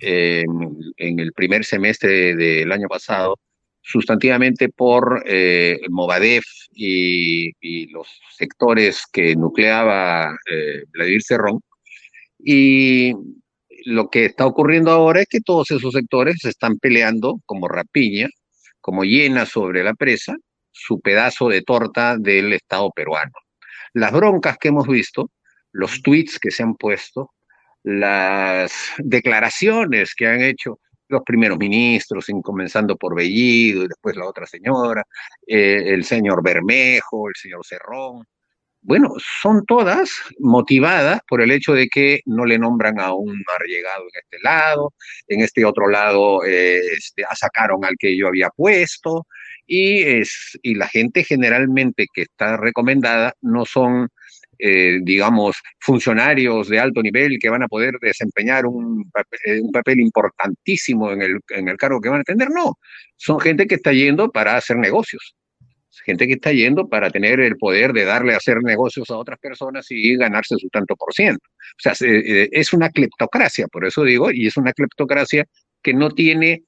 en 0.00 1.18
el 1.18 1.32
primer 1.32 1.64
semestre 1.64 2.36
del 2.36 2.70
año 2.70 2.86
pasado, 2.86 3.36
sustantivamente 3.82 4.68
por 4.68 5.22
eh, 5.26 5.80
Movadef 5.88 6.44
y, 6.72 7.52
los 7.92 8.08
sectores 8.36 9.04
que 9.12 9.34
nucleaba 9.34 10.36
eh, 10.50 10.84
Vladimir 10.92 11.22
Cerrón. 11.22 11.60
Y 12.38 13.12
lo 13.84 14.08
que 14.10 14.26
está 14.26 14.46
ocurriendo 14.46 14.90
ahora 14.90 15.22
es 15.22 15.28
que 15.28 15.40
todos 15.40 15.70
esos 15.70 15.92
sectores 15.92 16.36
se 16.40 16.50
están 16.50 16.78
peleando 16.78 17.40
como 17.46 17.68
rapiña, 17.68 18.28
como 18.80 19.04
llena 19.04 19.46
sobre 19.46 19.84
la 19.84 19.94
presa, 19.94 20.36
su 20.72 21.00
pedazo 21.00 21.48
de 21.48 21.62
torta 21.62 22.16
del 22.16 22.52
Estado 22.52 22.90
peruano. 22.90 23.32
Las 23.92 24.12
broncas 24.12 24.56
que 24.58 24.68
hemos 24.68 24.86
visto, 24.86 25.30
los 25.72 26.02
tweets 26.02 26.38
que 26.38 26.50
se 26.50 26.62
han 26.62 26.74
puesto, 26.74 27.32
las 27.82 28.72
declaraciones 28.98 30.14
que 30.14 30.26
han 30.26 30.42
hecho 30.42 30.78
los 31.08 31.22
primeros 31.22 31.58
ministros, 31.58 32.26
comenzando 32.42 32.96
por 32.96 33.16
Bellido 33.16 33.84
y 33.84 33.88
después 33.88 34.16
la 34.16 34.26
otra 34.26 34.46
señora, 34.46 35.04
eh, 35.46 35.82
el 35.88 36.04
señor 36.04 36.42
Bermejo, 36.42 37.28
el 37.28 37.34
señor 37.34 37.66
Cerrón. 37.66 38.24
Bueno, 38.82 39.12
son 39.42 39.64
todas 39.66 40.10
motivadas 40.38 41.20
por 41.28 41.42
el 41.42 41.50
hecho 41.50 41.74
de 41.74 41.88
que 41.88 42.20
no 42.24 42.46
le 42.46 42.58
nombran 42.58 42.98
a 42.98 43.12
un 43.12 43.42
llegado 43.66 44.04
en 44.04 44.20
este 44.22 44.38
lado, 44.42 44.94
en 45.28 45.40
este 45.42 45.64
otro 45.66 45.88
lado 45.88 46.44
eh, 46.44 46.80
este, 46.96 47.24
sacaron 47.34 47.84
al 47.84 47.96
que 47.98 48.16
yo 48.16 48.28
había 48.28 48.48
puesto, 48.48 49.26
y, 49.66 50.02
es, 50.02 50.58
y 50.62 50.74
la 50.76 50.88
gente 50.88 51.24
generalmente 51.24 52.06
que 52.12 52.22
está 52.22 52.56
recomendada 52.56 53.34
no 53.42 53.66
son 53.66 54.08
eh, 54.58 54.98
digamos, 55.02 55.56
funcionarios 55.78 56.68
de 56.68 56.78
alto 56.78 57.02
nivel 57.02 57.38
que 57.40 57.48
van 57.48 57.62
a 57.62 57.68
poder 57.68 57.94
desempeñar 58.00 58.66
un 58.66 59.10
papel, 59.10 59.62
un 59.62 59.72
papel 59.72 60.00
importantísimo 60.00 61.12
en 61.12 61.22
el, 61.22 61.40
en 61.50 61.68
el 61.68 61.76
cargo 61.78 62.00
que 62.00 62.10
van 62.10 62.20
a 62.20 62.24
tener. 62.24 62.50
No, 62.50 62.78
son 63.16 63.40
gente 63.40 63.66
que 63.66 63.76
está 63.76 63.92
yendo 63.92 64.30
para 64.30 64.56
hacer 64.56 64.76
negocios 64.76 65.34
gente 66.04 66.26
que 66.26 66.34
está 66.34 66.52
yendo 66.52 66.88
para 66.88 67.10
tener 67.10 67.40
el 67.40 67.56
poder 67.56 67.92
de 67.92 68.04
darle 68.04 68.34
a 68.34 68.38
hacer 68.38 68.62
negocios 68.62 69.10
a 69.10 69.16
otras 69.16 69.38
personas 69.38 69.86
y 69.90 70.16
ganarse 70.16 70.56
su 70.58 70.68
tanto 70.68 70.96
por 70.96 71.12
ciento. 71.12 71.44
O 71.48 71.80
sea, 71.80 71.92
eh, 72.00 72.48
es 72.52 72.72
una 72.72 72.90
cleptocracia, 72.90 73.66
por 73.68 73.84
eso 73.84 74.02
digo, 74.04 74.30
y 74.30 74.46
es 74.46 74.56
una 74.56 74.72
cleptocracia 74.72 75.44
que 75.82 75.94
no 75.94 76.10
tiene, 76.10 76.62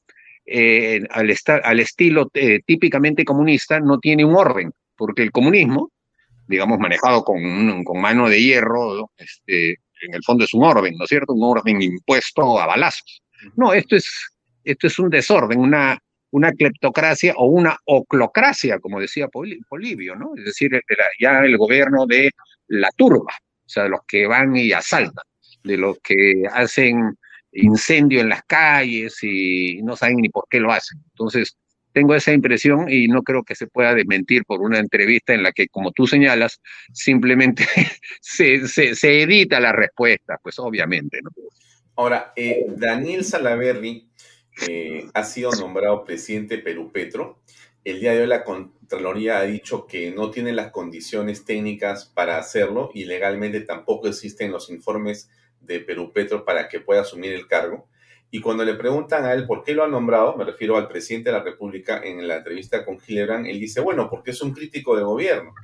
eh, 0.46 1.02
al, 1.10 1.34
al 1.62 1.80
estilo 1.80 2.30
típicamente 2.66 3.24
comunista, 3.24 3.80
no 3.80 3.98
tiene 3.98 4.24
un 4.24 4.34
orden, 4.34 4.72
porque 4.96 5.22
el 5.22 5.30
comunismo 5.30 5.92
digamos, 6.52 6.78
manejado 6.78 7.24
con, 7.24 7.84
con 7.84 8.00
mano 8.00 8.28
de 8.28 8.42
hierro, 8.42 9.10
este, 9.16 9.70
en 10.02 10.14
el 10.14 10.22
fondo 10.22 10.44
es 10.44 10.54
un 10.54 10.64
orden, 10.64 10.94
¿no 10.96 11.04
es 11.04 11.08
cierto? 11.08 11.32
Un 11.32 11.44
orden 11.44 11.80
impuesto 11.80 12.60
a 12.60 12.66
balazos. 12.66 13.22
No, 13.56 13.72
esto 13.72 13.96
es, 13.96 14.08
esto 14.64 14.86
es 14.86 14.98
un 14.98 15.10
desorden, 15.10 15.58
una, 15.58 15.98
una 16.32 16.52
cleptocracia 16.52 17.34
o 17.36 17.46
una 17.46 17.76
oclocracia, 17.84 18.78
como 18.78 19.00
decía 19.00 19.28
Polibio, 19.28 20.16
¿no? 20.16 20.32
Es 20.36 20.44
decir, 20.44 20.70
ya 21.20 21.40
el 21.40 21.56
gobierno 21.56 22.06
de 22.06 22.30
la 22.68 22.90
turba, 22.96 23.34
o 23.64 23.68
sea, 23.68 23.84
de 23.84 23.90
los 23.90 24.00
que 24.06 24.26
van 24.26 24.56
y 24.56 24.72
asaltan, 24.72 25.24
de 25.62 25.76
los 25.76 25.98
que 26.02 26.42
hacen 26.50 27.16
incendio 27.52 28.20
en 28.20 28.30
las 28.30 28.42
calles 28.44 29.22
y 29.22 29.82
no 29.82 29.94
saben 29.94 30.16
ni 30.16 30.30
por 30.30 30.46
qué 30.48 30.58
lo 30.58 30.72
hacen. 30.72 31.00
Entonces, 31.10 31.56
tengo 31.92 32.14
esa 32.14 32.32
impresión 32.32 32.90
y 32.90 33.08
no 33.08 33.22
creo 33.22 33.42
que 33.42 33.54
se 33.54 33.66
pueda 33.66 33.94
desmentir 33.94 34.44
por 34.46 34.62
una 34.62 34.78
entrevista 34.78 35.34
en 35.34 35.42
la 35.42 35.52
que, 35.52 35.68
como 35.68 35.92
tú 35.92 36.06
señalas, 36.06 36.62
simplemente 36.94 37.66
se, 38.22 38.66
se, 38.68 39.22
edita 39.22 39.60
la 39.60 39.72
respuesta, 39.72 40.38
pues 40.42 40.58
obviamente. 40.58 41.20
¿no? 41.22 41.30
Ahora, 41.96 42.32
eh, 42.36 42.64
Daniel 42.70 43.22
Salaverri 43.22 44.08
eh, 44.68 45.08
ha 45.14 45.24
sido 45.24 45.50
nombrado 45.52 46.04
presidente 46.04 46.58
Perú 46.58 46.90
Petro. 46.92 47.40
El 47.84 48.00
día 48.00 48.12
de 48.12 48.20
hoy 48.20 48.26
la 48.26 48.44
Contraloría 48.44 49.38
ha 49.38 49.42
dicho 49.42 49.86
que 49.86 50.10
no 50.12 50.30
tiene 50.30 50.52
las 50.52 50.70
condiciones 50.70 51.44
técnicas 51.44 52.04
para 52.06 52.38
hacerlo 52.38 52.90
y 52.94 53.06
legalmente 53.06 53.60
tampoco 53.62 54.08
existen 54.08 54.52
los 54.52 54.70
informes 54.70 55.30
de 55.60 55.80
Perú 55.80 56.12
Petro 56.12 56.44
para 56.44 56.68
que 56.68 56.80
pueda 56.80 57.00
asumir 57.00 57.32
el 57.32 57.48
cargo. 57.48 57.88
Y 58.30 58.40
cuando 58.40 58.64
le 58.64 58.74
preguntan 58.74 59.24
a 59.24 59.34
él 59.34 59.46
por 59.46 59.62
qué 59.62 59.74
lo 59.74 59.84
ha 59.84 59.88
nombrado, 59.88 60.36
me 60.36 60.44
refiero 60.44 60.76
al 60.76 60.88
presidente 60.88 61.30
de 61.30 61.38
la 61.38 61.44
República 61.44 62.00
en 62.02 62.26
la 62.26 62.36
entrevista 62.36 62.84
con 62.84 62.98
Gilebran, 62.98 63.46
él 63.46 63.60
dice, 63.60 63.80
bueno, 63.80 64.08
porque 64.08 64.30
es 64.30 64.40
un 64.40 64.52
crítico 64.52 64.96
del 64.96 65.04
gobierno. 65.04 65.54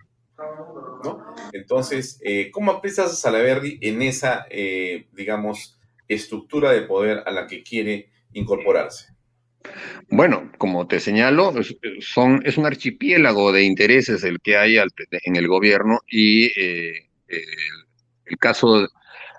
¿No? 1.03 1.35
Entonces, 1.53 2.21
eh, 2.23 2.51
¿cómo 2.51 2.73
aprecias 2.73 3.11
a 3.11 3.15
Salaverri 3.15 3.79
en 3.81 4.03
esa, 4.03 4.47
eh, 4.51 5.07
digamos, 5.13 5.79
estructura 6.09 6.71
de 6.73 6.83
poder 6.83 7.23
a 7.27 7.31
la 7.31 7.47
que 7.47 7.63
quiere 7.63 8.11
incorporarse? 8.33 9.07
Bueno, 10.11 10.51
como 10.59 10.87
te 10.87 11.01
señalo, 11.01 11.53
son, 12.01 12.41
es 12.45 12.57
un 12.57 12.67
archipiélago 12.67 13.53
de 13.53 13.65
intereses 13.65 14.25
el 14.25 14.41
que 14.41 14.57
hay 14.57 14.77
en 14.79 15.37
el 15.37 15.49
gobierno 15.49 16.01
y 16.11 16.47
eh, 16.59 17.09
el, 17.29 18.39
caso 18.39 18.89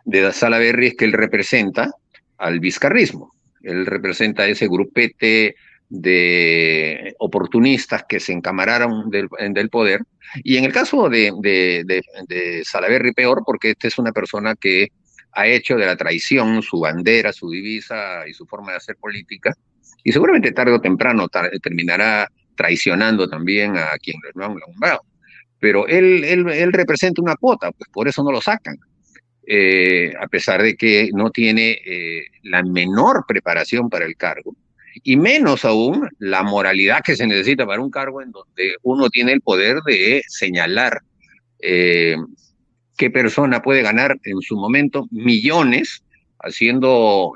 de 0.06 0.32
Salaverri 0.32 0.88
es 0.88 0.96
que 0.96 1.06
él 1.06 1.14
representa 1.14 1.92
al 2.38 2.60
vizcarrismo. 2.60 3.34
Él 3.62 3.86
representa 3.86 4.48
ese 4.48 4.68
grupete 4.68 5.56
de 5.90 7.16
oportunistas 7.18 8.06
que 8.08 8.20
se 8.20 8.32
encamararon 8.32 9.10
del, 9.10 9.70
poder. 9.70 10.02
Y 10.44 10.58
en 10.58 10.66
el 10.66 10.72
caso 10.72 11.10
de, 11.10 11.32
de, 11.42 11.84
de, 12.28 12.64
Salaverry, 12.64 13.14
peor, 13.14 13.42
porque 13.46 13.72
esta 13.72 13.88
es 13.88 13.98
una 13.98 14.12
persona 14.12 14.56
que 14.56 14.90
ha 15.34 15.48
hecho 15.48 15.76
de 15.76 15.86
la 15.86 15.96
traición 15.96 16.62
su 16.62 16.80
bandera, 16.80 17.32
su 17.32 17.50
divisa 17.50 18.28
y 18.28 18.34
su 18.34 18.46
forma 18.46 18.72
de 18.72 18.78
hacer 18.78 18.96
política, 18.98 19.54
y 20.04 20.12
seguramente 20.12 20.52
tarde 20.52 20.74
o 20.74 20.82
temprano 20.82 21.28
terminará 21.62 22.30
traicionando 22.56 23.30
también 23.30 23.78
a 23.78 23.92
quien 24.02 24.18
lo 24.34 24.46
han 24.46 24.56
nombrado. 24.56 25.02
Pero 25.60 25.88
él, 25.88 26.24
él, 26.24 26.50
él 26.50 26.74
representa 26.74 27.22
una 27.22 27.36
cuota, 27.36 27.72
pues 27.72 27.90
por 27.92 28.08
eso 28.08 28.24
no 28.24 28.32
lo 28.32 28.42
sacan. 28.42 28.78
Eh, 29.52 30.14
a 30.22 30.28
pesar 30.28 30.62
de 30.62 30.76
que 30.76 31.10
no 31.12 31.32
tiene 31.32 31.80
eh, 31.84 32.26
la 32.44 32.62
menor 32.62 33.26
preparación 33.28 33.90
para 33.90 34.06
el 34.06 34.16
cargo, 34.16 34.56
y 35.04 35.18
menos 35.18 35.66
aún 35.66 36.08
la 36.20 36.44
moralidad 36.44 37.02
que 37.04 37.16
se 37.16 37.26
necesita 37.26 37.66
para 37.66 37.82
un 37.82 37.90
cargo 37.90 38.22
en 38.22 38.32
donde 38.32 38.76
uno 38.84 39.10
tiene 39.10 39.32
el 39.32 39.42
poder 39.42 39.78
de 39.88 40.22
señalar 40.28 41.02
eh, 41.60 42.16
qué 43.00 43.10
persona 43.10 43.64
puede 43.64 43.82
ganar 43.82 44.20
en 44.24 44.40
su 44.42 44.56
momento 44.56 45.08
millones 45.10 46.04
haciendo 46.42 47.34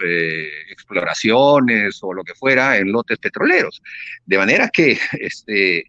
exploraciones 0.69 1.99
o 2.03 2.13
lo 2.13 2.23
que 2.23 2.35
fuera 2.35 2.77
en 2.77 2.91
lotes 2.91 3.17
petroleros. 3.17 3.81
De 4.25 4.37
manera 4.37 4.69
que 4.69 4.99
este, 5.19 5.85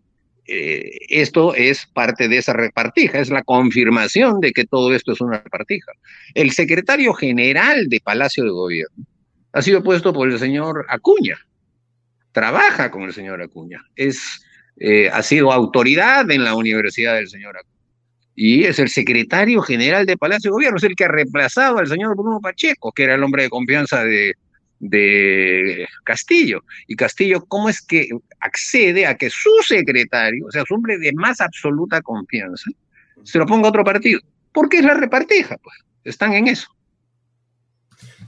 eh, 0.47 0.91
esto 1.09 1.55
es 1.55 1.87
parte 1.87 2.29
de 2.29 2.37
esa 2.37 2.53
repartija, 2.53 3.19
es 3.19 3.31
la 3.31 3.43
confirmación 3.43 4.41
de 4.41 4.53
que 4.53 4.65
todo 4.65 4.95
esto 4.95 5.13
es 5.13 5.21
una 5.21 5.39
repartija. 5.39 5.93
El 6.35 6.51
secretario 6.51 7.15
general 7.15 7.89
de 7.89 8.01
Palacio 8.01 8.45
de 8.45 8.51
Gobierno 8.51 9.07
ha 9.53 9.63
sido 9.63 9.83
puesto 9.83 10.13
por 10.13 10.31
el 10.31 10.39
señor 10.39 10.85
Acuña, 10.89 11.39
trabaja 12.33 12.91
con 12.91 13.05
el 13.05 13.15
señor 13.15 13.41
Acuña, 13.41 13.83
es, 13.97 14.45
eh, 14.77 15.09
ha 15.11 15.23
sido 15.23 15.51
autoridad 15.51 16.31
en 16.31 16.45
la 16.45 16.55
universidad 16.55 17.15
del 17.15 17.29
señor 17.29 17.57
Acuña. 17.57 17.74
Y 18.37 18.65
es 18.65 18.79
el 18.79 18.89
secretario 18.89 19.63
general 19.63 20.07
de 20.07 20.17
Palacio 20.17 20.51
de 20.51 20.55
Gobierno, 20.55 20.79
es 20.79 20.85
el 20.85 20.97
que 20.97 21.05
ha 21.05 21.09
reemplazado 21.09 21.79
al 21.79 21.87
señor 21.87 22.17
Bruno 22.17 22.41
Pacheco, 22.41 22.93
que 22.93 23.05
era 23.05 23.15
el 23.15 23.23
hombre 23.23 23.45
de 23.45 23.51
confianza 23.51 24.05
de, 24.05 24.35
de 24.81 25.87
Castillo. 26.05 26.63
Y 26.87 26.97
Castillo, 26.97 27.45
¿cómo 27.47 27.69
es 27.69 27.81
que 27.81 28.09
accede 28.41 29.07
a 29.07 29.17
que 29.17 29.31
su 29.31 29.51
secretario, 29.67 30.47
o 30.47 30.51
sea, 30.51 30.65
su 30.67 30.75
hombre 30.75 30.99
de 30.99 31.13
más 31.13 31.41
absoluta 31.41 32.03
confianza, 32.03 32.71
se 33.23 33.39
lo 33.39 33.47
ponga 33.47 33.67
a 33.67 33.71
otro 33.71 33.85
partido? 33.85 34.21
Porque 34.53 34.79
es 34.79 34.85
la 34.85 34.95
repartija, 34.95 35.57
pues. 35.59 35.77
Están 36.05 36.35
en 36.35 36.49
eso. 36.49 36.69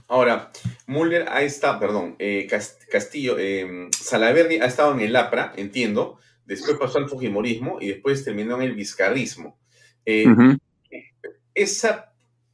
Ahora, 0.07 0.51
Muller 0.87 1.25
ahí 1.29 1.45
está, 1.45 1.79
perdón, 1.79 2.15
eh, 2.17 2.47
Castillo, 2.89 3.37
eh, 3.37 3.89
Salaverdi 3.91 4.55
ha 4.55 4.65
estado 4.65 4.93
en 4.93 5.01
el 5.01 5.15
APRA, 5.15 5.53
entiendo, 5.57 6.17
después 6.45 6.77
pasó 6.77 6.97
al 6.97 7.09
Fujimorismo 7.09 7.77
y 7.81 7.89
después 7.89 8.23
terminó 8.23 8.55
en 8.55 8.63
el 8.63 8.75
Vizcarrismo. 8.75 9.59
Eh, 10.07 10.25
¿Ese 11.53 11.89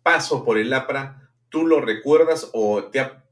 paso 0.02 0.44
por 0.44 0.58
el 0.58 0.74
APRA, 0.74 1.30
tú 1.50 1.68
lo 1.68 1.80
recuerdas 1.80 2.50
o 2.52 2.86
te 2.86 3.00
ha 3.00 3.24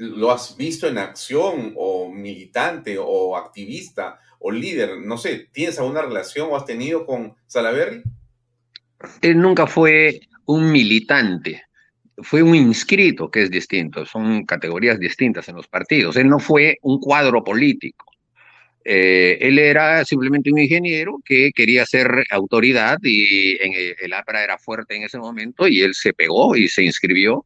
lo 0.00 0.32
has 0.32 0.56
visto 0.56 0.88
en 0.88 0.96
acción 0.96 1.74
o 1.76 2.10
militante 2.10 2.96
o 2.98 3.36
activista 3.36 4.18
o 4.38 4.50
líder, 4.50 4.98
no 4.98 5.18
sé, 5.18 5.48
¿tienes 5.52 5.78
alguna 5.78 6.00
relación 6.00 6.48
o 6.50 6.56
has 6.56 6.64
tenido 6.64 7.04
con 7.04 7.34
Salaverry? 7.46 8.02
Él 9.20 9.38
nunca 9.38 9.66
fue 9.66 10.20
un 10.46 10.72
militante, 10.72 11.62
fue 12.16 12.42
un 12.42 12.54
inscrito, 12.54 13.30
que 13.30 13.42
es 13.42 13.50
distinto, 13.50 14.06
son 14.06 14.46
categorías 14.46 14.98
distintas 14.98 15.46
en 15.50 15.56
los 15.56 15.68
partidos. 15.68 16.16
Él 16.16 16.28
no 16.28 16.38
fue 16.38 16.78
un 16.80 16.98
cuadro 16.98 17.44
político. 17.44 18.06
Eh, 18.84 19.38
él 19.40 19.58
era 19.58 20.04
simplemente 20.04 20.50
un 20.50 20.58
ingeniero 20.58 21.20
que 21.24 21.50
quería 21.54 21.84
ser 21.84 22.24
autoridad 22.30 22.98
y 23.02 23.62
en 23.62 23.94
el, 24.00 24.12
APRA 24.12 24.42
era 24.42 24.58
fuerte 24.58 24.96
en 24.96 25.02
ese 25.02 25.18
momento 25.18 25.68
y 25.68 25.82
él 25.82 25.94
se 25.94 26.12
pegó 26.12 26.56
y 26.56 26.68
se 26.68 26.84
inscribió. 26.84 27.44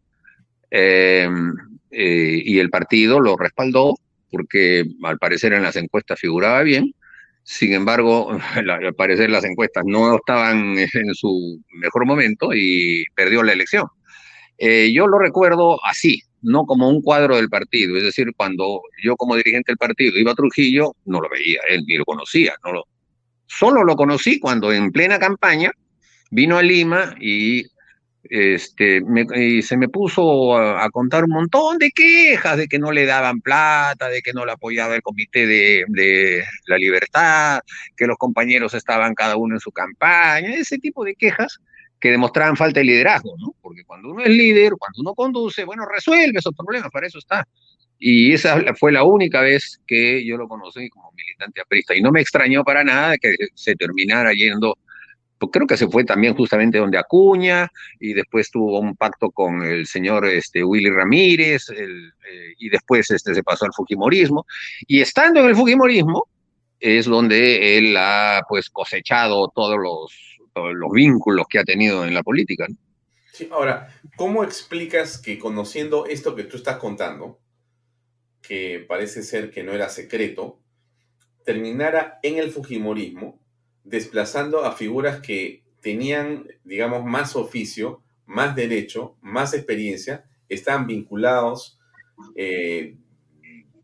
Eh, 0.71 1.29
eh, 1.91 2.43
y 2.45 2.59
el 2.59 2.71
partido 2.71 3.21
lo 3.21 3.37
respaldó 3.37 3.95
porque 4.31 4.85
al 5.05 5.19
parecer 5.19 5.53
en 5.53 5.63
las 5.63 5.77
encuestas 5.77 6.19
figuraba 6.19 6.63
bien. 6.63 6.93
Sin 7.45 7.73
embargo, 7.73 8.31
al 8.55 8.95
parecer 8.95 9.31
las 9.31 9.45
encuestas 9.45 9.85
no 9.87 10.17
estaban 10.17 10.77
en 10.95 11.15
su 11.15 11.61
mejor 11.75 12.07
momento 12.07 12.51
y 12.53 13.05
perdió 13.15 13.43
la 13.43 13.53
elección. 13.53 13.87
Eh, 14.59 14.93
yo 14.93 15.07
lo 15.07 15.19
recuerdo 15.19 15.79
así, 15.85 16.23
no 16.45 16.65
como 16.67 16.89
un 16.89 17.03
cuadro 17.03 17.37
del 17.37 17.49
partido. 17.49 17.97
Es 17.97 18.05
decir, 18.05 18.29
cuando 18.37 18.83
yo 19.03 19.17
como 19.17 19.37
dirigente 19.37 19.73
del 19.73 19.79
partido 19.79 20.19
iba 20.19 20.33
a 20.33 20.37
Trujillo, 20.37 20.95
no 21.07 21.21
lo 21.21 21.29
veía, 21.29 21.61
él 21.69 21.85
ni 21.87 21.97
lo 21.97 22.05
conocía. 22.05 22.55
No 22.65 22.73
lo, 22.73 22.85
solo 23.47 23.83
lo 23.83 23.97
conocí 23.97 24.39
cuando 24.39 24.73
en 24.73 24.93
plena 24.93 25.19
campaña 25.19 25.73
vino 26.31 26.59
a 26.59 26.63
Lima 26.63 27.17
y 27.21 27.65
este, 28.31 29.03
y 29.37 29.63
se 29.63 29.77
me 29.77 29.89
puso 29.89 30.57
a, 30.57 30.89
contar 30.91 31.25
un 31.25 31.31
montón 31.31 31.79
de 31.79 31.91
quejas 31.91 32.57
de 32.57 32.69
que 32.69 32.79
no 32.79 32.91
le 32.91 33.05
daban 33.05 33.41
plata, 33.41 34.09
de 34.09 34.23
que 34.23 34.33
no 34.33 34.47
le 34.47 34.53
apoyaba 34.53 34.95
el 34.95 35.03
Comité 35.03 35.47
de, 35.47 36.45
la 36.67 36.79
Libertad, 36.79 37.61
que 37.97 38.07
los 38.07 38.17
compañeros 38.17 38.73
estaban 38.75 39.15
cada 39.15 39.37
uno 39.37 39.57
en 39.57 39.61
su 39.61 39.73
campaña, 39.73 40.55
ese 40.55 40.79
tipo 40.79 41.05
de 41.05 41.15
quejas 41.15 41.61
que 42.05 42.11
demostraban 42.11 42.55
falta 42.55 42.81
de 42.81 42.85
liderazgo, 42.85 43.35
¿no? 43.39 43.55
Porque 43.63 43.83
cuando 43.83 44.11
uno 44.11 44.23
es 44.23 44.29
líder, 44.29 44.75
cuando 44.79 45.01
uno 45.01 45.15
conduce, 45.15 45.65
bueno, 45.65 45.87
resuelve 45.87 46.39
esos 46.39 46.55
problemas, 46.55 46.91
para 46.91 47.07
eso 47.07 47.17
está. 47.17 47.49
Y 47.99 48.35
esa 48.35 48.63
fue 48.79 48.93
la 48.93 49.05
única 49.05 49.41
vez 49.41 49.81
que 49.87 50.23
yo 50.23 50.37
lo 50.37 50.47
conocí 50.47 50.87
como 50.91 51.11
militante 51.13 51.63
aprista. 51.63 51.97
Y 51.97 52.03
no 52.03 52.13
me 52.13 52.21
extrañó 52.21 52.63
para 52.63 52.85
nada 52.85 53.17
que 53.17 53.35
se 53.55 53.75
terminara 53.75 54.35
yendo 54.35 54.77
pues 55.39 55.51
creo 55.51 55.67
que 55.67 55.79
se 55.79 55.89
fue 55.89 56.05
también 56.05 56.35
justamente 56.35 56.77
donde 56.77 56.99
Acuña 56.99 57.71
y 57.99 58.13
después 58.13 58.51
tuvo 58.51 58.81
un 58.81 58.97
pacto 58.97 59.31
con 59.31 59.63
el 59.63 59.87
señor 59.87 60.27
este, 60.27 60.63
Willy 60.63 60.91
Ramírez 60.91 61.71
eh, 61.71 62.55
y 62.59 62.69
después 62.69 63.11
este, 63.11 63.35
se 63.35 63.43
pasó 63.43 63.65
al 63.65 63.73
Fujimorismo. 63.73 64.45
Y 64.87 65.01
estando 65.01 65.41
en 65.41 65.47
el 65.47 65.57
Fujimorismo 65.57 66.29
es 66.79 67.07
donde 67.07 67.79
él 67.79 67.97
ha 67.97 68.43
pues 68.47 68.69
cosechado 68.69 69.51
todos 69.55 69.79
los, 69.79 70.34
los 70.55 70.91
vínculos 70.93 71.47
que 71.49 71.59
ha 71.59 71.65
tenido 71.65 72.05
en 72.05 72.15
la 72.15 72.23
política. 72.23 72.67
Sí, 73.33 73.49
ahora, 73.51 73.89
¿cómo 74.17 74.45
explicas 74.45 75.19
que 75.19 75.39
conociendo 75.39 76.07
esto 76.07 76.37
que 76.37 76.45
tú 76.45 76.57
estás 76.57 76.77
contando, 76.77 77.41
que 78.41 78.85
parece 78.87 79.23
ser 79.23 79.51
que 79.51 79.65
no 79.65 79.73
era 79.73 79.89
secreto, 79.89 80.61
terminara 81.45 82.19
en 82.23 82.39
el 82.39 82.51
Fujimorismo 82.51 83.41
desplazando 83.83 84.65
a 84.65 84.73
figuras 84.73 85.21
que 85.21 85.65
tenían, 85.81 86.47
digamos, 86.65 87.05
más 87.05 87.37
oficio, 87.37 88.03
más 88.25 88.55
derecho, 88.57 89.17
más 89.21 89.53
experiencia, 89.53 90.25
estaban 90.49 90.87
vinculados 90.87 91.79
eh, 92.37 92.97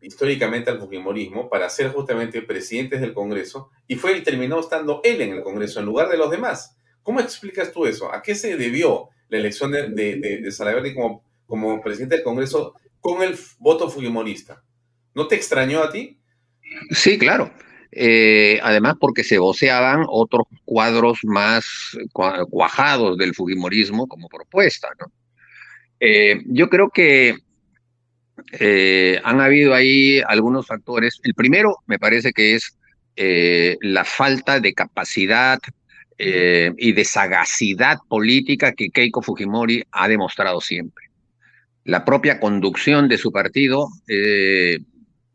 históricamente 0.01 0.69
al 0.69 0.79
Fujimorismo 0.79 1.49
para 1.49 1.69
ser 1.69 1.91
justamente 1.91 2.41
presidentes 2.41 3.01
del 3.01 3.13
Congreso 3.13 3.69
y 3.87 3.95
fue 3.95 4.17
y 4.17 4.21
terminó 4.21 4.59
estando 4.59 5.01
él 5.03 5.21
en 5.21 5.33
el 5.33 5.43
Congreso 5.43 5.79
en 5.79 5.85
lugar 5.85 6.09
de 6.09 6.17
los 6.17 6.31
demás. 6.31 6.77
¿Cómo 7.03 7.19
explicas 7.19 7.71
tú 7.71 7.85
eso? 7.85 8.13
¿A 8.13 8.21
qué 8.21 8.35
se 8.35 8.57
debió 8.57 9.09
la 9.29 9.37
elección 9.37 9.71
de, 9.71 9.89
de, 9.89 10.93
como, 10.95 11.23
como 11.45 11.81
presidente 11.81 12.15
del 12.15 12.23
Congreso 12.23 12.73
con 12.99 13.21
el 13.21 13.37
voto 13.59 13.89
fujimorista? 13.89 14.63
¿No 15.13 15.27
te 15.27 15.35
extrañó 15.35 15.83
a 15.83 15.91
ti? 15.91 16.19
Sí, 16.91 17.17
claro. 17.17 17.51
Eh, 17.91 18.59
además 18.63 18.95
porque 18.99 19.23
se 19.23 19.37
voceaban 19.37 20.05
otros 20.07 20.47
cuadros 20.63 21.19
más 21.23 21.65
cuajados 22.13 23.17
del 23.17 23.35
Fujimorismo 23.35 24.07
como 24.07 24.29
propuesta. 24.29 24.89
¿no? 24.99 25.11
Eh, 25.99 26.41
yo 26.45 26.69
creo 26.69 26.89
que 26.89 27.35
eh, 28.51 29.19
han 29.23 29.39
habido 29.41 29.73
ahí 29.73 30.21
algunos 30.27 30.67
factores. 30.67 31.19
El 31.23 31.33
primero 31.33 31.77
me 31.87 31.99
parece 31.99 32.33
que 32.33 32.55
es 32.55 32.77
la 33.81 34.03
falta 34.03 34.59
de 34.59 34.73
capacidad 34.73 35.59
y 36.17 36.91
de 36.91 37.05
sagacidad 37.05 37.99
política 38.09 38.71
que 38.71 38.89
Keiko 38.89 39.21
Fujimori 39.21 39.83
ha 39.91 40.07
demostrado 40.07 40.59
siempre. 40.59 41.05
La 41.83 42.03
propia 42.03 42.39
conducción 42.39 43.07
de 43.07 43.19
su 43.19 43.31
partido 43.31 43.89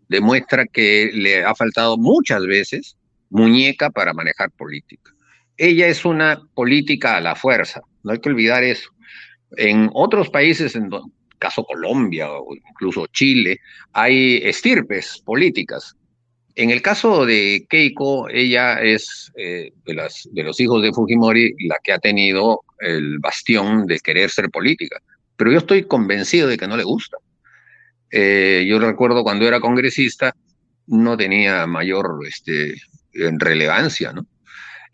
demuestra 0.09 0.67
que 0.67 1.11
le 1.13 1.45
ha 1.45 1.55
faltado 1.55 1.97
muchas 1.97 2.45
veces 2.47 2.97
muñeca 3.31 3.91
para 3.91 4.13
manejar 4.13 4.51
política. 4.53 5.13
Ella 5.57 5.87
es 5.87 6.05
una 6.05 6.43
política 6.55 7.17
a 7.17 7.21
la 7.21 7.35
fuerza, 7.35 7.81
no 8.03 8.13
hay 8.13 8.21
que 8.21 8.29
olvidar 8.29 8.63
eso. 8.63 8.91
En 9.57 9.91
otros 9.95 10.29
países, 10.29 10.77
en 10.77 10.91
caso 11.39 11.65
Colombia 11.65 12.31
o 12.33 12.55
incluso 12.55 13.07
Chile, 13.09 13.61
hay 13.93 14.37
estirpes 14.45 15.23
políticas. 15.25 15.97
En 16.55 16.71
el 16.71 16.81
caso 16.81 17.27
de 17.27 17.67
Keiko, 17.69 18.29
ella 18.31 18.81
es 18.81 19.31
eh, 19.37 19.73
de, 19.85 19.95
las, 19.95 20.29
de 20.33 20.43
los 20.43 20.59
hijos 20.59 20.83
de 20.83 20.93
Fujimori 20.93 21.55
la 21.67 21.79
que 21.83 21.93
ha 21.93 21.99
tenido 21.99 22.63
el 22.81 23.19
bastión 23.19 23.87
de 23.87 23.99
querer 24.01 24.31
ser 24.31 24.51
política. 24.51 25.01
Pero 25.37 25.53
yo 25.53 25.59
estoy 25.59 25.85
convencido 25.85 26.49
de 26.49 26.57
que 26.57 26.67
no 26.67 26.77
le 26.77 26.85
gusta. 26.85 27.19
Eh, 28.11 28.65
yo 28.67 28.79
recuerdo 28.79 29.23
cuando 29.23 29.47
era 29.47 29.61
congresista, 29.61 30.35
no 30.87 31.17
tenía 31.17 31.67
mayor 31.67 32.21
este, 32.27 32.75
relevancia, 33.13 34.13
¿no? 34.13 34.27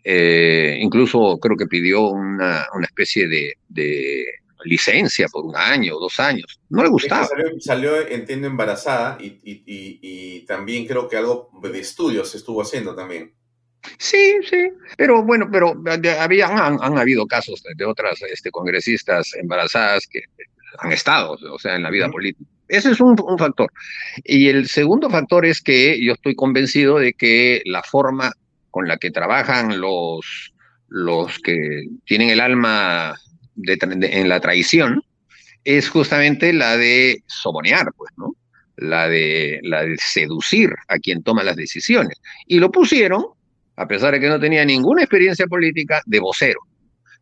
Eh, 0.03 0.77
incluso 0.81 1.37
creo 1.39 1.55
que 1.55 1.67
pidió 1.67 2.09
una, 2.09 2.65
una 2.75 2.85
especie 2.85 3.27
de, 3.27 3.53
de, 3.69 4.25
licencia 4.63 5.27
por 5.27 5.45
un 5.45 5.55
año 5.55 5.95
o 5.95 5.99
dos 5.99 6.19
años. 6.19 6.59
No 6.69 6.83
le 6.83 6.89
gustaba. 6.89 7.27
Salió, 7.59 8.07
entiendo, 8.07 8.47
embarazada 8.47 9.17
y, 9.19 9.39
y, 9.43 9.63
y, 9.65 10.45
también 10.45 10.85
creo 10.85 11.07
que 11.07 11.17
algo 11.17 11.49
de 11.61 11.79
estudios 11.79 12.33
estuvo 12.35 12.61
haciendo 12.61 12.95
también. 12.95 13.33
Sí, 13.97 14.37
sí, 14.49 14.69
pero 14.97 15.23
bueno, 15.23 15.49
pero 15.51 15.73
había, 16.19 16.47
han, 16.47 16.77
han 16.81 16.97
habido 16.97 17.27
casos 17.27 17.61
de 17.75 17.85
otras 17.85 18.21
este, 18.21 18.49
congresistas 18.49 19.33
embarazadas 19.35 20.07
que 20.07 20.21
han 20.79 20.91
estado, 20.91 21.37
o 21.51 21.59
sea, 21.59 21.75
en 21.75 21.83
la 21.83 21.89
vida 21.89 22.09
política. 22.09 22.49
Ese 22.67 22.91
es 22.91 23.01
un, 23.01 23.15
factor. 23.37 23.71
Y 24.23 24.47
el 24.47 24.67
segundo 24.67 25.09
factor 25.09 25.45
es 25.45 25.61
que 25.61 26.03
yo 26.03 26.13
estoy 26.13 26.33
convencido 26.33 26.97
de 26.97 27.13
que 27.13 27.61
la 27.65 27.83
forma 27.83 28.31
con 28.71 28.87
la 28.87 28.97
que 28.97 29.11
trabajan 29.11 29.79
los, 29.79 30.53
los 30.87 31.37
que 31.39 31.85
tienen 32.05 32.29
el 32.29 32.39
alma 32.39 33.15
en 33.55 34.29
la 34.29 34.39
traición 34.39 35.01
es 35.63 35.89
justamente 35.89 36.53
la 36.53 36.77
de 36.77 37.23
sobonear, 37.27 37.91
pues, 37.95 38.11
¿no? 38.17 38.35
La 38.75 39.07
de, 39.07 39.59
la 39.63 39.83
de 39.83 39.95
seducir 39.97 40.71
a 40.87 40.97
quien 40.97 41.23
toma 41.23 41.43
las 41.43 41.55
decisiones. 41.55 42.19
Y 42.47 42.59
lo 42.59 42.71
pusieron, 42.71 43.23
a 43.75 43.87
pesar 43.87 44.13
de 44.13 44.19
que 44.19 44.29
no 44.29 44.39
tenía 44.39 44.65
ninguna 44.65 45.03
experiencia 45.03 45.47
política, 45.47 46.01
de 46.05 46.19
vocero. 46.19 46.59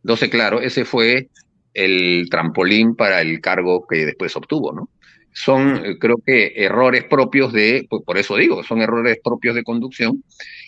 Entonces, 0.04 0.30
claro, 0.30 0.62
ese 0.62 0.86
fue 0.86 1.30
el 1.74 2.28
trampolín 2.30 2.96
para 2.96 3.22
el 3.22 3.40
cargo 3.42 3.86
que 3.88 4.06
después 4.06 4.36
obtuvo, 4.36 4.74
¿no? 4.74 4.90
Son, 5.34 5.86
eh, 5.86 5.98
creo 6.00 6.18
que, 6.26 6.54
errores 6.56 7.06
propios 7.06 7.54
de, 7.54 7.86
pues, 7.90 8.04
por 8.04 8.18
eso 8.18 8.36
digo, 8.36 8.64
son 8.64 8.82
errores 8.82 9.18
propios 9.24 9.56
de 9.56 9.64
conducción. 9.64 10.24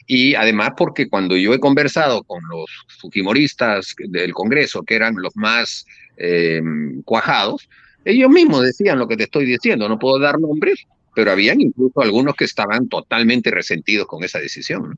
Y 0.07 0.35
además 0.35 0.71
porque 0.77 1.07
cuando 1.07 1.35
yo 1.35 1.53
he 1.53 1.59
conversado 1.59 2.23
con 2.23 2.41
los 2.49 2.65
fujimoristas 2.99 3.95
del 3.97 4.33
Congreso, 4.33 4.83
que 4.83 4.95
eran 4.95 5.15
los 5.17 5.35
más 5.35 5.85
em, 6.17 7.01
cuajados, 7.03 7.69
ellos 8.05 8.29
mismos 8.29 8.63
decían 8.63 8.99
lo 8.99 9.07
que 9.07 9.17
te 9.17 9.23
estoy 9.23 9.45
diciendo, 9.45 9.87
no 9.87 9.97
puedo 9.97 10.19
dar 10.19 10.39
nombres, 10.39 10.85
pero 11.15 11.31
habían 11.31 11.61
incluso 11.61 12.01
algunos 12.01 12.35
que 12.35 12.45
estaban 12.45 12.89
totalmente 12.89 13.49
resentidos 13.51 14.07
con 14.07 14.23
esa 14.23 14.39
decisión. 14.39 14.97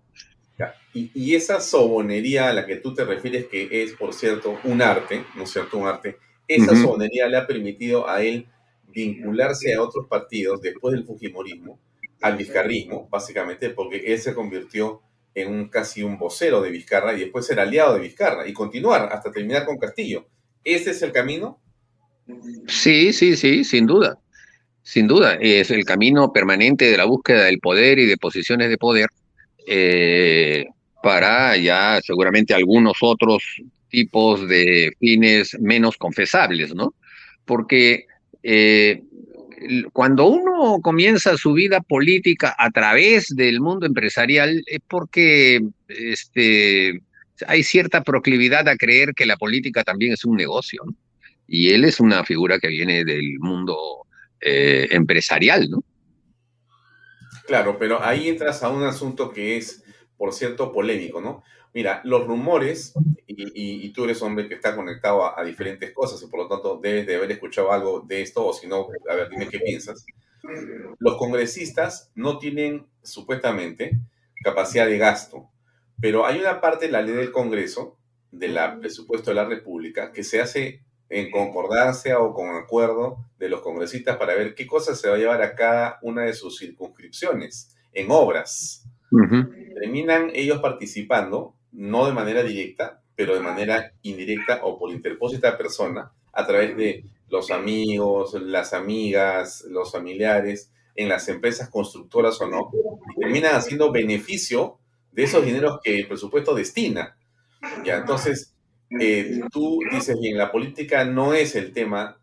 Y, 0.94 1.12
y, 1.14 1.36
esa 1.36 1.60
sobonería 1.60 2.48
a 2.48 2.54
la 2.54 2.66
que 2.66 2.78
tú 2.78 2.94
te 2.94 3.04
refieres, 3.04 3.48
que 3.48 3.84
es, 3.84 3.92
por 3.96 4.14
cierto, 4.14 4.58
un 4.64 4.82
arte, 4.82 5.26
¿no 5.36 5.44
es 5.44 5.50
cierto? 5.50 5.78
Un 5.78 5.90
arte, 5.90 6.18
esa 6.48 6.74
sobonería 6.74 7.28
le 7.28 7.36
ha 7.36 7.46
permitido 7.46 8.10
a 8.10 8.24
él 8.24 8.48
vincularse 8.96 9.74
a 9.74 9.82
otros 9.82 10.08
partidos 10.08 10.62
después 10.62 10.94
del 10.94 11.04
Fujimorismo, 11.04 11.78
al 12.22 12.38
vizcarrismo, 12.38 13.10
básicamente, 13.12 13.70
porque 13.72 13.98
él 13.98 14.20
se 14.20 14.34
convirtió 14.34 15.02
en 15.36 15.54
un, 15.54 15.68
casi 15.68 16.02
un 16.02 16.18
vocero 16.18 16.62
de 16.62 16.72
Vizcarra 16.72 17.14
y 17.14 17.20
después 17.20 17.46
ser 17.46 17.60
aliado 17.60 17.96
de 17.96 18.00
Vizcarra 18.00 18.48
y 18.48 18.54
continuar 18.54 19.10
hasta 19.12 19.32
terminar 19.32 19.66
con 19.66 19.78
Castillo. 19.78 20.26
¿Ese 20.64 20.92
es 20.92 21.02
el 21.02 21.12
camino? 21.12 21.60
Sí, 22.68 23.12
sí, 23.12 23.36
sí, 23.36 23.66
sin 23.66 23.86
duda. 23.86 24.18
Sin 24.82 25.08
duda, 25.08 25.38
es 25.42 25.72
el 25.72 25.84
camino 25.84 26.32
permanente 26.32 26.90
de 26.90 26.98
la 26.98 27.06
búsqueda 27.06 27.46
del 27.46 27.60
poder 27.60 28.00
y 28.00 28.06
de 28.06 28.18
posiciones 28.18 28.70
de 28.70 28.78
poder 28.78 29.08
eh, 29.68 30.66
para 31.04 31.58
ya 31.58 32.00
seguramente 32.02 32.54
algunos 32.54 32.98
otros 33.02 33.44
tipos 33.90 34.48
de 34.48 34.94
fines 35.00 35.58
menos 35.60 35.98
confesables, 35.98 36.74
¿no? 36.74 36.94
Porque 37.46 38.06
eh, 38.48 39.02
cuando 39.92 40.28
uno 40.28 40.80
comienza 40.82 41.36
su 41.36 41.54
vida 41.54 41.82
política 41.82 42.56
a 42.60 42.70
través 42.70 43.36
del 43.36 43.60
mundo 43.60 43.88
empresarial 43.88 44.62
es 44.68 44.80
porque 44.88 45.62
este, 45.88 47.02
hay 47.48 47.64
cierta 47.64 48.04
proclividad 48.04 48.68
a 48.70 48.78
creer 48.78 49.16
que 49.16 49.26
la 49.26 49.38
política 49.38 49.84
también 49.84 50.14
es 50.14 50.26
un 50.26 50.38
negocio. 50.38 50.84
Y 51.48 51.72
él 51.72 51.86
es 51.86 52.00
una 52.00 52.24
figura 52.24 52.60
que 52.60 52.68
viene 52.68 53.04
del 53.04 53.40
mundo 53.40 54.06
eh, 54.42 54.90
empresarial, 54.92 55.68
¿no? 55.72 55.84
Claro, 57.48 57.78
pero 57.80 58.04
ahí 58.04 58.30
entras 58.30 58.62
a 58.62 58.70
un 58.70 58.84
asunto 58.84 59.32
que 59.32 59.58
es, 59.58 59.84
por 60.18 60.34
cierto, 60.34 60.72
polémico, 60.72 61.20
¿no? 61.20 61.44
Mira, 61.76 62.00
los 62.06 62.26
rumores, 62.26 62.94
y, 63.28 63.90
tú 63.90 64.06
eres 64.06 64.22
hombre 64.22 64.48
que 64.48 64.54
está 64.54 64.78
conectado 64.78 65.38
a, 65.38 65.44
diferentes 65.44 65.92
cosas 65.92 66.24
y 66.24 66.28
por 66.28 66.40
lo 66.40 66.48
tanto 66.48 66.80
debes 66.82 67.06
de 67.06 67.18
haber 67.18 67.30
escuchado 67.34 67.74
algo 67.74 68.00
de 68.00 68.22
esto, 68.22 68.46
o 68.48 68.54
si 68.54 68.66
no, 68.66 68.88
a 69.10 69.16
ver, 69.16 69.30
dime 69.30 69.50
qué 69.50 69.60
piensas. 69.60 70.06
Los 71.00 71.18
congresistas 71.18 72.14
no 72.16 72.38
tienen 72.38 72.86
supuestamente 73.04 74.00
capacidad 74.42 74.88
de 74.88 74.98
gasto, 74.98 75.50
pero 76.00 76.26
hay 76.26 76.40
una 76.40 76.62
parte 76.62 76.86
de 76.86 76.94
la 76.94 77.02
ley 77.02 77.14
del 77.14 77.34
Congreso, 77.34 77.98
del 78.32 78.58
presupuesto 78.80 79.32
de 79.32 79.36
la 79.36 79.46
República, 79.46 80.14
que 80.14 80.24
se 80.24 80.40
hace 80.40 80.80
en 81.10 81.30
concordancia 81.30 82.20
o 82.20 82.34
con 82.34 82.56
acuerdo 82.56 83.18
de 83.38 83.50
los 83.50 83.60
congresistas 83.60 84.16
para 84.16 84.34
ver 84.34 84.56
qué 84.56 84.66
cosas 84.66 84.98
se 84.98 85.10
va 85.10 85.16
a 85.16 85.20
llevar 85.20 85.42
a 85.42 85.56
cada 85.56 86.00
una 86.04 86.22
de 86.22 86.36
sus 86.36 86.58
circunscripciones 86.58 87.76
en 87.92 88.12
obras. 88.12 88.88
Terminan 89.82 90.32
ellos 90.34 90.60
participando 90.60 91.54
no 91.76 92.06
de 92.06 92.14
manera 92.14 92.44
directa, 92.44 93.02
pero 93.16 93.36
de 93.36 93.42
manera 93.42 93.94
indirecta 94.02 94.62
o 94.64 94.78
por 94.78 94.92
interpósita 94.92 95.58
persona, 95.58 96.12
a 96.34 96.46
través 96.46 96.76
de 96.76 97.06
los 97.30 97.52
amigos, 97.52 98.34
las 98.42 98.74
amigas, 98.74 99.66
los 99.70 99.92
familiares, 99.92 100.72
en 100.96 101.10
las 101.10 101.28
empresas 101.28 101.70
constructoras 101.70 102.40
o 102.42 102.48
no, 102.48 102.72
terminan 103.20 103.56
haciendo 103.56 103.92
beneficio 103.92 104.80
de 105.12 105.24
esos 105.24 105.46
dineros 105.46 105.80
que 105.84 106.00
el 106.00 106.08
presupuesto 106.08 106.54
destina. 106.54 107.18
Ya, 107.84 107.98
entonces, 107.98 108.54
eh, 109.00 109.42
tú 109.52 109.80
dices 109.92 110.18
bien, 110.20 110.38
la 110.38 110.52
política 110.52 111.04
no 111.06 111.34
es 111.34 111.56
el 111.56 111.74
tema 111.74 112.18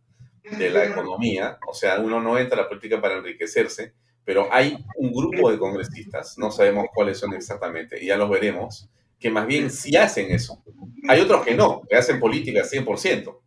de 0.59 0.71
la 0.71 0.85
economía, 0.85 1.59
o 1.67 1.75
sea, 1.75 2.01
uno 2.01 2.21
no 2.21 2.39
entra 2.39 2.59
a 2.59 2.63
la 2.63 2.69
política 2.69 3.01
para 3.01 3.17
enriquecerse, 3.19 3.95
pero 4.25 4.49
hay 4.53 4.77
un 4.97 5.13
grupo 5.13 5.51
de 5.51 5.59
congresistas, 5.59 6.39
no 6.39 6.51
sabemos 6.51 6.87
cuáles 6.95 7.19
son 7.19 7.35
exactamente, 7.35 8.03
y 8.03 8.07
ya 8.07 8.17
los 8.17 8.31
veremos, 8.31 8.89
que 9.23 9.31
más 9.31 9.47
bien 9.47 9.71
sí 9.71 9.97
hacen 9.97 10.31
eso. 10.33 10.63
Hay 11.09 11.21
otros 11.21 11.45
que 11.45 11.55
no, 11.55 11.83
que 11.89 11.97
hacen 11.97 12.19
política 12.21 12.63
100%, 12.63 13.39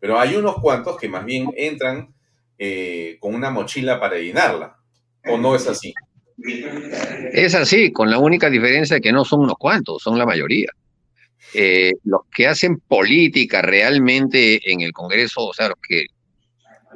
pero 0.00 0.18
hay 0.18 0.34
unos 0.34 0.56
cuantos 0.56 0.98
que 0.98 1.08
más 1.08 1.24
bien 1.24 1.48
entran 1.56 2.12
eh, 2.58 3.16
con 3.20 3.34
una 3.34 3.50
mochila 3.50 4.00
para 4.00 4.18
llenarla, 4.18 4.76
¿o 5.26 5.38
no 5.38 5.54
es 5.54 5.66
así? 5.68 5.94
Es 7.32 7.54
así, 7.54 7.92
con 7.92 8.10
la 8.10 8.18
única 8.18 8.50
diferencia 8.50 9.00
que 9.00 9.12
no 9.12 9.24
son 9.24 9.40
unos 9.40 9.56
cuantos, 9.58 10.02
son 10.02 10.18
la 10.18 10.26
mayoría. 10.26 10.68
eh, 11.54 11.92
los 12.04 12.22
que 12.34 12.46
hacen 12.46 12.78
política 12.78 13.62
realmente 13.62 14.72
en 14.72 14.80
el 14.80 14.92
Congreso, 14.92 15.46
o 15.46 15.52
sea, 15.52 15.68
los 15.68 15.78
que, 15.86 16.06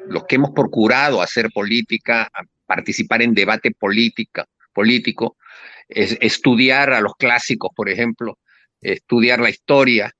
los 0.08 0.24
que 0.24 0.36
hemos 0.36 0.52
procurado 0.52 1.20
hacer 1.20 1.50
política, 1.52 2.30
participar 2.64 3.22
en 3.22 3.34
debate 3.34 3.70
política, 3.72 4.46
político, 4.72 5.36
es, 5.88 6.16
estudiar 6.20 6.92
a 6.92 7.00
los 7.00 7.14
clásicos, 7.16 7.70
por 7.74 7.88
ejemplo, 7.88 8.38
estudiar 8.80 9.40
la 9.40 9.50
historia, 9.50 10.12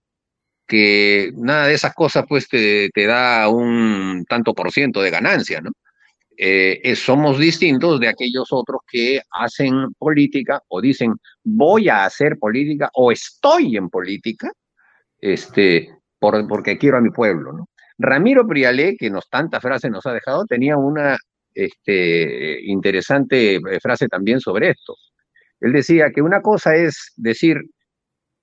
que 0.67 1.31
nada 1.37 1.67
de 1.67 1.75
esas 1.75 1.95
cosas 1.95 2.25
pues 2.29 2.49
te, 2.49 2.91
da 2.95 3.49
un 3.49 4.25
tanto 4.29 4.55
por 4.55 4.73
ciento 4.73 5.01
de 5.01 5.11
ganancia, 5.11 5.61
¿no? 5.61 5.71
Eh, 6.39 6.95
somos 6.97 7.39
distintos 7.39 7.99
de 7.99 8.09
aquellos 8.09 8.49
otros 8.51 8.83
que 8.87 9.21
hacen 9.31 9.95
política 9.99 10.61
o 10.69 10.83
dicen 10.83 11.15
voy 11.43 11.89
a 11.89 12.05
hacer 12.05 12.37
política 12.39 12.91
o 12.93 13.11
estoy 13.11 13.79
en 13.79 13.89
política 13.89 14.53
este, 15.19 15.89
por, 16.19 16.47
porque 16.47 16.77
quiero 16.77 16.99
a 16.99 17.01
mi 17.01 17.11
pueblo. 17.11 17.69
Ramiro 17.99 18.47
Prialé, 18.47 18.97
que 18.97 19.11
nos 19.11 19.29
tantas 19.31 19.63
frases 19.63 19.91
nos 19.91 20.05
ha 20.07 20.13
dejado, 20.13 20.45
tenía 20.45 20.77
una 20.77 21.17
este, 21.55 22.61
interesante 22.65 23.57
eh, 23.57 23.81
frase 23.81 24.09
también 24.09 24.41
sobre 24.41 24.71
esto. 24.71 24.95
Él 25.67 25.73
decía 25.73 26.11
que 26.13 26.23
una 26.23 26.41
cosa 26.43 26.77
es 26.77 27.13
decir 27.17 27.61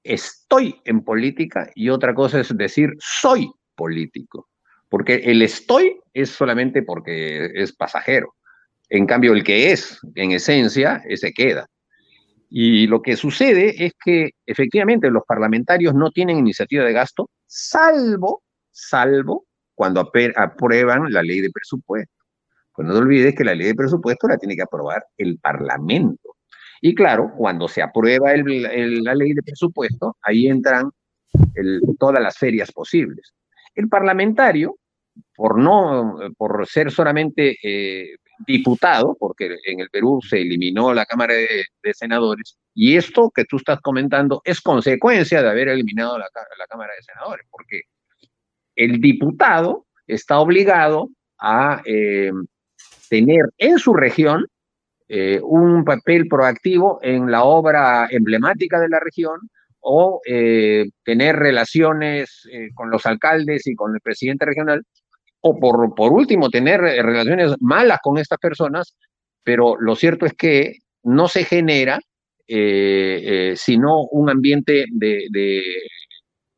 estoy 0.04 0.76
en 0.84 1.04
política 1.04 1.70
y 1.74 1.90
otra 1.90 2.14
cosa 2.14 2.42
es 2.42 2.56
decir 2.58 2.90
soy 3.00 3.50
político. 3.76 4.50
Porque 4.90 5.16
el 5.16 5.42
estoy 5.42 6.00
es 6.14 6.30
solamente 6.30 6.84
porque 6.84 7.50
es 7.56 7.74
pasajero. 7.74 8.36
En 8.90 9.08
cambio, 9.08 9.34
el 9.34 9.44
que 9.44 9.72
es, 9.72 10.00
en 10.16 10.32
esencia, 10.32 11.02
ese 11.08 11.32
queda. 11.34 11.68
Y 12.50 12.86
lo 12.86 13.02
que 13.02 13.16
sucede 13.16 13.86
es 13.86 13.94
que 14.04 14.32
efectivamente 14.46 15.10
los 15.10 15.24
parlamentarios 15.26 15.96
no 15.96 16.12
tienen 16.12 16.38
iniciativa 16.38 16.84
de 16.84 16.94
gasto, 16.94 17.32
salvo, 17.48 18.44
salvo 18.70 19.46
cuando 19.74 20.12
aprueban 20.36 21.12
la 21.12 21.24
ley 21.24 21.42
de 21.42 21.50
presupuesto. 21.50 22.14
Pues 22.76 22.88
no 22.88 22.94
te 22.94 23.00
olvides 23.00 23.34
que 23.34 23.44
la 23.44 23.56
ley 23.56 23.68
de 23.68 23.76
presupuesto 23.76 24.28
la 24.28 24.38
tiene 24.38 24.56
que 24.56 24.62
aprobar 24.62 25.04
el 25.18 25.40
Parlamento. 25.40 26.33
Y 26.86 26.94
claro, 26.94 27.32
cuando 27.38 27.70
se 27.70 27.82
aprueba 27.82 28.36
la 28.36 29.16
ley 29.16 29.34
de 29.34 29.42
presupuesto, 29.42 30.18
ahí 30.22 30.48
entran 30.48 30.92
todas 31.98 32.22
las 32.22 32.38
ferias 32.38 32.74
posibles. 32.74 33.34
El 33.74 33.88
parlamentario 33.88 34.76
por 35.34 35.58
no, 35.58 36.18
por 36.36 36.68
ser 36.68 36.92
solamente 36.92 37.58
eh, 37.64 38.18
diputado, 38.46 39.16
porque 39.18 39.56
en 39.66 39.80
el 39.80 39.90
Perú 39.90 40.20
se 40.28 40.42
eliminó 40.42 40.94
la 40.94 41.06
Cámara 41.06 41.34
de, 41.36 41.94
Senadores, 41.94 42.58
y 42.74 42.98
esto 42.98 43.32
que 43.34 43.46
tú 43.46 43.56
estás 43.56 43.80
comentando 43.80 44.42
es 44.44 44.60
consecuencia 44.60 45.42
de 45.42 45.50
haber 45.50 45.70
eliminado 45.70 46.18
la, 46.18 46.28
Cámara 46.70 46.92
de 46.98 47.04
Senadores, 47.04 47.48
porque 47.50 47.84
el 48.76 49.00
diputado 49.00 49.86
está 50.06 50.38
obligado 50.38 51.08
a 51.40 51.82
eh, 51.86 52.34
tener 53.08 53.46
en 53.58 53.80
su 53.80 53.94
región 53.94 54.48
eh, 55.08 55.40
un 55.42 55.84
papel 55.84 56.28
proactivo 56.28 57.00
en 57.02 57.30
la 57.30 57.44
obra 57.44 58.08
emblemática 58.10 58.80
de 58.80 58.90
la 58.90 59.00
región 59.00 59.40
o 59.86 60.22
tener 61.04 61.36
relaciones 61.36 62.48
con 62.74 62.90
los 62.90 63.06
alcaldes 63.06 63.68
y 63.68 63.76
con 63.76 63.94
el 63.94 64.00
presidente 64.00 64.46
regional 64.46 64.82
o 65.46 65.60
por, 65.60 65.94
por 65.94 66.14
último 66.14 66.50
tener 66.50 66.84
eh, 66.84 67.02
relaciones 67.02 67.54
malas 67.60 68.00
con 68.02 68.18
estas 68.18 68.40
personas, 68.40 68.96
pero 69.44 69.76
lo 69.78 69.96
cierto 69.96 70.26
es 70.26 70.34
que 70.34 70.78
no 71.04 71.28
se 71.28 71.44
genera 71.44 72.00
eh, 72.48 73.22
eh, 73.24 73.54
sino 73.56 74.04
un 74.04 74.30
ambiente 74.30 74.86
de, 74.90 75.28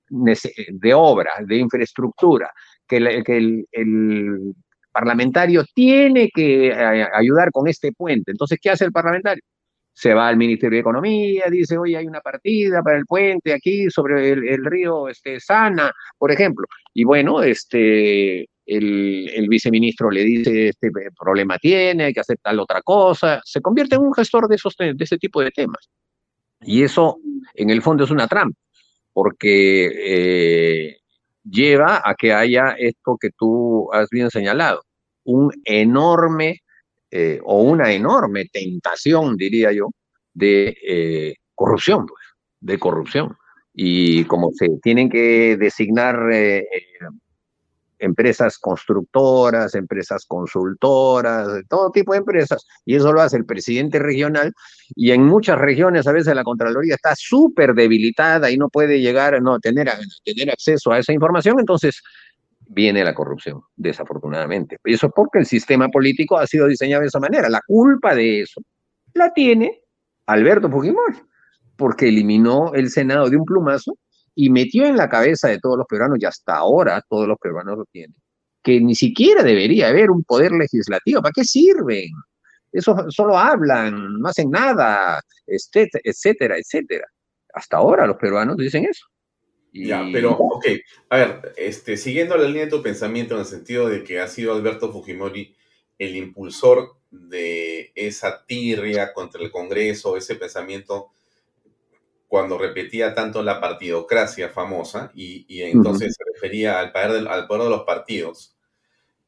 de, 0.10 0.94
obra, 0.94 1.32
de 1.46 1.58
infraestructura, 1.58 2.52
que, 2.88 2.98
el, 2.98 4.56
parlamentario 4.96 5.66
tiene 5.74 6.30
que 6.34 6.74
ayudar 7.14 7.52
con 7.52 7.68
este 7.68 7.92
puente. 7.92 8.32
Entonces, 8.32 8.58
¿qué 8.62 8.70
hace 8.70 8.86
el 8.86 8.94
parlamentario? 8.94 9.44
Se 9.94 10.14
va 10.14 10.30
al 10.30 10.38
Ministerio 10.38 10.78
de 10.78 10.82
Economía, 10.82 11.44
dice, 11.50 11.78
oye, 11.78 11.98
hay 11.98 12.06
una 12.06 12.22
partida 12.22 12.82
para 12.82 12.98
el 12.98 13.06
puente 13.06 13.54
aquí 13.54 13.90
sobre 13.90 14.32
el, 14.32 14.48
el 14.48 14.64
río 14.64 15.10
este, 15.10 15.42
Sana, 15.42 15.92
por 16.18 16.32
ejemplo. 16.32 16.66
Y 16.94 17.04
bueno, 17.04 17.44
este, 17.44 18.48
el, 18.66 19.48
viceministro 19.50 20.10
le 20.10 20.24
dice, 20.24 20.70
este 20.70 20.90
problema 21.18 21.58
tiene, 21.58 22.06
hay 22.06 22.14
que 22.14 22.22
aceptar 22.22 22.58
otra 22.58 22.82
cosa, 22.82 23.42
se 23.44 23.62
convierte 23.62 23.96
en 23.96 24.02
un 24.02 24.14
gestor 24.14 24.48
de, 24.48 24.56
esos, 24.56 24.76
de 24.78 24.96
ese 24.98 25.18
tipo 25.18 25.42
de 25.42 25.52
temas. 25.52 25.90
Y 26.62 26.84
eso, 26.84 27.18
en 27.54 27.70
el 27.70 27.82
fondo, 27.82 28.06
es 28.06 28.12
una 28.12 28.28
trampa, 28.28 28.58
porque 29.12 29.92
eh, 29.94 30.98
lleva 31.50 32.02
a 32.04 32.16
que 32.16 32.34
haya 32.34 32.76
esto 32.78 33.18
que 33.20 33.30
tú 33.38 33.90
has 33.94 34.10
bien 34.10 34.30
señalado, 34.30 34.84
un 35.24 35.52
enorme 35.64 36.62
eh, 37.12 37.40
o 37.44 37.62
una 37.62 37.92
enorme 37.94 38.46
tentación, 38.52 39.38
diría 39.38 39.72
yo, 39.72 39.90
de 40.34 40.76
eh, 40.86 41.36
corrupción, 41.54 42.06
pues, 42.06 42.22
de 42.60 42.80
corrupción. 42.80 43.36
Y 43.74 44.26
como 44.26 44.52
se 44.54 44.70
tienen 44.82 45.10
que 45.10 45.58
designar 45.58 46.18
empresas 48.00 48.58
constructoras, 48.58 49.76
empresas 49.76 50.26
consultoras, 50.26 51.48
todo 51.70 51.92
tipo 51.92 52.14
de 52.14 52.20
empresas, 52.20 52.66
y 52.86 52.96
eso 52.96 53.14
lo 53.14 53.22
hace 53.22 53.38
el 53.38 53.46
presidente 53.46 54.00
regional, 54.00 54.54
y 54.96 55.12
en 55.12 55.24
muchas 55.24 55.58
regiones 55.60 56.08
a 56.08 56.12
veces 56.12 56.36
la 56.36 56.44
Contraloría 56.44 56.96
está 56.96 57.14
súper 57.16 57.74
debilitada 57.74 58.52
y 58.52 58.58
no 58.58 58.70
puede 58.70 59.00
llegar, 59.00 59.42
no, 59.42 59.60
tener, 59.60 59.90
tener 60.24 60.52
acceso 60.52 60.92
a 60.92 61.00
esa 61.00 61.14
información, 61.14 61.60
entonces 61.60 62.02
viene 62.68 63.04
la 63.04 63.14
corrupción, 63.14 63.62
desafortunadamente. 63.76 64.78
Y 64.84 64.94
eso 64.94 65.08
es 65.08 65.14
porque 65.16 65.40
el 65.40 65.46
sistema 65.46 65.88
político 65.90 66.38
ha 66.38 66.48
sido 66.48 66.68
diseñado 66.68 67.02
de 67.02 67.08
esa 67.08 67.20
manera. 67.20 67.50
La 67.50 67.62
culpa 67.66 68.16
de 68.16 68.42
eso 68.42 68.62
la 69.14 69.34
tiene 69.34 69.82
Alberto 70.26 70.70
Fujimori, 70.70 71.18
porque 71.76 72.10
eliminó 72.10 72.74
el 72.74 72.90
Senado 72.90 73.30
de 73.30 73.38
un 73.38 73.46
plumazo 73.46 73.98
y 74.36 74.49
metió 74.49 74.86
en 74.86 74.98
la 74.98 75.10
cabeza 75.10 75.48
de 75.48 75.60
todos 75.60 75.78
los 75.78 75.88
peruanos, 75.88 76.18
y 76.20 76.26
hasta 76.26 76.57
ahora 76.57 77.02
todos 77.10 77.28
los 77.28 77.38
peruanos 77.40 77.78
lo 77.78 77.86
tienen, 77.86 78.16
que 78.62 78.80
ni 78.82 78.94
siquiera 78.94 79.41
debería 79.41 79.88
haber 79.88 80.12
un 80.12 80.24
poder 80.24 80.52
legislativo. 80.52 81.22
¿Para 81.22 81.32
qué 81.34 81.44
sirven? 81.44 82.10
Eso 82.72 83.10
solo 83.10 83.38
hablan, 83.38 84.20
no 84.20 84.28
hacen 84.28 84.52
nada, 84.52 85.22
etcétera, 85.48 86.57
etcétera. 86.57 87.07
Hasta 87.53 87.78
ahora 87.78 88.06
los 88.06 88.18
peruanos 88.18 88.57
dicen 88.57 88.86
eso. 88.86 89.06
Ya, 89.72 90.06
pero, 90.12 90.32
ok, 90.32 90.66
a 91.10 91.18
ver, 91.18 91.53
este, 91.57 91.98
siguiendo 91.98 92.38
la 92.38 92.48
línea 92.48 92.66
de 92.66 92.72
tu 92.72 92.82
pensamiento 92.82 93.34
en 93.34 93.41
el 93.41 93.45
sentido 93.45 93.90
de 93.90 94.03
que 94.03 94.22
ha 94.22 94.28
sido 94.28 94.53
Alberto 94.53 94.91
Fujimori 94.91 95.53
el 95.98 96.16
impulsor 96.16 96.95
de 97.12 97.91
esa 97.95 98.45
tirria 98.45 99.14
contra 99.14 99.41
el 99.41 99.52
Congreso, 99.52 100.16
ese 100.16 100.36
pensamiento 100.36 101.12
cuando 102.27 102.57
repetía 102.57 103.14
tanto 103.14 103.43
la 103.43 103.61
partidocracia 103.61 104.49
famosa 104.49 105.11
y, 105.14 105.61
entonces 105.61 106.15
se 106.18 106.23
refería 106.34 106.80
al 106.80 106.91
poder, 106.91 107.23
de, 107.23 107.30
al 107.30 107.47
poder 107.47 107.64
de 107.64 107.69
los 107.69 107.84
partidos. 107.84 108.57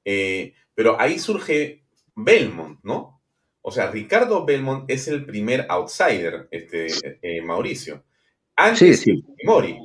Eh, 0.04 0.54
pero 0.74 1.00
ahí 1.00 1.20
surge 1.20 1.86
Belmont, 2.16 2.80
¿no? 2.84 3.22
O 3.62 3.72
sea, 3.72 3.92
Ricardo 3.92 4.46
Belmont 4.46 4.90
es 4.90 5.08
el 5.08 5.26
primer 5.26 5.66
outsider, 5.70 6.48
este, 6.52 6.88
eh, 7.22 7.42
Mauricio. 7.42 8.06
Antes 8.56 9.04
de 9.04 9.22
Mori. 9.44 9.78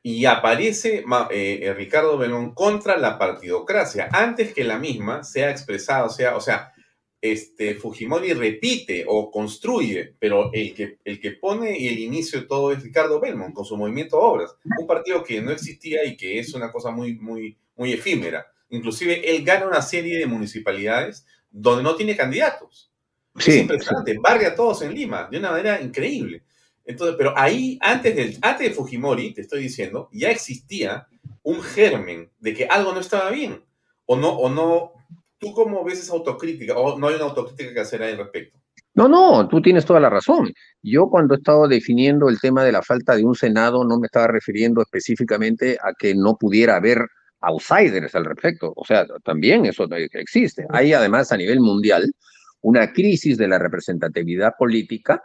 Y 0.00 0.24
aparece 0.24 1.04
eh, 1.30 1.74
Ricardo 1.76 2.16
Belmont 2.16 2.54
contra 2.54 2.96
la 2.96 3.18
partidocracia, 3.18 4.08
antes 4.12 4.54
que 4.54 4.64
la 4.64 4.78
misma 4.78 5.24
sea 5.24 5.50
expresada, 5.50 6.04
o 6.04 6.10
sea, 6.10 6.36
o 6.36 6.40
sea, 6.40 6.72
este, 7.20 7.74
Fujimori 7.74 8.32
repite 8.32 9.04
o 9.06 9.30
construye, 9.30 10.14
pero 10.18 10.50
el 10.52 10.74
que, 10.74 10.98
el 11.04 11.20
que 11.20 11.32
pone 11.32 11.88
el 11.88 11.98
inicio 11.98 12.40
de 12.40 12.46
todo 12.46 12.72
es 12.72 12.82
Ricardo 12.82 13.20
Belmont 13.20 13.54
con 13.54 13.64
su 13.64 13.76
movimiento 13.76 14.18
Obras, 14.18 14.54
un 14.78 14.86
partido 14.86 15.24
que 15.24 15.40
no 15.40 15.50
existía 15.50 16.04
y 16.04 16.16
que 16.16 16.38
es 16.38 16.54
una 16.54 16.70
cosa 16.70 16.90
muy, 16.90 17.14
muy, 17.14 17.56
muy 17.76 17.92
efímera. 17.92 18.46
Inclusive 18.70 19.34
él 19.34 19.44
gana 19.44 19.66
una 19.66 19.82
serie 19.82 20.18
de 20.18 20.26
municipalidades 20.26 21.26
donde 21.50 21.82
no 21.82 21.96
tiene 21.96 22.16
candidatos. 22.16 22.92
es 23.38 23.56
impresionante, 23.56 24.16
barre 24.22 24.46
a 24.46 24.54
todos 24.54 24.82
en 24.82 24.94
Lima 24.94 25.28
de 25.30 25.38
una 25.38 25.50
manera 25.50 25.80
increíble. 25.80 26.42
Entonces, 26.84 27.16
pero 27.18 27.34
ahí, 27.36 27.78
antes, 27.82 28.16
del, 28.16 28.38
antes 28.40 28.68
de 28.68 28.74
Fujimori, 28.74 29.34
te 29.34 29.42
estoy 29.42 29.62
diciendo, 29.62 30.08
ya 30.12 30.30
existía 30.30 31.06
un 31.42 31.60
germen 31.62 32.30
de 32.38 32.54
que 32.54 32.66
algo 32.66 32.92
no 32.92 33.00
estaba 33.00 33.30
bien. 33.30 33.62
O 34.06 34.16
no, 34.16 34.30
o 34.30 34.48
no, 34.48 34.92
¿Tú 35.38 35.52
cómo 35.52 35.84
ves 35.84 36.00
esa 36.00 36.14
autocrítica? 36.14 36.76
¿O 36.76 36.98
no 36.98 37.08
hay 37.08 37.14
una 37.14 37.24
autocrítica 37.24 37.72
que 37.72 37.80
hacer 37.80 38.02
al 38.02 38.18
respecto? 38.18 38.58
No, 38.94 39.08
no, 39.08 39.46
tú 39.48 39.62
tienes 39.62 39.86
toda 39.86 40.00
la 40.00 40.10
razón. 40.10 40.52
Yo 40.82 41.08
cuando 41.08 41.34
he 41.34 41.36
estado 41.36 41.68
definiendo 41.68 42.28
el 42.28 42.40
tema 42.40 42.64
de 42.64 42.72
la 42.72 42.82
falta 42.82 43.14
de 43.14 43.24
un 43.24 43.36
Senado 43.36 43.84
no 43.84 43.98
me 43.98 44.06
estaba 44.06 44.26
refiriendo 44.26 44.82
específicamente 44.82 45.78
a 45.80 45.92
que 45.96 46.14
no 46.16 46.36
pudiera 46.36 46.76
haber 46.76 47.06
outsiders 47.40 48.14
al 48.16 48.24
respecto. 48.24 48.72
O 48.74 48.84
sea, 48.84 49.06
también 49.22 49.66
eso 49.66 49.86
existe. 50.14 50.66
Hay 50.70 50.92
además 50.92 51.30
a 51.30 51.36
nivel 51.36 51.60
mundial 51.60 52.12
una 52.60 52.92
crisis 52.92 53.38
de 53.38 53.46
la 53.46 53.58
representatividad 53.58 54.54
política 54.58 55.22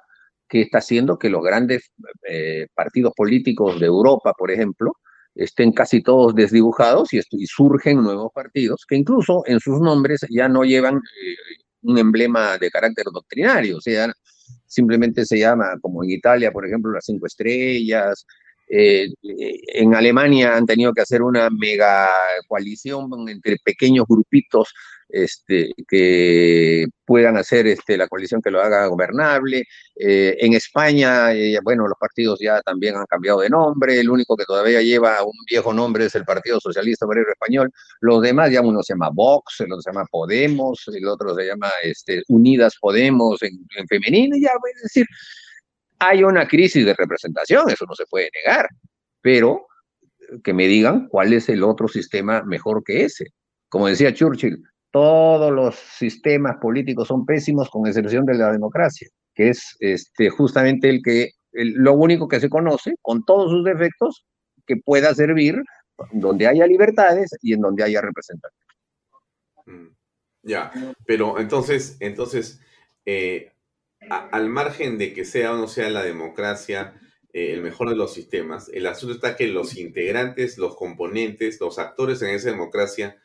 que 0.47 0.61
está 0.61 0.77
haciendo 0.77 1.17
que 1.17 1.29
los 1.29 1.43
grandes 1.43 1.91
eh, 2.29 2.67
partidos 2.75 3.13
políticos 3.15 3.79
de 3.79 3.87
Europa, 3.87 4.33
por 4.37 4.51
ejemplo, 4.51 4.97
estén 5.35 5.71
casi 5.71 6.01
todos 6.01 6.35
desdibujados 6.35 7.13
y, 7.13 7.21
surgen 7.47 8.03
nuevos 8.03 8.31
partidos 8.33 8.85
que 8.87 8.95
incluso 8.95 9.43
en 9.45 9.59
sus 9.59 9.79
nombres 9.79 10.21
ya 10.29 10.47
no 10.47 10.63
llevan 10.63 10.95
eh, 10.95 11.63
un 11.81 11.97
emblema 11.97 12.57
de 12.57 12.69
carácter 12.69 13.05
doctrinario, 13.11 13.77
o 13.77 13.81
sea, 13.81 14.13
simplemente 14.65 15.25
se 15.25 15.39
llama, 15.39 15.77
como 15.81 16.03
en 16.03 16.11
Italia, 16.11 16.51
por 16.51 16.65
ejemplo, 16.65 16.91
las 16.91 17.05
cinco 17.05 17.25
estrellas, 17.25 18.25
eh, 18.69 19.09
en 19.21 19.93
Alemania 19.93 20.55
han 20.55 20.65
tenido 20.65 20.93
que 20.93 21.01
hacer 21.01 21.21
una 21.21 21.49
mega 21.49 22.09
coalición 22.47 23.09
entre 23.27 23.57
pequeños 23.63 24.05
grupitos 24.07 24.73
este, 25.13 25.71
que 25.87 26.87
puedan 27.05 27.37
hacer 27.37 27.67
este, 27.67 27.97
la 27.97 28.07
coalición 28.07 28.41
que 28.41 28.49
lo 28.49 28.61
haga 28.61 28.87
gobernable. 28.87 29.63
Eh, 29.95 30.35
en 30.39 30.53
España, 30.53 31.31
eh, 31.33 31.59
bueno, 31.63 31.87
los 31.87 31.97
partidos 31.99 32.39
ya 32.41 32.61
también 32.61 32.95
han 32.95 33.05
cambiado 33.05 33.41
de 33.41 33.49
nombre, 33.49 33.99
el 33.99 34.09
único 34.09 34.35
que 34.35 34.45
todavía 34.45 34.81
lleva 34.81 35.23
un 35.23 35.37
viejo 35.47 35.71
nombre 35.71 36.05
es 36.05 36.15
el 36.15 36.25
Partido 36.25 36.59
Socialista 36.59 37.05
Obrero 37.05 37.31
Español, 37.31 37.71
los 38.01 38.21
demás 38.23 38.51
ya 38.51 38.61
uno 38.61 38.81
se 38.81 38.93
llama 38.93 39.11
Vox, 39.13 39.61
el 39.61 39.71
otro 39.71 39.81
se 39.83 39.91
llama 39.91 40.05
Podemos, 40.09 40.83
el 40.87 41.07
otro 41.07 41.35
se 41.35 41.45
llama 41.45 41.69
este, 41.83 42.23
Unidas 42.29 42.75
Podemos 42.81 43.41
en, 43.43 43.59
en 43.77 43.87
femenino, 43.87 44.35
ya 44.35 44.51
voy 44.59 44.71
a 44.71 44.81
decir, 44.81 45.05
hay 45.99 46.23
una 46.23 46.47
crisis 46.47 46.85
de 46.85 46.95
representación, 46.95 47.69
eso 47.69 47.85
no 47.85 47.93
se 47.93 48.05
puede 48.07 48.29
negar, 48.33 48.67
pero 49.21 49.67
que 50.43 50.53
me 50.53 50.67
digan 50.67 51.07
cuál 51.07 51.33
es 51.33 51.49
el 51.49 51.63
otro 51.63 51.87
sistema 51.87 52.41
mejor 52.41 52.83
que 52.83 53.05
ese. 53.05 53.27
Como 53.69 53.87
decía 53.87 54.13
Churchill, 54.13 54.63
todos 54.93 55.51
los 55.51 55.73
sistemas 55.73 56.57
políticos 56.61 57.07
son 57.07 57.25
pésimos 57.25 57.67
con 57.71 57.87
excepción 57.87 58.27
de 58.27 58.35
la 58.35 58.51
democracia, 58.51 59.09
que 59.33 59.49
es 59.49 59.75
este, 59.79 60.29
justamente 60.29 60.87
el 60.87 61.01
que, 61.03 61.31
lo 61.51 61.93
único 61.93 62.27
que 62.27 62.39
se 62.39 62.47
conoce, 62.47 62.93
con 63.01 63.25
todos 63.25 63.49
sus 63.49 63.65
defectos, 63.65 64.23
que 64.67 64.75
pueda 64.77 65.15
servir 65.15 65.55
donde 66.11 66.45
haya 66.45 66.67
libertades 66.67 67.31
y 67.41 67.53
en 67.53 67.61
donde 67.61 67.83
haya 67.83 68.01
representación. 68.01 68.67
Mm, 69.65 69.87
ya, 70.43 70.71
pero 71.07 71.39
entonces, 71.39 71.97
entonces, 71.99 72.61
eh, 73.07 73.51
al 74.09 74.47
margen 74.47 74.99
de 74.99 75.11
que 75.11 75.25
sea 75.25 75.53
o 75.53 75.57
no 75.57 75.67
sea 75.67 75.89
la 75.89 76.03
democracia 76.03 77.01
eh, 77.33 77.53
el 77.53 77.63
mejor 77.63 77.89
de 77.89 77.95
los 77.95 78.13
sistemas, 78.13 78.69
el 78.71 78.85
asunto 78.85 79.15
está 79.15 79.35
que 79.35 79.47
los 79.47 79.75
integrantes, 79.75 80.59
los 80.59 80.75
componentes, 80.75 81.59
los 81.59 81.79
actores 81.79 82.21
en 82.21 82.29
esa 82.29 82.51
democracia 82.51 83.17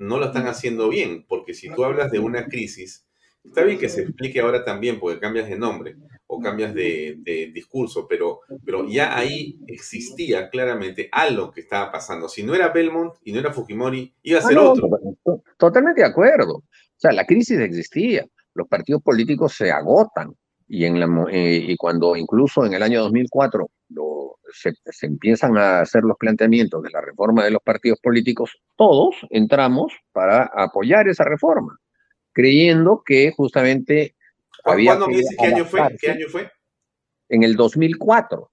no 0.00 0.18
lo 0.18 0.26
están 0.26 0.46
haciendo 0.46 0.88
bien, 0.88 1.26
porque 1.28 1.52
si 1.52 1.68
tú 1.68 1.84
hablas 1.84 2.10
de 2.10 2.18
una 2.18 2.46
crisis, 2.46 3.06
está 3.44 3.62
bien 3.62 3.78
que 3.78 3.90
se 3.90 4.00
explique 4.02 4.40
ahora 4.40 4.64
también, 4.64 4.98
porque 4.98 5.20
cambias 5.20 5.48
de 5.48 5.58
nombre 5.58 5.96
o 6.26 6.40
cambias 6.40 6.72
de, 6.72 7.50
discurso, 7.52 8.06
pero, 8.08 8.40
pero 8.64 8.88
ya 8.88 9.16
ahí 9.16 9.60
existía 9.66 10.48
claramente 10.48 11.10
algo 11.12 11.50
que 11.50 11.60
estaba 11.60 11.92
pasando. 11.92 12.30
Si 12.30 12.42
no 12.42 12.54
era 12.54 12.68
Belmont 12.68 13.14
y 13.24 13.32
no 13.32 13.40
era 13.40 13.52
Fujimori, 13.52 14.14
iba 14.22 14.38
a 14.38 14.42
ser 14.42 14.56
ah, 14.56 14.70
otro. 14.70 14.88
Totalmente 15.58 16.00
de 16.00 16.06
acuerdo. 16.06 16.54
O 16.54 16.64
sea, 16.96 17.12
la 17.12 17.26
crisis 17.26 17.58
existía, 17.60 18.26
los 18.54 18.68
partidos 18.68 19.02
políticos 19.02 19.54
se 19.54 19.70
agotan 19.70 20.34
y, 20.72 20.84
en 20.84 21.00
la, 21.00 21.26
eh, 21.32 21.64
y 21.68 21.76
cuando 21.76 22.14
incluso 22.14 22.64
en 22.64 22.74
el 22.74 22.82
año 22.84 23.00
2004 23.00 23.68
se, 24.52 24.72
empiezan 25.02 25.58
a 25.58 25.80
hacer 25.80 26.04
los 26.04 26.16
planteamientos 26.16 26.80
de 26.84 26.90
la 26.90 27.00
reforma 27.00 27.44
de 27.44 27.50
los 27.50 27.60
partidos 27.62 27.98
políticos, 28.00 28.56
todos 28.76 29.16
entramos 29.30 29.92
para 30.12 30.44
apoyar 30.44 31.08
esa 31.08 31.24
reforma, 31.24 31.76
creyendo 32.32 33.02
que 33.04 33.32
justamente 33.36 34.14
había... 34.64 34.96
¿Cuándo 34.96 35.08
me 35.08 35.22
qué 35.22 35.46
año 35.46 35.64
fue? 35.64 35.96
¿Qué 36.00 36.10
año 36.12 36.28
fue? 36.28 36.48
En 37.28 37.42
el 37.42 37.56
2004. 37.56 38.48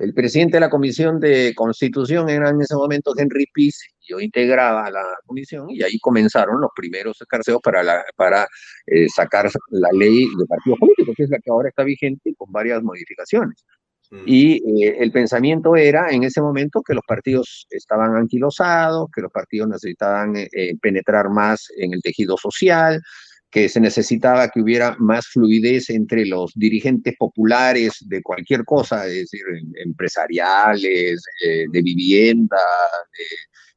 El 0.00 0.14
presidente 0.14 0.56
de 0.56 0.60
la 0.60 0.70
Comisión 0.70 1.20
de 1.20 1.52
Constitución 1.54 2.30
era 2.30 2.48
en 2.48 2.60
ese 2.62 2.74
momento 2.74 3.12
Henry 3.16 3.46
Peace, 3.52 3.80
yo 4.00 4.18
integraba 4.18 4.90
la 4.90 5.04
comisión 5.26 5.70
y 5.70 5.82
ahí 5.82 5.98
comenzaron 5.98 6.58
los 6.58 6.70
primeros 6.74 7.20
escarceos 7.20 7.60
para, 7.62 7.82
la, 7.82 8.02
para 8.16 8.48
eh, 8.86 9.08
sacar 9.08 9.50
la 9.68 9.88
ley 9.92 10.26
de 10.38 10.46
partidos 10.46 10.78
políticos, 10.78 11.14
que 11.16 11.24
es 11.24 11.30
la 11.30 11.38
que 11.38 11.50
ahora 11.50 11.68
está 11.68 11.84
vigente 11.84 12.34
con 12.36 12.50
varias 12.50 12.82
modificaciones. 12.82 13.62
Mm. 14.10 14.22
Y 14.24 14.84
eh, 14.84 14.96
el 15.00 15.12
pensamiento 15.12 15.76
era 15.76 16.10
en 16.10 16.24
ese 16.24 16.40
momento 16.40 16.82
que 16.82 16.94
los 16.94 17.04
partidos 17.06 17.66
estaban 17.68 18.16
anquilosados, 18.16 19.10
que 19.14 19.20
los 19.20 19.30
partidos 19.30 19.68
necesitaban 19.68 20.34
eh, 20.34 20.48
penetrar 20.80 21.28
más 21.28 21.68
en 21.76 21.92
el 21.92 22.00
tejido 22.00 22.38
social, 22.38 23.02
que 23.50 23.68
se 23.68 23.80
necesitaba 23.80 24.48
que 24.48 24.60
hubiera 24.60 24.96
más 24.98 25.26
fluidez 25.26 25.90
entre 25.90 26.24
los 26.24 26.52
dirigentes 26.54 27.14
populares 27.18 27.96
de 28.06 28.22
cualquier 28.22 28.64
cosa, 28.64 29.06
es 29.06 29.30
decir, 29.30 29.42
em, 29.56 29.72
empresariales, 29.84 31.24
eh, 31.44 31.64
de 31.70 31.82
vivienda, 31.82 32.58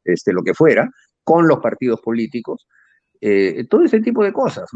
este, 0.04 0.32
lo 0.34 0.44
que 0.44 0.54
fuera, 0.54 0.90
con 1.24 1.48
los 1.48 1.60
partidos 1.60 2.02
políticos, 2.02 2.68
eh, 3.22 3.66
todo 3.70 3.84
ese 3.84 4.00
tipo 4.02 4.24
de 4.24 4.34
cosas. 4.34 4.70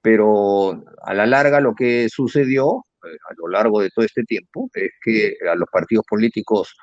Pero 0.00 0.84
a 1.02 1.14
la 1.14 1.26
larga 1.26 1.60
lo 1.60 1.74
que 1.74 2.08
sucedió 2.08 2.84
eh, 3.04 3.16
a 3.30 3.34
lo 3.38 3.48
largo 3.48 3.80
de 3.80 3.90
todo 3.90 4.04
este 4.04 4.24
tiempo 4.24 4.70
es 4.74 4.92
que 5.02 5.36
a 5.50 5.54
los 5.56 5.68
partidos 5.70 6.04
políticos 6.08 6.74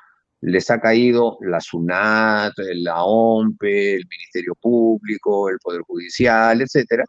les 0.42 0.70
ha 0.70 0.80
caído 0.80 1.38
la 1.40 1.60
SUNAT, 1.60 2.52
la 2.74 3.02
OMPE, 3.04 3.94
el 3.94 4.06
Ministerio 4.08 4.54
Público, 4.60 5.48
el 5.48 5.58
Poder 5.58 5.80
Judicial, 5.82 6.60
etcétera, 6.60 7.04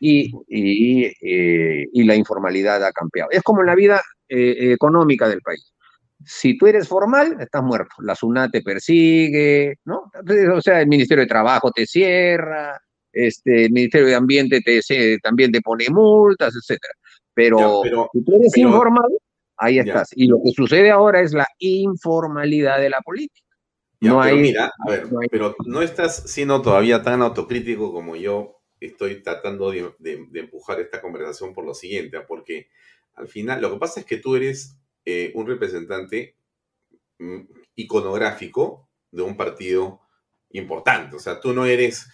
eh, 0.00 1.84
y, 1.92 2.04
la 2.04 2.14
informalidad 2.14 2.84
ha 2.84 2.92
cambiado. 2.92 3.30
Es 3.30 3.42
como 3.42 3.60
en 3.60 3.66
la 3.66 3.74
vida 3.74 4.02
eh, 4.28 4.72
económica 4.72 5.28
del 5.28 5.42
país. 5.42 5.72
Si 6.24 6.56
tú 6.56 6.66
eres 6.66 6.88
formal, 6.88 7.36
estás 7.40 7.62
muerto. 7.62 7.94
La 8.00 8.14
SUNAT 8.14 8.50
te 8.52 8.62
persigue, 8.62 9.76
¿no? 9.84 10.10
O 10.54 10.60
sea, 10.60 10.80
el 10.80 10.88
Ministerio 10.88 11.22
de 11.22 11.28
Trabajo 11.28 11.70
te 11.70 11.86
cierra, 11.86 12.80
este, 13.12 13.66
el 13.66 13.72
Ministerio 13.72 14.08
de 14.08 14.14
Ambiente 14.14 14.60
te, 14.60 14.80
también 15.22 15.50
te 15.50 15.60
pone 15.60 15.86
multas, 15.88 16.54
etc. 16.54 16.78
Pero, 17.32 17.82
si 18.12 18.24
tú 18.24 18.36
eres 18.36 18.56
informal, 18.56 19.10
ahí 19.56 19.78
estás. 19.78 20.10
Y 20.14 20.26
lo 20.26 20.38
que 20.42 20.52
sucede 20.52 20.90
ahora 20.90 21.20
es 21.20 21.32
la 21.32 21.46
informalidad 21.58 22.78
de 22.78 22.90
la 22.90 23.00
política. 23.00 23.46
no 24.00 24.20
hay, 24.20 24.38
mira, 24.38 24.70
a 24.86 24.90
ver, 24.90 25.06
pero 25.30 25.54
no 25.64 25.82
estás 25.82 26.24
siendo 26.30 26.60
todavía 26.60 27.02
tan 27.02 27.22
autocrítico 27.22 27.92
como 27.92 28.16
yo 28.16 28.56
estoy 28.86 29.22
tratando 29.22 29.70
de, 29.70 30.28
empujar 30.34 30.80
esta 30.80 31.00
conversación 31.00 31.52
por 31.52 31.64
lo 31.64 31.74
siguiente, 31.74 32.20
porque 32.20 32.68
al 33.14 33.28
final 33.28 33.60
lo 33.60 33.72
que 33.72 33.78
pasa 33.78 34.00
es 34.00 34.06
que 34.06 34.18
tú 34.18 34.36
eres 34.36 34.76
eh, 35.04 35.32
un 35.34 35.46
representante 35.46 36.36
mm, 37.18 37.40
iconográfico 37.76 38.88
de 39.10 39.22
un 39.22 39.36
partido 39.36 40.00
importante, 40.50 41.16
o 41.16 41.18
sea, 41.18 41.40
tú 41.40 41.52
no 41.52 41.66
eres 41.66 42.08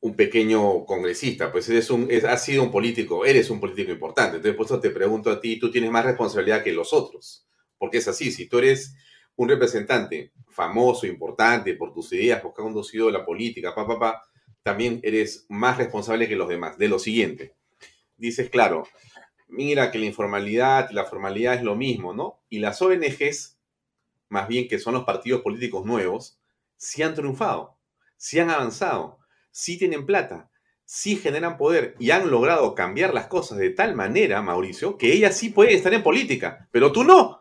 un 0.00 0.14
pequeño 0.14 0.84
congresista, 0.84 1.50
pues 1.50 1.68
eres 1.68 1.90
un, 1.90 2.08
has 2.26 2.44
sido 2.44 2.62
un 2.62 2.70
político, 2.70 3.24
eres 3.24 3.50
un 3.50 3.58
político 3.58 3.90
importante. 3.90 4.36
Entonces, 4.36 4.56
por 4.56 4.66
eso 4.66 4.80
te 4.80 4.90
pregunto 4.90 5.30
a 5.30 5.40
ti, 5.40 5.58
tú 5.58 5.70
tienes 5.70 5.90
más 5.90 6.04
responsabilidad 6.04 6.62
que 6.62 6.72
los 6.72 6.92
otros, 6.92 7.46
porque 7.76 7.98
es 7.98 8.06
así, 8.06 8.30
si 8.30 8.48
tú 8.48 8.58
eres 8.58 8.94
un 9.36 9.48
representante 9.48 10.32
famoso, 10.50 11.06
importante 11.06 11.74
por 11.74 11.92
tus 11.92 12.12
ideas, 12.12 12.40
porque 12.40 12.60
has 12.60 12.64
conducido 12.64 13.10
la 13.10 13.24
política, 13.24 13.74
pa, 13.74 13.86
pa, 13.86 13.98
pa, 13.98 14.22
también 14.68 15.00
eres 15.02 15.46
más 15.48 15.78
responsable 15.78 16.28
que 16.28 16.36
los 16.36 16.46
demás. 16.46 16.76
De 16.76 16.88
lo 16.88 16.98
siguiente, 16.98 17.54
dices, 18.18 18.50
claro, 18.50 18.86
mira 19.48 19.90
que 19.90 19.98
la 19.98 20.04
informalidad 20.04 20.90
y 20.90 20.94
la 20.94 21.06
formalidad 21.06 21.54
es 21.54 21.62
lo 21.62 21.74
mismo, 21.74 22.12
¿no? 22.12 22.42
Y 22.50 22.58
las 22.58 22.82
ONGs, 22.82 23.56
más 24.28 24.46
bien 24.46 24.68
que 24.68 24.78
son 24.78 24.92
los 24.92 25.04
partidos 25.04 25.40
políticos 25.40 25.86
nuevos, 25.86 26.38
sí 26.76 27.02
han 27.02 27.14
triunfado, 27.14 27.78
sí 28.18 28.40
han 28.40 28.50
avanzado, 28.50 29.20
sí 29.50 29.78
tienen 29.78 30.04
plata, 30.04 30.50
sí 30.84 31.16
generan 31.16 31.56
poder 31.56 31.94
y 31.98 32.10
han 32.10 32.30
logrado 32.30 32.74
cambiar 32.74 33.14
las 33.14 33.26
cosas 33.28 33.56
de 33.56 33.70
tal 33.70 33.94
manera, 33.94 34.42
Mauricio, 34.42 34.98
que 34.98 35.14
ellas 35.14 35.34
sí 35.34 35.48
pueden 35.48 35.74
estar 35.74 35.94
en 35.94 36.02
política, 36.02 36.68
pero 36.70 36.92
tú 36.92 37.04
no. 37.04 37.37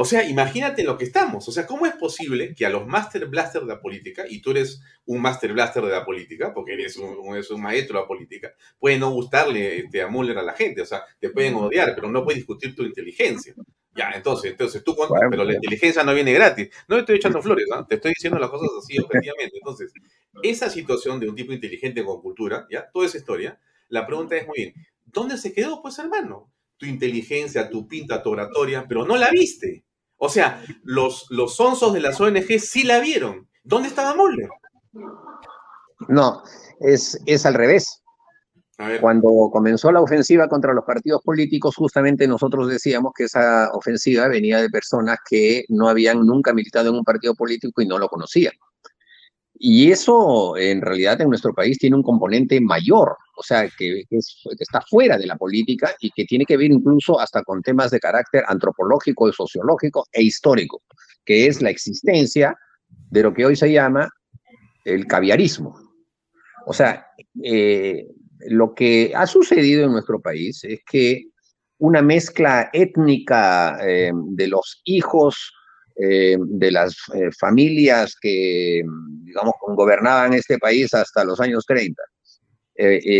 O 0.00 0.04
sea, 0.04 0.22
imagínate 0.22 0.84
lo 0.84 0.96
que 0.96 1.04
estamos. 1.04 1.48
O 1.48 1.50
sea, 1.50 1.66
¿cómo 1.66 1.84
es 1.84 1.92
posible 1.94 2.54
que 2.54 2.64
a 2.64 2.70
los 2.70 2.86
Master 2.86 3.26
Blaster 3.26 3.62
de 3.62 3.66
la 3.66 3.80
política, 3.80 4.26
y 4.30 4.40
tú 4.40 4.52
eres 4.52 4.80
un 5.06 5.20
Master 5.20 5.52
Blaster 5.52 5.82
de 5.82 5.90
la 5.90 6.04
política, 6.04 6.54
porque 6.54 6.74
eres 6.74 6.96
un, 6.98 7.16
un 7.18 7.60
maestro 7.60 7.96
de 7.96 8.02
la 8.02 8.06
política, 8.06 8.54
puede 8.78 8.96
no 8.96 9.10
gustarle 9.10 9.78
este, 9.78 10.00
a 10.00 10.06
Muller 10.06 10.38
a 10.38 10.44
la 10.44 10.52
gente, 10.52 10.82
o 10.82 10.86
sea, 10.86 11.02
te 11.18 11.30
pueden 11.30 11.56
odiar, 11.56 11.96
pero 11.96 12.08
no 12.12 12.22
puedes 12.22 12.38
discutir 12.38 12.76
tu 12.76 12.84
inteligencia. 12.84 13.56
Ya, 13.92 14.12
entonces, 14.14 14.52
entonces 14.52 14.84
tú, 14.84 14.96
pero 15.30 15.42
la 15.42 15.54
inteligencia 15.54 16.04
no 16.04 16.14
viene 16.14 16.32
gratis. 16.32 16.68
No 16.86 16.94
te 16.94 17.00
estoy 17.00 17.16
echando 17.16 17.42
flores, 17.42 17.66
¿no? 17.68 17.84
te 17.84 17.96
estoy 17.96 18.12
diciendo 18.12 18.38
las 18.38 18.50
cosas 18.50 18.68
así 18.78 19.00
objetivamente. 19.00 19.56
Entonces, 19.56 19.92
esa 20.44 20.70
situación 20.70 21.18
de 21.18 21.28
un 21.28 21.34
tipo 21.34 21.52
inteligente 21.52 22.04
con 22.04 22.22
cultura, 22.22 22.68
ya, 22.70 22.88
toda 22.92 23.06
esa 23.06 23.18
historia, 23.18 23.58
la 23.88 24.06
pregunta 24.06 24.36
es 24.36 24.46
muy 24.46 24.58
bien, 24.58 24.74
¿dónde 25.06 25.36
se 25.38 25.52
quedó, 25.52 25.82
pues, 25.82 25.98
hermano? 25.98 26.52
Tu 26.76 26.86
inteligencia, 26.86 27.68
tu 27.68 27.88
pinta, 27.88 28.22
tu 28.22 28.30
oratoria, 28.30 28.86
pero 28.88 29.04
no 29.04 29.16
la 29.16 29.30
viste. 29.32 29.86
O 30.18 30.28
sea, 30.28 30.62
los, 30.82 31.26
los 31.30 31.56
sonsos 31.56 31.92
de 31.92 32.00
las 32.00 32.20
ONG 32.20 32.58
sí 32.60 32.82
la 32.82 33.00
vieron. 33.00 33.48
¿Dónde 33.62 33.88
estaba 33.88 34.14
Moller? 34.14 34.48
No, 36.08 36.42
es, 36.80 37.20
es 37.26 37.46
al 37.46 37.54
revés. 37.54 38.02
Cuando 39.00 39.50
comenzó 39.52 39.90
la 39.90 40.00
ofensiva 40.00 40.48
contra 40.48 40.72
los 40.72 40.84
partidos 40.84 41.20
políticos, 41.22 41.74
justamente 41.74 42.28
nosotros 42.28 42.68
decíamos 42.68 43.12
que 43.12 43.24
esa 43.24 43.70
ofensiva 43.72 44.28
venía 44.28 44.60
de 44.60 44.70
personas 44.70 45.18
que 45.28 45.64
no 45.68 45.88
habían 45.88 46.24
nunca 46.24 46.52
militado 46.52 46.90
en 46.90 46.94
un 46.94 47.02
partido 47.02 47.34
político 47.34 47.82
y 47.82 47.86
no 47.86 47.98
lo 47.98 48.08
conocían. 48.08 48.52
Y 49.60 49.90
eso 49.90 50.56
en 50.56 50.80
realidad 50.80 51.20
en 51.20 51.28
nuestro 51.28 51.52
país 51.52 51.78
tiene 51.78 51.96
un 51.96 52.02
componente 52.02 52.60
mayor, 52.60 53.16
o 53.36 53.42
sea, 53.42 53.68
que, 53.76 54.04
está 54.10 54.80
fuera 54.82 55.18
de 55.18 55.26
la 55.26 55.36
política 55.36 55.94
y 56.00 56.10
que 56.10 56.24
tiene 56.24 56.44
que 56.44 56.56
ver 56.56 56.70
incluso 56.70 57.18
hasta 57.18 57.42
con 57.42 57.62
temas 57.62 57.90
de 57.90 57.98
carácter 57.98 58.44
antropológico, 58.46 59.32
sociológico 59.32 60.06
e 60.12 60.22
histórico, 60.22 60.82
que 61.24 61.48
es 61.48 61.60
la 61.60 61.70
existencia 61.70 62.56
de 63.10 63.22
lo 63.22 63.34
que 63.34 63.46
hoy 63.46 63.56
se 63.56 63.72
llama 63.72 64.08
el 64.84 65.06
caviarismo. 65.06 65.76
O 66.66 66.72
sea, 66.72 67.08
eh, 67.42 68.06
lo 68.48 68.74
que 68.74 69.12
ha 69.14 69.26
sucedido 69.26 69.84
en 69.84 69.92
nuestro 69.92 70.20
país 70.20 70.62
es 70.62 70.80
que 70.88 71.24
una 71.78 72.02
mezcla 72.02 72.70
étnica 72.72 73.78
eh, 73.82 74.12
de 74.14 74.48
los 74.48 74.80
hijos 74.84 75.52
eh, 75.98 76.36
de 76.38 76.70
las 76.70 76.94
eh, 77.14 77.30
familias 77.38 78.14
que, 78.20 78.82
digamos, 79.24 79.54
gobernaban 79.76 80.34
este 80.34 80.58
país 80.58 80.92
hasta 80.94 81.24
los 81.24 81.40
años 81.40 81.64
30, 81.66 82.00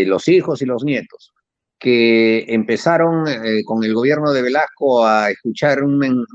los 0.05 0.27
hijos 0.29 0.61
y 0.61 0.65
los 0.65 0.85
nietos, 0.85 1.33
que 1.77 2.45
empezaron 2.47 3.25
con 3.65 3.83
el 3.83 3.93
gobierno 3.93 4.31
de 4.31 4.41
Velasco 4.41 5.05
a 5.05 5.31
escuchar 5.31 5.83
un, 5.83 6.25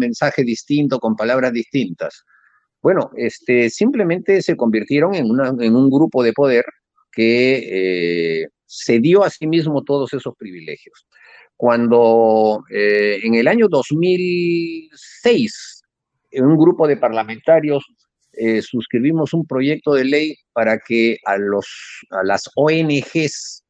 mensaje 0.00 0.42
distinto 0.42 0.98
con 0.98 1.14
palabras 1.14 1.52
distintas. 1.52 2.24
Bueno, 2.82 3.12
este, 3.16 3.70
simplemente 3.70 4.42
se 4.42 4.56
convirtieron 4.56 5.14
en, 5.14 5.30
una, 5.30 5.54
en 5.60 5.76
un 5.76 5.88
grupo 5.88 6.24
de 6.24 6.32
poder 6.32 6.64
que 7.12 8.40
eh, 8.42 8.48
se 8.66 8.98
dio 8.98 9.22
a 9.22 9.30
sí 9.30 9.46
mismo 9.46 9.84
todos 9.84 10.12
esos 10.14 10.34
privilegios. 10.36 11.06
Cuando 11.56 12.64
eh, 12.74 13.20
en 13.22 13.34
el 13.34 13.46
año 13.46 13.68
2006, 13.68 15.76
en 15.76 15.81
un 16.34 16.56
grupo 16.56 16.86
de 16.86 16.96
parlamentarios 16.96 17.84
eh, 18.32 18.62
suscribimos 18.62 19.34
un 19.34 19.46
proyecto 19.46 19.92
de 19.94 20.04
ley 20.04 20.36
para 20.52 20.78
que 20.78 21.18
a, 21.26 21.36
las 22.24 22.50
ONGs 22.54 23.64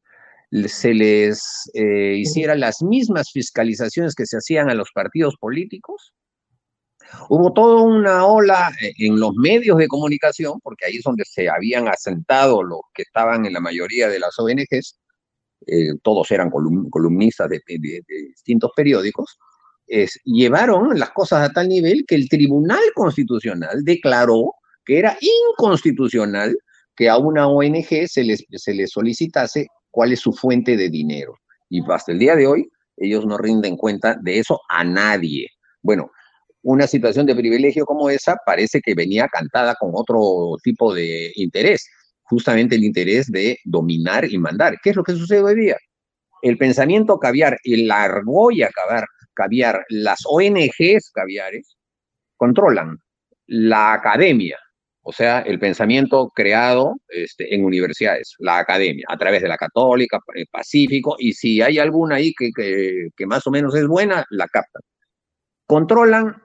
se 0.67 0.93
les 0.93 1.71
hicieran 1.73 2.59
las 2.59 2.81
mismas 2.83 3.31
fiscalizaciones 3.31 4.13
que 4.13 4.25
se 4.25 4.37
hacían 4.37 4.69
a 4.69 4.75
los 4.75 4.91
partidos 4.93 5.35
políticos, 5.39 6.13
Hubo 7.29 7.53
toda 7.53 7.81
una 7.81 8.25
ola 8.25 8.71
eh, 8.81 8.93
en 8.97 9.19
los 9.19 9.33
medios 9.35 9.77
de 9.77 9.87
comunicación, 9.87 10.59
porque 10.61 10.85
ahí 10.85 10.97
es 10.97 11.03
donde 11.03 11.25
se 11.25 11.49
habían 11.49 11.87
asentado 11.87 12.63
los 12.63 12.81
que 12.93 13.03
estaban 13.03 13.45
en 13.45 13.53
la 13.53 13.59
mayoría 13.59 14.07
de 14.07 14.19
las 14.19 14.37
ONGs, 14.39 14.99
eh, 15.65 15.95
todos 16.01 16.29
eran 16.31 16.49
columnistas 16.49 17.49
de, 17.49 17.61
distintos 17.67 18.71
periódicos, 18.75 19.37
llevaron 20.23 20.97
las 20.97 21.11
cosas 21.11 21.49
a 21.49 21.53
tal 21.53 21.67
nivel 21.67 22.05
que 22.07 22.15
el 22.15 22.29
Tribunal 22.29 22.83
Constitucional 22.95 23.83
declaró 23.83 24.53
que 24.85 24.99
era 24.99 25.17
inconstitucional 25.21 26.57
que 26.95 27.09
a 27.09 27.17
una 27.17 27.47
ONG 27.47 28.07
se 28.07 28.23
les, 28.23 28.45
se 28.51 28.73
les 28.73 28.91
solicitase 28.91 29.67
cuál 29.91 30.13
es 30.13 30.19
su 30.19 30.33
fuente 30.33 30.77
de 30.77 30.89
dinero. 30.89 31.35
Y 31.69 31.81
hasta 31.91 32.11
el 32.11 32.19
día 32.19 32.35
de 32.35 32.47
hoy 32.47 32.69
ellos 32.97 33.25
no 33.25 33.37
rinden 33.37 33.77
cuenta 33.77 34.17
de 34.21 34.39
eso 34.39 34.59
a 34.69 34.83
nadie. 34.83 35.47
Bueno, 35.81 36.11
una 36.61 36.87
situación 36.87 37.25
de 37.25 37.35
privilegio 37.35 37.85
como 37.85 38.09
esa 38.09 38.37
parece 38.45 38.81
que 38.81 38.95
venía 38.95 39.27
cantada 39.27 39.75
con 39.75 39.91
otro 39.93 40.55
tipo 40.63 40.93
de 40.93 41.31
interés, 41.35 41.85
justamente 42.23 42.75
el 42.75 42.83
interés 42.83 43.31
de 43.31 43.57
dominar 43.65 44.25
y 44.25 44.37
mandar. 44.37 44.77
¿Qué 44.81 44.91
es 44.91 44.95
lo 44.95 45.03
que 45.03 45.13
sucede 45.13 45.41
hoy 45.41 45.55
día? 45.55 45.77
El 46.41 46.57
pensamiento 46.57 47.19
caviar, 47.19 47.57
el 47.63 47.89
argolla 47.91 48.69
caviar, 48.69 49.05
caviar, 49.33 49.85
las 49.89 50.21
ONGs 50.25 51.11
caviares 51.11 51.75
controlan 52.37 52.97
la 53.47 53.93
academia, 53.93 54.57
o 55.01 55.11
sea, 55.11 55.39
el 55.41 55.59
pensamiento 55.59 56.31
creado 56.33 56.95
este, 57.09 57.53
en 57.53 57.65
universidades, 57.65 58.35
la 58.39 58.59
academia, 58.59 59.05
a 59.09 59.17
través 59.17 59.41
de 59.41 59.49
la 59.49 59.57
católica, 59.57 60.19
el 60.33 60.47
Pacífico, 60.47 61.15
y 61.19 61.33
si 61.33 61.61
hay 61.61 61.77
alguna 61.77 62.15
ahí 62.15 62.33
que, 62.33 62.51
que, 62.55 63.09
que 63.15 63.25
más 63.25 63.45
o 63.45 63.51
menos 63.51 63.75
es 63.75 63.85
buena, 63.85 64.25
la 64.29 64.47
captan. 64.47 64.81
Controlan 65.65 66.41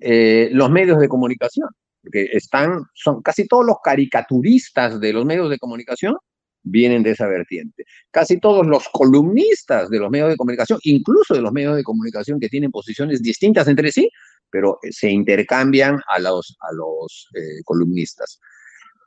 eh, 0.00 0.48
los 0.52 0.70
medios 0.70 0.98
de 0.98 1.08
comunicación, 1.08 1.68
porque 2.02 2.30
están, 2.32 2.84
son 2.94 3.22
casi 3.22 3.46
todos 3.46 3.66
los 3.66 3.76
caricaturistas 3.84 4.98
de 4.98 5.12
los 5.12 5.24
medios 5.24 5.50
de 5.50 5.58
comunicación 5.58 6.16
vienen 6.62 7.02
de 7.02 7.10
esa 7.10 7.26
vertiente. 7.26 7.84
Casi 8.10 8.38
todos 8.38 8.66
los 8.66 8.88
columnistas 8.88 9.90
de 9.90 9.98
los 9.98 10.10
medios 10.10 10.30
de 10.30 10.36
comunicación, 10.36 10.78
incluso 10.82 11.34
de 11.34 11.40
los 11.40 11.52
medios 11.52 11.76
de 11.76 11.82
comunicación 11.82 12.40
que 12.40 12.48
tienen 12.48 12.70
posiciones 12.70 13.22
distintas 13.22 13.68
entre 13.68 13.92
sí, 13.92 14.10
pero 14.50 14.78
eh, 14.82 14.92
se 14.92 15.10
intercambian 15.10 16.00
a 16.08 16.18
los, 16.18 16.56
a 16.60 16.72
los 16.74 17.28
eh, 17.34 17.62
columnistas. 17.64 18.40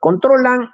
Controlan 0.00 0.68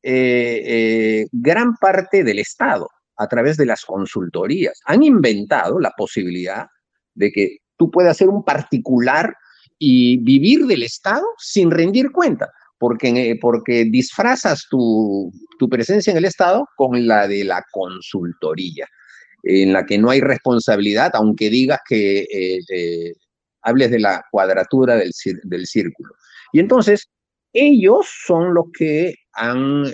gran 0.00 1.74
parte 1.74 2.24
del 2.24 2.38
Estado 2.38 2.88
a 3.18 3.26
través 3.26 3.56
de 3.56 3.66
las 3.66 3.84
consultorías. 3.84 4.80
Han 4.86 5.02
inventado 5.02 5.78
la 5.80 5.90
posibilidad 5.90 6.68
de 7.14 7.32
que 7.32 7.58
tú 7.76 7.90
puedas 7.90 8.16
ser 8.16 8.28
un 8.28 8.44
particular 8.44 9.34
y 9.78 10.18
vivir 10.18 10.66
del 10.66 10.82
Estado 10.82 11.26
sin 11.38 11.70
rendir 11.70 12.10
cuenta, 12.10 12.50
porque, 12.78 13.30
eh, 13.30 13.38
porque 13.40 13.84
disfrazas 13.84 14.66
tu, 14.70 15.32
presencia 15.70 16.12
en 16.12 16.18
el 16.18 16.24
Estado 16.24 16.66
con 16.76 17.06
la 17.06 17.26
de 17.26 17.44
la 17.44 17.64
consultoría, 17.72 18.86
en 19.42 19.72
la 19.72 19.84
que 19.84 19.98
no 19.98 20.10
hay 20.10 20.20
responsabilidad, 20.20 21.10
aunque 21.14 21.50
digas 21.50 21.80
que 21.88 22.20
eh, 22.20 22.60
eh, 22.72 23.12
hables 23.62 23.90
de 23.90 23.98
la 23.98 24.24
cuadratura 24.30 24.96
del, 24.96 25.12
del, 25.42 25.66
círculo. 25.66 26.14
Y 26.52 26.60
entonces, 26.60 27.08
ellos 27.52 28.06
son 28.26 28.54
los 28.54 28.66
que 28.72 29.14
han 29.32 29.84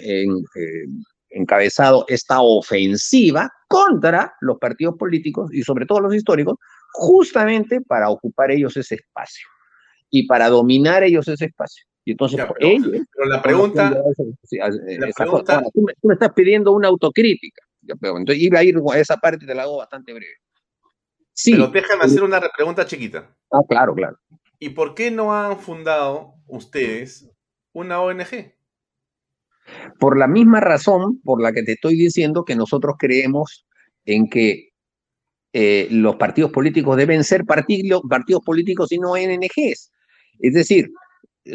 encabezado 1.30 2.04
esta 2.08 2.40
ofensiva 2.40 3.50
contra 3.68 4.34
los 4.40 4.58
partidos 4.58 4.96
políticos 4.96 5.50
y 5.52 5.62
sobre 5.62 5.86
todo 5.86 6.00
los 6.00 6.14
históricos, 6.14 6.56
justamente 6.92 7.80
para 7.80 8.10
ocupar 8.10 8.50
ellos 8.50 8.76
ese 8.76 8.96
espacio 8.96 9.48
y 10.10 10.26
para 10.26 10.48
dominar 10.48 11.02
ellos 11.02 11.26
ese 11.26 11.46
espacio. 11.46 11.84
Y 12.04 12.12
entonces, 12.12 12.38
pero, 12.38 12.54
ellos, 12.58 13.06
pero 13.14 13.28
la 13.28 13.42
pregunta, 13.42 14.02
tú, 15.72 15.86
me, 16.02 16.14
estás 16.14 16.32
pidiendo 16.34 16.72
una 16.72 16.88
autocrítica. 16.88 17.62
Entonces 17.86 18.42
iba 18.42 18.58
a 18.58 18.64
ir 18.64 18.76
a 18.92 18.98
esa 18.98 19.16
parte, 19.16 19.46
te 19.46 19.54
la 19.54 19.62
hago 19.62 19.78
bastante 19.78 20.12
breve. 20.12 20.34
Sí, 21.32 21.52
pero 21.52 21.68
déjame 21.68 22.04
hacer 22.04 22.22
una 22.22 22.40
pregunta 22.54 22.86
chiquita. 22.86 23.34
Ah, 23.50 23.62
claro, 23.68 23.94
claro. 23.94 24.18
¿Y 24.58 24.70
por 24.70 24.94
qué 24.94 25.10
no 25.10 25.34
han 25.34 25.58
fundado 25.58 26.34
ustedes 26.46 27.30
una 27.72 28.00
ONG? 28.00 28.54
Por 29.98 30.18
la 30.18 30.28
misma 30.28 30.60
razón 30.60 31.20
por 31.22 31.40
la 31.40 31.52
que 31.52 31.62
te 31.62 31.72
estoy 31.72 31.96
diciendo 31.96 32.44
que 32.44 32.54
nosotros 32.54 32.96
creemos 32.98 33.66
en 34.04 34.28
que 34.28 34.74
eh, 35.54 35.88
los 35.90 36.16
partidos 36.16 36.50
políticos 36.50 36.96
deben 36.96 37.24
ser 37.24 37.44
partidos 37.44 38.42
políticos 38.44 38.92
y 38.92 38.98
no 38.98 39.12
ONGs. 39.12 39.92
Es 40.40 40.54
decir, 40.54 40.90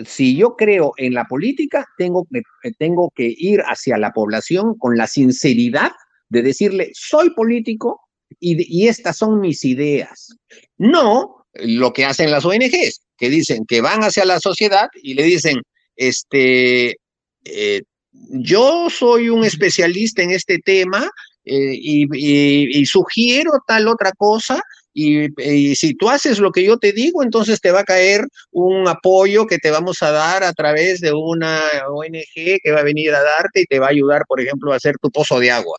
si 0.06 0.36
yo 0.36 0.56
creo 0.56 0.94
en 0.98 1.14
la 1.14 1.26
política, 1.26 1.86
tengo 1.98 2.28
eh, 2.34 2.72
tengo 2.78 3.12
que 3.16 3.34
ir 3.36 3.62
hacia 3.62 3.98
la 3.98 4.12
población 4.12 4.78
con 4.78 4.98
la 4.98 5.08
sinceridad 5.08 5.92
de 6.30 6.44
decirle, 6.44 6.92
soy 6.94 7.32
político 7.32 8.02
y, 8.40 8.88
estas 8.88 9.18
son 9.18 9.40
mis 9.40 9.66
ideas. 9.66 10.38
No 10.78 11.46
lo 11.54 11.92
que 11.94 12.06
hacen 12.06 12.30
las 12.30 12.46
ONGs, 12.46 13.02
que 13.18 13.30
dicen 13.30 13.66
que 13.68 13.82
van 13.82 14.02
hacia 14.02 14.26
la 14.26 14.40
sociedad 14.40 14.88
y 15.02 15.16
le 15.16 15.24
dicen, 15.24 15.62
este, 15.96 16.98
eh, 17.46 17.82
yo 18.12 18.90
soy 18.90 19.30
un 19.30 19.44
especialista 19.44 20.22
en 20.22 20.32
este 20.32 20.60
tema 20.60 21.10
eh, 21.46 21.74
y, 21.74 22.86
sugiero 22.86 23.52
tal 23.66 23.88
otra 23.88 24.12
cosa 24.12 24.62
y, 24.94 25.76
si 25.76 25.94
tú 25.94 26.10
haces 26.10 26.40
lo 26.40 26.52
que 26.52 26.64
yo 26.64 26.78
te 26.78 26.92
digo, 26.92 27.24
entonces 27.24 27.62
te 27.62 27.72
va 27.72 27.82
a 27.82 27.86
caer 27.86 28.28
un 28.52 28.88
apoyo 28.88 29.46
que 29.46 29.58
te 29.58 29.72
vamos 29.72 30.02
a 30.02 30.12
dar 30.12 30.44
a 30.44 30.54
través 30.54 31.00
de 31.00 31.14
una 31.14 31.62
ONG 31.90 32.60
que 32.64 32.72
va 32.72 32.80
a 32.80 32.84
venir 32.84 33.14
a 33.14 33.22
darte 33.22 33.62
y 33.62 33.66
te 33.66 33.80
va 33.80 33.88
a 33.88 33.92
ayudar, 33.92 34.24
por 34.28 34.42
ejemplo, 34.42 34.74
a 34.74 34.76
hacer 34.76 34.96
tu 35.02 35.10
pozo 35.12 35.40
de 35.40 35.52
agua. 35.52 35.78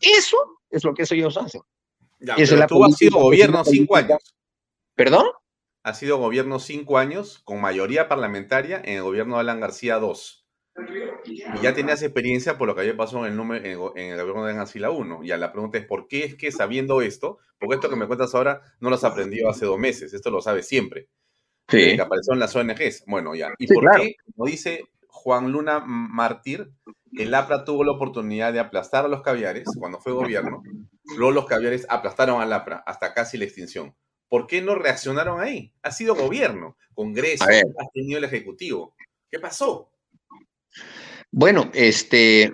Eso 0.00 0.36
es 0.70 0.84
lo 0.84 0.94
que 0.94 1.04
ellos 1.10 1.36
hacen. 1.36 1.62
Ya, 2.20 2.36
tú 2.66 2.84
has 2.84 2.96
sido 2.96 3.18
gobierno 3.18 3.64
cinco 3.64 3.96
años. 3.96 4.34
¿Perdón? 4.94 5.26
Ha 5.82 5.94
sido 5.94 6.18
gobierno 6.18 6.58
cinco 6.60 6.98
años 6.98 7.40
con 7.44 7.60
mayoría 7.60 8.08
parlamentaria 8.08 8.80
en 8.84 8.96
el 8.96 9.02
gobierno 9.02 9.34
de 9.34 9.40
Alan 9.40 9.60
García 9.60 9.98
II. 10.00 10.12
Y 11.24 11.42
ya 11.62 11.72
tenías 11.72 12.02
experiencia 12.02 12.58
por 12.58 12.66
lo 12.66 12.74
que 12.74 12.82
había 12.82 12.96
pasado 12.96 13.24
en 13.24 13.32
el, 13.32 13.36
número, 13.36 13.96
en, 13.96 14.10
el 14.10 14.20
gobierno 14.20 14.44
de 14.44 14.58
Ancila 14.58 14.90
1. 14.90 15.22
Ya 15.22 15.36
la 15.36 15.52
pregunta 15.52 15.78
es, 15.78 15.86
¿por 15.86 16.08
qué 16.08 16.24
es 16.24 16.34
que 16.34 16.50
sabiendo 16.50 17.00
esto, 17.00 17.38
porque 17.58 17.76
esto 17.76 17.88
que 17.88 17.96
me 17.96 18.06
cuentas 18.06 18.34
ahora 18.34 18.62
no 18.80 18.90
lo 18.90 18.96
has 18.96 19.04
aprendido 19.04 19.48
hace 19.48 19.66
dos 19.66 19.78
meses, 19.78 20.12
esto 20.12 20.30
lo 20.30 20.40
sabes 20.40 20.66
siempre, 20.66 21.08
sí. 21.68 21.96
que 21.96 22.00
aparecieron 22.00 22.40
las 22.40 22.54
ONGs. 22.56 23.04
Bueno, 23.06 23.34
ya. 23.34 23.54
¿Y 23.58 23.72
por 23.72 23.84
qué, 23.96 24.16
como 24.34 24.46
dice 24.46 24.84
Juan 25.08 25.52
Luna 25.52 25.80
Mártir, 25.80 26.72
el 27.16 27.32
APRA 27.34 27.64
tuvo 27.64 27.84
la 27.84 27.92
oportunidad 27.92 28.52
de 28.52 28.58
aplastar 28.58 29.04
a 29.04 29.08
los 29.08 29.22
caviares 29.22 29.68
cuando 29.78 30.00
fue 30.00 30.12
gobierno. 30.12 30.62
Luego 31.16 31.32
los 31.32 31.46
caviares 31.46 31.86
aplastaron 31.88 32.40
al 32.40 32.52
APRA 32.52 32.82
hasta 32.86 33.14
casi 33.14 33.38
la 33.38 33.44
extinción. 33.44 33.94
¿Por 34.28 34.48
qué 34.48 34.60
no 34.60 34.74
reaccionaron 34.74 35.40
ahí? 35.40 35.72
Ha 35.82 35.92
sido 35.92 36.16
gobierno, 36.16 36.76
Congreso, 36.94 37.44
ha 37.44 37.88
tenido 37.92 38.18
el 38.18 38.24
Ejecutivo. 38.24 38.96
¿Qué 39.30 39.38
pasó? 39.38 39.93
Bueno, 41.30 41.70
este, 41.74 42.52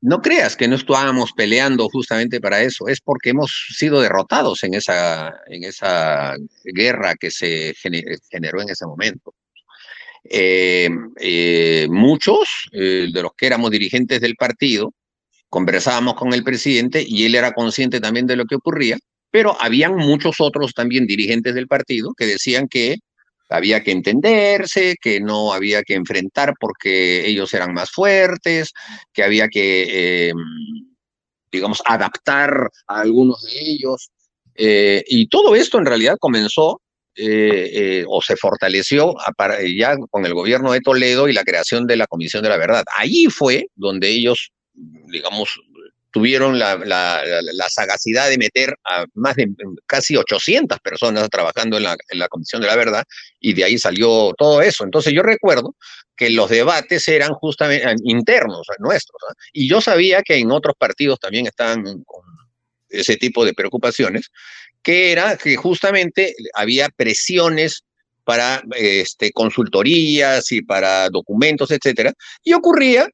no 0.00 0.20
creas 0.20 0.56
que 0.56 0.68
no 0.68 0.76
estábamos 0.76 1.32
peleando 1.32 1.88
justamente 1.88 2.40
para 2.40 2.62
eso, 2.62 2.88
es 2.88 3.00
porque 3.00 3.30
hemos 3.30 3.68
sido 3.76 4.00
derrotados 4.00 4.62
en 4.64 4.74
esa, 4.74 5.34
en 5.46 5.64
esa 5.64 6.36
guerra 6.64 7.14
que 7.14 7.30
se 7.30 7.74
generó 7.74 8.62
en 8.62 8.68
ese 8.68 8.86
momento. 8.86 9.34
Eh, 10.24 10.88
eh, 11.20 11.86
muchos 11.90 12.68
eh, 12.72 13.08
de 13.12 13.22
los 13.22 13.32
que 13.36 13.46
éramos 13.46 13.70
dirigentes 13.70 14.20
del 14.20 14.34
partido 14.36 14.92
conversábamos 15.48 16.14
con 16.14 16.34
el 16.34 16.44
presidente 16.44 17.02
y 17.06 17.24
él 17.24 17.34
era 17.34 17.52
consciente 17.52 18.00
también 18.00 18.26
de 18.26 18.36
lo 18.36 18.44
que 18.44 18.56
ocurría, 18.56 18.98
pero 19.30 19.56
habían 19.60 19.96
muchos 19.96 20.36
otros 20.40 20.74
también 20.74 21.06
dirigentes 21.06 21.54
del 21.54 21.66
partido 21.66 22.12
que 22.14 22.26
decían 22.26 22.68
que 22.68 22.98
había 23.48 23.82
que 23.82 23.92
entenderse, 23.92 24.96
que 25.00 25.20
no 25.20 25.52
había 25.52 25.82
que 25.82 25.94
enfrentar 25.94 26.54
porque 26.60 27.26
ellos 27.26 27.52
eran 27.54 27.72
más 27.72 27.90
fuertes, 27.90 28.72
que 29.12 29.22
había 29.22 29.48
que, 29.48 30.32
digamos, 31.50 31.82
adaptar 31.84 32.70
a 32.86 33.00
algunos 33.00 33.42
de 33.44 33.58
ellos. 33.58 34.10
y 34.54 35.28
todo 35.28 35.54
esto 35.54 35.78
en 35.78 35.86
realidad 35.86 36.16
comenzó 36.18 36.80
eh, 37.20 37.70
eh, 37.72 38.04
o 38.06 38.22
se 38.22 38.36
fortaleció 38.36 39.12
ya 39.76 39.96
con 40.08 40.24
el 40.24 40.34
gobierno 40.34 40.70
de 40.70 40.80
Toledo 40.80 41.26
y 41.26 41.32
la 41.32 41.42
creación 41.42 41.84
de 41.84 41.96
la 41.96 42.06
Comisión 42.06 42.44
de 42.44 42.48
la 42.48 42.56
Verdad. 42.56 42.84
Allí 42.96 43.26
fue 43.26 43.66
donde 43.74 44.08
ellos, 44.08 44.52
digamos, 44.72 45.58
tuvieron 46.18 46.58
la, 46.58 47.68
sagacidad 47.68 48.28
de 48.28 48.38
meter 48.38 48.76
a 48.84 49.06
más 49.14 49.36
de 49.36 49.48
casi 49.86 50.16
800 50.16 50.80
personas 50.80 51.28
trabajando 51.30 51.76
en 51.76 51.84
la, 51.84 52.28
Comisión 52.28 52.60
de 52.60 52.66
la 52.66 52.74
Verdad 52.74 53.04
y 53.38 53.52
de 53.52 53.62
ahí 53.62 53.78
salió 53.78 54.32
todo 54.36 54.60
eso. 54.60 54.82
Entonces 54.82 55.12
yo 55.12 55.22
recuerdo 55.22 55.76
que 56.16 56.30
los 56.30 56.50
debates 56.50 57.06
eran 57.06 57.32
justamente 57.34 57.94
internos 58.02 58.66
nuestros 58.80 59.22
y 59.52 59.68
yo 59.68 59.80
sabía 59.80 60.22
que 60.22 60.36
en 60.36 60.50
otros 60.50 60.74
partidos 60.76 61.20
también 61.20 61.46
estaban 61.46 61.84
con 61.84 62.24
ese 62.88 63.14
tipo 63.16 63.44
de 63.44 63.54
preocupaciones 63.54 64.28
que 64.82 65.12
era 65.12 65.36
que 65.36 65.54
justamente 65.54 66.34
había 66.54 66.88
presiones 66.88 67.84
para 68.24 68.62
este, 68.76 69.30
consultorías 69.30 70.50
y 70.50 70.62
para 70.62 71.10
documentos, 71.10 71.70
etcétera, 71.70 72.12
y 72.42 72.54
ocurría 72.54 73.08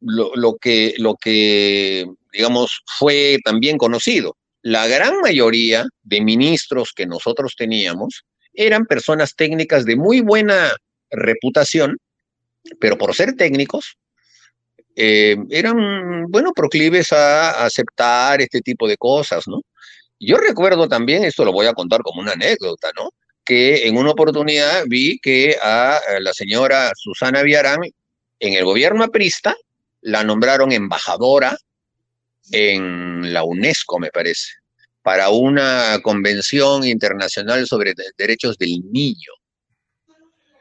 lo, 0.00 0.56
que, 0.56 0.94
lo 0.98 1.14
que, 1.14 2.06
digamos, 2.36 2.82
fue 2.98 3.38
también 3.44 3.78
conocido. 3.78 4.36
La 4.62 4.86
gran 4.86 5.20
mayoría 5.20 5.86
de 6.02 6.20
ministros 6.20 6.92
que 6.94 7.06
nosotros 7.06 7.54
teníamos 7.56 8.24
eran 8.52 8.84
personas 8.84 9.34
técnicas 9.34 9.86
de 9.86 9.96
muy 9.96 10.20
buena 10.20 10.76
reputación, 11.10 11.96
pero 12.78 12.98
por 12.98 13.14
ser 13.14 13.34
técnicos, 13.36 13.96
eh, 14.96 15.36
eran, 15.50 16.24
bueno, 16.28 16.52
proclives 16.52 17.12
a 17.12 17.64
aceptar 17.64 18.40
este 18.42 18.60
tipo 18.60 18.86
de 18.86 18.96
cosas, 18.96 19.48
¿no? 19.48 19.62
Yo 20.18 20.36
recuerdo 20.36 20.88
también, 20.88 21.24
esto 21.24 21.44
lo 21.44 21.52
voy 21.52 21.66
a 21.66 21.74
contar 21.74 22.02
como 22.02 22.20
una 22.20 22.32
anécdota, 22.32 22.90
¿no? 22.98 23.10
Que 23.44 23.86
en 23.86 23.96
una 23.96 24.10
oportunidad 24.10 24.84
vi 24.86 25.18
que 25.20 25.56
a 25.62 26.00
la 26.20 26.32
señora 26.34 26.92
Susana 26.96 27.42
Villarán, 27.42 27.78
en 28.40 28.52
el 28.54 28.64
gobierno 28.64 29.04
aprista, 29.04 29.54
la 30.00 30.24
nombraron 30.24 30.72
embajadora 30.72 31.56
en 32.52 33.32
la 33.32 33.44
UNESCO, 33.44 33.98
me 33.98 34.10
parece, 34.10 34.52
para 35.02 35.30
una 35.30 36.00
convención 36.02 36.84
internacional 36.84 37.66
sobre 37.66 37.94
derechos 38.16 38.58
del 38.58 38.80
niño. 38.90 39.32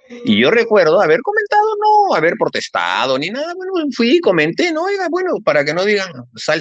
Y 0.07 0.39
yo 0.39 0.51
recuerdo 0.51 1.01
haber 1.01 1.21
comentado, 1.21 1.67
no 1.81 2.15
haber 2.15 2.35
protestado 2.37 3.17
ni 3.17 3.29
nada. 3.29 3.53
Bueno, 3.55 3.87
fui 3.95 4.17
y 4.17 4.19
comenté, 4.19 4.71
no, 4.71 4.83
oiga, 4.83 5.07
bueno, 5.09 5.37
para 5.43 5.65
que 5.65 5.73
no 5.73 5.83
digan, 5.83 6.11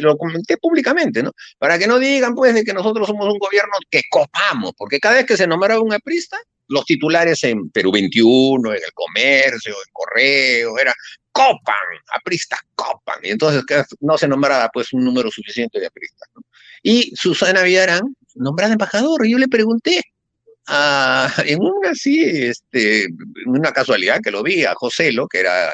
lo 0.01 0.17
comenté 0.17 0.57
públicamente, 0.57 1.23
¿no? 1.23 1.33
Para 1.59 1.79
que 1.79 1.87
no 1.87 1.99
digan, 1.99 2.35
pues, 2.35 2.55
de 2.55 2.65
que 2.65 2.73
nosotros 2.73 3.07
somos 3.07 3.31
un 3.31 3.39
gobierno 3.39 3.73
que 3.91 4.03
copamos, 4.11 4.73
porque 4.77 4.99
cada 4.99 5.17
vez 5.17 5.27
que 5.27 5.37
se 5.37 5.47
nombraba 5.47 5.83
un 5.83 5.93
aprista, 5.93 6.39
los 6.69 6.87
titulares 6.87 7.45
en 7.45 7.69
Perú 7.71 7.93
21, 7.93 8.71
en 8.71 8.83
el 8.83 8.93
comercio, 8.95 9.75
en 9.75 9.93
correo, 9.93 10.79
era 10.79 10.95
copan, 11.35 11.75
apristas 12.13 12.61
copan. 12.77 13.19
Y 13.23 13.31
entonces 13.31 13.65
no 14.01 14.17
se 14.17 14.29
nombraba, 14.29 14.71
pues, 14.73 14.93
un 14.93 15.05
número 15.05 15.31
suficiente 15.31 15.81
de 15.81 15.87
apristas, 15.87 16.29
¿no? 16.35 16.43
Y 16.83 17.13
Susana 17.17 17.63
Villarán, 17.63 18.17
nombrada 18.37 18.73
embajador, 18.73 19.27
y 19.27 19.33
yo 19.33 19.39
le 19.39 19.49
pregunté, 19.49 20.01
en 20.67 21.61
una 21.61 21.91
así, 21.91 22.23
este, 22.23 23.09
una 23.47 23.73
casualidad 23.73 24.21
que 24.23 24.31
lo 24.31 24.43
vi 24.43 24.65
a 24.65 24.75
José 24.75 25.13
Lo, 25.13 25.27
que 25.27 25.41
era 25.41 25.73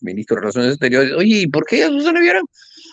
ministro 0.00 0.36
de 0.36 0.40
Relaciones 0.42 0.70
Exteriores, 0.72 1.12
oye, 1.12 1.40
¿y 1.40 1.46
por 1.48 1.66
qué 1.66 1.84
a 1.84 1.88
Susana 1.88 2.20
Villarán? 2.20 2.44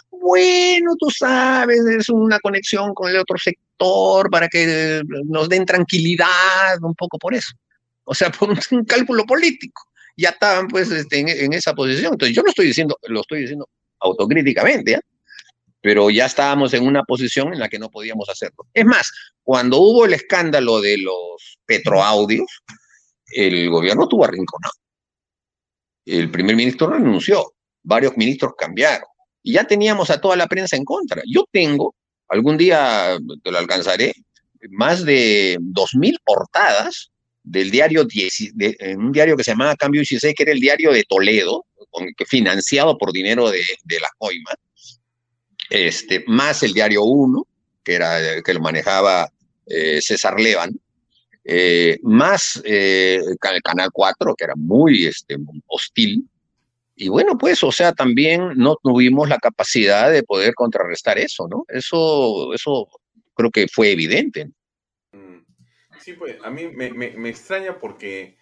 Bueno, 0.10 0.96
tú 1.00 1.10
sabes, 1.12 1.80
es 1.86 2.10
una 2.10 2.40
conexión 2.40 2.94
con 2.94 3.10
el 3.10 3.18
otro 3.18 3.38
sector 3.38 4.30
para 4.30 4.48
que 4.48 5.04
nos 5.26 5.48
den 5.48 5.66
tranquilidad, 5.66 6.82
un 6.82 6.96
poco 6.96 7.20
por 7.20 7.36
eso. 7.36 7.54
O 8.06 8.16
sea, 8.16 8.32
por 8.32 8.50
un, 8.50 8.86
cálculo 8.86 9.24
político. 9.26 9.84
Ya 10.18 10.30
estaban 10.30 10.68
pues 10.68 10.92
este, 10.92 11.20
en, 11.20 11.54
esa 11.54 11.74
posición. 11.74 12.14
Entonces 12.14 12.36
yo 12.36 12.42
lo 12.42 12.50
estoy 12.50 12.68
diciendo, 12.68 12.98
lo 13.04 13.22
estoy 13.22 13.42
diciendo 13.42 13.70
autocríticamente, 14.00 15.00
pero 15.82 16.10
ya 16.10 16.26
estábamos 16.26 16.74
en 16.74 16.86
una 16.86 17.04
posición 17.04 17.54
en 17.54 17.60
la 17.60 17.70
que 17.70 17.80
no 17.80 17.90
podíamos 17.90 18.28
hacerlo. 18.30 18.66
Es 18.74 18.86
más, 18.86 19.12
cuando 19.44 19.78
hubo 19.80 20.06
el 20.06 20.14
escándalo 20.14 20.82
de 20.82 20.98
los 20.98 21.60
petroaudios, 21.66 22.48
el 23.28 23.70
gobierno 23.70 24.04
estuvo 24.04 24.26
arrinconado. 24.26 24.74
El 26.06 26.32
primer 26.32 26.56
ministro 26.56 26.90
renunció, 26.90 27.54
varios 27.84 28.18
ministros 28.18 28.54
cambiaron 28.58 29.08
y 29.44 29.54
ya 29.54 29.66
teníamos 29.66 30.10
a 30.10 30.20
toda 30.20 30.36
la 30.36 30.48
prensa 30.48 30.76
en 30.76 30.84
contra. 30.84 31.22
Yo 31.26 31.46
tengo, 31.52 31.96
algún 32.28 32.58
día 32.58 33.18
te 33.44 33.52
lo 33.52 33.58
alcanzaré, 33.58 34.14
más 34.70 35.06
de 35.06 35.58
2.000 35.60 36.18
portadas 36.26 37.12
del 37.50 37.72
diario, 37.72 38.06
en 38.12 39.00
un 39.00 39.12
diario 39.12 39.38
que 39.38 39.44
se 39.44 39.52
llamaba 39.52 39.76
Cambio 39.76 40.02
16, 40.02 40.34
que 40.36 40.44
era 40.44 40.52
el 40.52 40.60
diario 40.60 40.92
de 40.92 41.04
Toledo, 41.04 41.66
financiado 42.28 42.98
por 42.98 43.12
dinero 43.12 43.50
de, 43.50 43.64
de 43.84 44.00
la 44.00 44.10
coima, 44.18 44.52
este, 45.70 46.24
más 46.28 46.64
el 46.64 46.74
diario 46.74 47.04
1, 47.04 47.48
que, 47.84 47.94
era, 47.94 48.42
que 48.44 48.54
lo 48.54 48.60
manejaba 48.60 49.30
eh, 49.66 50.02
César 50.02 50.40
Levan, 50.40 50.72
eh, 51.44 51.98
más 52.04 52.62
eh, 52.66 53.22
el 53.26 53.38
Canal 53.62 53.90
4, 53.92 54.36
que 54.36 54.44
era 54.44 54.56
muy 54.56 55.06
este, 55.06 55.38
hostil. 55.68 56.28
Y 56.96 57.10
bueno, 57.10 57.38
pues, 57.38 57.64
o 57.64 57.72
sea, 57.72 57.94
también 57.94 58.54
no 58.56 58.76
tuvimos 58.82 59.30
la 59.30 59.38
capacidad 59.38 60.12
de 60.12 60.24
poder 60.24 60.54
contrarrestar 60.56 61.18
eso, 61.18 61.48
¿no? 61.48 61.64
Eso, 61.68 62.54
eso 62.54 62.88
creo 63.34 63.52
que 63.52 63.68
fue 63.68 63.92
evidente. 63.92 64.50
Mm. 65.12 65.38
Sí, 66.08 66.14
pues, 66.14 66.38
a 66.42 66.50
mí 66.50 66.70
me, 66.70 66.90
me 66.94 67.28
extraña 67.28 67.80
porque 67.80 68.38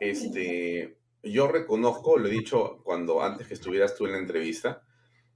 este, 0.00 0.96
yo 1.22 1.46
reconozco, 1.46 2.18
lo 2.18 2.26
he 2.26 2.32
dicho 2.32 2.80
cuando 2.82 3.22
antes 3.22 3.46
que 3.46 3.54
estuvieras 3.54 3.94
tú 3.94 4.06
en 4.06 4.14
la 4.14 4.18
entrevista, 4.18 4.82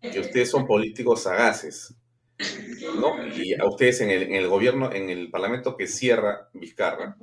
que 0.00 0.18
ustedes 0.18 0.50
son 0.50 0.66
políticos 0.66 1.22
sagaces, 1.22 1.94
¿no? 2.98 3.24
Y 3.28 3.54
a 3.54 3.64
ustedes 3.64 4.00
en 4.00 4.10
el, 4.10 4.48
gobierno, 4.48 4.92
en 4.92 5.08
el 5.08 5.30
parlamento 5.30 5.76
que 5.76 5.86
cierra 5.86 6.48
Vizcarra, 6.52 7.16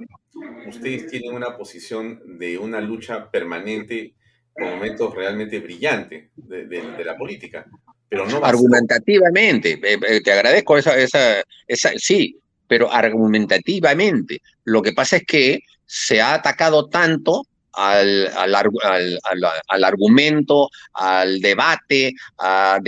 ustedes 0.70 1.08
tienen 1.08 1.34
una 1.34 1.58
posición 1.58 2.40
de 2.40 2.58
una 2.58 2.80
lucha 2.80 3.30
permanente 3.30 4.16
con 4.54 4.70
momentos 4.70 5.14
realmente 5.14 5.60
brillantes 5.60 6.30
de, 6.38 7.04
la 7.04 7.18
política. 7.18 7.66
Pero 8.08 8.26
no 8.26 8.38
argumentativamente, 8.38 9.74
eh, 9.84 10.00
eh, 10.08 10.22
te 10.22 10.32
agradezco 10.32 10.78
esa, 10.78 10.98
esa, 10.98 11.44
esa, 11.68 11.92
sí, 11.98 12.40
pero 12.68 12.92
argumentativamente. 12.92 14.42
Lo 14.64 14.82
que 14.82 14.94
pasa 14.94 15.18
es 15.18 15.24
que 15.26 15.60
se 15.86 16.22
ha 16.22 16.34
atacado 16.34 16.88
tanto 16.88 17.46
al, 17.74 18.28
al, 18.36 19.84
argumento, 19.84 20.70
al 20.94 21.40
debate, 21.42 22.14
a, 22.40 22.80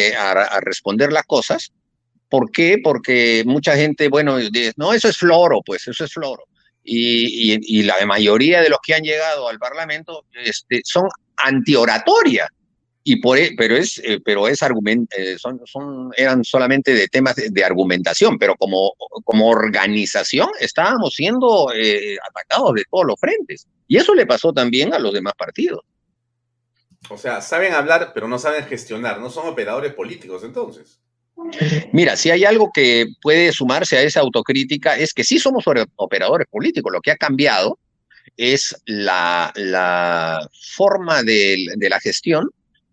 responder 0.62 1.12
las 1.12 1.24
cosas. 1.24 1.72
¿Por 2.30 2.52
qué? 2.52 2.78
Porque 2.84 3.44
mucha 3.46 3.76
gente, 3.76 4.10
bueno, 4.10 4.38
dice, 4.38 4.74
no, 4.78 4.94
eso 4.94 5.10
es 5.10 5.18
floro, 5.18 5.62
pues, 5.66 5.88
eso 5.88 6.06
es 6.06 6.12
floro. 6.12 6.44
Y, 6.84 7.84
la 7.84 8.06
mayoría 8.06 8.62
de 8.62 8.70
los 8.70 8.80
que 8.86 8.94
han 8.94 9.04
llegado 9.04 9.50
al 9.50 9.60
Parlamento 9.60 10.26
este, 10.34 10.82
son 10.84 11.10
antioratoria 11.36 12.50
y 13.10 13.16
por, 13.22 13.38
e, 13.38 13.54
pero 13.58 13.78
es, 13.78 14.02
eh, 14.04 14.20
pero 14.20 14.50
es 14.50 14.62
argument, 14.62 15.10
eh, 15.18 15.38
son, 15.38 15.62
son, 15.64 16.12
eran 16.18 16.44
solamente 16.44 16.94
de 16.94 17.08
temas 17.08 17.38
de, 17.38 17.64
argumentación, 17.64 18.38
pero 18.38 18.58
como, 18.58 18.96
como 19.24 19.48
organización 19.48 20.50
estábamos 20.60 21.14
siendo 21.14 21.72
eh, 21.74 22.18
atacados 22.30 22.74
de 22.74 22.84
todos 22.92 23.06
los 23.06 23.18
frentes. 23.18 23.66
Y 23.88 23.96
eso 23.96 24.14
le 24.14 24.26
pasó 24.26 24.52
también 24.52 24.94
a 24.94 25.00
los 25.00 25.14
demás 25.14 25.36
partidos. 25.38 25.86
O 27.10 27.18
sea, 27.18 27.40
saben 27.40 27.74
hablar, 27.74 28.12
pero 28.14 28.28
no 28.28 28.38
saben 28.40 28.66
gestionar, 28.66 29.22
no 29.22 29.30
son 29.30 29.48
operadores 29.48 29.94
políticos 29.94 30.44
entonces. 30.44 31.00
Mira, 31.94 32.18
si 32.18 32.30
hay 32.30 32.44
algo 32.44 32.72
que 32.74 33.06
puede 33.22 33.54
sumarse 33.54 33.96
a 33.98 34.02
esa 34.02 34.20
autocrítica 34.20 34.98
es 34.98 35.14
que 35.14 35.24
sí 35.24 35.40
somos 35.40 35.64
operadores 35.96 36.48
políticos. 36.50 36.92
Lo 36.92 37.00
que 37.00 37.12
ha 37.12 37.16
cambiado 37.16 37.80
es 38.36 38.76
la, 38.86 39.54
la 39.56 40.46
forma 40.76 41.24
de, 41.24 41.68
de, 41.78 41.90
la 41.90 42.02
gestión 42.02 42.50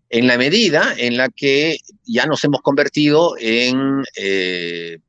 en 0.09 0.27
la 0.27 0.37
medida 0.37 0.93
en 0.97 1.17
la 1.17 1.29
que 1.29 1.77
ya 2.05 2.25
nos 2.25 2.43
hemos 2.43 2.61
convertido 2.61 3.35
en, 3.39 4.03
eh, 4.15 4.99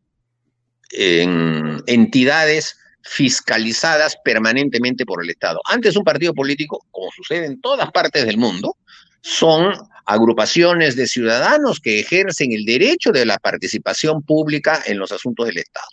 en 0.92 1.82
entidades 1.86 2.76
fiscalizadas 3.02 4.16
permanentemente 4.24 5.06
por 5.06 5.22
el 5.22 5.30
Estado. 5.30 5.60
Antes 5.66 5.96
un 5.96 6.04
partido 6.04 6.34
político, 6.34 6.84
como 6.90 7.10
sucede 7.12 7.46
en 7.46 7.60
todas 7.60 7.90
partes 7.92 8.26
del 8.26 8.36
mundo, 8.36 8.76
son 9.20 9.74
agrupaciones 10.06 10.96
de 10.96 11.06
ciudadanos 11.06 11.80
que 11.80 12.00
ejercen 12.00 12.52
el 12.52 12.64
derecho 12.64 13.10
de 13.10 13.26
la 13.26 13.38
participación 13.38 14.22
pública 14.22 14.82
en 14.86 14.98
los 14.98 15.12
asuntos 15.12 15.46
del 15.46 15.58
Estado. 15.58 15.88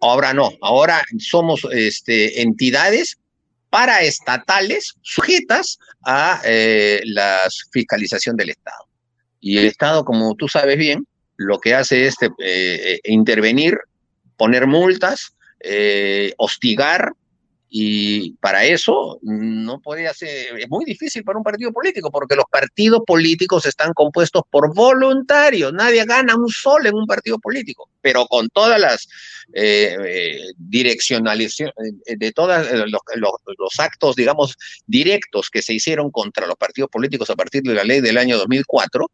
Ahora 0.00 0.32
no, 0.32 0.50
ahora 0.60 1.00
somos 1.18 1.66
este, 1.70 2.42
entidades 2.42 3.18
paraestatales 3.72 4.96
sujetas 5.00 5.78
a 6.04 6.42
eh, 6.44 7.00
la 7.06 7.38
fiscalización 7.72 8.36
del 8.36 8.50
Estado. 8.50 8.86
Y 9.40 9.56
el 9.56 9.64
Estado, 9.64 10.04
como 10.04 10.34
tú 10.34 10.46
sabes 10.46 10.76
bien, 10.76 11.06
lo 11.36 11.58
que 11.58 11.74
hace 11.74 12.06
es 12.06 12.16
eh, 12.38 13.00
intervenir, 13.04 13.78
poner 14.36 14.66
multas, 14.66 15.34
eh, 15.60 16.34
hostigar 16.36 17.12
y 17.74 18.32
para 18.32 18.66
eso 18.66 19.18
no 19.22 19.80
podía 19.80 20.12
ser, 20.12 20.60
es 20.60 20.68
muy 20.68 20.84
difícil 20.84 21.24
para 21.24 21.38
un 21.38 21.42
partido 21.42 21.72
político, 21.72 22.10
porque 22.10 22.36
los 22.36 22.44
partidos 22.50 23.00
políticos 23.06 23.64
están 23.64 23.94
compuestos 23.94 24.42
por 24.50 24.74
voluntarios, 24.74 25.72
nadie 25.72 26.04
gana 26.04 26.36
un 26.36 26.50
sol 26.50 26.86
en 26.86 26.94
un 26.94 27.06
partido 27.06 27.38
político, 27.38 27.88
pero 28.02 28.26
con 28.26 28.50
todas 28.50 28.78
las 28.78 29.08
eh, 29.54 29.96
eh 30.04 30.52
eh, 30.52 32.16
de 32.18 32.32
todos 32.32 32.66
eh, 32.66 32.84
los, 32.88 33.00
los, 33.16 33.80
actos, 33.80 34.16
digamos, 34.16 34.54
directos 34.86 35.48
que 35.48 35.62
se 35.62 35.72
hicieron 35.72 36.10
contra 36.10 36.46
los 36.46 36.56
partidos 36.56 36.90
políticos 36.90 37.30
a 37.30 37.36
partir 37.36 37.62
de 37.62 37.72
la 37.72 37.84
ley 37.84 38.02
del 38.02 38.18
año 38.18 38.36
2004, 38.36 39.10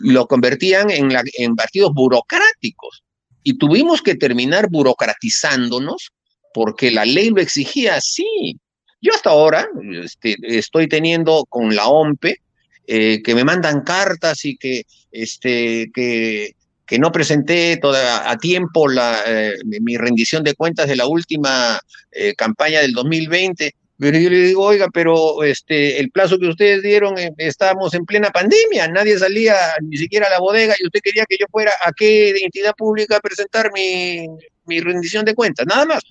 lo 0.00 0.26
convertían 0.26 0.90
en, 0.90 1.16
en 1.38 1.56
partidos 1.56 1.94
burocráticos. 1.94 3.02
Y 3.42 3.56
tuvimos 3.56 4.02
que 4.02 4.16
terminar 4.16 4.68
burocratizándonos 4.68 6.12
porque 6.56 6.90
la 6.90 7.04
ley 7.04 7.28
lo 7.28 7.42
exigía 7.42 7.96
así. 7.96 8.58
Yo 9.02 9.12
hasta 9.12 9.28
ahora 9.28 9.68
este, 10.02 10.36
estoy 10.40 10.88
teniendo 10.88 11.44
con 11.50 11.76
la 11.76 11.86
OMPE 11.86 12.40
eh, 12.86 13.20
que 13.22 13.34
me 13.34 13.44
mandan 13.44 13.82
cartas 13.82 14.42
y 14.46 14.56
que, 14.56 14.84
este, 15.12 15.90
que, 15.92 16.54
no 16.98 17.12
presenté 17.12 17.76
toda, 17.76 18.30
a 18.30 18.38
tiempo 18.38 18.88
la, 18.88 19.20
eh, 19.26 19.52
mi 19.82 19.98
rendición 19.98 20.42
de 20.44 20.54
cuentas 20.54 20.88
de 20.88 20.96
la 20.96 21.06
última 21.06 21.78
eh, 22.10 22.32
campaña 22.34 22.80
del 22.80 22.94
2020. 22.94 23.74
Pero 23.98 24.18
yo 24.18 24.30
le 24.30 24.38
digo, 24.38 24.62
oiga, 24.62 24.86
pero 24.90 25.44
este, 25.44 26.00
el 26.00 26.10
plazo 26.10 26.38
que 26.38 26.48
ustedes 26.48 26.82
dieron, 26.82 27.16
estábamos 27.36 27.92
en 27.92 28.06
plena 28.06 28.30
pandemia, 28.30 28.88
nadie 28.88 29.18
salía 29.18 29.56
ni 29.82 29.98
siquiera 29.98 30.28
a 30.28 30.30
la 30.30 30.40
bodega 30.40 30.74
y 30.78 30.86
usted 30.86 31.00
quería 31.02 31.26
que 31.28 31.36
yo 31.38 31.44
fuera 31.50 31.72
a 31.84 31.92
qué 31.92 32.30
entidad 32.42 32.74
pública 32.74 33.18
a 33.18 33.20
presentar 33.20 33.70
mi 33.74 34.80
rendición 34.80 35.26
de 35.26 35.34
cuentas, 35.34 35.66
nada 35.66 35.84
más. 35.84 36.02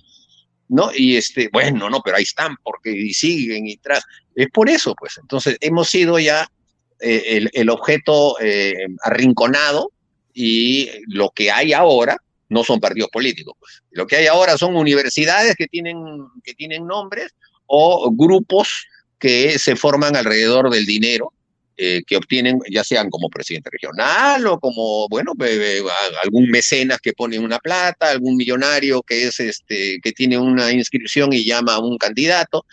¿No? 0.70 0.90
Y 0.94 1.18
este, 1.18 1.50
bueno, 1.52 1.90
no, 1.90 2.02
pero 2.02 2.18
ahí 2.18 2.24
están, 2.24 2.56
porque 2.64 2.92
y 2.92 3.14
siguen 3.14 3.68
y 3.68 3.78
tras. 3.78 4.04
Es 4.36 4.48
por 4.52 4.70
eso, 4.70 4.96
pues. 4.96 5.18
Entonces, 5.18 5.58
hemos 5.62 5.90
sido 5.90 6.20
ya 6.20 6.50
eh, 7.00 7.24
el, 7.28 7.50
el, 7.54 7.70
objeto 7.70 8.38
eh, 8.42 8.74
arrinconado 9.04 9.92
y 10.34 10.90
lo 11.08 11.30
que 11.30 11.52
hay 11.52 11.74
ahora 11.74 12.18
no 12.50 12.64
son 12.64 12.80
partidos 12.80 13.10
políticos. 13.10 13.56
Pues. 13.60 13.82
Lo 13.92 14.08
que 14.08 14.18
hay 14.18 14.28
ahora 14.28 14.58
son 14.58 14.76
universidades 14.76 15.56
que 15.56 15.68
tienen, 15.68 15.98
que 16.44 16.54
tienen 16.54 16.86
nombres 16.86 17.34
o 17.66 18.12
grupos 18.12 18.86
que 19.20 19.58
se 19.58 19.76
forman 19.76 20.16
alrededor 20.16 20.70
del 20.70 20.86
dinero 20.86 21.34
eh, 21.78 22.04
que 22.08 22.16
obtienen, 22.16 22.60
ya 22.70 22.84
sean 22.84 23.10
como 23.10 23.30
presidente 23.30 23.70
regional 23.70 24.48
o 24.48 24.60
como, 24.60 25.08
bueno, 25.10 25.34
algún 26.24 26.50
mecenas 26.50 27.00
que 27.00 27.14
pone 27.14 27.38
una 27.38 27.60
plata, 27.60 28.12
algún 28.12 28.38
millonario 28.38 29.02
que 29.02 29.26
es 29.26 29.40
este, 29.40 30.00
que 30.02 30.12
tiene 30.14 30.38
una 30.38 30.72
inscripción 30.72 31.34
y 31.34 31.44
llama 31.44 31.76
a 31.76 31.80
un 31.80 31.98
candidato. 31.98 32.66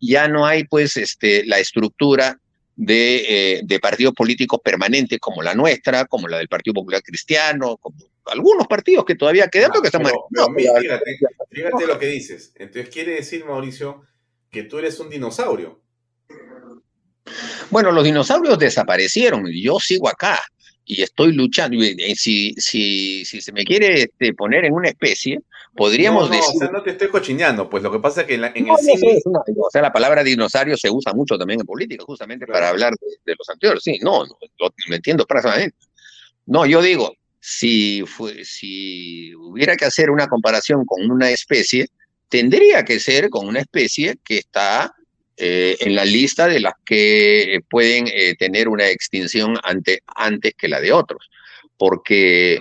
Ya 0.00 0.28
no 0.28 0.46
hay, 0.46 0.64
pues, 0.64 0.96
este, 0.96 1.44
la 1.46 1.58
estructura 1.58 2.38
de, 2.76 3.24
eh, 3.28 3.60
de 3.64 3.80
partidos 3.80 4.14
políticos 4.14 4.60
permanentes 4.62 5.18
como 5.18 5.42
la 5.42 5.54
nuestra, 5.54 6.04
como 6.04 6.28
la 6.28 6.38
del 6.38 6.48
Partido 6.48 6.74
Popular 6.74 7.02
Cristiano, 7.02 7.76
como 7.78 7.96
algunos 8.26 8.66
partidos 8.66 9.04
que 9.04 9.14
todavía 9.14 9.48
quedan, 9.48 9.70
no, 9.74 9.80
que 9.80 9.88
están 9.88 10.02
pero, 10.02 10.26
pero, 10.30 10.54
fíjate, 10.54 11.18
fíjate 11.50 11.86
lo 11.86 11.98
que 11.98 12.06
dices. 12.06 12.52
Entonces 12.56 12.92
quiere 12.92 13.12
decir, 13.12 13.44
Mauricio, 13.44 14.02
que 14.50 14.62
tú 14.62 14.78
eres 14.78 14.98
un 15.00 15.10
dinosaurio. 15.10 15.83
Bueno, 17.70 17.90
los 17.90 18.04
dinosaurios 18.04 18.58
desaparecieron, 18.58 19.44
yo 19.52 19.78
sigo 19.80 20.08
acá 20.08 20.38
y 20.84 21.02
estoy 21.02 21.32
luchando. 21.32 21.78
Si, 22.14 22.54
si, 22.56 23.24
si 23.24 23.40
se 23.40 23.52
me 23.52 23.64
quiere 23.64 24.02
este, 24.02 24.34
poner 24.34 24.64
en 24.64 24.74
una 24.74 24.88
especie, 24.88 25.40
podríamos 25.74 26.24
no, 26.24 26.28
no, 26.28 26.36
decir... 26.36 26.56
O 26.56 26.58
sea, 26.58 26.70
no 26.70 26.82
te 26.82 26.90
estoy 26.90 27.08
cochinando, 27.08 27.68
pues 27.68 27.82
lo 27.82 27.90
que 27.90 27.98
pasa 27.98 28.22
es 28.22 28.26
que 28.26 28.34
en, 28.34 28.42
la, 28.42 28.52
en 28.54 28.66
no, 28.66 28.76
el 28.78 28.84
cine... 28.84 29.20
Una, 29.24 29.40
o 29.40 29.70
sea, 29.70 29.82
la 29.82 29.92
palabra 29.92 30.22
dinosaurio 30.22 30.76
se 30.76 30.90
usa 30.90 31.12
mucho 31.14 31.38
también 31.38 31.60
en 31.60 31.66
política, 31.66 32.04
justamente 32.06 32.44
claro. 32.44 32.60
para 32.60 32.68
hablar 32.70 32.94
de, 33.00 33.06
de, 33.24 33.34
los 33.38 33.48
anteriores. 33.48 33.82
Sí, 33.82 33.98
no, 34.02 34.26
no 34.26 34.36
lo, 34.58 34.74
lo 34.88 34.94
entiendo 34.94 35.24
prácticamente. 35.26 35.76
No, 36.46 36.66
yo 36.66 36.82
digo, 36.82 37.14
si, 37.40 38.04
fue, 38.06 38.44
si 38.44 39.34
hubiera 39.34 39.76
que 39.76 39.86
hacer 39.86 40.10
una 40.10 40.26
comparación 40.26 40.84
con 40.84 41.10
una 41.10 41.30
especie, 41.30 41.88
tendría 42.28 42.84
que 42.84 42.98
ser 42.98 43.30
con 43.30 43.46
una 43.46 43.60
especie 43.60 44.16
que 44.24 44.38
está 44.38 44.93
eh, 45.36 45.76
en 45.80 45.94
la 45.94 46.04
lista 46.04 46.46
de 46.46 46.60
las 46.60 46.74
que 46.84 47.60
pueden 47.68 48.06
eh, 48.08 48.34
tener 48.36 48.68
una 48.68 48.88
extinción 48.88 49.56
ante, 49.62 50.02
antes 50.14 50.54
que 50.56 50.68
la 50.68 50.80
de 50.80 50.92
otros. 50.92 51.28
Porque 51.76 52.60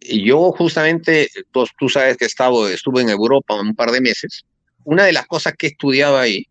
yo 0.00 0.52
justamente, 0.52 1.28
tú, 1.52 1.66
tú 1.78 1.88
sabes 1.88 2.16
que 2.16 2.26
estaba, 2.26 2.70
estuve 2.70 3.02
en 3.02 3.10
Europa 3.10 3.60
un 3.60 3.74
par 3.74 3.90
de 3.90 4.00
meses, 4.00 4.44
una 4.84 5.04
de 5.04 5.12
las 5.12 5.26
cosas 5.26 5.54
que 5.58 5.66
he 5.66 5.70
estudiado 5.70 6.18
ahí 6.18 6.46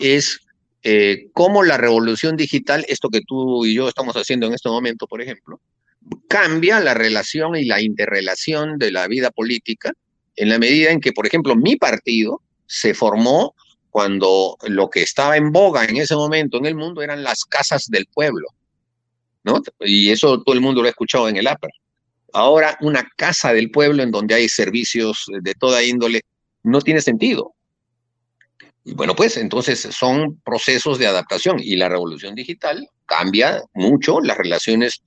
es 0.00 0.40
eh, 0.82 1.28
cómo 1.32 1.62
la 1.62 1.78
revolución 1.78 2.36
digital, 2.36 2.84
esto 2.88 3.08
que 3.08 3.22
tú 3.22 3.64
y 3.64 3.74
yo 3.74 3.88
estamos 3.88 4.16
haciendo 4.16 4.46
en 4.46 4.54
este 4.54 4.68
momento, 4.68 5.06
por 5.06 5.22
ejemplo, 5.22 5.60
cambia 6.28 6.80
la 6.80 6.92
relación 6.92 7.56
y 7.56 7.64
la 7.64 7.80
interrelación 7.80 8.76
de 8.78 8.92
la 8.92 9.08
vida 9.08 9.30
política 9.30 9.92
en 10.36 10.50
la 10.50 10.58
medida 10.58 10.90
en 10.90 11.00
que, 11.00 11.12
por 11.12 11.26
ejemplo, 11.26 11.56
mi 11.56 11.76
partido 11.76 12.42
se 12.66 12.92
formó 12.92 13.54
cuando 13.94 14.56
lo 14.62 14.90
que 14.90 15.02
estaba 15.02 15.36
en 15.36 15.52
boga 15.52 15.84
en 15.84 15.98
ese 15.98 16.16
momento 16.16 16.58
en 16.58 16.66
el 16.66 16.74
mundo 16.74 17.00
eran 17.00 17.22
las 17.22 17.44
casas 17.44 17.86
del 17.86 18.06
pueblo, 18.06 18.48
¿no? 19.44 19.62
Y 19.78 20.10
eso 20.10 20.42
todo 20.42 20.52
el 20.52 20.60
mundo 20.60 20.82
lo 20.82 20.88
ha 20.88 20.90
escuchado 20.90 21.28
en 21.28 21.36
el 21.36 21.46
APRA. 21.46 21.70
Ahora, 22.32 22.76
una 22.80 23.08
casa 23.16 23.52
del 23.52 23.70
pueblo 23.70 24.02
en 24.02 24.10
donde 24.10 24.34
hay 24.34 24.48
servicios 24.48 25.26
de 25.40 25.54
toda 25.54 25.84
índole 25.84 26.22
no 26.64 26.80
tiene 26.80 27.00
sentido. 27.02 27.54
Y 28.82 28.94
bueno, 28.94 29.14
pues 29.14 29.36
entonces 29.36 29.82
son 29.92 30.40
procesos 30.44 30.98
de 30.98 31.06
adaptación 31.06 31.60
y 31.60 31.76
la 31.76 31.88
revolución 31.88 32.34
digital 32.34 32.88
cambia 33.06 33.62
mucho 33.74 34.20
las 34.20 34.36
relaciones 34.36 35.02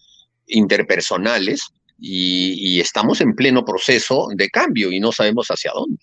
interpersonales 0.45 1.59
y, 1.99 2.53
y 2.57 2.80
estamos 2.80 3.19
en 3.19 3.35
pleno 3.35 3.65
proceso 3.65 4.30
de 4.34 4.47
cambio 4.47 4.93
y 4.93 5.01
no 5.01 5.11
sabemos 5.11 5.47
hacia 5.49 5.73
dónde. 5.73 6.01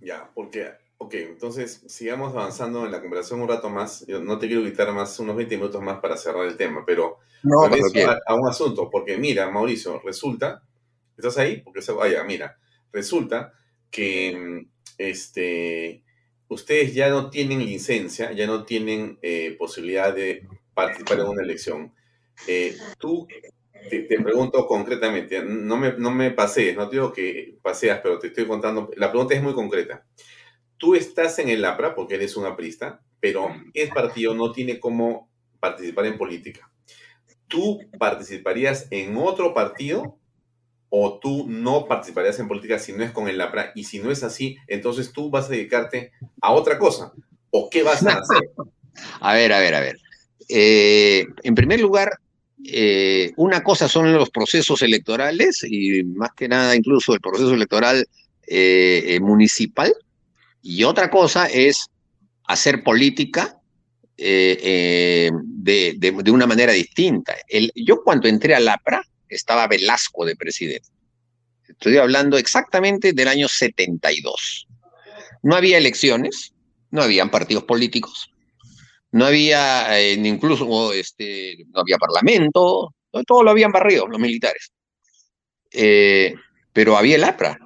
Ya, 0.00 0.30
porque 0.34 0.82
Ok, 1.04 1.12
entonces 1.16 1.82
sigamos 1.86 2.32
avanzando 2.32 2.86
en 2.86 2.90
la 2.90 3.02
conversación 3.02 3.42
un 3.42 3.48
rato 3.48 3.68
más. 3.68 4.06
Yo 4.06 4.22
no 4.22 4.38
te 4.38 4.46
quiero 4.46 4.64
quitar 4.64 4.90
más, 4.94 5.18
unos 5.20 5.36
20 5.36 5.58
minutos 5.58 5.82
más 5.82 6.00
para 6.00 6.16
cerrar 6.16 6.46
el 6.46 6.56
tema, 6.56 6.82
pero 6.86 7.18
no, 7.42 7.64
a, 7.64 8.20
a, 8.26 8.34
un 8.34 8.48
asunto, 8.48 8.88
porque 8.88 9.18
mira, 9.18 9.50
Mauricio, 9.50 10.00
resulta, 10.02 10.62
¿estás 11.14 11.36
ahí? 11.36 11.58
Porque 11.58 11.82
se 11.82 11.92
vaya, 11.92 12.24
mira, 12.24 12.56
resulta 12.90 13.52
que 13.90 14.66
este, 14.96 16.02
ustedes 16.48 16.94
ya 16.94 17.10
no 17.10 17.28
tienen 17.28 17.66
licencia, 17.66 18.32
ya 18.32 18.46
no 18.46 18.64
tienen 18.64 19.18
eh, 19.20 19.54
posibilidad 19.58 20.14
de 20.14 20.48
participar 20.72 21.20
en 21.20 21.26
una 21.26 21.42
elección. 21.42 21.92
Eh, 22.48 22.78
tú, 22.98 23.28
te, 23.90 24.04
te, 24.04 24.20
pregunto 24.22 24.66
concretamente, 24.66 25.44
no 25.44 25.76
me, 25.76 25.92
no 25.98 26.10
me 26.10 26.30
pasees, 26.30 26.74
no 26.74 26.88
te 26.88 26.96
digo 26.96 27.12
que 27.12 27.58
paseas, 27.60 28.00
pero 28.02 28.18
te 28.18 28.28
estoy 28.28 28.46
contando, 28.46 28.90
la 28.96 29.10
pregunta 29.10 29.34
es 29.34 29.42
muy 29.42 29.52
concreta 29.52 30.02
tú 30.84 30.94
estás 30.94 31.38
en 31.38 31.48
el 31.48 31.64
APRA 31.64 31.94
porque 31.94 32.16
eres 32.16 32.36
un 32.36 32.44
aprista, 32.44 33.00
pero 33.18 33.48
el 33.72 33.88
partido 33.88 34.34
no 34.34 34.52
tiene 34.52 34.78
cómo 34.78 35.30
participar 35.58 36.04
en 36.04 36.18
política. 36.18 36.70
¿Tú 37.48 37.80
participarías 37.98 38.86
en 38.90 39.16
otro 39.16 39.54
partido 39.54 40.18
o 40.90 41.18
tú 41.20 41.46
no 41.48 41.86
participarías 41.86 42.38
en 42.38 42.48
política 42.48 42.78
si 42.78 42.92
no 42.92 43.02
es 43.02 43.12
con 43.12 43.28
el 43.28 43.40
APRA? 43.40 43.72
Y 43.74 43.84
si 43.84 43.98
no 43.98 44.10
es 44.10 44.22
así, 44.22 44.58
entonces 44.66 45.10
tú 45.10 45.30
vas 45.30 45.46
a 45.46 45.52
dedicarte 45.52 46.12
a 46.42 46.52
otra 46.52 46.78
cosa. 46.78 47.14
¿O 47.48 47.70
qué 47.70 47.82
vas 47.82 48.04
a 48.04 48.18
hacer? 48.18 48.50
A 49.20 49.32
ver, 49.32 49.54
a 49.54 49.60
ver, 49.60 49.74
a 49.76 49.80
ver. 49.80 49.96
Eh, 50.50 51.24
en 51.44 51.54
primer 51.54 51.80
lugar, 51.80 52.10
eh, 52.62 53.32
una 53.36 53.62
cosa 53.62 53.88
son 53.88 54.12
los 54.12 54.28
procesos 54.28 54.82
electorales 54.82 55.64
y 55.66 56.04
más 56.04 56.34
que 56.36 56.46
nada 56.46 56.76
incluso 56.76 57.14
el 57.14 57.20
proceso 57.20 57.54
electoral 57.54 58.06
eh, 58.46 59.18
municipal 59.22 59.94
y 60.64 60.82
otra 60.82 61.10
cosa 61.10 61.46
es 61.46 61.90
hacer 62.46 62.82
política 62.82 63.60
de, 64.16 65.30
de, 65.98 66.30
una 66.30 66.46
manera 66.46 66.72
distinta. 66.72 67.36
Yo 67.74 68.02
cuando 68.02 68.28
entré 68.28 68.54
al 68.54 68.68
APRA 68.68 69.02
estaba 69.28 69.66
Velasco 69.66 70.24
de 70.24 70.36
presidente. 70.36 70.88
Estoy 71.68 71.98
hablando 71.98 72.38
exactamente 72.38 73.12
del 73.12 73.28
año 73.28 73.48
72. 73.48 74.66
No 75.42 75.54
había 75.54 75.78
elecciones, 75.78 76.54
no 76.90 77.02
habían 77.02 77.30
partidos 77.30 77.64
políticos, 77.64 78.30
no 79.12 79.26
había 79.26 80.00
eh, 80.00 80.14
incluso 80.14 80.92
este, 80.92 81.64
no 81.68 81.80
había 81.80 81.98
parlamento, 81.98 82.94
todo 83.26 83.42
lo 83.42 83.50
habían 83.50 83.72
barrido 83.72 84.06
los 84.06 84.20
militares. 84.20 84.72
Eh, 85.70 86.34
pero 86.72 86.96
había 86.96 87.16
el 87.16 87.24
APRA, 87.24 87.58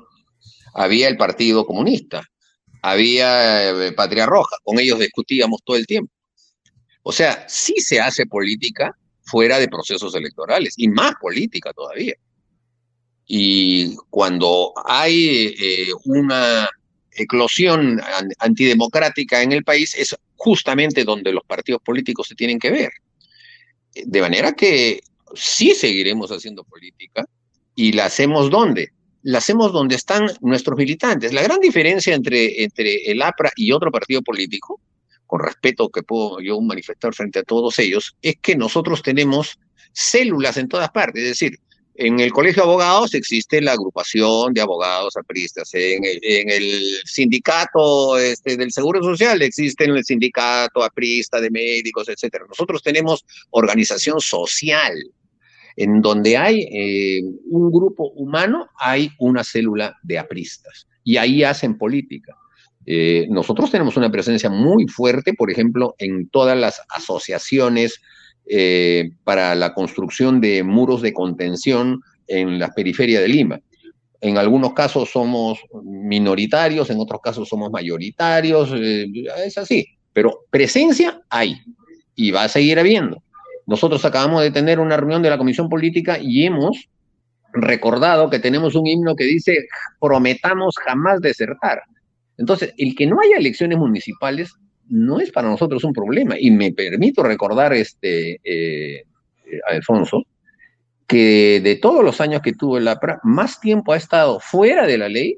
había 0.74 1.08
el 1.08 1.16
Partido 1.16 1.66
Comunista, 1.66 2.22
había 2.82 3.70
eh, 3.70 3.92
Patria 3.92 4.26
Roja, 4.26 4.56
con 4.62 4.78
ellos 4.78 4.98
discutíamos 4.98 5.60
todo 5.64 5.76
el 5.76 5.86
tiempo. 5.86 6.12
O 7.02 7.12
sea, 7.12 7.48
sí 7.48 7.74
se 7.78 8.00
hace 8.00 8.26
política 8.26 8.96
fuera 9.22 9.58
de 9.58 9.68
procesos 9.68 10.14
electorales 10.14 10.74
y 10.76 10.88
más 10.88 11.14
política 11.20 11.72
todavía. 11.72 12.14
Y 13.26 13.94
cuando 14.10 14.72
hay 14.84 15.54
eh, 15.58 15.90
una 16.04 16.68
eclosión 17.12 18.00
antidemocrática 18.38 19.42
en 19.42 19.52
el 19.52 19.64
país, 19.64 19.94
es 19.94 20.16
justamente 20.36 21.04
donde 21.04 21.32
los 21.32 21.44
partidos 21.44 21.82
políticos 21.82 22.28
se 22.28 22.34
tienen 22.34 22.58
que 22.58 22.70
ver. 22.70 22.90
De 23.94 24.20
manera 24.20 24.52
que 24.52 25.00
sí 25.34 25.74
seguiremos 25.74 26.30
haciendo 26.30 26.64
política 26.64 27.26
y 27.74 27.92
la 27.92 28.06
hacemos 28.06 28.50
donde? 28.50 28.92
La 29.22 29.38
hacemos 29.38 29.72
donde 29.72 29.96
están 29.96 30.26
nuestros 30.40 30.78
militantes. 30.78 31.32
La 31.32 31.42
gran 31.42 31.60
diferencia 31.60 32.14
entre, 32.14 32.62
entre 32.62 33.10
el 33.10 33.20
APRA 33.22 33.50
y 33.56 33.72
otro 33.72 33.90
partido 33.90 34.22
político, 34.22 34.80
con 35.26 35.40
respeto 35.40 35.88
que 35.88 36.02
puedo 36.02 36.40
yo 36.40 36.60
manifestar 36.60 37.14
frente 37.14 37.40
a 37.40 37.42
todos 37.42 37.78
ellos, 37.78 38.16
es 38.22 38.36
que 38.40 38.56
nosotros 38.56 39.02
tenemos 39.02 39.58
células 39.92 40.56
en 40.56 40.68
todas 40.68 40.90
partes. 40.90 41.22
Es 41.22 41.28
decir, 41.30 41.58
en 42.00 42.20
el 42.20 42.32
Colegio 42.32 42.62
de 42.62 42.68
Abogados 42.68 43.12
existe 43.14 43.60
la 43.60 43.72
agrupación 43.72 44.54
de 44.54 44.60
abogados 44.60 45.16
apristas. 45.16 45.68
En 45.74 46.04
el, 46.04 47.00
sindicato 47.04 48.16
este, 48.16 48.56
del 48.56 48.70
Seguro 48.70 49.02
Social 49.02 49.42
existe 49.42 49.84
el 49.84 50.04
sindicato 50.04 50.84
aprista 50.84 51.40
de 51.40 51.50
médicos, 51.50 52.08
etc. 52.08 52.44
Nosotros 52.48 52.84
tenemos 52.84 53.24
organización 53.50 54.20
social. 54.20 54.94
En 55.80 56.02
donde 56.02 56.36
hay 56.36 56.62
eh, 56.72 57.22
un 57.50 57.70
grupo 57.70 58.10
humano, 58.16 58.66
hay 58.80 59.12
una 59.20 59.44
célula 59.44 59.96
de 60.02 60.18
apristas. 60.18 60.88
Y 61.04 61.18
ahí 61.18 61.44
hacen 61.44 61.78
política. 61.78 62.34
Eh, 62.84 63.28
nosotros 63.30 63.70
tenemos 63.70 63.96
una 63.96 64.10
presencia 64.10 64.50
muy 64.50 64.88
fuerte, 64.88 65.34
por 65.34 65.52
ejemplo, 65.52 65.94
en 65.98 66.28
todas 66.30 66.58
las 66.58 66.82
asociaciones 66.88 68.00
eh, 68.46 69.10
para 69.22 69.54
la 69.54 69.72
construcción 69.72 70.40
de 70.40 70.64
muros 70.64 71.00
de 71.00 71.12
contención 71.12 72.00
en 72.26 72.58
la 72.58 72.70
periferia 72.74 73.20
de 73.20 73.28
Lima. 73.28 73.60
En 74.20 74.36
algunos 74.36 74.72
casos 74.72 75.10
somos 75.10 75.60
minoritarios, 75.84 76.90
en 76.90 76.98
otros 76.98 77.20
casos 77.22 77.48
somos 77.48 77.70
mayoritarios, 77.70 78.72
es 78.72 79.56
así, 79.56 79.86
pero 80.12 80.40
presencia 80.50 81.22
hay 81.30 81.56
y 82.16 82.32
va 82.32 82.42
a 82.42 82.48
seguir 82.48 82.80
habiendo. 82.80 83.22
Nosotros 83.68 84.02
acabamos 84.06 84.42
de 84.42 84.50
tener 84.50 84.80
una 84.80 84.96
reunión 84.96 85.22
de 85.22 85.28
la 85.28 85.36
Comisión 85.36 85.68
Política 85.68 86.18
y 86.18 86.46
hemos 86.46 86.88
recordado 87.52 88.30
que 88.30 88.38
tenemos 88.38 88.74
un 88.74 88.86
himno 88.86 89.14
que 89.14 89.24
dice 89.24 89.68
prometamos 90.00 90.74
jamás 90.82 91.20
desertar. 91.20 91.82
Entonces, 92.38 92.72
el 92.78 92.94
que 92.94 93.06
no 93.06 93.20
haya 93.20 93.36
elecciones 93.36 93.76
municipales 93.76 94.54
no 94.88 95.20
es 95.20 95.30
para 95.30 95.50
nosotros 95.50 95.84
un 95.84 95.92
problema. 95.92 96.36
Y 96.40 96.50
me 96.50 96.72
permito 96.72 97.22
recordar, 97.22 97.74
este, 97.74 98.40
eh, 98.42 99.02
eh, 99.44 99.60
Alfonso, 99.68 100.22
que 101.06 101.60
de 101.62 101.76
todos 101.76 102.02
los 102.02 102.22
años 102.22 102.40
que 102.40 102.54
tuvo 102.54 102.78
el 102.78 102.88
APRA, 102.88 103.20
más 103.22 103.60
tiempo 103.60 103.92
ha 103.92 103.98
estado 103.98 104.40
fuera 104.40 104.86
de 104.86 104.96
la 104.96 105.10
ley 105.10 105.36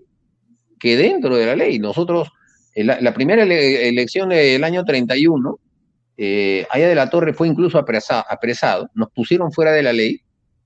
que 0.79 0.97
dentro 0.97 1.35
de 1.35 1.47
la 1.47 1.57
ley. 1.57 1.81
Nosotros, 1.81 2.29
la, 2.77 3.13
primera 3.13 3.43
elección 3.43 4.29
del 4.29 4.63
año 4.63 4.85
31, 4.85 5.59
eh, 6.23 6.67
Aya 6.69 6.87
de 6.87 6.95
la 6.95 7.09
Torre 7.09 7.33
fue 7.33 7.49
incluso 7.49 7.79
apresado, 7.79 8.91
nos 8.95 9.11
pusieron 9.11 9.51
fuera 9.53 9.73
de 9.73 9.83
la 9.83 9.95
ley, 9.95 10.21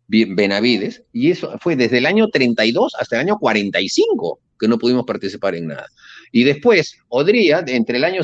Benavides, 0.09 1.05
y 1.13 1.31
eso 1.31 1.57
fue 1.61 1.77
desde 1.77 1.99
el 1.99 2.07
año 2.07 2.29
32 2.29 2.97
hasta 2.99 3.15
el 3.15 3.29
año 3.29 3.39
45 3.39 4.41
que 4.59 4.67
no 4.67 4.79
pudimos 4.79 5.05
participar 5.05 5.55
en 5.55 5.69
nada. 5.69 5.87
Y 6.33 6.43
después, 6.43 6.99
Odría, 7.09 7.63
entre 7.69 7.99
el 7.99 8.05
año 8.05 8.23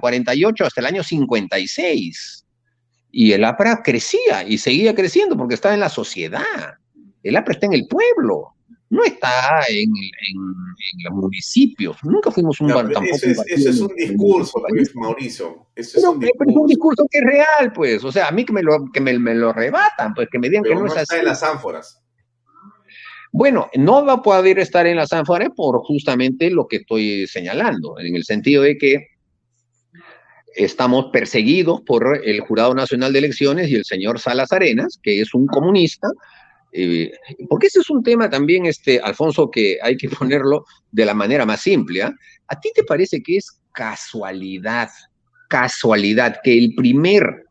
48 0.00 0.64
hasta 0.64 0.80
el 0.80 0.86
año 0.88 1.04
56. 1.04 2.46
Y 3.12 3.30
el 3.30 3.44
APRA 3.44 3.80
crecía 3.84 4.42
y 4.44 4.58
seguía 4.58 4.92
creciendo 4.92 5.36
porque 5.36 5.54
estaba 5.54 5.74
en 5.74 5.80
la 5.80 5.88
sociedad. 5.88 6.42
El 7.22 7.36
APRA 7.36 7.54
está 7.54 7.66
en 7.66 7.74
el 7.74 7.86
pueblo, 7.86 8.54
no 8.92 9.02
está 9.04 9.62
en, 9.70 9.90
los 11.04 11.14
municipios. 11.14 11.96
Nunca 12.02 12.30
fuimos 12.30 12.60
un 12.60 12.68
banco 12.68 12.92
tampoco. 12.92 13.16
Eso 13.16 13.70
es, 13.70 13.80
un, 13.80 13.94
discurso, 13.96 14.62
Mauricio. 14.96 15.66
Eso 15.74 15.98
es, 15.98 16.04
un 16.04 16.20
discurso. 16.20 16.50
es 16.50 16.56
un 16.56 16.66
discurso 16.66 17.06
que 17.10 17.18
es 17.18 17.24
real, 17.24 17.72
pues. 17.74 18.04
O 18.04 18.12
sea, 18.12 18.28
a 18.28 18.32
mí 18.32 18.44
que 18.44 18.52
me 18.52 18.62
lo, 18.62 18.90
que 18.92 19.00
me, 19.00 19.14
lo 19.14 19.54
rebatan, 19.54 20.12
pues 20.12 20.28
que 20.30 20.38
me 20.38 20.50
digan 20.50 20.62
que 20.64 20.74
no, 20.74 20.80
no 20.80 20.86
es 20.86 20.92
así. 20.92 21.02
Está 21.04 21.18
en 21.20 21.24
las 21.24 21.42
ánforas. 21.42 22.02
Bueno, 23.32 23.70
no 23.76 24.04
va 24.04 24.12
a 24.12 24.22
poder 24.22 24.58
estar 24.58 24.86
en 24.86 24.96
la 24.96 25.06
Sanfare 25.06 25.48
por 25.48 25.78
justamente 25.78 26.50
lo 26.50 26.68
que 26.68 26.76
estoy 26.76 27.26
señalando, 27.26 27.98
en 27.98 28.14
el 28.14 28.24
sentido 28.24 28.62
de 28.62 28.76
que 28.76 29.06
estamos 30.54 31.06
perseguidos 31.14 31.80
por 31.80 32.20
el 32.22 32.40
Jurado 32.40 32.74
Nacional 32.74 33.14
de 33.14 33.20
Elecciones 33.20 33.70
y 33.70 33.76
el 33.76 33.86
señor 33.86 34.20
Salas 34.20 34.52
Arenas, 34.52 35.00
que 35.02 35.22
es 35.22 35.32
un 35.32 35.46
comunista, 35.46 36.08
eh, 36.72 37.12
porque 37.48 37.66
ese 37.66 37.80
es 37.80 37.90
un 37.90 38.02
tema 38.02 38.30
también, 38.30 38.66
este, 38.66 38.98
Alfonso, 38.98 39.50
que 39.50 39.78
hay 39.82 39.96
que 39.96 40.08
ponerlo 40.08 40.64
de 40.90 41.04
la 41.04 41.14
manera 41.14 41.44
más 41.44 41.60
simple. 41.60 42.02
¿ah? 42.02 42.14
¿A 42.48 42.60
ti 42.60 42.70
te 42.74 42.82
parece 42.84 43.22
que 43.22 43.36
es 43.36 43.60
casualidad, 43.72 44.88
casualidad, 45.48 46.40
que 46.42 46.56
el 46.56 46.74
primer 46.74 47.44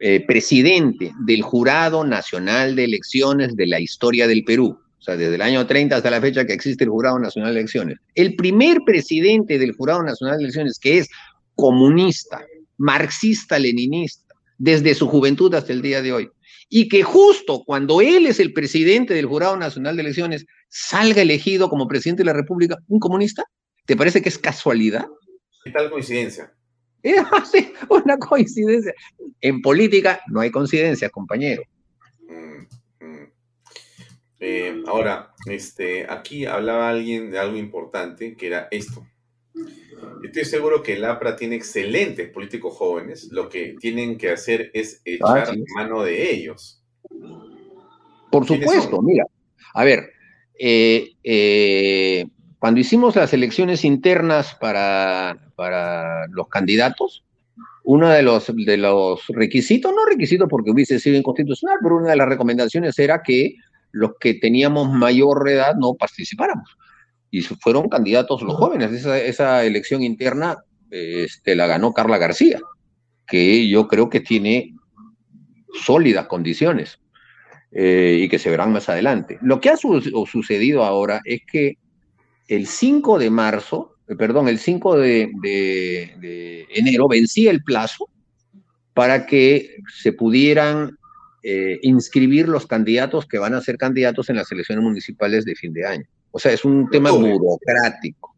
eh, 0.00 0.24
presidente 0.24 1.12
del 1.24 1.42
Jurado 1.42 2.04
Nacional 2.04 2.76
de 2.76 2.84
Elecciones 2.84 3.56
de 3.56 3.66
la 3.66 3.80
historia 3.80 4.28
del 4.28 4.44
Perú, 4.44 4.78
o 4.98 5.02
sea, 5.02 5.16
desde 5.16 5.34
el 5.34 5.42
año 5.42 5.66
30 5.66 5.96
hasta 5.96 6.10
la 6.10 6.20
fecha 6.20 6.46
que 6.46 6.52
existe 6.52 6.84
el 6.84 6.90
Jurado 6.90 7.18
Nacional 7.18 7.52
de 7.52 7.60
Elecciones, 7.60 7.98
el 8.14 8.36
primer 8.36 8.78
presidente 8.86 9.58
del 9.58 9.72
Jurado 9.72 10.04
Nacional 10.04 10.36
de 10.36 10.44
Elecciones 10.44 10.78
que 10.78 10.98
es 10.98 11.08
comunista, 11.56 12.44
marxista-leninista, 12.76 14.34
desde 14.56 14.94
su 14.94 15.08
juventud 15.08 15.52
hasta 15.54 15.72
el 15.72 15.82
día 15.82 16.02
de 16.02 16.12
hoy, 16.12 16.30
y 16.68 16.88
que 16.88 17.02
justo 17.02 17.64
cuando 17.64 18.00
él 18.00 18.26
es 18.26 18.40
el 18.40 18.52
presidente 18.52 19.14
del 19.14 19.26
Jurado 19.26 19.56
Nacional 19.56 19.96
de 19.96 20.02
Elecciones 20.02 20.46
salga 20.68 21.22
elegido 21.22 21.68
como 21.68 21.88
presidente 21.88 22.22
de 22.22 22.26
la 22.26 22.34
República 22.34 22.78
un 22.88 23.00
comunista, 23.00 23.44
¿te 23.86 23.96
parece 23.96 24.20
que 24.20 24.28
es 24.28 24.38
casualidad? 24.38 25.06
¿Qué 25.64 25.70
tal 25.70 25.90
coincidencia? 25.90 26.52
Es 27.02 27.22
una 27.88 28.18
coincidencia. 28.18 28.92
En 29.40 29.62
política 29.62 30.20
no 30.26 30.40
hay 30.40 30.50
coincidencias, 30.50 31.10
compañero. 31.12 31.62
Mm, 32.28 33.06
mm. 33.06 33.32
Eh, 34.40 34.82
ahora, 34.86 35.32
este, 35.46 36.10
aquí 36.10 36.44
hablaba 36.44 36.88
alguien 36.88 37.30
de 37.30 37.38
algo 37.38 37.56
importante, 37.56 38.34
que 38.34 38.48
era 38.48 38.66
esto. 38.72 39.06
Estoy 40.22 40.44
seguro 40.44 40.82
que 40.82 40.94
el 40.94 41.04
APRA 41.04 41.36
tiene 41.36 41.56
excelentes 41.56 42.30
políticos 42.30 42.74
jóvenes. 42.76 43.28
Lo 43.32 43.48
que 43.48 43.76
tienen 43.80 44.18
que 44.18 44.30
hacer 44.30 44.70
es 44.74 45.00
echar 45.04 45.56
mano 45.76 46.02
de 46.02 46.32
ellos. 46.32 46.82
Por 48.30 48.46
supuesto, 48.46 49.00
mira. 49.02 49.24
A 49.74 49.84
ver, 49.84 50.10
eh, 50.58 51.12
eh, 51.22 52.26
cuando 52.58 52.80
hicimos 52.80 53.16
las 53.16 53.32
elecciones 53.32 53.84
internas 53.84 54.56
para, 54.60 55.52
para 55.56 56.26
los 56.28 56.48
candidatos, 56.48 57.24
uno 57.84 58.10
de 58.10 58.22
los, 58.22 58.52
de 58.54 58.76
los 58.76 59.26
requisitos, 59.28 59.92
no 59.92 60.04
requisitos 60.04 60.48
porque 60.48 60.70
hubiese 60.70 60.98
sido 60.98 61.16
inconstitucional, 61.16 61.78
pero 61.82 61.96
una 61.96 62.10
de 62.10 62.16
las 62.16 62.28
recomendaciones 62.28 62.98
era 62.98 63.22
que 63.22 63.54
los 63.92 64.12
que 64.20 64.34
teníamos 64.34 64.92
mayor 64.92 65.48
edad 65.48 65.74
no 65.76 65.94
participáramos. 65.94 66.76
Y 67.30 67.42
fueron 67.42 67.88
candidatos 67.88 68.42
los 68.42 68.54
jóvenes. 68.56 68.92
Esa, 68.92 69.18
esa 69.18 69.64
elección 69.64 70.02
interna 70.02 70.56
este, 70.90 71.54
la 71.54 71.66
ganó 71.66 71.92
Carla 71.92 72.18
García, 72.18 72.60
que 73.26 73.68
yo 73.68 73.86
creo 73.88 74.08
que 74.08 74.20
tiene 74.20 74.74
sólidas 75.84 76.26
condiciones 76.26 76.98
eh, 77.72 78.20
y 78.22 78.28
que 78.28 78.38
se 78.38 78.50
verán 78.50 78.72
más 78.72 78.88
adelante. 78.88 79.38
Lo 79.42 79.60
que 79.60 79.68
ha 79.70 79.76
sucedido 79.76 80.84
ahora 80.84 81.20
es 81.24 81.40
que 81.50 81.76
el 82.48 82.66
5 82.66 83.18
de 83.18 83.28
marzo 83.30 83.94
eh, 84.08 84.16
perdón, 84.16 84.48
el 84.48 84.58
5 84.58 84.96
de, 84.96 85.30
de- 85.42 86.14
de 86.18 86.66
enero 86.74 87.08
vencía 87.08 87.50
el 87.50 87.62
plazo 87.62 88.08
para 88.94 89.26
que 89.26 89.76
se 89.94 90.12
pudieran 90.14 90.96
eh, 91.42 91.78
inscribir 91.82 92.48
los 92.48 92.66
candidatos 92.66 93.26
que 93.26 93.38
van 93.38 93.52
a 93.54 93.60
ser 93.60 93.76
candidatos 93.76 94.30
en 94.30 94.36
las 94.36 94.50
elecciones 94.50 94.82
municipales 94.82 95.44
de 95.44 95.54
fin 95.54 95.72
de 95.74 95.86
año. 95.86 96.04
O 96.30 96.38
sea, 96.38 96.52
es 96.52 96.64
un 96.64 96.88
tema 96.90 97.10
burocrático. 97.10 98.34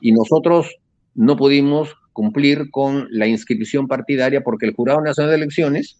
Y 0.00 0.12
nosotros 0.12 0.76
no 1.14 1.36
pudimos 1.36 1.94
cumplir 2.12 2.70
con 2.70 3.08
la 3.10 3.26
inscripción 3.26 3.88
partidaria 3.88 4.42
porque 4.42 4.66
el 4.66 4.74
Jurado 4.74 5.00
Nacional 5.00 5.30
de 5.30 5.36
Elecciones 5.36 5.98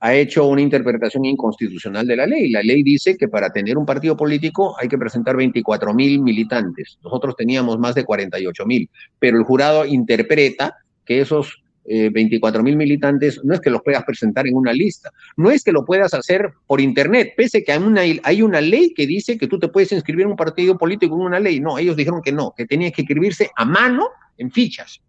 ha 0.00 0.14
hecho 0.14 0.46
una 0.46 0.60
interpretación 0.60 1.24
inconstitucional 1.24 2.06
de 2.06 2.16
la 2.16 2.26
ley. 2.26 2.50
La 2.50 2.62
ley 2.62 2.82
dice 2.82 3.16
que 3.16 3.28
para 3.28 3.50
tener 3.50 3.78
un 3.78 3.86
partido 3.86 4.16
político 4.16 4.76
hay 4.78 4.88
que 4.88 4.98
presentar 4.98 5.36
24 5.36 5.94
mil 5.94 6.20
militantes. 6.20 6.98
Nosotros 7.02 7.34
teníamos 7.36 7.78
más 7.78 7.94
de 7.94 8.04
48 8.04 8.66
mil, 8.66 8.90
pero 9.18 9.38
el 9.38 9.44
jurado 9.44 9.86
interpreta 9.86 10.76
que 11.06 11.20
esos 11.20 11.63
24 11.84 12.62
mil 12.62 12.76
militantes 12.76 13.40
no 13.44 13.54
es 13.54 13.60
que 13.60 13.70
los 13.70 13.82
puedas 13.82 14.04
presentar 14.04 14.46
en 14.46 14.56
una 14.56 14.72
lista, 14.72 15.10
no 15.36 15.50
es 15.50 15.62
que 15.62 15.72
lo 15.72 15.84
puedas 15.84 16.14
hacer 16.14 16.52
por 16.66 16.80
internet, 16.80 17.34
pese 17.36 17.62
que 17.62 17.72
hay 17.72 17.82
una, 17.82 18.00
hay 18.00 18.42
una 18.42 18.60
ley 18.60 18.94
que 18.94 19.06
dice 19.06 19.36
que 19.36 19.46
tú 19.46 19.58
te 19.58 19.68
puedes 19.68 19.92
inscribir 19.92 20.24
en 20.24 20.30
un 20.30 20.36
partido 20.36 20.78
político 20.78 21.14
en 21.14 21.22
una 21.22 21.40
ley. 21.40 21.60
No, 21.60 21.78
ellos 21.78 21.96
dijeron 21.96 22.22
que 22.22 22.32
no, 22.32 22.54
que 22.56 22.66
tenías 22.66 22.92
que 22.92 23.02
inscribirse 23.02 23.50
a 23.56 23.64
mano 23.64 24.08
en 24.38 24.50
fichas 24.50 25.00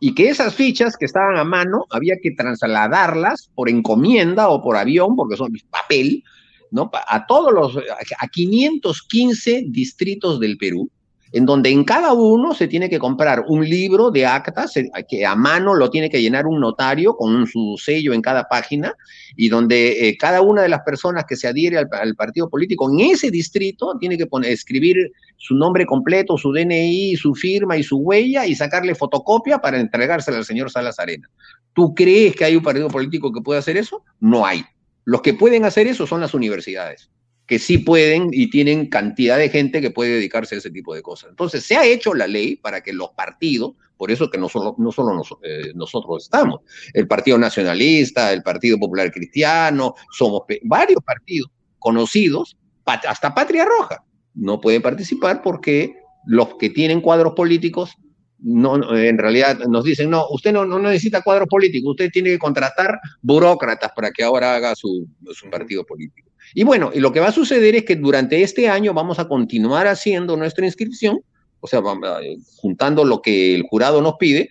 y 0.00 0.14
que 0.14 0.28
esas 0.28 0.54
fichas 0.54 0.96
que 0.96 1.06
estaban 1.06 1.36
a 1.36 1.44
mano 1.44 1.86
había 1.90 2.16
que 2.22 2.32
trasladarlas 2.32 3.50
por 3.54 3.68
encomienda 3.68 4.48
o 4.48 4.62
por 4.62 4.76
avión, 4.76 5.16
porque 5.16 5.36
son 5.36 5.52
papel, 5.70 6.22
¿no? 6.70 6.90
A 6.92 7.26
todos 7.26 7.52
los, 7.52 7.76
a 7.76 8.28
515 8.28 9.64
distritos 9.68 10.40
del 10.40 10.58
Perú, 10.58 10.90
en 11.32 11.46
donde 11.46 11.70
en 11.70 11.84
cada 11.84 12.12
uno 12.12 12.54
se 12.54 12.68
tiene 12.68 12.88
que 12.88 12.98
comprar 12.98 13.44
un 13.48 13.68
libro 13.68 14.10
de 14.10 14.26
actas, 14.26 14.74
que 15.08 15.26
a 15.26 15.34
mano 15.34 15.74
lo 15.74 15.90
tiene 15.90 16.08
que 16.10 16.20
llenar 16.20 16.46
un 16.46 16.60
notario 16.60 17.16
con 17.16 17.46
su 17.46 17.76
sello 17.82 18.12
en 18.12 18.22
cada 18.22 18.48
página, 18.48 18.94
y 19.36 19.48
donde 19.48 20.08
eh, 20.08 20.16
cada 20.16 20.40
una 20.40 20.62
de 20.62 20.68
las 20.68 20.80
personas 20.80 21.24
que 21.28 21.36
se 21.36 21.48
adhiere 21.48 21.78
al, 21.78 22.14
partido 22.16 22.48
político 22.48 22.90
en 22.90 23.00
ese 23.00 23.30
distrito 23.30 23.96
tiene 23.98 24.16
que 24.16 24.26
poner, 24.26 24.50
escribir 24.50 25.12
su 25.36 25.54
nombre 25.54 25.84
completo, 25.84 26.38
su 26.38 26.52
DNI, 26.52 27.16
su 27.16 27.34
firma 27.34 27.76
y 27.76 27.82
su 27.82 27.98
huella 27.98 28.46
y 28.46 28.54
sacarle 28.54 28.94
fotocopia 28.94 29.58
para 29.58 29.78
entregársela 29.80 30.38
al 30.38 30.44
señor 30.44 30.70
Salas 30.70 30.98
Arena. 30.98 31.28
¿Tú 31.74 31.94
crees 31.94 32.34
que 32.34 32.44
hay 32.44 32.56
un 32.56 32.62
partido 32.62 32.88
político 32.88 33.32
que 33.32 33.42
pueda 33.42 33.60
hacer 33.60 33.76
eso? 33.76 34.02
No 34.20 34.46
hay. 34.46 34.64
Los 35.04 35.22
que 35.22 35.34
pueden 35.34 35.64
hacer 35.64 35.86
eso 35.86 36.06
son 36.06 36.20
las 36.20 36.34
universidades, 36.34 37.10
que 37.46 37.58
sí 37.58 37.78
pueden 37.78 38.28
y 38.32 38.50
tienen 38.50 38.88
cantidad 38.88 39.38
de 39.38 39.48
gente 39.48 39.80
que 39.80 39.90
puede 39.90 40.14
dedicarse 40.14 40.56
a 40.56 40.58
ese 40.58 40.70
tipo 40.70 40.94
de 40.94 41.02
cosas. 41.02 41.30
Entonces, 41.30 41.64
se 41.64 41.76
ha 41.76 41.84
hecho 41.86 42.12
la 42.14 42.26
ley 42.26 42.56
para 42.56 42.82
que 42.82 42.92
los 42.92 43.10
partidos, 43.10 43.74
por 43.96 44.10
eso 44.10 44.28
que 44.30 44.38
no 44.38 44.48
solo, 44.48 44.74
no 44.78 44.90
solo 44.90 45.14
nos- 45.14 45.36
eh, 45.42 45.72
nosotros 45.74 46.24
estamos, 46.24 46.60
el 46.92 47.06
Partido 47.06 47.38
Nacionalista, 47.38 48.32
el 48.32 48.42
Partido 48.42 48.78
Popular 48.78 49.10
Cristiano, 49.12 49.94
somos 50.10 50.42
varios 50.62 51.02
partidos 51.04 51.50
conocidos, 51.78 52.56
hasta 52.84 53.34
Patria 53.34 53.64
Roja, 53.64 54.04
no 54.34 54.60
pueden 54.60 54.82
participar 54.82 55.40
porque 55.42 55.94
los 56.26 56.56
que 56.56 56.70
tienen 56.70 57.00
cuadros 57.00 57.34
políticos 57.34 57.92
no, 58.38 58.94
en 58.96 59.16
realidad 59.18 59.58
nos 59.66 59.84
dicen, 59.84 60.10
no, 60.10 60.26
usted 60.30 60.52
no, 60.52 60.66
no 60.66 60.78
necesita 60.78 61.22
cuadros 61.22 61.48
políticos, 61.48 61.92
usted 61.92 62.10
tiene 62.10 62.30
que 62.30 62.38
contratar 62.38 62.98
burócratas 63.22 63.92
para 63.96 64.10
que 64.10 64.22
ahora 64.22 64.54
haga 64.54 64.74
su, 64.74 65.06
su 65.32 65.48
partido 65.48 65.84
político. 65.86 66.25
Y 66.54 66.64
bueno, 66.64 66.90
y 66.94 67.00
lo 67.00 67.12
que 67.12 67.20
va 67.20 67.28
a 67.28 67.32
suceder 67.32 67.74
es 67.74 67.84
que 67.84 67.96
durante 67.96 68.42
este 68.42 68.68
año 68.68 68.94
vamos 68.94 69.18
a 69.18 69.28
continuar 69.28 69.86
haciendo 69.86 70.36
nuestra 70.36 70.64
inscripción, 70.66 71.20
o 71.60 71.66
sea, 71.66 71.80
a- 71.80 72.20
juntando 72.56 73.04
lo 73.04 73.20
que 73.22 73.54
el 73.54 73.62
jurado 73.62 74.00
nos 74.00 74.14
pide, 74.18 74.50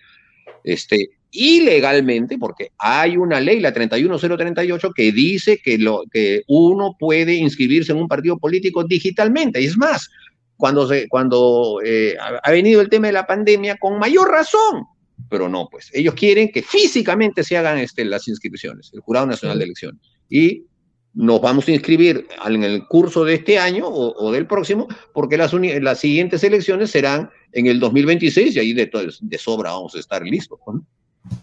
este, 0.64 1.10
ilegalmente, 1.30 2.38
porque 2.38 2.70
hay 2.78 3.16
una 3.16 3.40
ley, 3.40 3.60
la 3.60 3.72
31038, 3.72 4.92
que 4.94 5.12
dice 5.12 5.60
que, 5.62 5.78
lo, 5.78 6.04
que 6.10 6.42
uno 6.48 6.96
puede 6.98 7.34
inscribirse 7.34 7.92
en 7.92 7.98
un 7.98 8.08
partido 8.08 8.38
político 8.38 8.84
digitalmente. 8.84 9.60
Y 9.60 9.66
es 9.66 9.76
más, 9.76 10.08
cuando, 10.56 10.88
se, 10.88 11.08
cuando 11.08 11.80
eh, 11.84 12.16
ha 12.42 12.50
venido 12.50 12.80
el 12.80 12.88
tema 12.88 13.08
de 13.08 13.12
la 13.12 13.26
pandemia, 13.26 13.76
con 13.76 13.98
mayor 13.98 14.30
razón, 14.30 14.84
pero 15.28 15.48
no, 15.48 15.68
pues 15.70 15.90
ellos 15.92 16.14
quieren 16.14 16.50
que 16.50 16.62
físicamente 16.62 17.42
se 17.42 17.56
hagan 17.56 17.78
este, 17.78 18.04
las 18.04 18.28
inscripciones, 18.28 18.90
el 18.94 19.00
Jurado 19.00 19.26
Nacional 19.26 19.58
de 19.58 19.64
Elecciones. 19.64 20.00
Y 20.28 20.64
nos 21.16 21.40
vamos 21.40 21.66
a 21.66 21.72
inscribir 21.72 22.28
en 22.44 22.62
el 22.62 22.86
curso 22.86 23.24
de 23.24 23.34
este 23.34 23.58
año 23.58 23.86
o, 23.88 24.14
o 24.22 24.32
del 24.32 24.46
próximo, 24.46 24.86
porque 25.14 25.38
las, 25.38 25.52
las 25.54 25.98
siguientes 25.98 26.44
elecciones 26.44 26.90
serán 26.90 27.30
en 27.52 27.66
el 27.66 27.80
2026 27.80 28.54
y 28.54 28.58
ahí 28.60 28.72
de, 28.74 28.90
de 29.20 29.38
sobra 29.38 29.72
vamos 29.72 29.94
a 29.94 29.98
estar 29.98 30.22
listos. 30.22 30.60
¿no? 30.66 30.84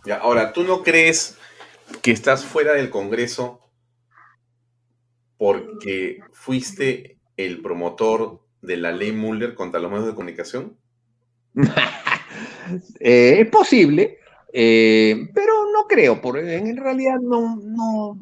Ya, 0.06 0.18
ahora, 0.18 0.54
¿tú 0.54 0.64
no 0.64 0.84
crees 0.84 1.38
que 2.04 2.12
estás 2.12 2.45
fuera 2.45 2.74
del 2.74 2.91
Congreso 2.91 3.62
porque 5.38 6.20
fuiste 6.32 7.18
el 7.36 7.62
promotor 7.62 8.41
de 8.62 8.78
la 8.78 8.91
ley 8.91 9.12
Muller 9.12 9.56
contra 9.56 9.80
los 9.80 9.90
medios 9.90 10.08
de 10.08 10.16
comunicación? 10.16 10.78
Eh, 13.02 13.41
es 13.41 13.50
posible, 13.50 14.20
eh, 14.54 15.30
pero 15.34 15.70
no 15.72 15.86
creo, 15.86 16.22
por, 16.22 16.40
en 16.40 16.78
realidad 16.78 17.20
no, 17.20 17.58
no, 17.58 18.18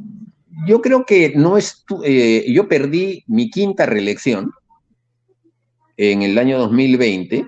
yo 0.68 0.82
creo 0.82 1.06
que 1.06 1.34
no 1.36 1.58
es, 1.58 1.86
eh, 2.04 2.46
yo 2.52 2.68
perdí 2.68 3.24
mi 3.28 3.50
quinta 3.50 3.86
reelección 3.86 4.52
en 5.98 6.22
el 6.22 6.38
año 6.38 6.58
2020, 6.60 7.46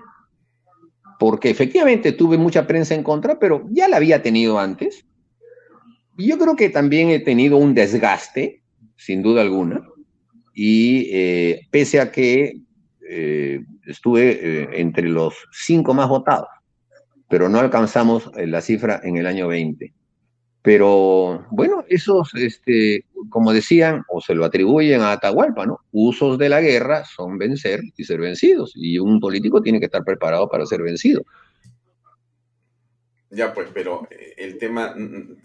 porque 1.19 1.49
efectivamente 1.49 2.11
tuve 2.11 2.37
mucha 2.37 2.67
prensa 2.67 2.95
en 2.95 3.03
contra, 3.03 3.39
pero 3.39 3.65
ya 3.71 3.87
la 3.87 3.97
había 3.97 4.21
tenido 4.21 4.59
antes. 4.59 5.05
Y 6.17 6.27
yo 6.27 6.37
creo 6.37 6.55
que 6.55 6.69
también 6.69 7.09
he 7.09 7.19
tenido 7.19 7.57
un 7.57 7.73
desgaste, 7.73 8.61
sin 8.95 9.23
duda 9.23 9.41
alguna, 9.41 9.81
y 10.53 11.09
eh, 11.11 11.67
pese 11.71 11.99
a 11.99 12.11
que 12.11 12.61
eh, 13.09 13.63
estuve 13.85 14.31
eh, 14.31 14.69
entre 14.73 15.07
los 15.09 15.35
cinco 15.51 15.93
más 15.93 16.07
votados, 16.07 16.47
pero 17.27 17.49
no 17.49 17.59
alcanzamos 17.59 18.31
eh, 18.37 18.47
la 18.47 18.61
cifra 18.61 19.01
en 19.03 19.17
el 19.17 19.27
año 19.27 19.47
20. 19.47 19.93
Pero 20.63 21.45
bueno, 21.51 21.83
esos, 21.89 22.33
este, 22.35 23.03
como 23.29 23.51
decían, 23.51 24.03
o 24.07 24.21
se 24.21 24.33
lo 24.33 24.45
atribuyen 24.45 25.01
a 25.01 25.11
Atahualpa, 25.11 25.65
¿no? 25.65 25.79
Usos 25.91 26.37
de 26.37 26.47
la 26.47 26.61
guerra 26.61 27.03
son 27.03 27.37
vencer 27.37 27.81
y 27.97 28.03
ser 28.05 28.21
vencidos, 28.21 28.71
y 28.75 28.97
un 28.97 29.19
político 29.19 29.61
tiene 29.61 29.79
que 29.79 29.85
estar 29.87 30.03
preparado 30.05 30.47
para 30.49 30.65
ser 30.65 30.81
vencido. 30.81 31.23
Ya, 33.29 33.53
pues, 33.53 33.67
pero 33.73 34.07
eh, 34.09 34.35
el 34.37 34.57
tema. 34.57 34.93
mm, 34.95 35.35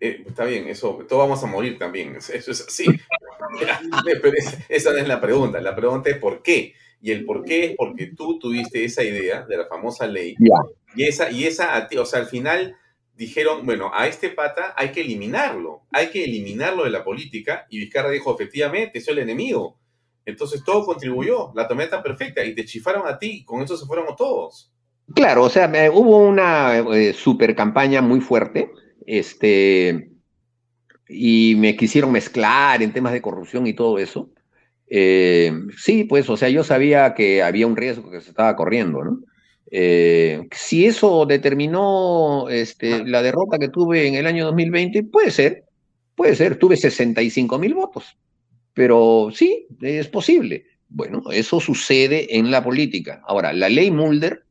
eh, 0.00 0.24
está 0.26 0.44
bien, 0.44 0.68
eso, 0.68 0.98
todos 1.08 1.22
vamos 1.22 1.42
a 1.42 1.46
morir 1.46 1.78
también. 1.78 2.16
Eso 2.16 2.32
es 2.50 2.60
así. 2.66 2.84
pero 4.22 4.36
es- 4.36 4.58
esa 4.68 4.92
no 4.92 4.98
es 4.98 5.08
la 5.08 5.20
pregunta. 5.20 5.60
La 5.60 5.74
pregunta 5.76 6.10
es 6.10 6.18
por 6.18 6.42
qué. 6.42 6.74
Y 7.00 7.12
el 7.12 7.24
por 7.24 7.44
qué 7.44 7.66
es 7.66 7.74
porque 7.76 8.08
tú 8.08 8.38
tuviste 8.38 8.84
esa 8.84 9.04
idea 9.04 9.42
de 9.46 9.56
la 9.58 9.66
famosa 9.66 10.06
ley. 10.06 10.34
Y 10.96 11.04
esa, 11.04 11.30
y 11.30 11.44
esa, 11.44 11.88
o 12.00 12.04
sea, 12.04 12.20
al 12.20 12.26
final 12.26 12.76
dijeron, 13.16 13.64
bueno, 13.64 13.90
a 13.94 14.06
este 14.06 14.30
pata 14.30 14.74
hay 14.76 14.90
que 14.90 15.00
eliminarlo. 15.00 15.82
Hay 15.92 16.08
que 16.08 16.24
eliminarlo 16.24 16.84
de 16.84 16.90
la 16.90 17.02
política. 17.02 17.66
Y 17.70 17.78
Vizcarra 17.78 18.10
dijo, 18.10 18.34
efectivamente, 18.34 19.00
soy 19.00 19.14
el 19.14 19.20
enemigo. 19.20 19.78
Entonces 20.24 20.62
todo 20.64 20.84
contribuyó. 20.84 21.52
La 21.54 21.66
tormenta 21.66 22.02
perfecta. 22.02 22.44
Y 22.44 22.54
te 22.54 22.64
chifaron 22.64 23.06
a 23.06 23.18
ti. 23.18 23.44
Con 23.44 23.62
eso 23.62 23.76
se 23.76 23.86
fueron 23.86 24.14
todos. 24.16 24.72
Claro, 25.14 25.44
o 25.44 25.48
sea, 25.48 25.70
hubo 25.92 26.18
una 26.18 26.78
eh, 26.78 27.12
super 27.12 27.54
campaña 27.54 28.02
muy 28.02 28.20
fuerte, 28.20 28.72
este, 29.06 30.10
y 31.08 31.54
me 31.56 31.76
quisieron 31.76 32.10
mezclar 32.10 32.82
en 32.82 32.92
temas 32.92 33.12
de 33.12 33.22
corrupción 33.22 33.66
y 33.68 33.72
todo 33.72 33.98
eso. 33.98 34.30
Eh, 34.88 35.52
sí, 35.76 36.04
pues, 36.04 36.28
o 36.28 36.36
sea, 36.36 36.48
yo 36.48 36.64
sabía 36.64 37.14
que 37.14 37.42
había 37.42 37.68
un 37.68 37.76
riesgo 37.76 38.10
que 38.10 38.20
se 38.20 38.30
estaba 38.30 38.56
corriendo, 38.56 39.04
¿no? 39.04 39.20
Eh, 39.70 40.46
si 40.52 40.86
eso 40.86 41.26
determinó 41.26 42.48
este, 42.48 43.04
la 43.04 43.22
derrota 43.22 43.58
que 43.58 43.68
tuve 43.68 44.06
en 44.06 44.14
el 44.14 44.26
año 44.26 44.44
2020, 44.46 45.02
puede 45.04 45.30
ser, 45.30 45.64
puede 46.14 46.36
ser, 46.36 46.56
tuve 46.58 46.76
65 46.76 47.58
mil 47.58 47.74
votos, 47.74 48.16
pero 48.74 49.28
sí, 49.32 49.66
es 49.80 50.08
posible. 50.08 50.66
Bueno, 50.88 51.22
eso 51.32 51.58
sucede 51.60 52.36
en 52.38 52.50
la 52.50 52.62
política. 52.62 53.22
Ahora, 53.26 53.52
la 53.52 53.68
ley 53.68 53.90
Mulder 53.90 54.44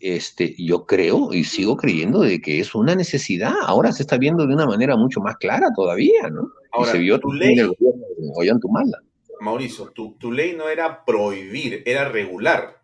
este, 0.00 0.54
yo 0.58 0.86
creo 0.86 1.32
y 1.32 1.44
sigo 1.44 1.76
creyendo 1.76 2.20
de 2.20 2.40
que 2.40 2.60
es 2.60 2.74
una 2.74 2.94
necesidad. 2.94 3.52
Ahora 3.62 3.92
se 3.92 4.02
está 4.02 4.16
viendo 4.16 4.46
de 4.46 4.54
una 4.54 4.66
manera 4.66 4.96
mucho 4.96 5.20
más 5.20 5.36
clara 5.36 5.68
todavía, 5.74 6.28
¿no? 6.30 6.48
Ahora, 6.72 6.90
y 6.90 6.92
se 6.92 6.98
vio 6.98 7.20
tu 7.20 7.32
ley- 7.32 7.58
el 7.58 7.68
gobierno 7.68 8.04
de 8.18 8.30
Ollantumala. 8.34 8.98
Mauricio, 9.40 9.90
tu, 9.90 10.14
tu 10.18 10.32
ley 10.32 10.54
no 10.56 10.68
era 10.70 11.04
prohibir, 11.04 11.82
era 11.84 12.08
regular. 12.08 12.82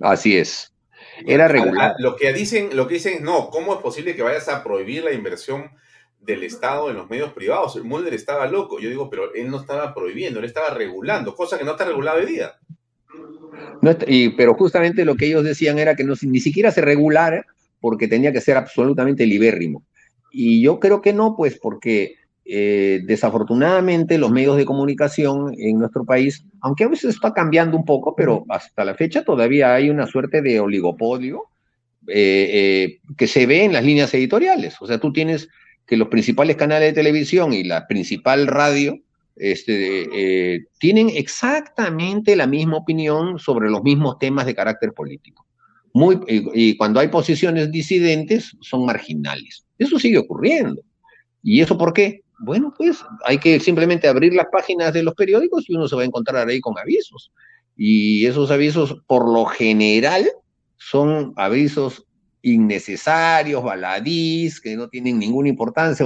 Así 0.00 0.36
es. 0.36 0.73
Era 1.26 1.48
regular. 1.48 1.94
lo 1.98 2.16
que 2.16 2.32
dicen, 2.32 2.76
lo 2.76 2.86
que 2.86 2.94
dicen 2.94 3.14
es, 3.14 3.20
no, 3.20 3.50
¿cómo 3.50 3.74
es 3.74 3.80
posible 3.80 4.14
que 4.14 4.22
vayas 4.22 4.48
a 4.48 4.62
prohibir 4.62 5.04
la 5.04 5.12
inversión 5.12 5.70
del 6.20 6.42
Estado 6.42 6.90
en 6.90 6.96
los 6.96 7.08
medios 7.08 7.32
privados? 7.32 7.82
Mulder 7.82 8.14
estaba 8.14 8.46
loco. 8.46 8.80
Yo 8.80 8.88
digo, 8.88 9.10
pero 9.10 9.34
él 9.34 9.50
no 9.50 9.60
estaba 9.60 9.94
prohibiendo, 9.94 10.38
él 10.40 10.46
estaba 10.46 10.70
regulando, 10.70 11.34
cosa 11.34 11.58
que 11.58 11.64
no 11.64 11.72
está 11.72 11.84
regulada 11.84 12.18
hoy 12.18 12.26
día. 12.26 12.54
y, 14.06 14.30
pero 14.30 14.54
justamente 14.54 15.04
lo 15.04 15.16
que 15.16 15.26
ellos 15.26 15.44
decían 15.44 15.78
era 15.78 15.94
que 15.94 16.04
no, 16.04 16.14
ni 16.22 16.40
siquiera 16.40 16.70
se 16.70 16.80
regulara 16.80 17.44
porque 17.80 18.08
tenía 18.08 18.32
que 18.32 18.40
ser 18.40 18.56
absolutamente 18.56 19.26
libérrimo. 19.26 19.84
Y 20.30 20.62
yo 20.62 20.80
creo 20.80 21.00
que 21.00 21.12
no, 21.12 21.36
pues 21.36 21.58
porque 21.58 22.16
eh, 22.46 23.00
desafortunadamente 23.04 24.18
los 24.18 24.30
medios 24.30 24.58
de 24.58 24.66
comunicación 24.66 25.54
en 25.56 25.78
nuestro 25.78 26.04
país, 26.04 26.44
aunque 26.60 26.84
a 26.84 26.88
veces 26.88 27.14
está 27.14 27.32
cambiando 27.32 27.74
un 27.74 27.86
poco, 27.86 28.14
pero 28.14 28.44
hasta 28.50 28.84
la 28.84 28.94
fecha 28.94 29.24
todavía 29.24 29.74
hay 29.74 29.88
una 29.88 30.06
suerte 30.06 30.42
de 30.42 30.60
oligopolio 30.60 31.44
eh, 32.06 32.50
eh, 32.52 32.98
que 33.16 33.26
se 33.26 33.46
ve 33.46 33.64
en 33.64 33.72
las 33.72 33.82
líneas 33.82 34.12
editoriales. 34.12 34.76
O 34.82 34.86
sea, 34.86 34.98
tú 34.98 35.10
tienes 35.10 35.48
que 35.86 35.96
los 35.96 36.08
principales 36.08 36.56
canales 36.56 36.90
de 36.90 37.00
televisión 37.00 37.54
y 37.54 37.64
la 37.64 37.86
principal 37.86 38.46
radio 38.46 39.00
este, 39.36 40.66
tienen 40.78 41.08
exactamente 41.10 42.36
la 42.36 42.46
misma 42.46 42.76
opinión 42.76 43.38
sobre 43.38 43.70
los 43.70 43.82
mismos 43.82 44.18
temas 44.18 44.44
de 44.44 44.54
carácter 44.54 44.92
político. 44.92 45.46
Muy, 45.94 46.20
y 46.26 46.76
cuando 46.76 47.00
hay 47.00 47.08
posiciones 47.08 47.70
disidentes, 47.70 48.54
son 48.60 48.84
marginales. 48.84 49.64
Eso 49.78 49.98
sigue 49.98 50.18
ocurriendo. 50.18 50.82
¿Y 51.42 51.60
eso 51.60 51.76
por 51.76 51.92
qué? 51.92 52.23
Bueno, 52.38 52.74
pues 52.76 53.04
hay 53.24 53.38
que 53.38 53.60
simplemente 53.60 54.08
abrir 54.08 54.34
las 54.34 54.46
páginas 54.50 54.92
de 54.92 55.02
los 55.02 55.14
periódicos 55.14 55.64
y 55.68 55.74
uno 55.74 55.88
se 55.88 55.96
va 55.96 56.02
a 56.02 56.06
encontrar 56.06 56.48
ahí 56.48 56.60
con 56.60 56.78
avisos. 56.78 57.30
Y 57.76 58.26
esos 58.26 58.50
avisos, 58.50 59.02
por 59.06 59.28
lo 59.32 59.44
general, 59.46 60.28
son 60.76 61.32
avisos 61.36 62.04
innecesarios, 62.42 63.62
baladís, 63.62 64.60
que 64.60 64.76
no 64.76 64.88
tienen 64.88 65.18
ninguna 65.18 65.48
importancia 65.48 66.04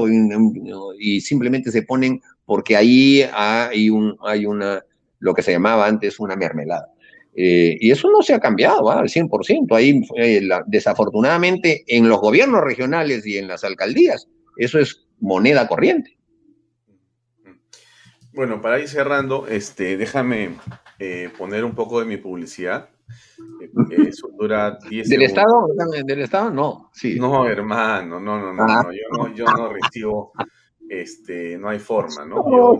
y 0.98 1.20
simplemente 1.20 1.72
se 1.72 1.82
ponen 1.82 2.20
porque 2.44 2.76
ahí 2.76 3.24
hay, 3.32 3.90
un, 3.90 4.16
hay 4.24 4.46
una, 4.46 4.82
lo 5.18 5.34
que 5.34 5.42
se 5.42 5.52
llamaba 5.52 5.86
antes 5.86 6.20
una 6.20 6.36
mermelada. 6.36 6.88
Eh, 7.34 7.76
y 7.80 7.90
eso 7.90 8.10
no 8.10 8.22
se 8.22 8.34
ha 8.34 8.40
cambiado 8.40 8.90
al 8.90 9.08
100%. 9.08 9.76
Ahí, 9.76 10.00
eh, 10.16 10.48
desafortunadamente, 10.66 11.84
en 11.86 12.08
los 12.08 12.20
gobiernos 12.20 12.62
regionales 12.62 13.26
y 13.26 13.38
en 13.38 13.48
las 13.48 13.64
alcaldías, 13.64 14.26
eso 14.56 14.78
es 14.78 15.06
moneda 15.20 15.68
corriente. 15.68 16.17
Bueno, 18.38 18.60
para 18.60 18.78
ir 18.78 18.86
cerrando, 18.86 19.48
este, 19.48 19.96
déjame 19.96 20.54
eh, 21.00 21.28
poner 21.36 21.64
un 21.64 21.74
poco 21.74 21.98
de 21.98 22.06
mi 22.06 22.18
publicidad. 22.18 22.88
Eh, 23.60 23.68
eso 24.14 24.28
dura 24.38 24.78
10 24.88 25.08
¿Del 25.08 25.22
Estado? 25.22 25.66
¿Del 26.04 26.20
Estado? 26.20 26.48
No, 26.48 26.88
sí. 26.92 27.18
No, 27.18 27.48
hermano, 27.48 28.20
no, 28.20 28.38
no, 28.38 28.52
no, 28.52 28.62
ah. 28.62 28.84
no, 28.84 28.92
yo 28.92 29.00
no, 29.10 29.34
yo 29.34 29.44
no 29.44 29.72
recibo, 29.72 30.32
este, 30.88 31.58
no 31.58 31.68
hay 31.68 31.80
forma, 31.80 32.24
¿no? 32.24 32.36
Yo, 32.48 32.78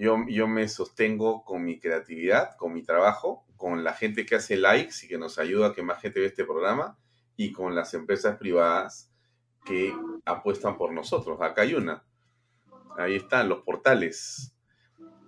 yo, 0.00 0.16
yo, 0.26 0.48
me 0.48 0.66
sostengo 0.66 1.44
con 1.44 1.62
mi 1.62 1.78
creatividad, 1.78 2.56
con 2.56 2.72
mi 2.72 2.82
trabajo, 2.82 3.46
con 3.56 3.84
la 3.84 3.92
gente 3.92 4.26
que 4.26 4.34
hace 4.34 4.56
likes 4.56 4.96
y 5.04 5.06
que 5.06 5.16
nos 5.16 5.38
ayuda 5.38 5.68
a 5.68 5.74
que 5.74 5.84
más 5.84 6.02
gente 6.02 6.18
vea 6.18 6.28
este 6.28 6.44
programa 6.44 6.98
y 7.36 7.52
con 7.52 7.76
las 7.76 7.94
empresas 7.94 8.36
privadas 8.36 9.12
que 9.64 9.94
apuestan 10.24 10.76
por 10.76 10.92
nosotros. 10.92 11.40
Acá 11.40 11.62
hay 11.62 11.74
una. 11.74 12.02
Ahí 12.98 13.14
están 13.14 13.48
los 13.48 13.62
portales 13.62 14.54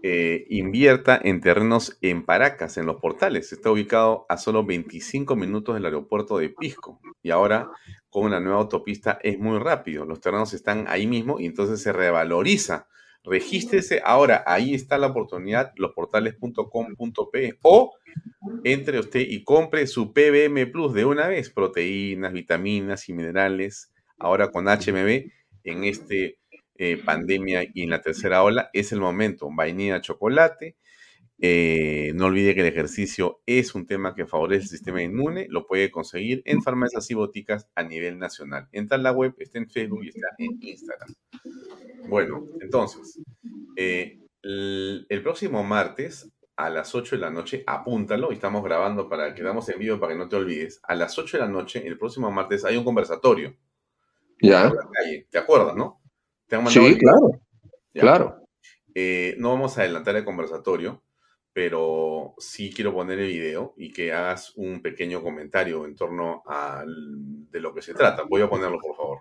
eh, 0.03 0.47
invierta 0.51 1.20
en 1.23 1.41
terrenos 1.41 1.99
en 2.01 2.25
Paracas, 2.25 2.77
en 2.77 2.87
los 2.87 3.01
portales. 3.01 3.53
Está 3.53 3.70
ubicado 3.70 4.27
a 4.29 4.37
solo 4.37 4.65
25 4.65 5.35
minutos 5.37 5.75
del 5.75 5.85
aeropuerto 5.85 6.39
de 6.39 6.51
Pisco. 6.51 7.01
Y 7.23 7.31
ahora, 7.31 7.70
con 8.09 8.31
la 8.31 8.41
nueva 8.41 8.61
autopista, 8.61 9.19
es 9.23 9.39
muy 9.39 9.59
rápido. 9.59 10.05
Los 10.05 10.20
terrenos 10.20 10.55
están 10.55 10.87
ahí 10.89 11.07
mismo 11.07 11.41
y 11.41 11.47
entonces 11.47 11.83
se 11.83 11.93
revaloriza. 11.93 12.87
Regístrese 13.25 14.01
ahora, 14.05 14.45
ahí 14.47 14.75
está 14.75 14.97
la 14.97 15.09
oportunidad, 15.09 15.73
losportales.com.p 15.77 17.59
o 17.62 17.95
entre 18.65 19.01
usted 19.01 19.20
y 19.20 19.45
compre 19.45 19.87
su 19.87 20.12
PBM 20.12 20.70
Plus 20.70 20.95
de 20.95 21.05
una 21.05 21.27
vez, 21.29 21.51
proteínas, 21.51 22.33
vitaminas 22.33 23.09
y 23.09 23.12
minerales, 23.12 23.93
ahora 24.19 24.51
con 24.51 24.66
HMB 24.66 25.31
en 25.65 25.85
este 25.85 26.38
eh, 26.79 26.97
pandemia 27.05 27.65
y 27.75 27.83
en 27.83 27.91
la 27.91 28.01
tercera 28.01 28.43
ola, 28.43 28.71
es 28.73 28.93
el 28.93 29.01
momento. 29.01 29.49
Vainilla, 29.53 30.01
chocolate. 30.01 30.77
Eh, 31.41 32.13
no 32.15 32.27
olvide 32.27 32.55
que 32.55 32.63
el 32.63 32.67
ejercicio 32.67 33.41
es 33.47 33.75
un 33.75 33.87
tema 33.87 34.15
que 34.15 34.27
favorece 34.27 34.63
el 34.63 34.69
sistema 34.69 35.03
inmune. 35.03 35.47
Lo 35.51 35.67
puede 35.67 35.91
conseguir 35.91 36.43
en 36.45 36.63
farmacias 36.63 37.11
y 37.11 37.15
boticas 37.15 37.69
a 37.75 37.83
nivel 37.83 38.19
nacional. 38.19 38.69
Entra 38.73 38.97
en 38.97 39.03
la 39.03 39.13
web, 39.13 39.35
está 39.39 39.59
en 39.59 39.69
Facebook 39.69 40.05
y 40.05 40.09
está 40.09 40.29
en 40.39 40.59
Instagram. 40.61 41.15
Bueno, 42.09 42.47
entonces, 42.61 43.21
eh, 43.77 44.21
el, 44.43 45.21
próximo 45.23 45.63
martes 45.63 46.31
a 46.57 46.71
las 46.71 46.95
8 46.95 47.17
de 47.17 47.23
la 47.23 47.31
noche, 47.31 47.63
apúntalo, 47.67 48.33
estamos 48.33 48.65
grabando 48.65 49.09
para 49.09 49.35
que 49.35 49.43
damos 49.43 49.69
en 49.69 49.79
vivo 49.79 50.01
para 50.01 50.13
que 50.13 50.19
no 50.19 50.29
te 50.29 50.37
olvides. 50.37 50.81
A 50.85 50.95
las 50.95 51.19
8 51.19 51.37
de 51.37 51.43
la 51.43 51.49
noche, 51.49 51.87
el 51.87 51.99
próximo 51.99 52.31
martes, 52.31 52.65
hay 52.65 52.77
un 52.77 52.85
conversatorio. 52.85 53.57
Ya. 54.41 54.73
¿Te 55.31 55.39
acuerdas, 55.39 55.77
no? 55.77 56.01
Sí, 56.69 56.99
claro. 56.99 57.41
Claro. 57.93 58.43
Eh, 58.95 59.35
no 59.39 59.51
vamos 59.51 59.77
a 59.77 59.83
adelantar 59.83 60.16
el 60.16 60.25
conversatorio, 60.25 61.03
pero 61.53 62.35
sí 62.39 62.73
quiero 62.73 62.93
poner 62.93 63.19
el 63.19 63.29
video 63.29 63.75
y 63.77 63.93
que 63.93 64.12
hagas 64.12 64.53
un 64.57 64.81
pequeño 64.81 65.23
comentario 65.23 65.85
en 65.85 65.95
torno 65.95 66.43
a 66.47 66.85
de 66.87 67.61
lo 67.61 67.75
que 67.75 67.83
se 67.83 67.95
trata. 67.95 68.23
Voy 68.23 68.43
a 68.43 68.49
ponerlo, 68.49 68.79
por 68.79 68.97
favor. 68.97 69.19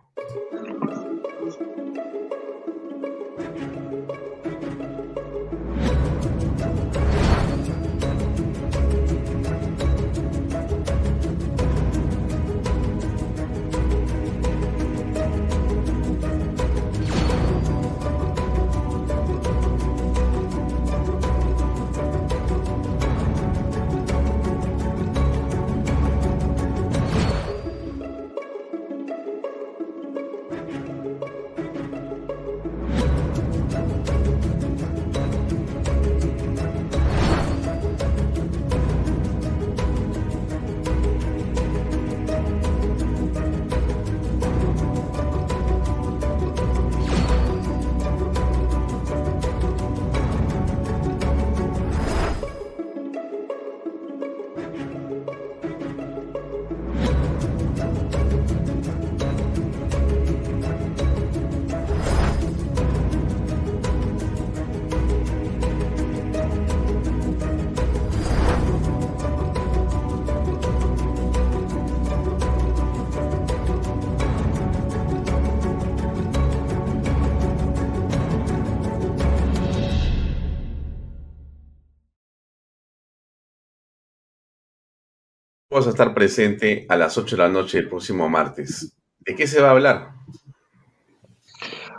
Vamos 85.78 85.90
a 85.90 85.92
estar 85.92 86.16
presente 86.16 86.88
a 86.90 86.96
las 86.96 87.20
8 87.20 87.36
de 87.36 87.44
la 87.44 87.50
noche 87.50 87.78
el 87.78 87.88
próximo 87.88 88.28
martes. 88.28 88.98
¿De 89.20 89.36
qué 89.36 89.46
se 89.46 89.62
va 89.62 89.68
a 89.68 89.72
hablar? 89.74 90.10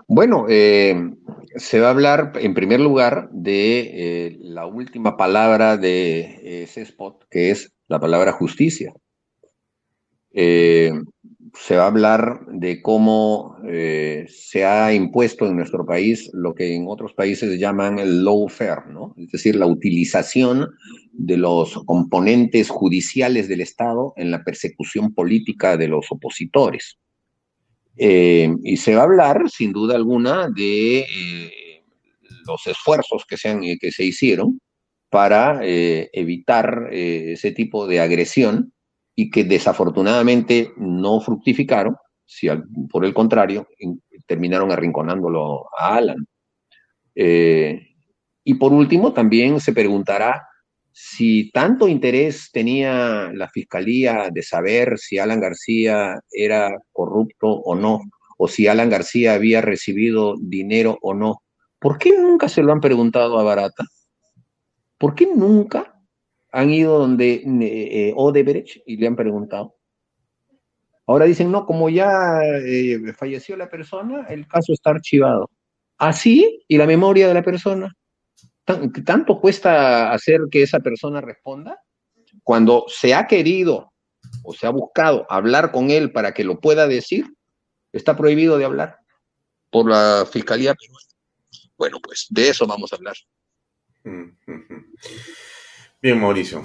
Bueno, 0.09 0.47
eh, 0.49 1.15
se 1.55 1.79
va 1.79 1.87
a 1.87 1.91
hablar 1.91 2.33
en 2.41 2.55
primer 2.55 2.81
lugar 2.81 3.29
de 3.31 3.79
eh, 4.27 4.37
la 4.41 4.67
última 4.67 5.17
palabra 5.17 5.77
de 5.77 6.65
ese 6.65 6.83
spot, 6.83 7.27
que 7.31 7.53
es 7.53 7.73
la 7.87 8.01
palabra 8.01 8.33
justicia. 8.33 8.93
Eh, 10.33 10.93
se 11.61 11.77
va 11.77 11.85
a 11.85 11.89
hablar 11.89 12.47
de 12.47 12.81
cómo 12.81 13.57
se 13.63 14.65
ha 14.65 14.95
impuesto 14.95 15.47
en 15.47 15.57
nuestro 15.57 15.85
país 15.85 16.31
lo 16.33 16.55
que 16.55 16.75
en 16.75 16.87
otros 16.89 17.13
países 17.13 17.59
llaman 17.59 17.99
el 17.99 18.25
lawfare, 18.25 18.91
¿no? 18.91 19.15
Es 19.19 19.33
decir, 19.33 19.57
la 19.57 19.67
utilización 19.67 20.69
de 21.13 21.37
los 21.37 21.75
componentes 21.85 22.71
judiciales 22.71 23.49
del 23.49 23.61
Estado 23.61 24.15
en 24.17 24.31
la 24.31 24.45
persecución 24.45 25.13
política 25.13 25.77
de 25.77 25.89
los 25.89 26.07
opositores. 26.11 26.99
Eh, 27.97 28.55
y 28.63 28.77
se 28.77 28.95
va 28.95 29.01
a 29.01 29.05
hablar, 29.05 29.51
sin 29.51 29.73
duda 29.73 29.97
alguna, 29.97 30.49
de 30.49 31.01
eh, 31.01 31.83
los 32.47 32.67
esfuerzos 32.69 33.25
que 33.29 33.37
se, 33.37 34.05
hicieron 34.05 34.61
para 35.11 35.61
eh, 35.63 36.09
evitar 36.13 36.89
eh, 36.93 37.33
ese 37.33 37.51
tipo 37.51 37.89
de 37.89 38.01
agresión 38.01 38.73
y 39.21 39.31
que 39.31 39.43
desafortunadamente 39.43 40.71
no 40.77 41.21
fructificaron, 41.21 41.97
si 42.25 42.47
por 42.89 43.05
el 43.05 43.13
contrario, 43.13 43.67
terminaron 44.29 44.71
arrinconándolo 44.71 45.67
a 45.77 45.97
Alan. 45.97 46.25
Eh, 47.17 47.97
y 48.45 48.55
por 48.55 48.73
último, 48.73 49.13
también 49.13 49.59
se 49.59 49.73
preguntará 49.73 50.47
si 50.93 51.51
tanto 51.51 51.89
interés 51.89 52.51
tenía 52.53 53.33
la 53.35 53.49
fiscalía 53.49 54.29
de 54.33 54.43
saber 54.45 54.99
si 54.99 55.19
Alan 55.19 55.41
García 55.41 56.21
era 56.31 56.71
corrupto 56.93 57.49
o 57.49 57.75
no, 57.75 57.99
o 58.37 58.47
si 58.47 58.69
Alan 58.69 58.89
García 58.89 59.35
había 59.35 59.61
recibido 59.61 60.37
dinero 60.41 60.97
o 61.03 61.13
no. 61.13 61.43
¿Por 61.81 61.99
qué 61.99 62.17
nunca 62.17 62.49
se 62.49 62.63
lo 62.63 62.73
han 62.73 62.81
preguntado 62.81 63.41
a 63.41 63.43
Barata? 63.43 63.85
¿Por 64.97 65.17
qué 65.17 65.27
nunca 65.27 65.98
han 66.51 66.71
ido 66.71 66.99
donde 66.99 67.35
eh, 67.35 67.43
eh, 67.63 68.13
Odebrecht 68.17 68.83
y 68.87 68.97
le 68.97 69.07
han 69.07 69.17
preguntado. 69.17 69.77
Ahora 71.07 71.25
dicen, 71.25 71.51
no, 71.51 71.65
como 71.65 71.89
ya 71.89 72.41
eh, 72.43 73.13
falleció 73.17 73.57
la 73.57 73.71
persona, 73.71 74.27
el 74.29 74.47
caso 74.47 74.73
está 74.73 74.91
archivado. 74.91 75.51
Así, 75.97 76.65
y 76.69 76.77
la 76.77 76.87
memoria 76.87 77.29
de 77.29 77.35
la 77.35 77.43
persona. 77.43 77.95
¿Tanto 79.05 79.41
cuesta 79.41 80.13
hacer 80.13 80.43
que 80.51 80.63
esa 80.63 80.81
persona 80.81 81.23
responda? 81.23 81.83
Cuando 82.43 82.85
se 82.89 83.15
ha 83.15 83.27
querido 83.27 83.91
o 84.45 84.53
se 84.53 84.67
ha 84.67 84.71
buscado 84.71 85.27
hablar 85.31 85.73
con 85.73 85.91
él 85.91 86.13
para 86.13 86.35
que 86.35 86.45
lo 86.45 86.61
pueda 86.61 86.87
decir, 86.87 87.27
está 87.93 88.15
prohibido 88.15 88.59
de 88.59 88.67
hablar 88.67 88.99
por 89.71 89.89
la 89.89 90.27
Fiscalía 90.31 90.75
Bueno, 91.79 91.99
pues 92.03 92.27
de 92.29 92.51
eso 92.51 92.67
vamos 92.67 92.93
a 92.93 92.97
hablar. 92.97 93.17
Mm, 94.05 94.31
Bien, 96.01 96.21
Mauricio, 96.21 96.63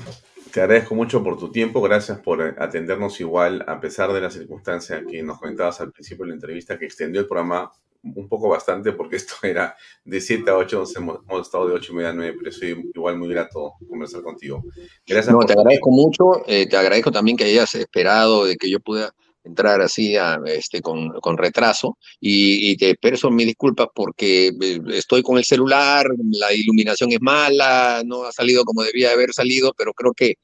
te 0.52 0.62
agradezco 0.62 0.94
mucho 0.94 1.24
por 1.24 1.40
tu 1.40 1.52
tiempo, 1.52 1.82
gracias 1.82 2.20
por 2.20 2.40
eh, 2.40 2.54
atendernos 2.60 3.20
igual, 3.20 3.66
a 3.68 3.80
pesar 3.80 4.14
de 4.14 4.22
la 4.22 4.30
circunstancia 4.30 5.04
que 5.04 5.24
nos 5.24 5.40
comentabas 5.40 5.82
al 5.82 5.92
principio 5.92 6.24
de 6.24 6.30
la 6.30 6.36
entrevista, 6.36 6.78
que 6.78 6.86
extendió 6.86 7.20
el 7.20 7.28
programa 7.28 7.72
un 8.04 8.30
poco 8.30 8.48
bastante, 8.50 8.92
porque 8.92 9.16
esto 9.16 9.34
era 9.42 9.76
de 10.06 10.22
7 10.22 10.52
a 10.52 10.58
8, 10.58 10.84
hemos, 10.98 11.20
estado 11.42 11.68
de 11.68 11.74
8 11.74 11.92
y 11.92 11.96
media 11.96 12.10
a 12.12 12.14
9, 12.14 12.36
pero 12.38 12.52
soy 12.52 12.92
igual 12.94 13.18
muy 13.18 13.30
grato 13.30 13.74
conversar 13.90 14.22
contigo. 14.22 14.64
Gracias. 15.08 15.34
No, 15.34 15.40
te 15.40 15.54
agradezco 15.54 15.90
mucho, 15.90 16.44
eh, 16.46 16.68
te 16.70 16.78
agradezco 16.78 17.12
también 17.12 17.36
que 17.36 17.46
hayas 17.46 17.74
esperado 17.74 18.46
de 18.46 18.56
que 18.56 18.70
yo 18.70 18.80
pueda 18.80 19.16
entrar 19.44 19.82
así 19.82 20.16
este, 20.46 20.82
con, 20.82 21.10
con 21.20 21.38
retraso 21.38 21.98
y, 22.20 22.76
te 22.78 22.92
expreso 22.92 23.30
mis 23.30 23.48
disculpas 23.48 23.88
porque 23.94 24.48
eh, 24.48 24.80
estoy 24.90 25.22
con 25.22 25.38
el 25.38 25.44
celular, 25.44 26.08
la 26.32 26.54
iluminación 26.54 27.12
es 27.12 27.22
mala, 27.22 28.02
no 28.06 28.24
ha 28.24 28.32
salido 28.32 28.64
como 28.64 28.84
debía 28.84 29.12
haber 29.12 29.34
salido, 29.34 29.74
pero 29.78 29.94
creo 29.94 30.14
que 30.14 30.36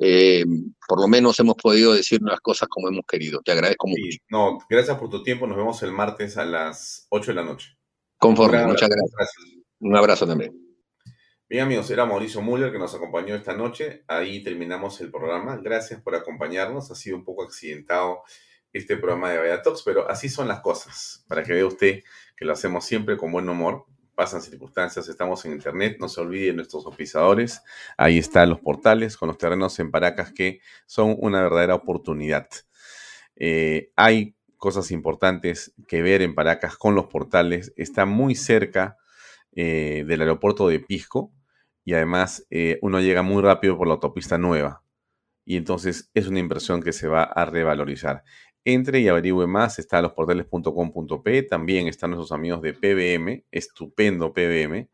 eh, 0.00 0.44
por 0.86 1.00
lo 1.00 1.08
menos 1.08 1.38
hemos 1.40 1.56
podido 1.56 1.92
decir 1.92 2.20
las 2.22 2.40
cosas 2.40 2.68
como 2.68 2.88
hemos 2.88 3.04
querido. 3.06 3.40
Te 3.44 3.52
agradezco 3.52 3.88
mucho. 3.88 4.18
No, 4.28 4.58
gracias 4.68 4.96
por 4.96 5.10
tu 5.10 5.22
tiempo. 5.22 5.46
Nos 5.46 5.56
vemos 5.56 5.82
el 5.82 5.92
martes 5.92 6.36
a 6.36 6.44
las 6.44 7.06
8 7.10 7.32
de 7.32 7.34
la 7.34 7.44
noche. 7.44 7.76
Conforme, 8.16 8.64
muchas 8.64 8.88
gracias. 8.88 9.34
Un 9.80 9.96
abrazo 9.96 10.26
también. 10.26 10.52
Bien 11.48 11.62
amigos, 11.62 11.90
era 11.90 12.04
Mauricio 12.04 12.42
Müller 12.42 12.70
que 12.70 12.78
nos 12.78 12.94
acompañó 12.94 13.34
esta 13.34 13.54
noche. 13.54 14.04
Ahí 14.06 14.42
terminamos 14.42 15.00
el 15.00 15.10
programa. 15.10 15.56
Gracias 15.56 16.00
por 16.02 16.14
acompañarnos. 16.14 16.90
Ha 16.90 16.94
sido 16.94 17.16
un 17.16 17.24
poco 17.24 17.42
accidentado 17.42 18.22
este 18.72 18.96
programa 18.96 19.30
de 19.30 19.38
Vaya 19.38 19.62
Talks, 19.62 19.82
pero 19.82 20.08
así 20.10 20.28
son 20.28 20.48
las 20.48 20.60
cosas, 20.60 21.24
para 21.28 21.42
que 21.42 21.52
vea 21.52 21.66
usted 21.66 22.02
que 22.36 22.44
lo 22.44 22.52
hacemos 22.52 22.84
siempre 22.84 23.16
con 23.16 23.32
buen 23.32 23.48
humor. 23.48 23.86
Pasan 24.14 24.42
circunstancias, 24.42 25.08
estamos 25.08 25.44
en 25.44 25.52
internet, 25.52 25.96
no 26.00 26.08
se 26.08 26.20
olviden 26.20 26.56
nuestros 26.56 26.86
oficiadores, 26.86 27.62
ahí 27.96 28.18
están 28.18 28.50
los 28.50 28.60
portales 28.60 29.16
con 29.16 29.28
los 29.28 29.38
terrenos 29.38 29.78
en 29.78 29.92
Paracas 29.92 30.32
que 30.32 30.60
son 30.86 31.16
una 31.18 31.40
verdadera 31.40 31.76
oportunidad. 31.76 32.48
Eh, 33.36 33.92
hay 33.94 34.34
cosas 34.56 34.90
importantes 34.90 35.72
que 35.86 36.02
ver 36.02 36.20
en 36.22 36.34
Paracas 36.34 36.76
con 36.76 36.96
los 36.96 37.06
portales, 37.06 37.72
está 37.76 38.06
muy 38.06 38.34
cerca 38.34 38.96
eh, 39.52 40.04
del 40.06 40.22
aeropuerto 40.22 40.66
de 40.66 40.80
Pisco 40.80 41.32
y 41.84 41.94
además 41.94 42.44
eh, 42.50 42.78
uno 42.82 43.00
llega 43.00 43.22
muy 43.22 43.40
rápido 43.40 43.78
por 43.78 43.86
la 43.86 43.94
autopista 43.94 44.36
nueva 44.36 44.82
y 45.48 45.56
entonces 45.56 46.10
es 46.12 46.26
una 46.26 46.40
inversión 46.40 46.82
que 46.82 46.92
se 46.92 47.08
va 47.08 47.22
a 47.22 47.46
revalorizar. 47.46 48.22
Entre 48.70 49.00
y 49.00 49.08
averigüe 49.08 49.46
más, 49.46 49.78
está 49.78 50.02
losportales.com.p, 50.02 51.42
también 51.44 51.88
están 51.88 52.10
nuestros 52.10 52.32
amigos 52.32 52.60
de 52.60 52.74
PBM, 52.74 53.46
estupendo 53.50 54.34
PBM, 54.34 54.90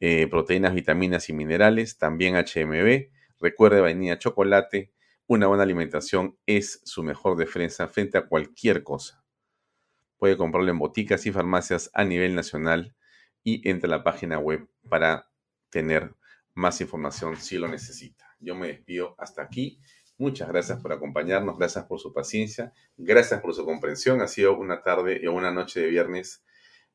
eh, 0.00 0.26
proteínas, 0.26 0.74
vitaminas 0.74 1.28
y 1.28 1.32
minerales, 1.32 1.96
también 1.96 2.34
HMB, 2.34 3.12
recuerde 3.38 3.80
vainilla, 3.80 4.18
chocolate, 4.18 4.92
una 5.28 5.46
buena 5.46 5.62
alimentación 5.62 6.36
es 6.44 6.80
su 6.82 7.04
mejor 7.04 7.36
defensa 7.36 7.86
frente 7.86 8.18
a 8.18 8.26
cualquier 8.26 8.82
cosa. 8.82 9.24
Puede 10.16 10.36
comprarlo 10.36 10.72
en 10.72 10.80
boticas 10.80 11.24
y 11.26 11.30
farmacias 11.30 11.92
a 11.94 12.02
nivel 12.02 12.34
nacional 12.34 12.96
y 13.44 13.68
entre 13.70 13.86
a 13.86 13.90
la 13.90 14.02
página 14.02 14.40
web 14.40 14.68
para 14.88 15.30
tener 15.70 16.16
más 16.52 16.80
información 16.80 17.36
si 17.36 17.58
lo 17.58 17.68
necesita. 17.68 18.26
Yo 18.40 18.56
me 18.56 18.66
despido 18.66 19.14
hasta 19.18 19.42
aquí. 19.42 19.78
Muchas 20.16 20.48
gracias 20.48 20.80
por 20.80 20.92
acompañarnos, 20.92 21.58
gracias 21.58 21.86
por 21.86 21.98
su 21.98 22.12
paciencia, 22.12 22.72
gracias 22.96 23.40
por 23.40 23.52
su 23.52 23.64
comprensión. 23.64 24.20
Ha 24.20 24.28
sido 24.28 24.56
una 24.56 24.80
tarde 24.82 25.18
y 25.20 25.26
una 25.26 25.50
noche 25.50 25.80
de 25.80 25.88
viernes 25.88 26.44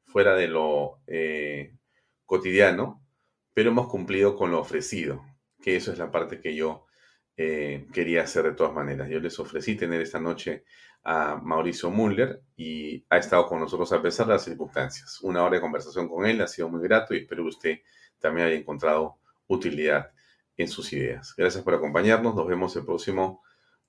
fuera 0.05 0.35
de 0.35 0.47
lo 0.47 1.01
eh, 1.05 1.73
cotidiano, 2.25 3.03
pero 3.53 3.71
hemos 3.71 3.89
cumplido 3.89 4.35
con 4.37 4.51
lo 4.51 4.59
ofrecido, 4.59 5.21
que 5.61 5.75
eso 5.75 5.91
es 5.91 5.97
la 5.97 6.11
parte 6.11 6.39
que 6.39 6.55
yo 6.55 6.85
eh, 7.35 7.87
quería 7.93 8.23
hacer 8.23 8.43
de 8.43 8.53
todas 8.53 8.73
maneras. 8.73 9.09
Yo 9.09 9.19
les 9.19 9.37
ofrecí 9.37 9.75
tener 9.75 10.01
esta 10.01 10.19
noche 10.19 10.63
a 11.03 11.35
Mauricio 11.35 11.89
Muller 11.89 12.41
y 12.55 13.05
ha 13.09 13.17
estado 13.17 13.47
con 13.47 13.59
nosotros 13.59 13.91
a 13.91 14.01
pesar 14.01 14.27
de 14.27 14.33
las 14.33 14.43
circunstancias. 14.43 15.19
Una 15.21 15.43
hora 15.43 15.55
de 15.55 15.61
conversación 15.61 16.07
con 16.07 16.25
él 16.25 16.39
ha 16.41 16.47
sido 16.47 16.69
muy 16.69 16.81
grato 16.81 17.13
y 17.13 17.19
espero 17.19 17.43
que 17.43 17.49
usted 17.49 17.79
también 18.17 18.47
haya 18.47 18.57
encontrado 18.57 19.17
utilidad 19.47 20.11
en 20.59 20.67
sus 20.67 20.91
ideas. 20.93 21.33
Gracias 21.37 21.63
por 21.63 21.73
acompañarnos. 21.73 22.35
Nos 22.35 22.45
vemos 22.45 22.75
el 22.75 22.85
próximo 22.85 23.41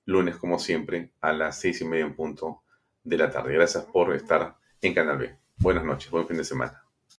lunes, 0.05 0.37
como 0.37 0.57
siempre, 0.57 1.11
a 1.19 1.33
las 1.33 1.59
seis 1.59 1.81
y 1.81 1.85
media 1.85 2.05
en 2.05 2.15
punto 2.15 2.63
de 3.03 3.17
la 3.17 3.29
tarde. 3.29 3.53
Gracias 3.53 3.83
por 3.85 4.15
estar 4.15 4.55
en 4.81 4.93
Canal 4.93 5.17
B. 5.17 5.37
Buenas 5.57 5.83
noches, 5.83 6.09
buen 6.09 6.27
fin 6.27 6.37
de 6.37 6.45
semana. 6.45 6.80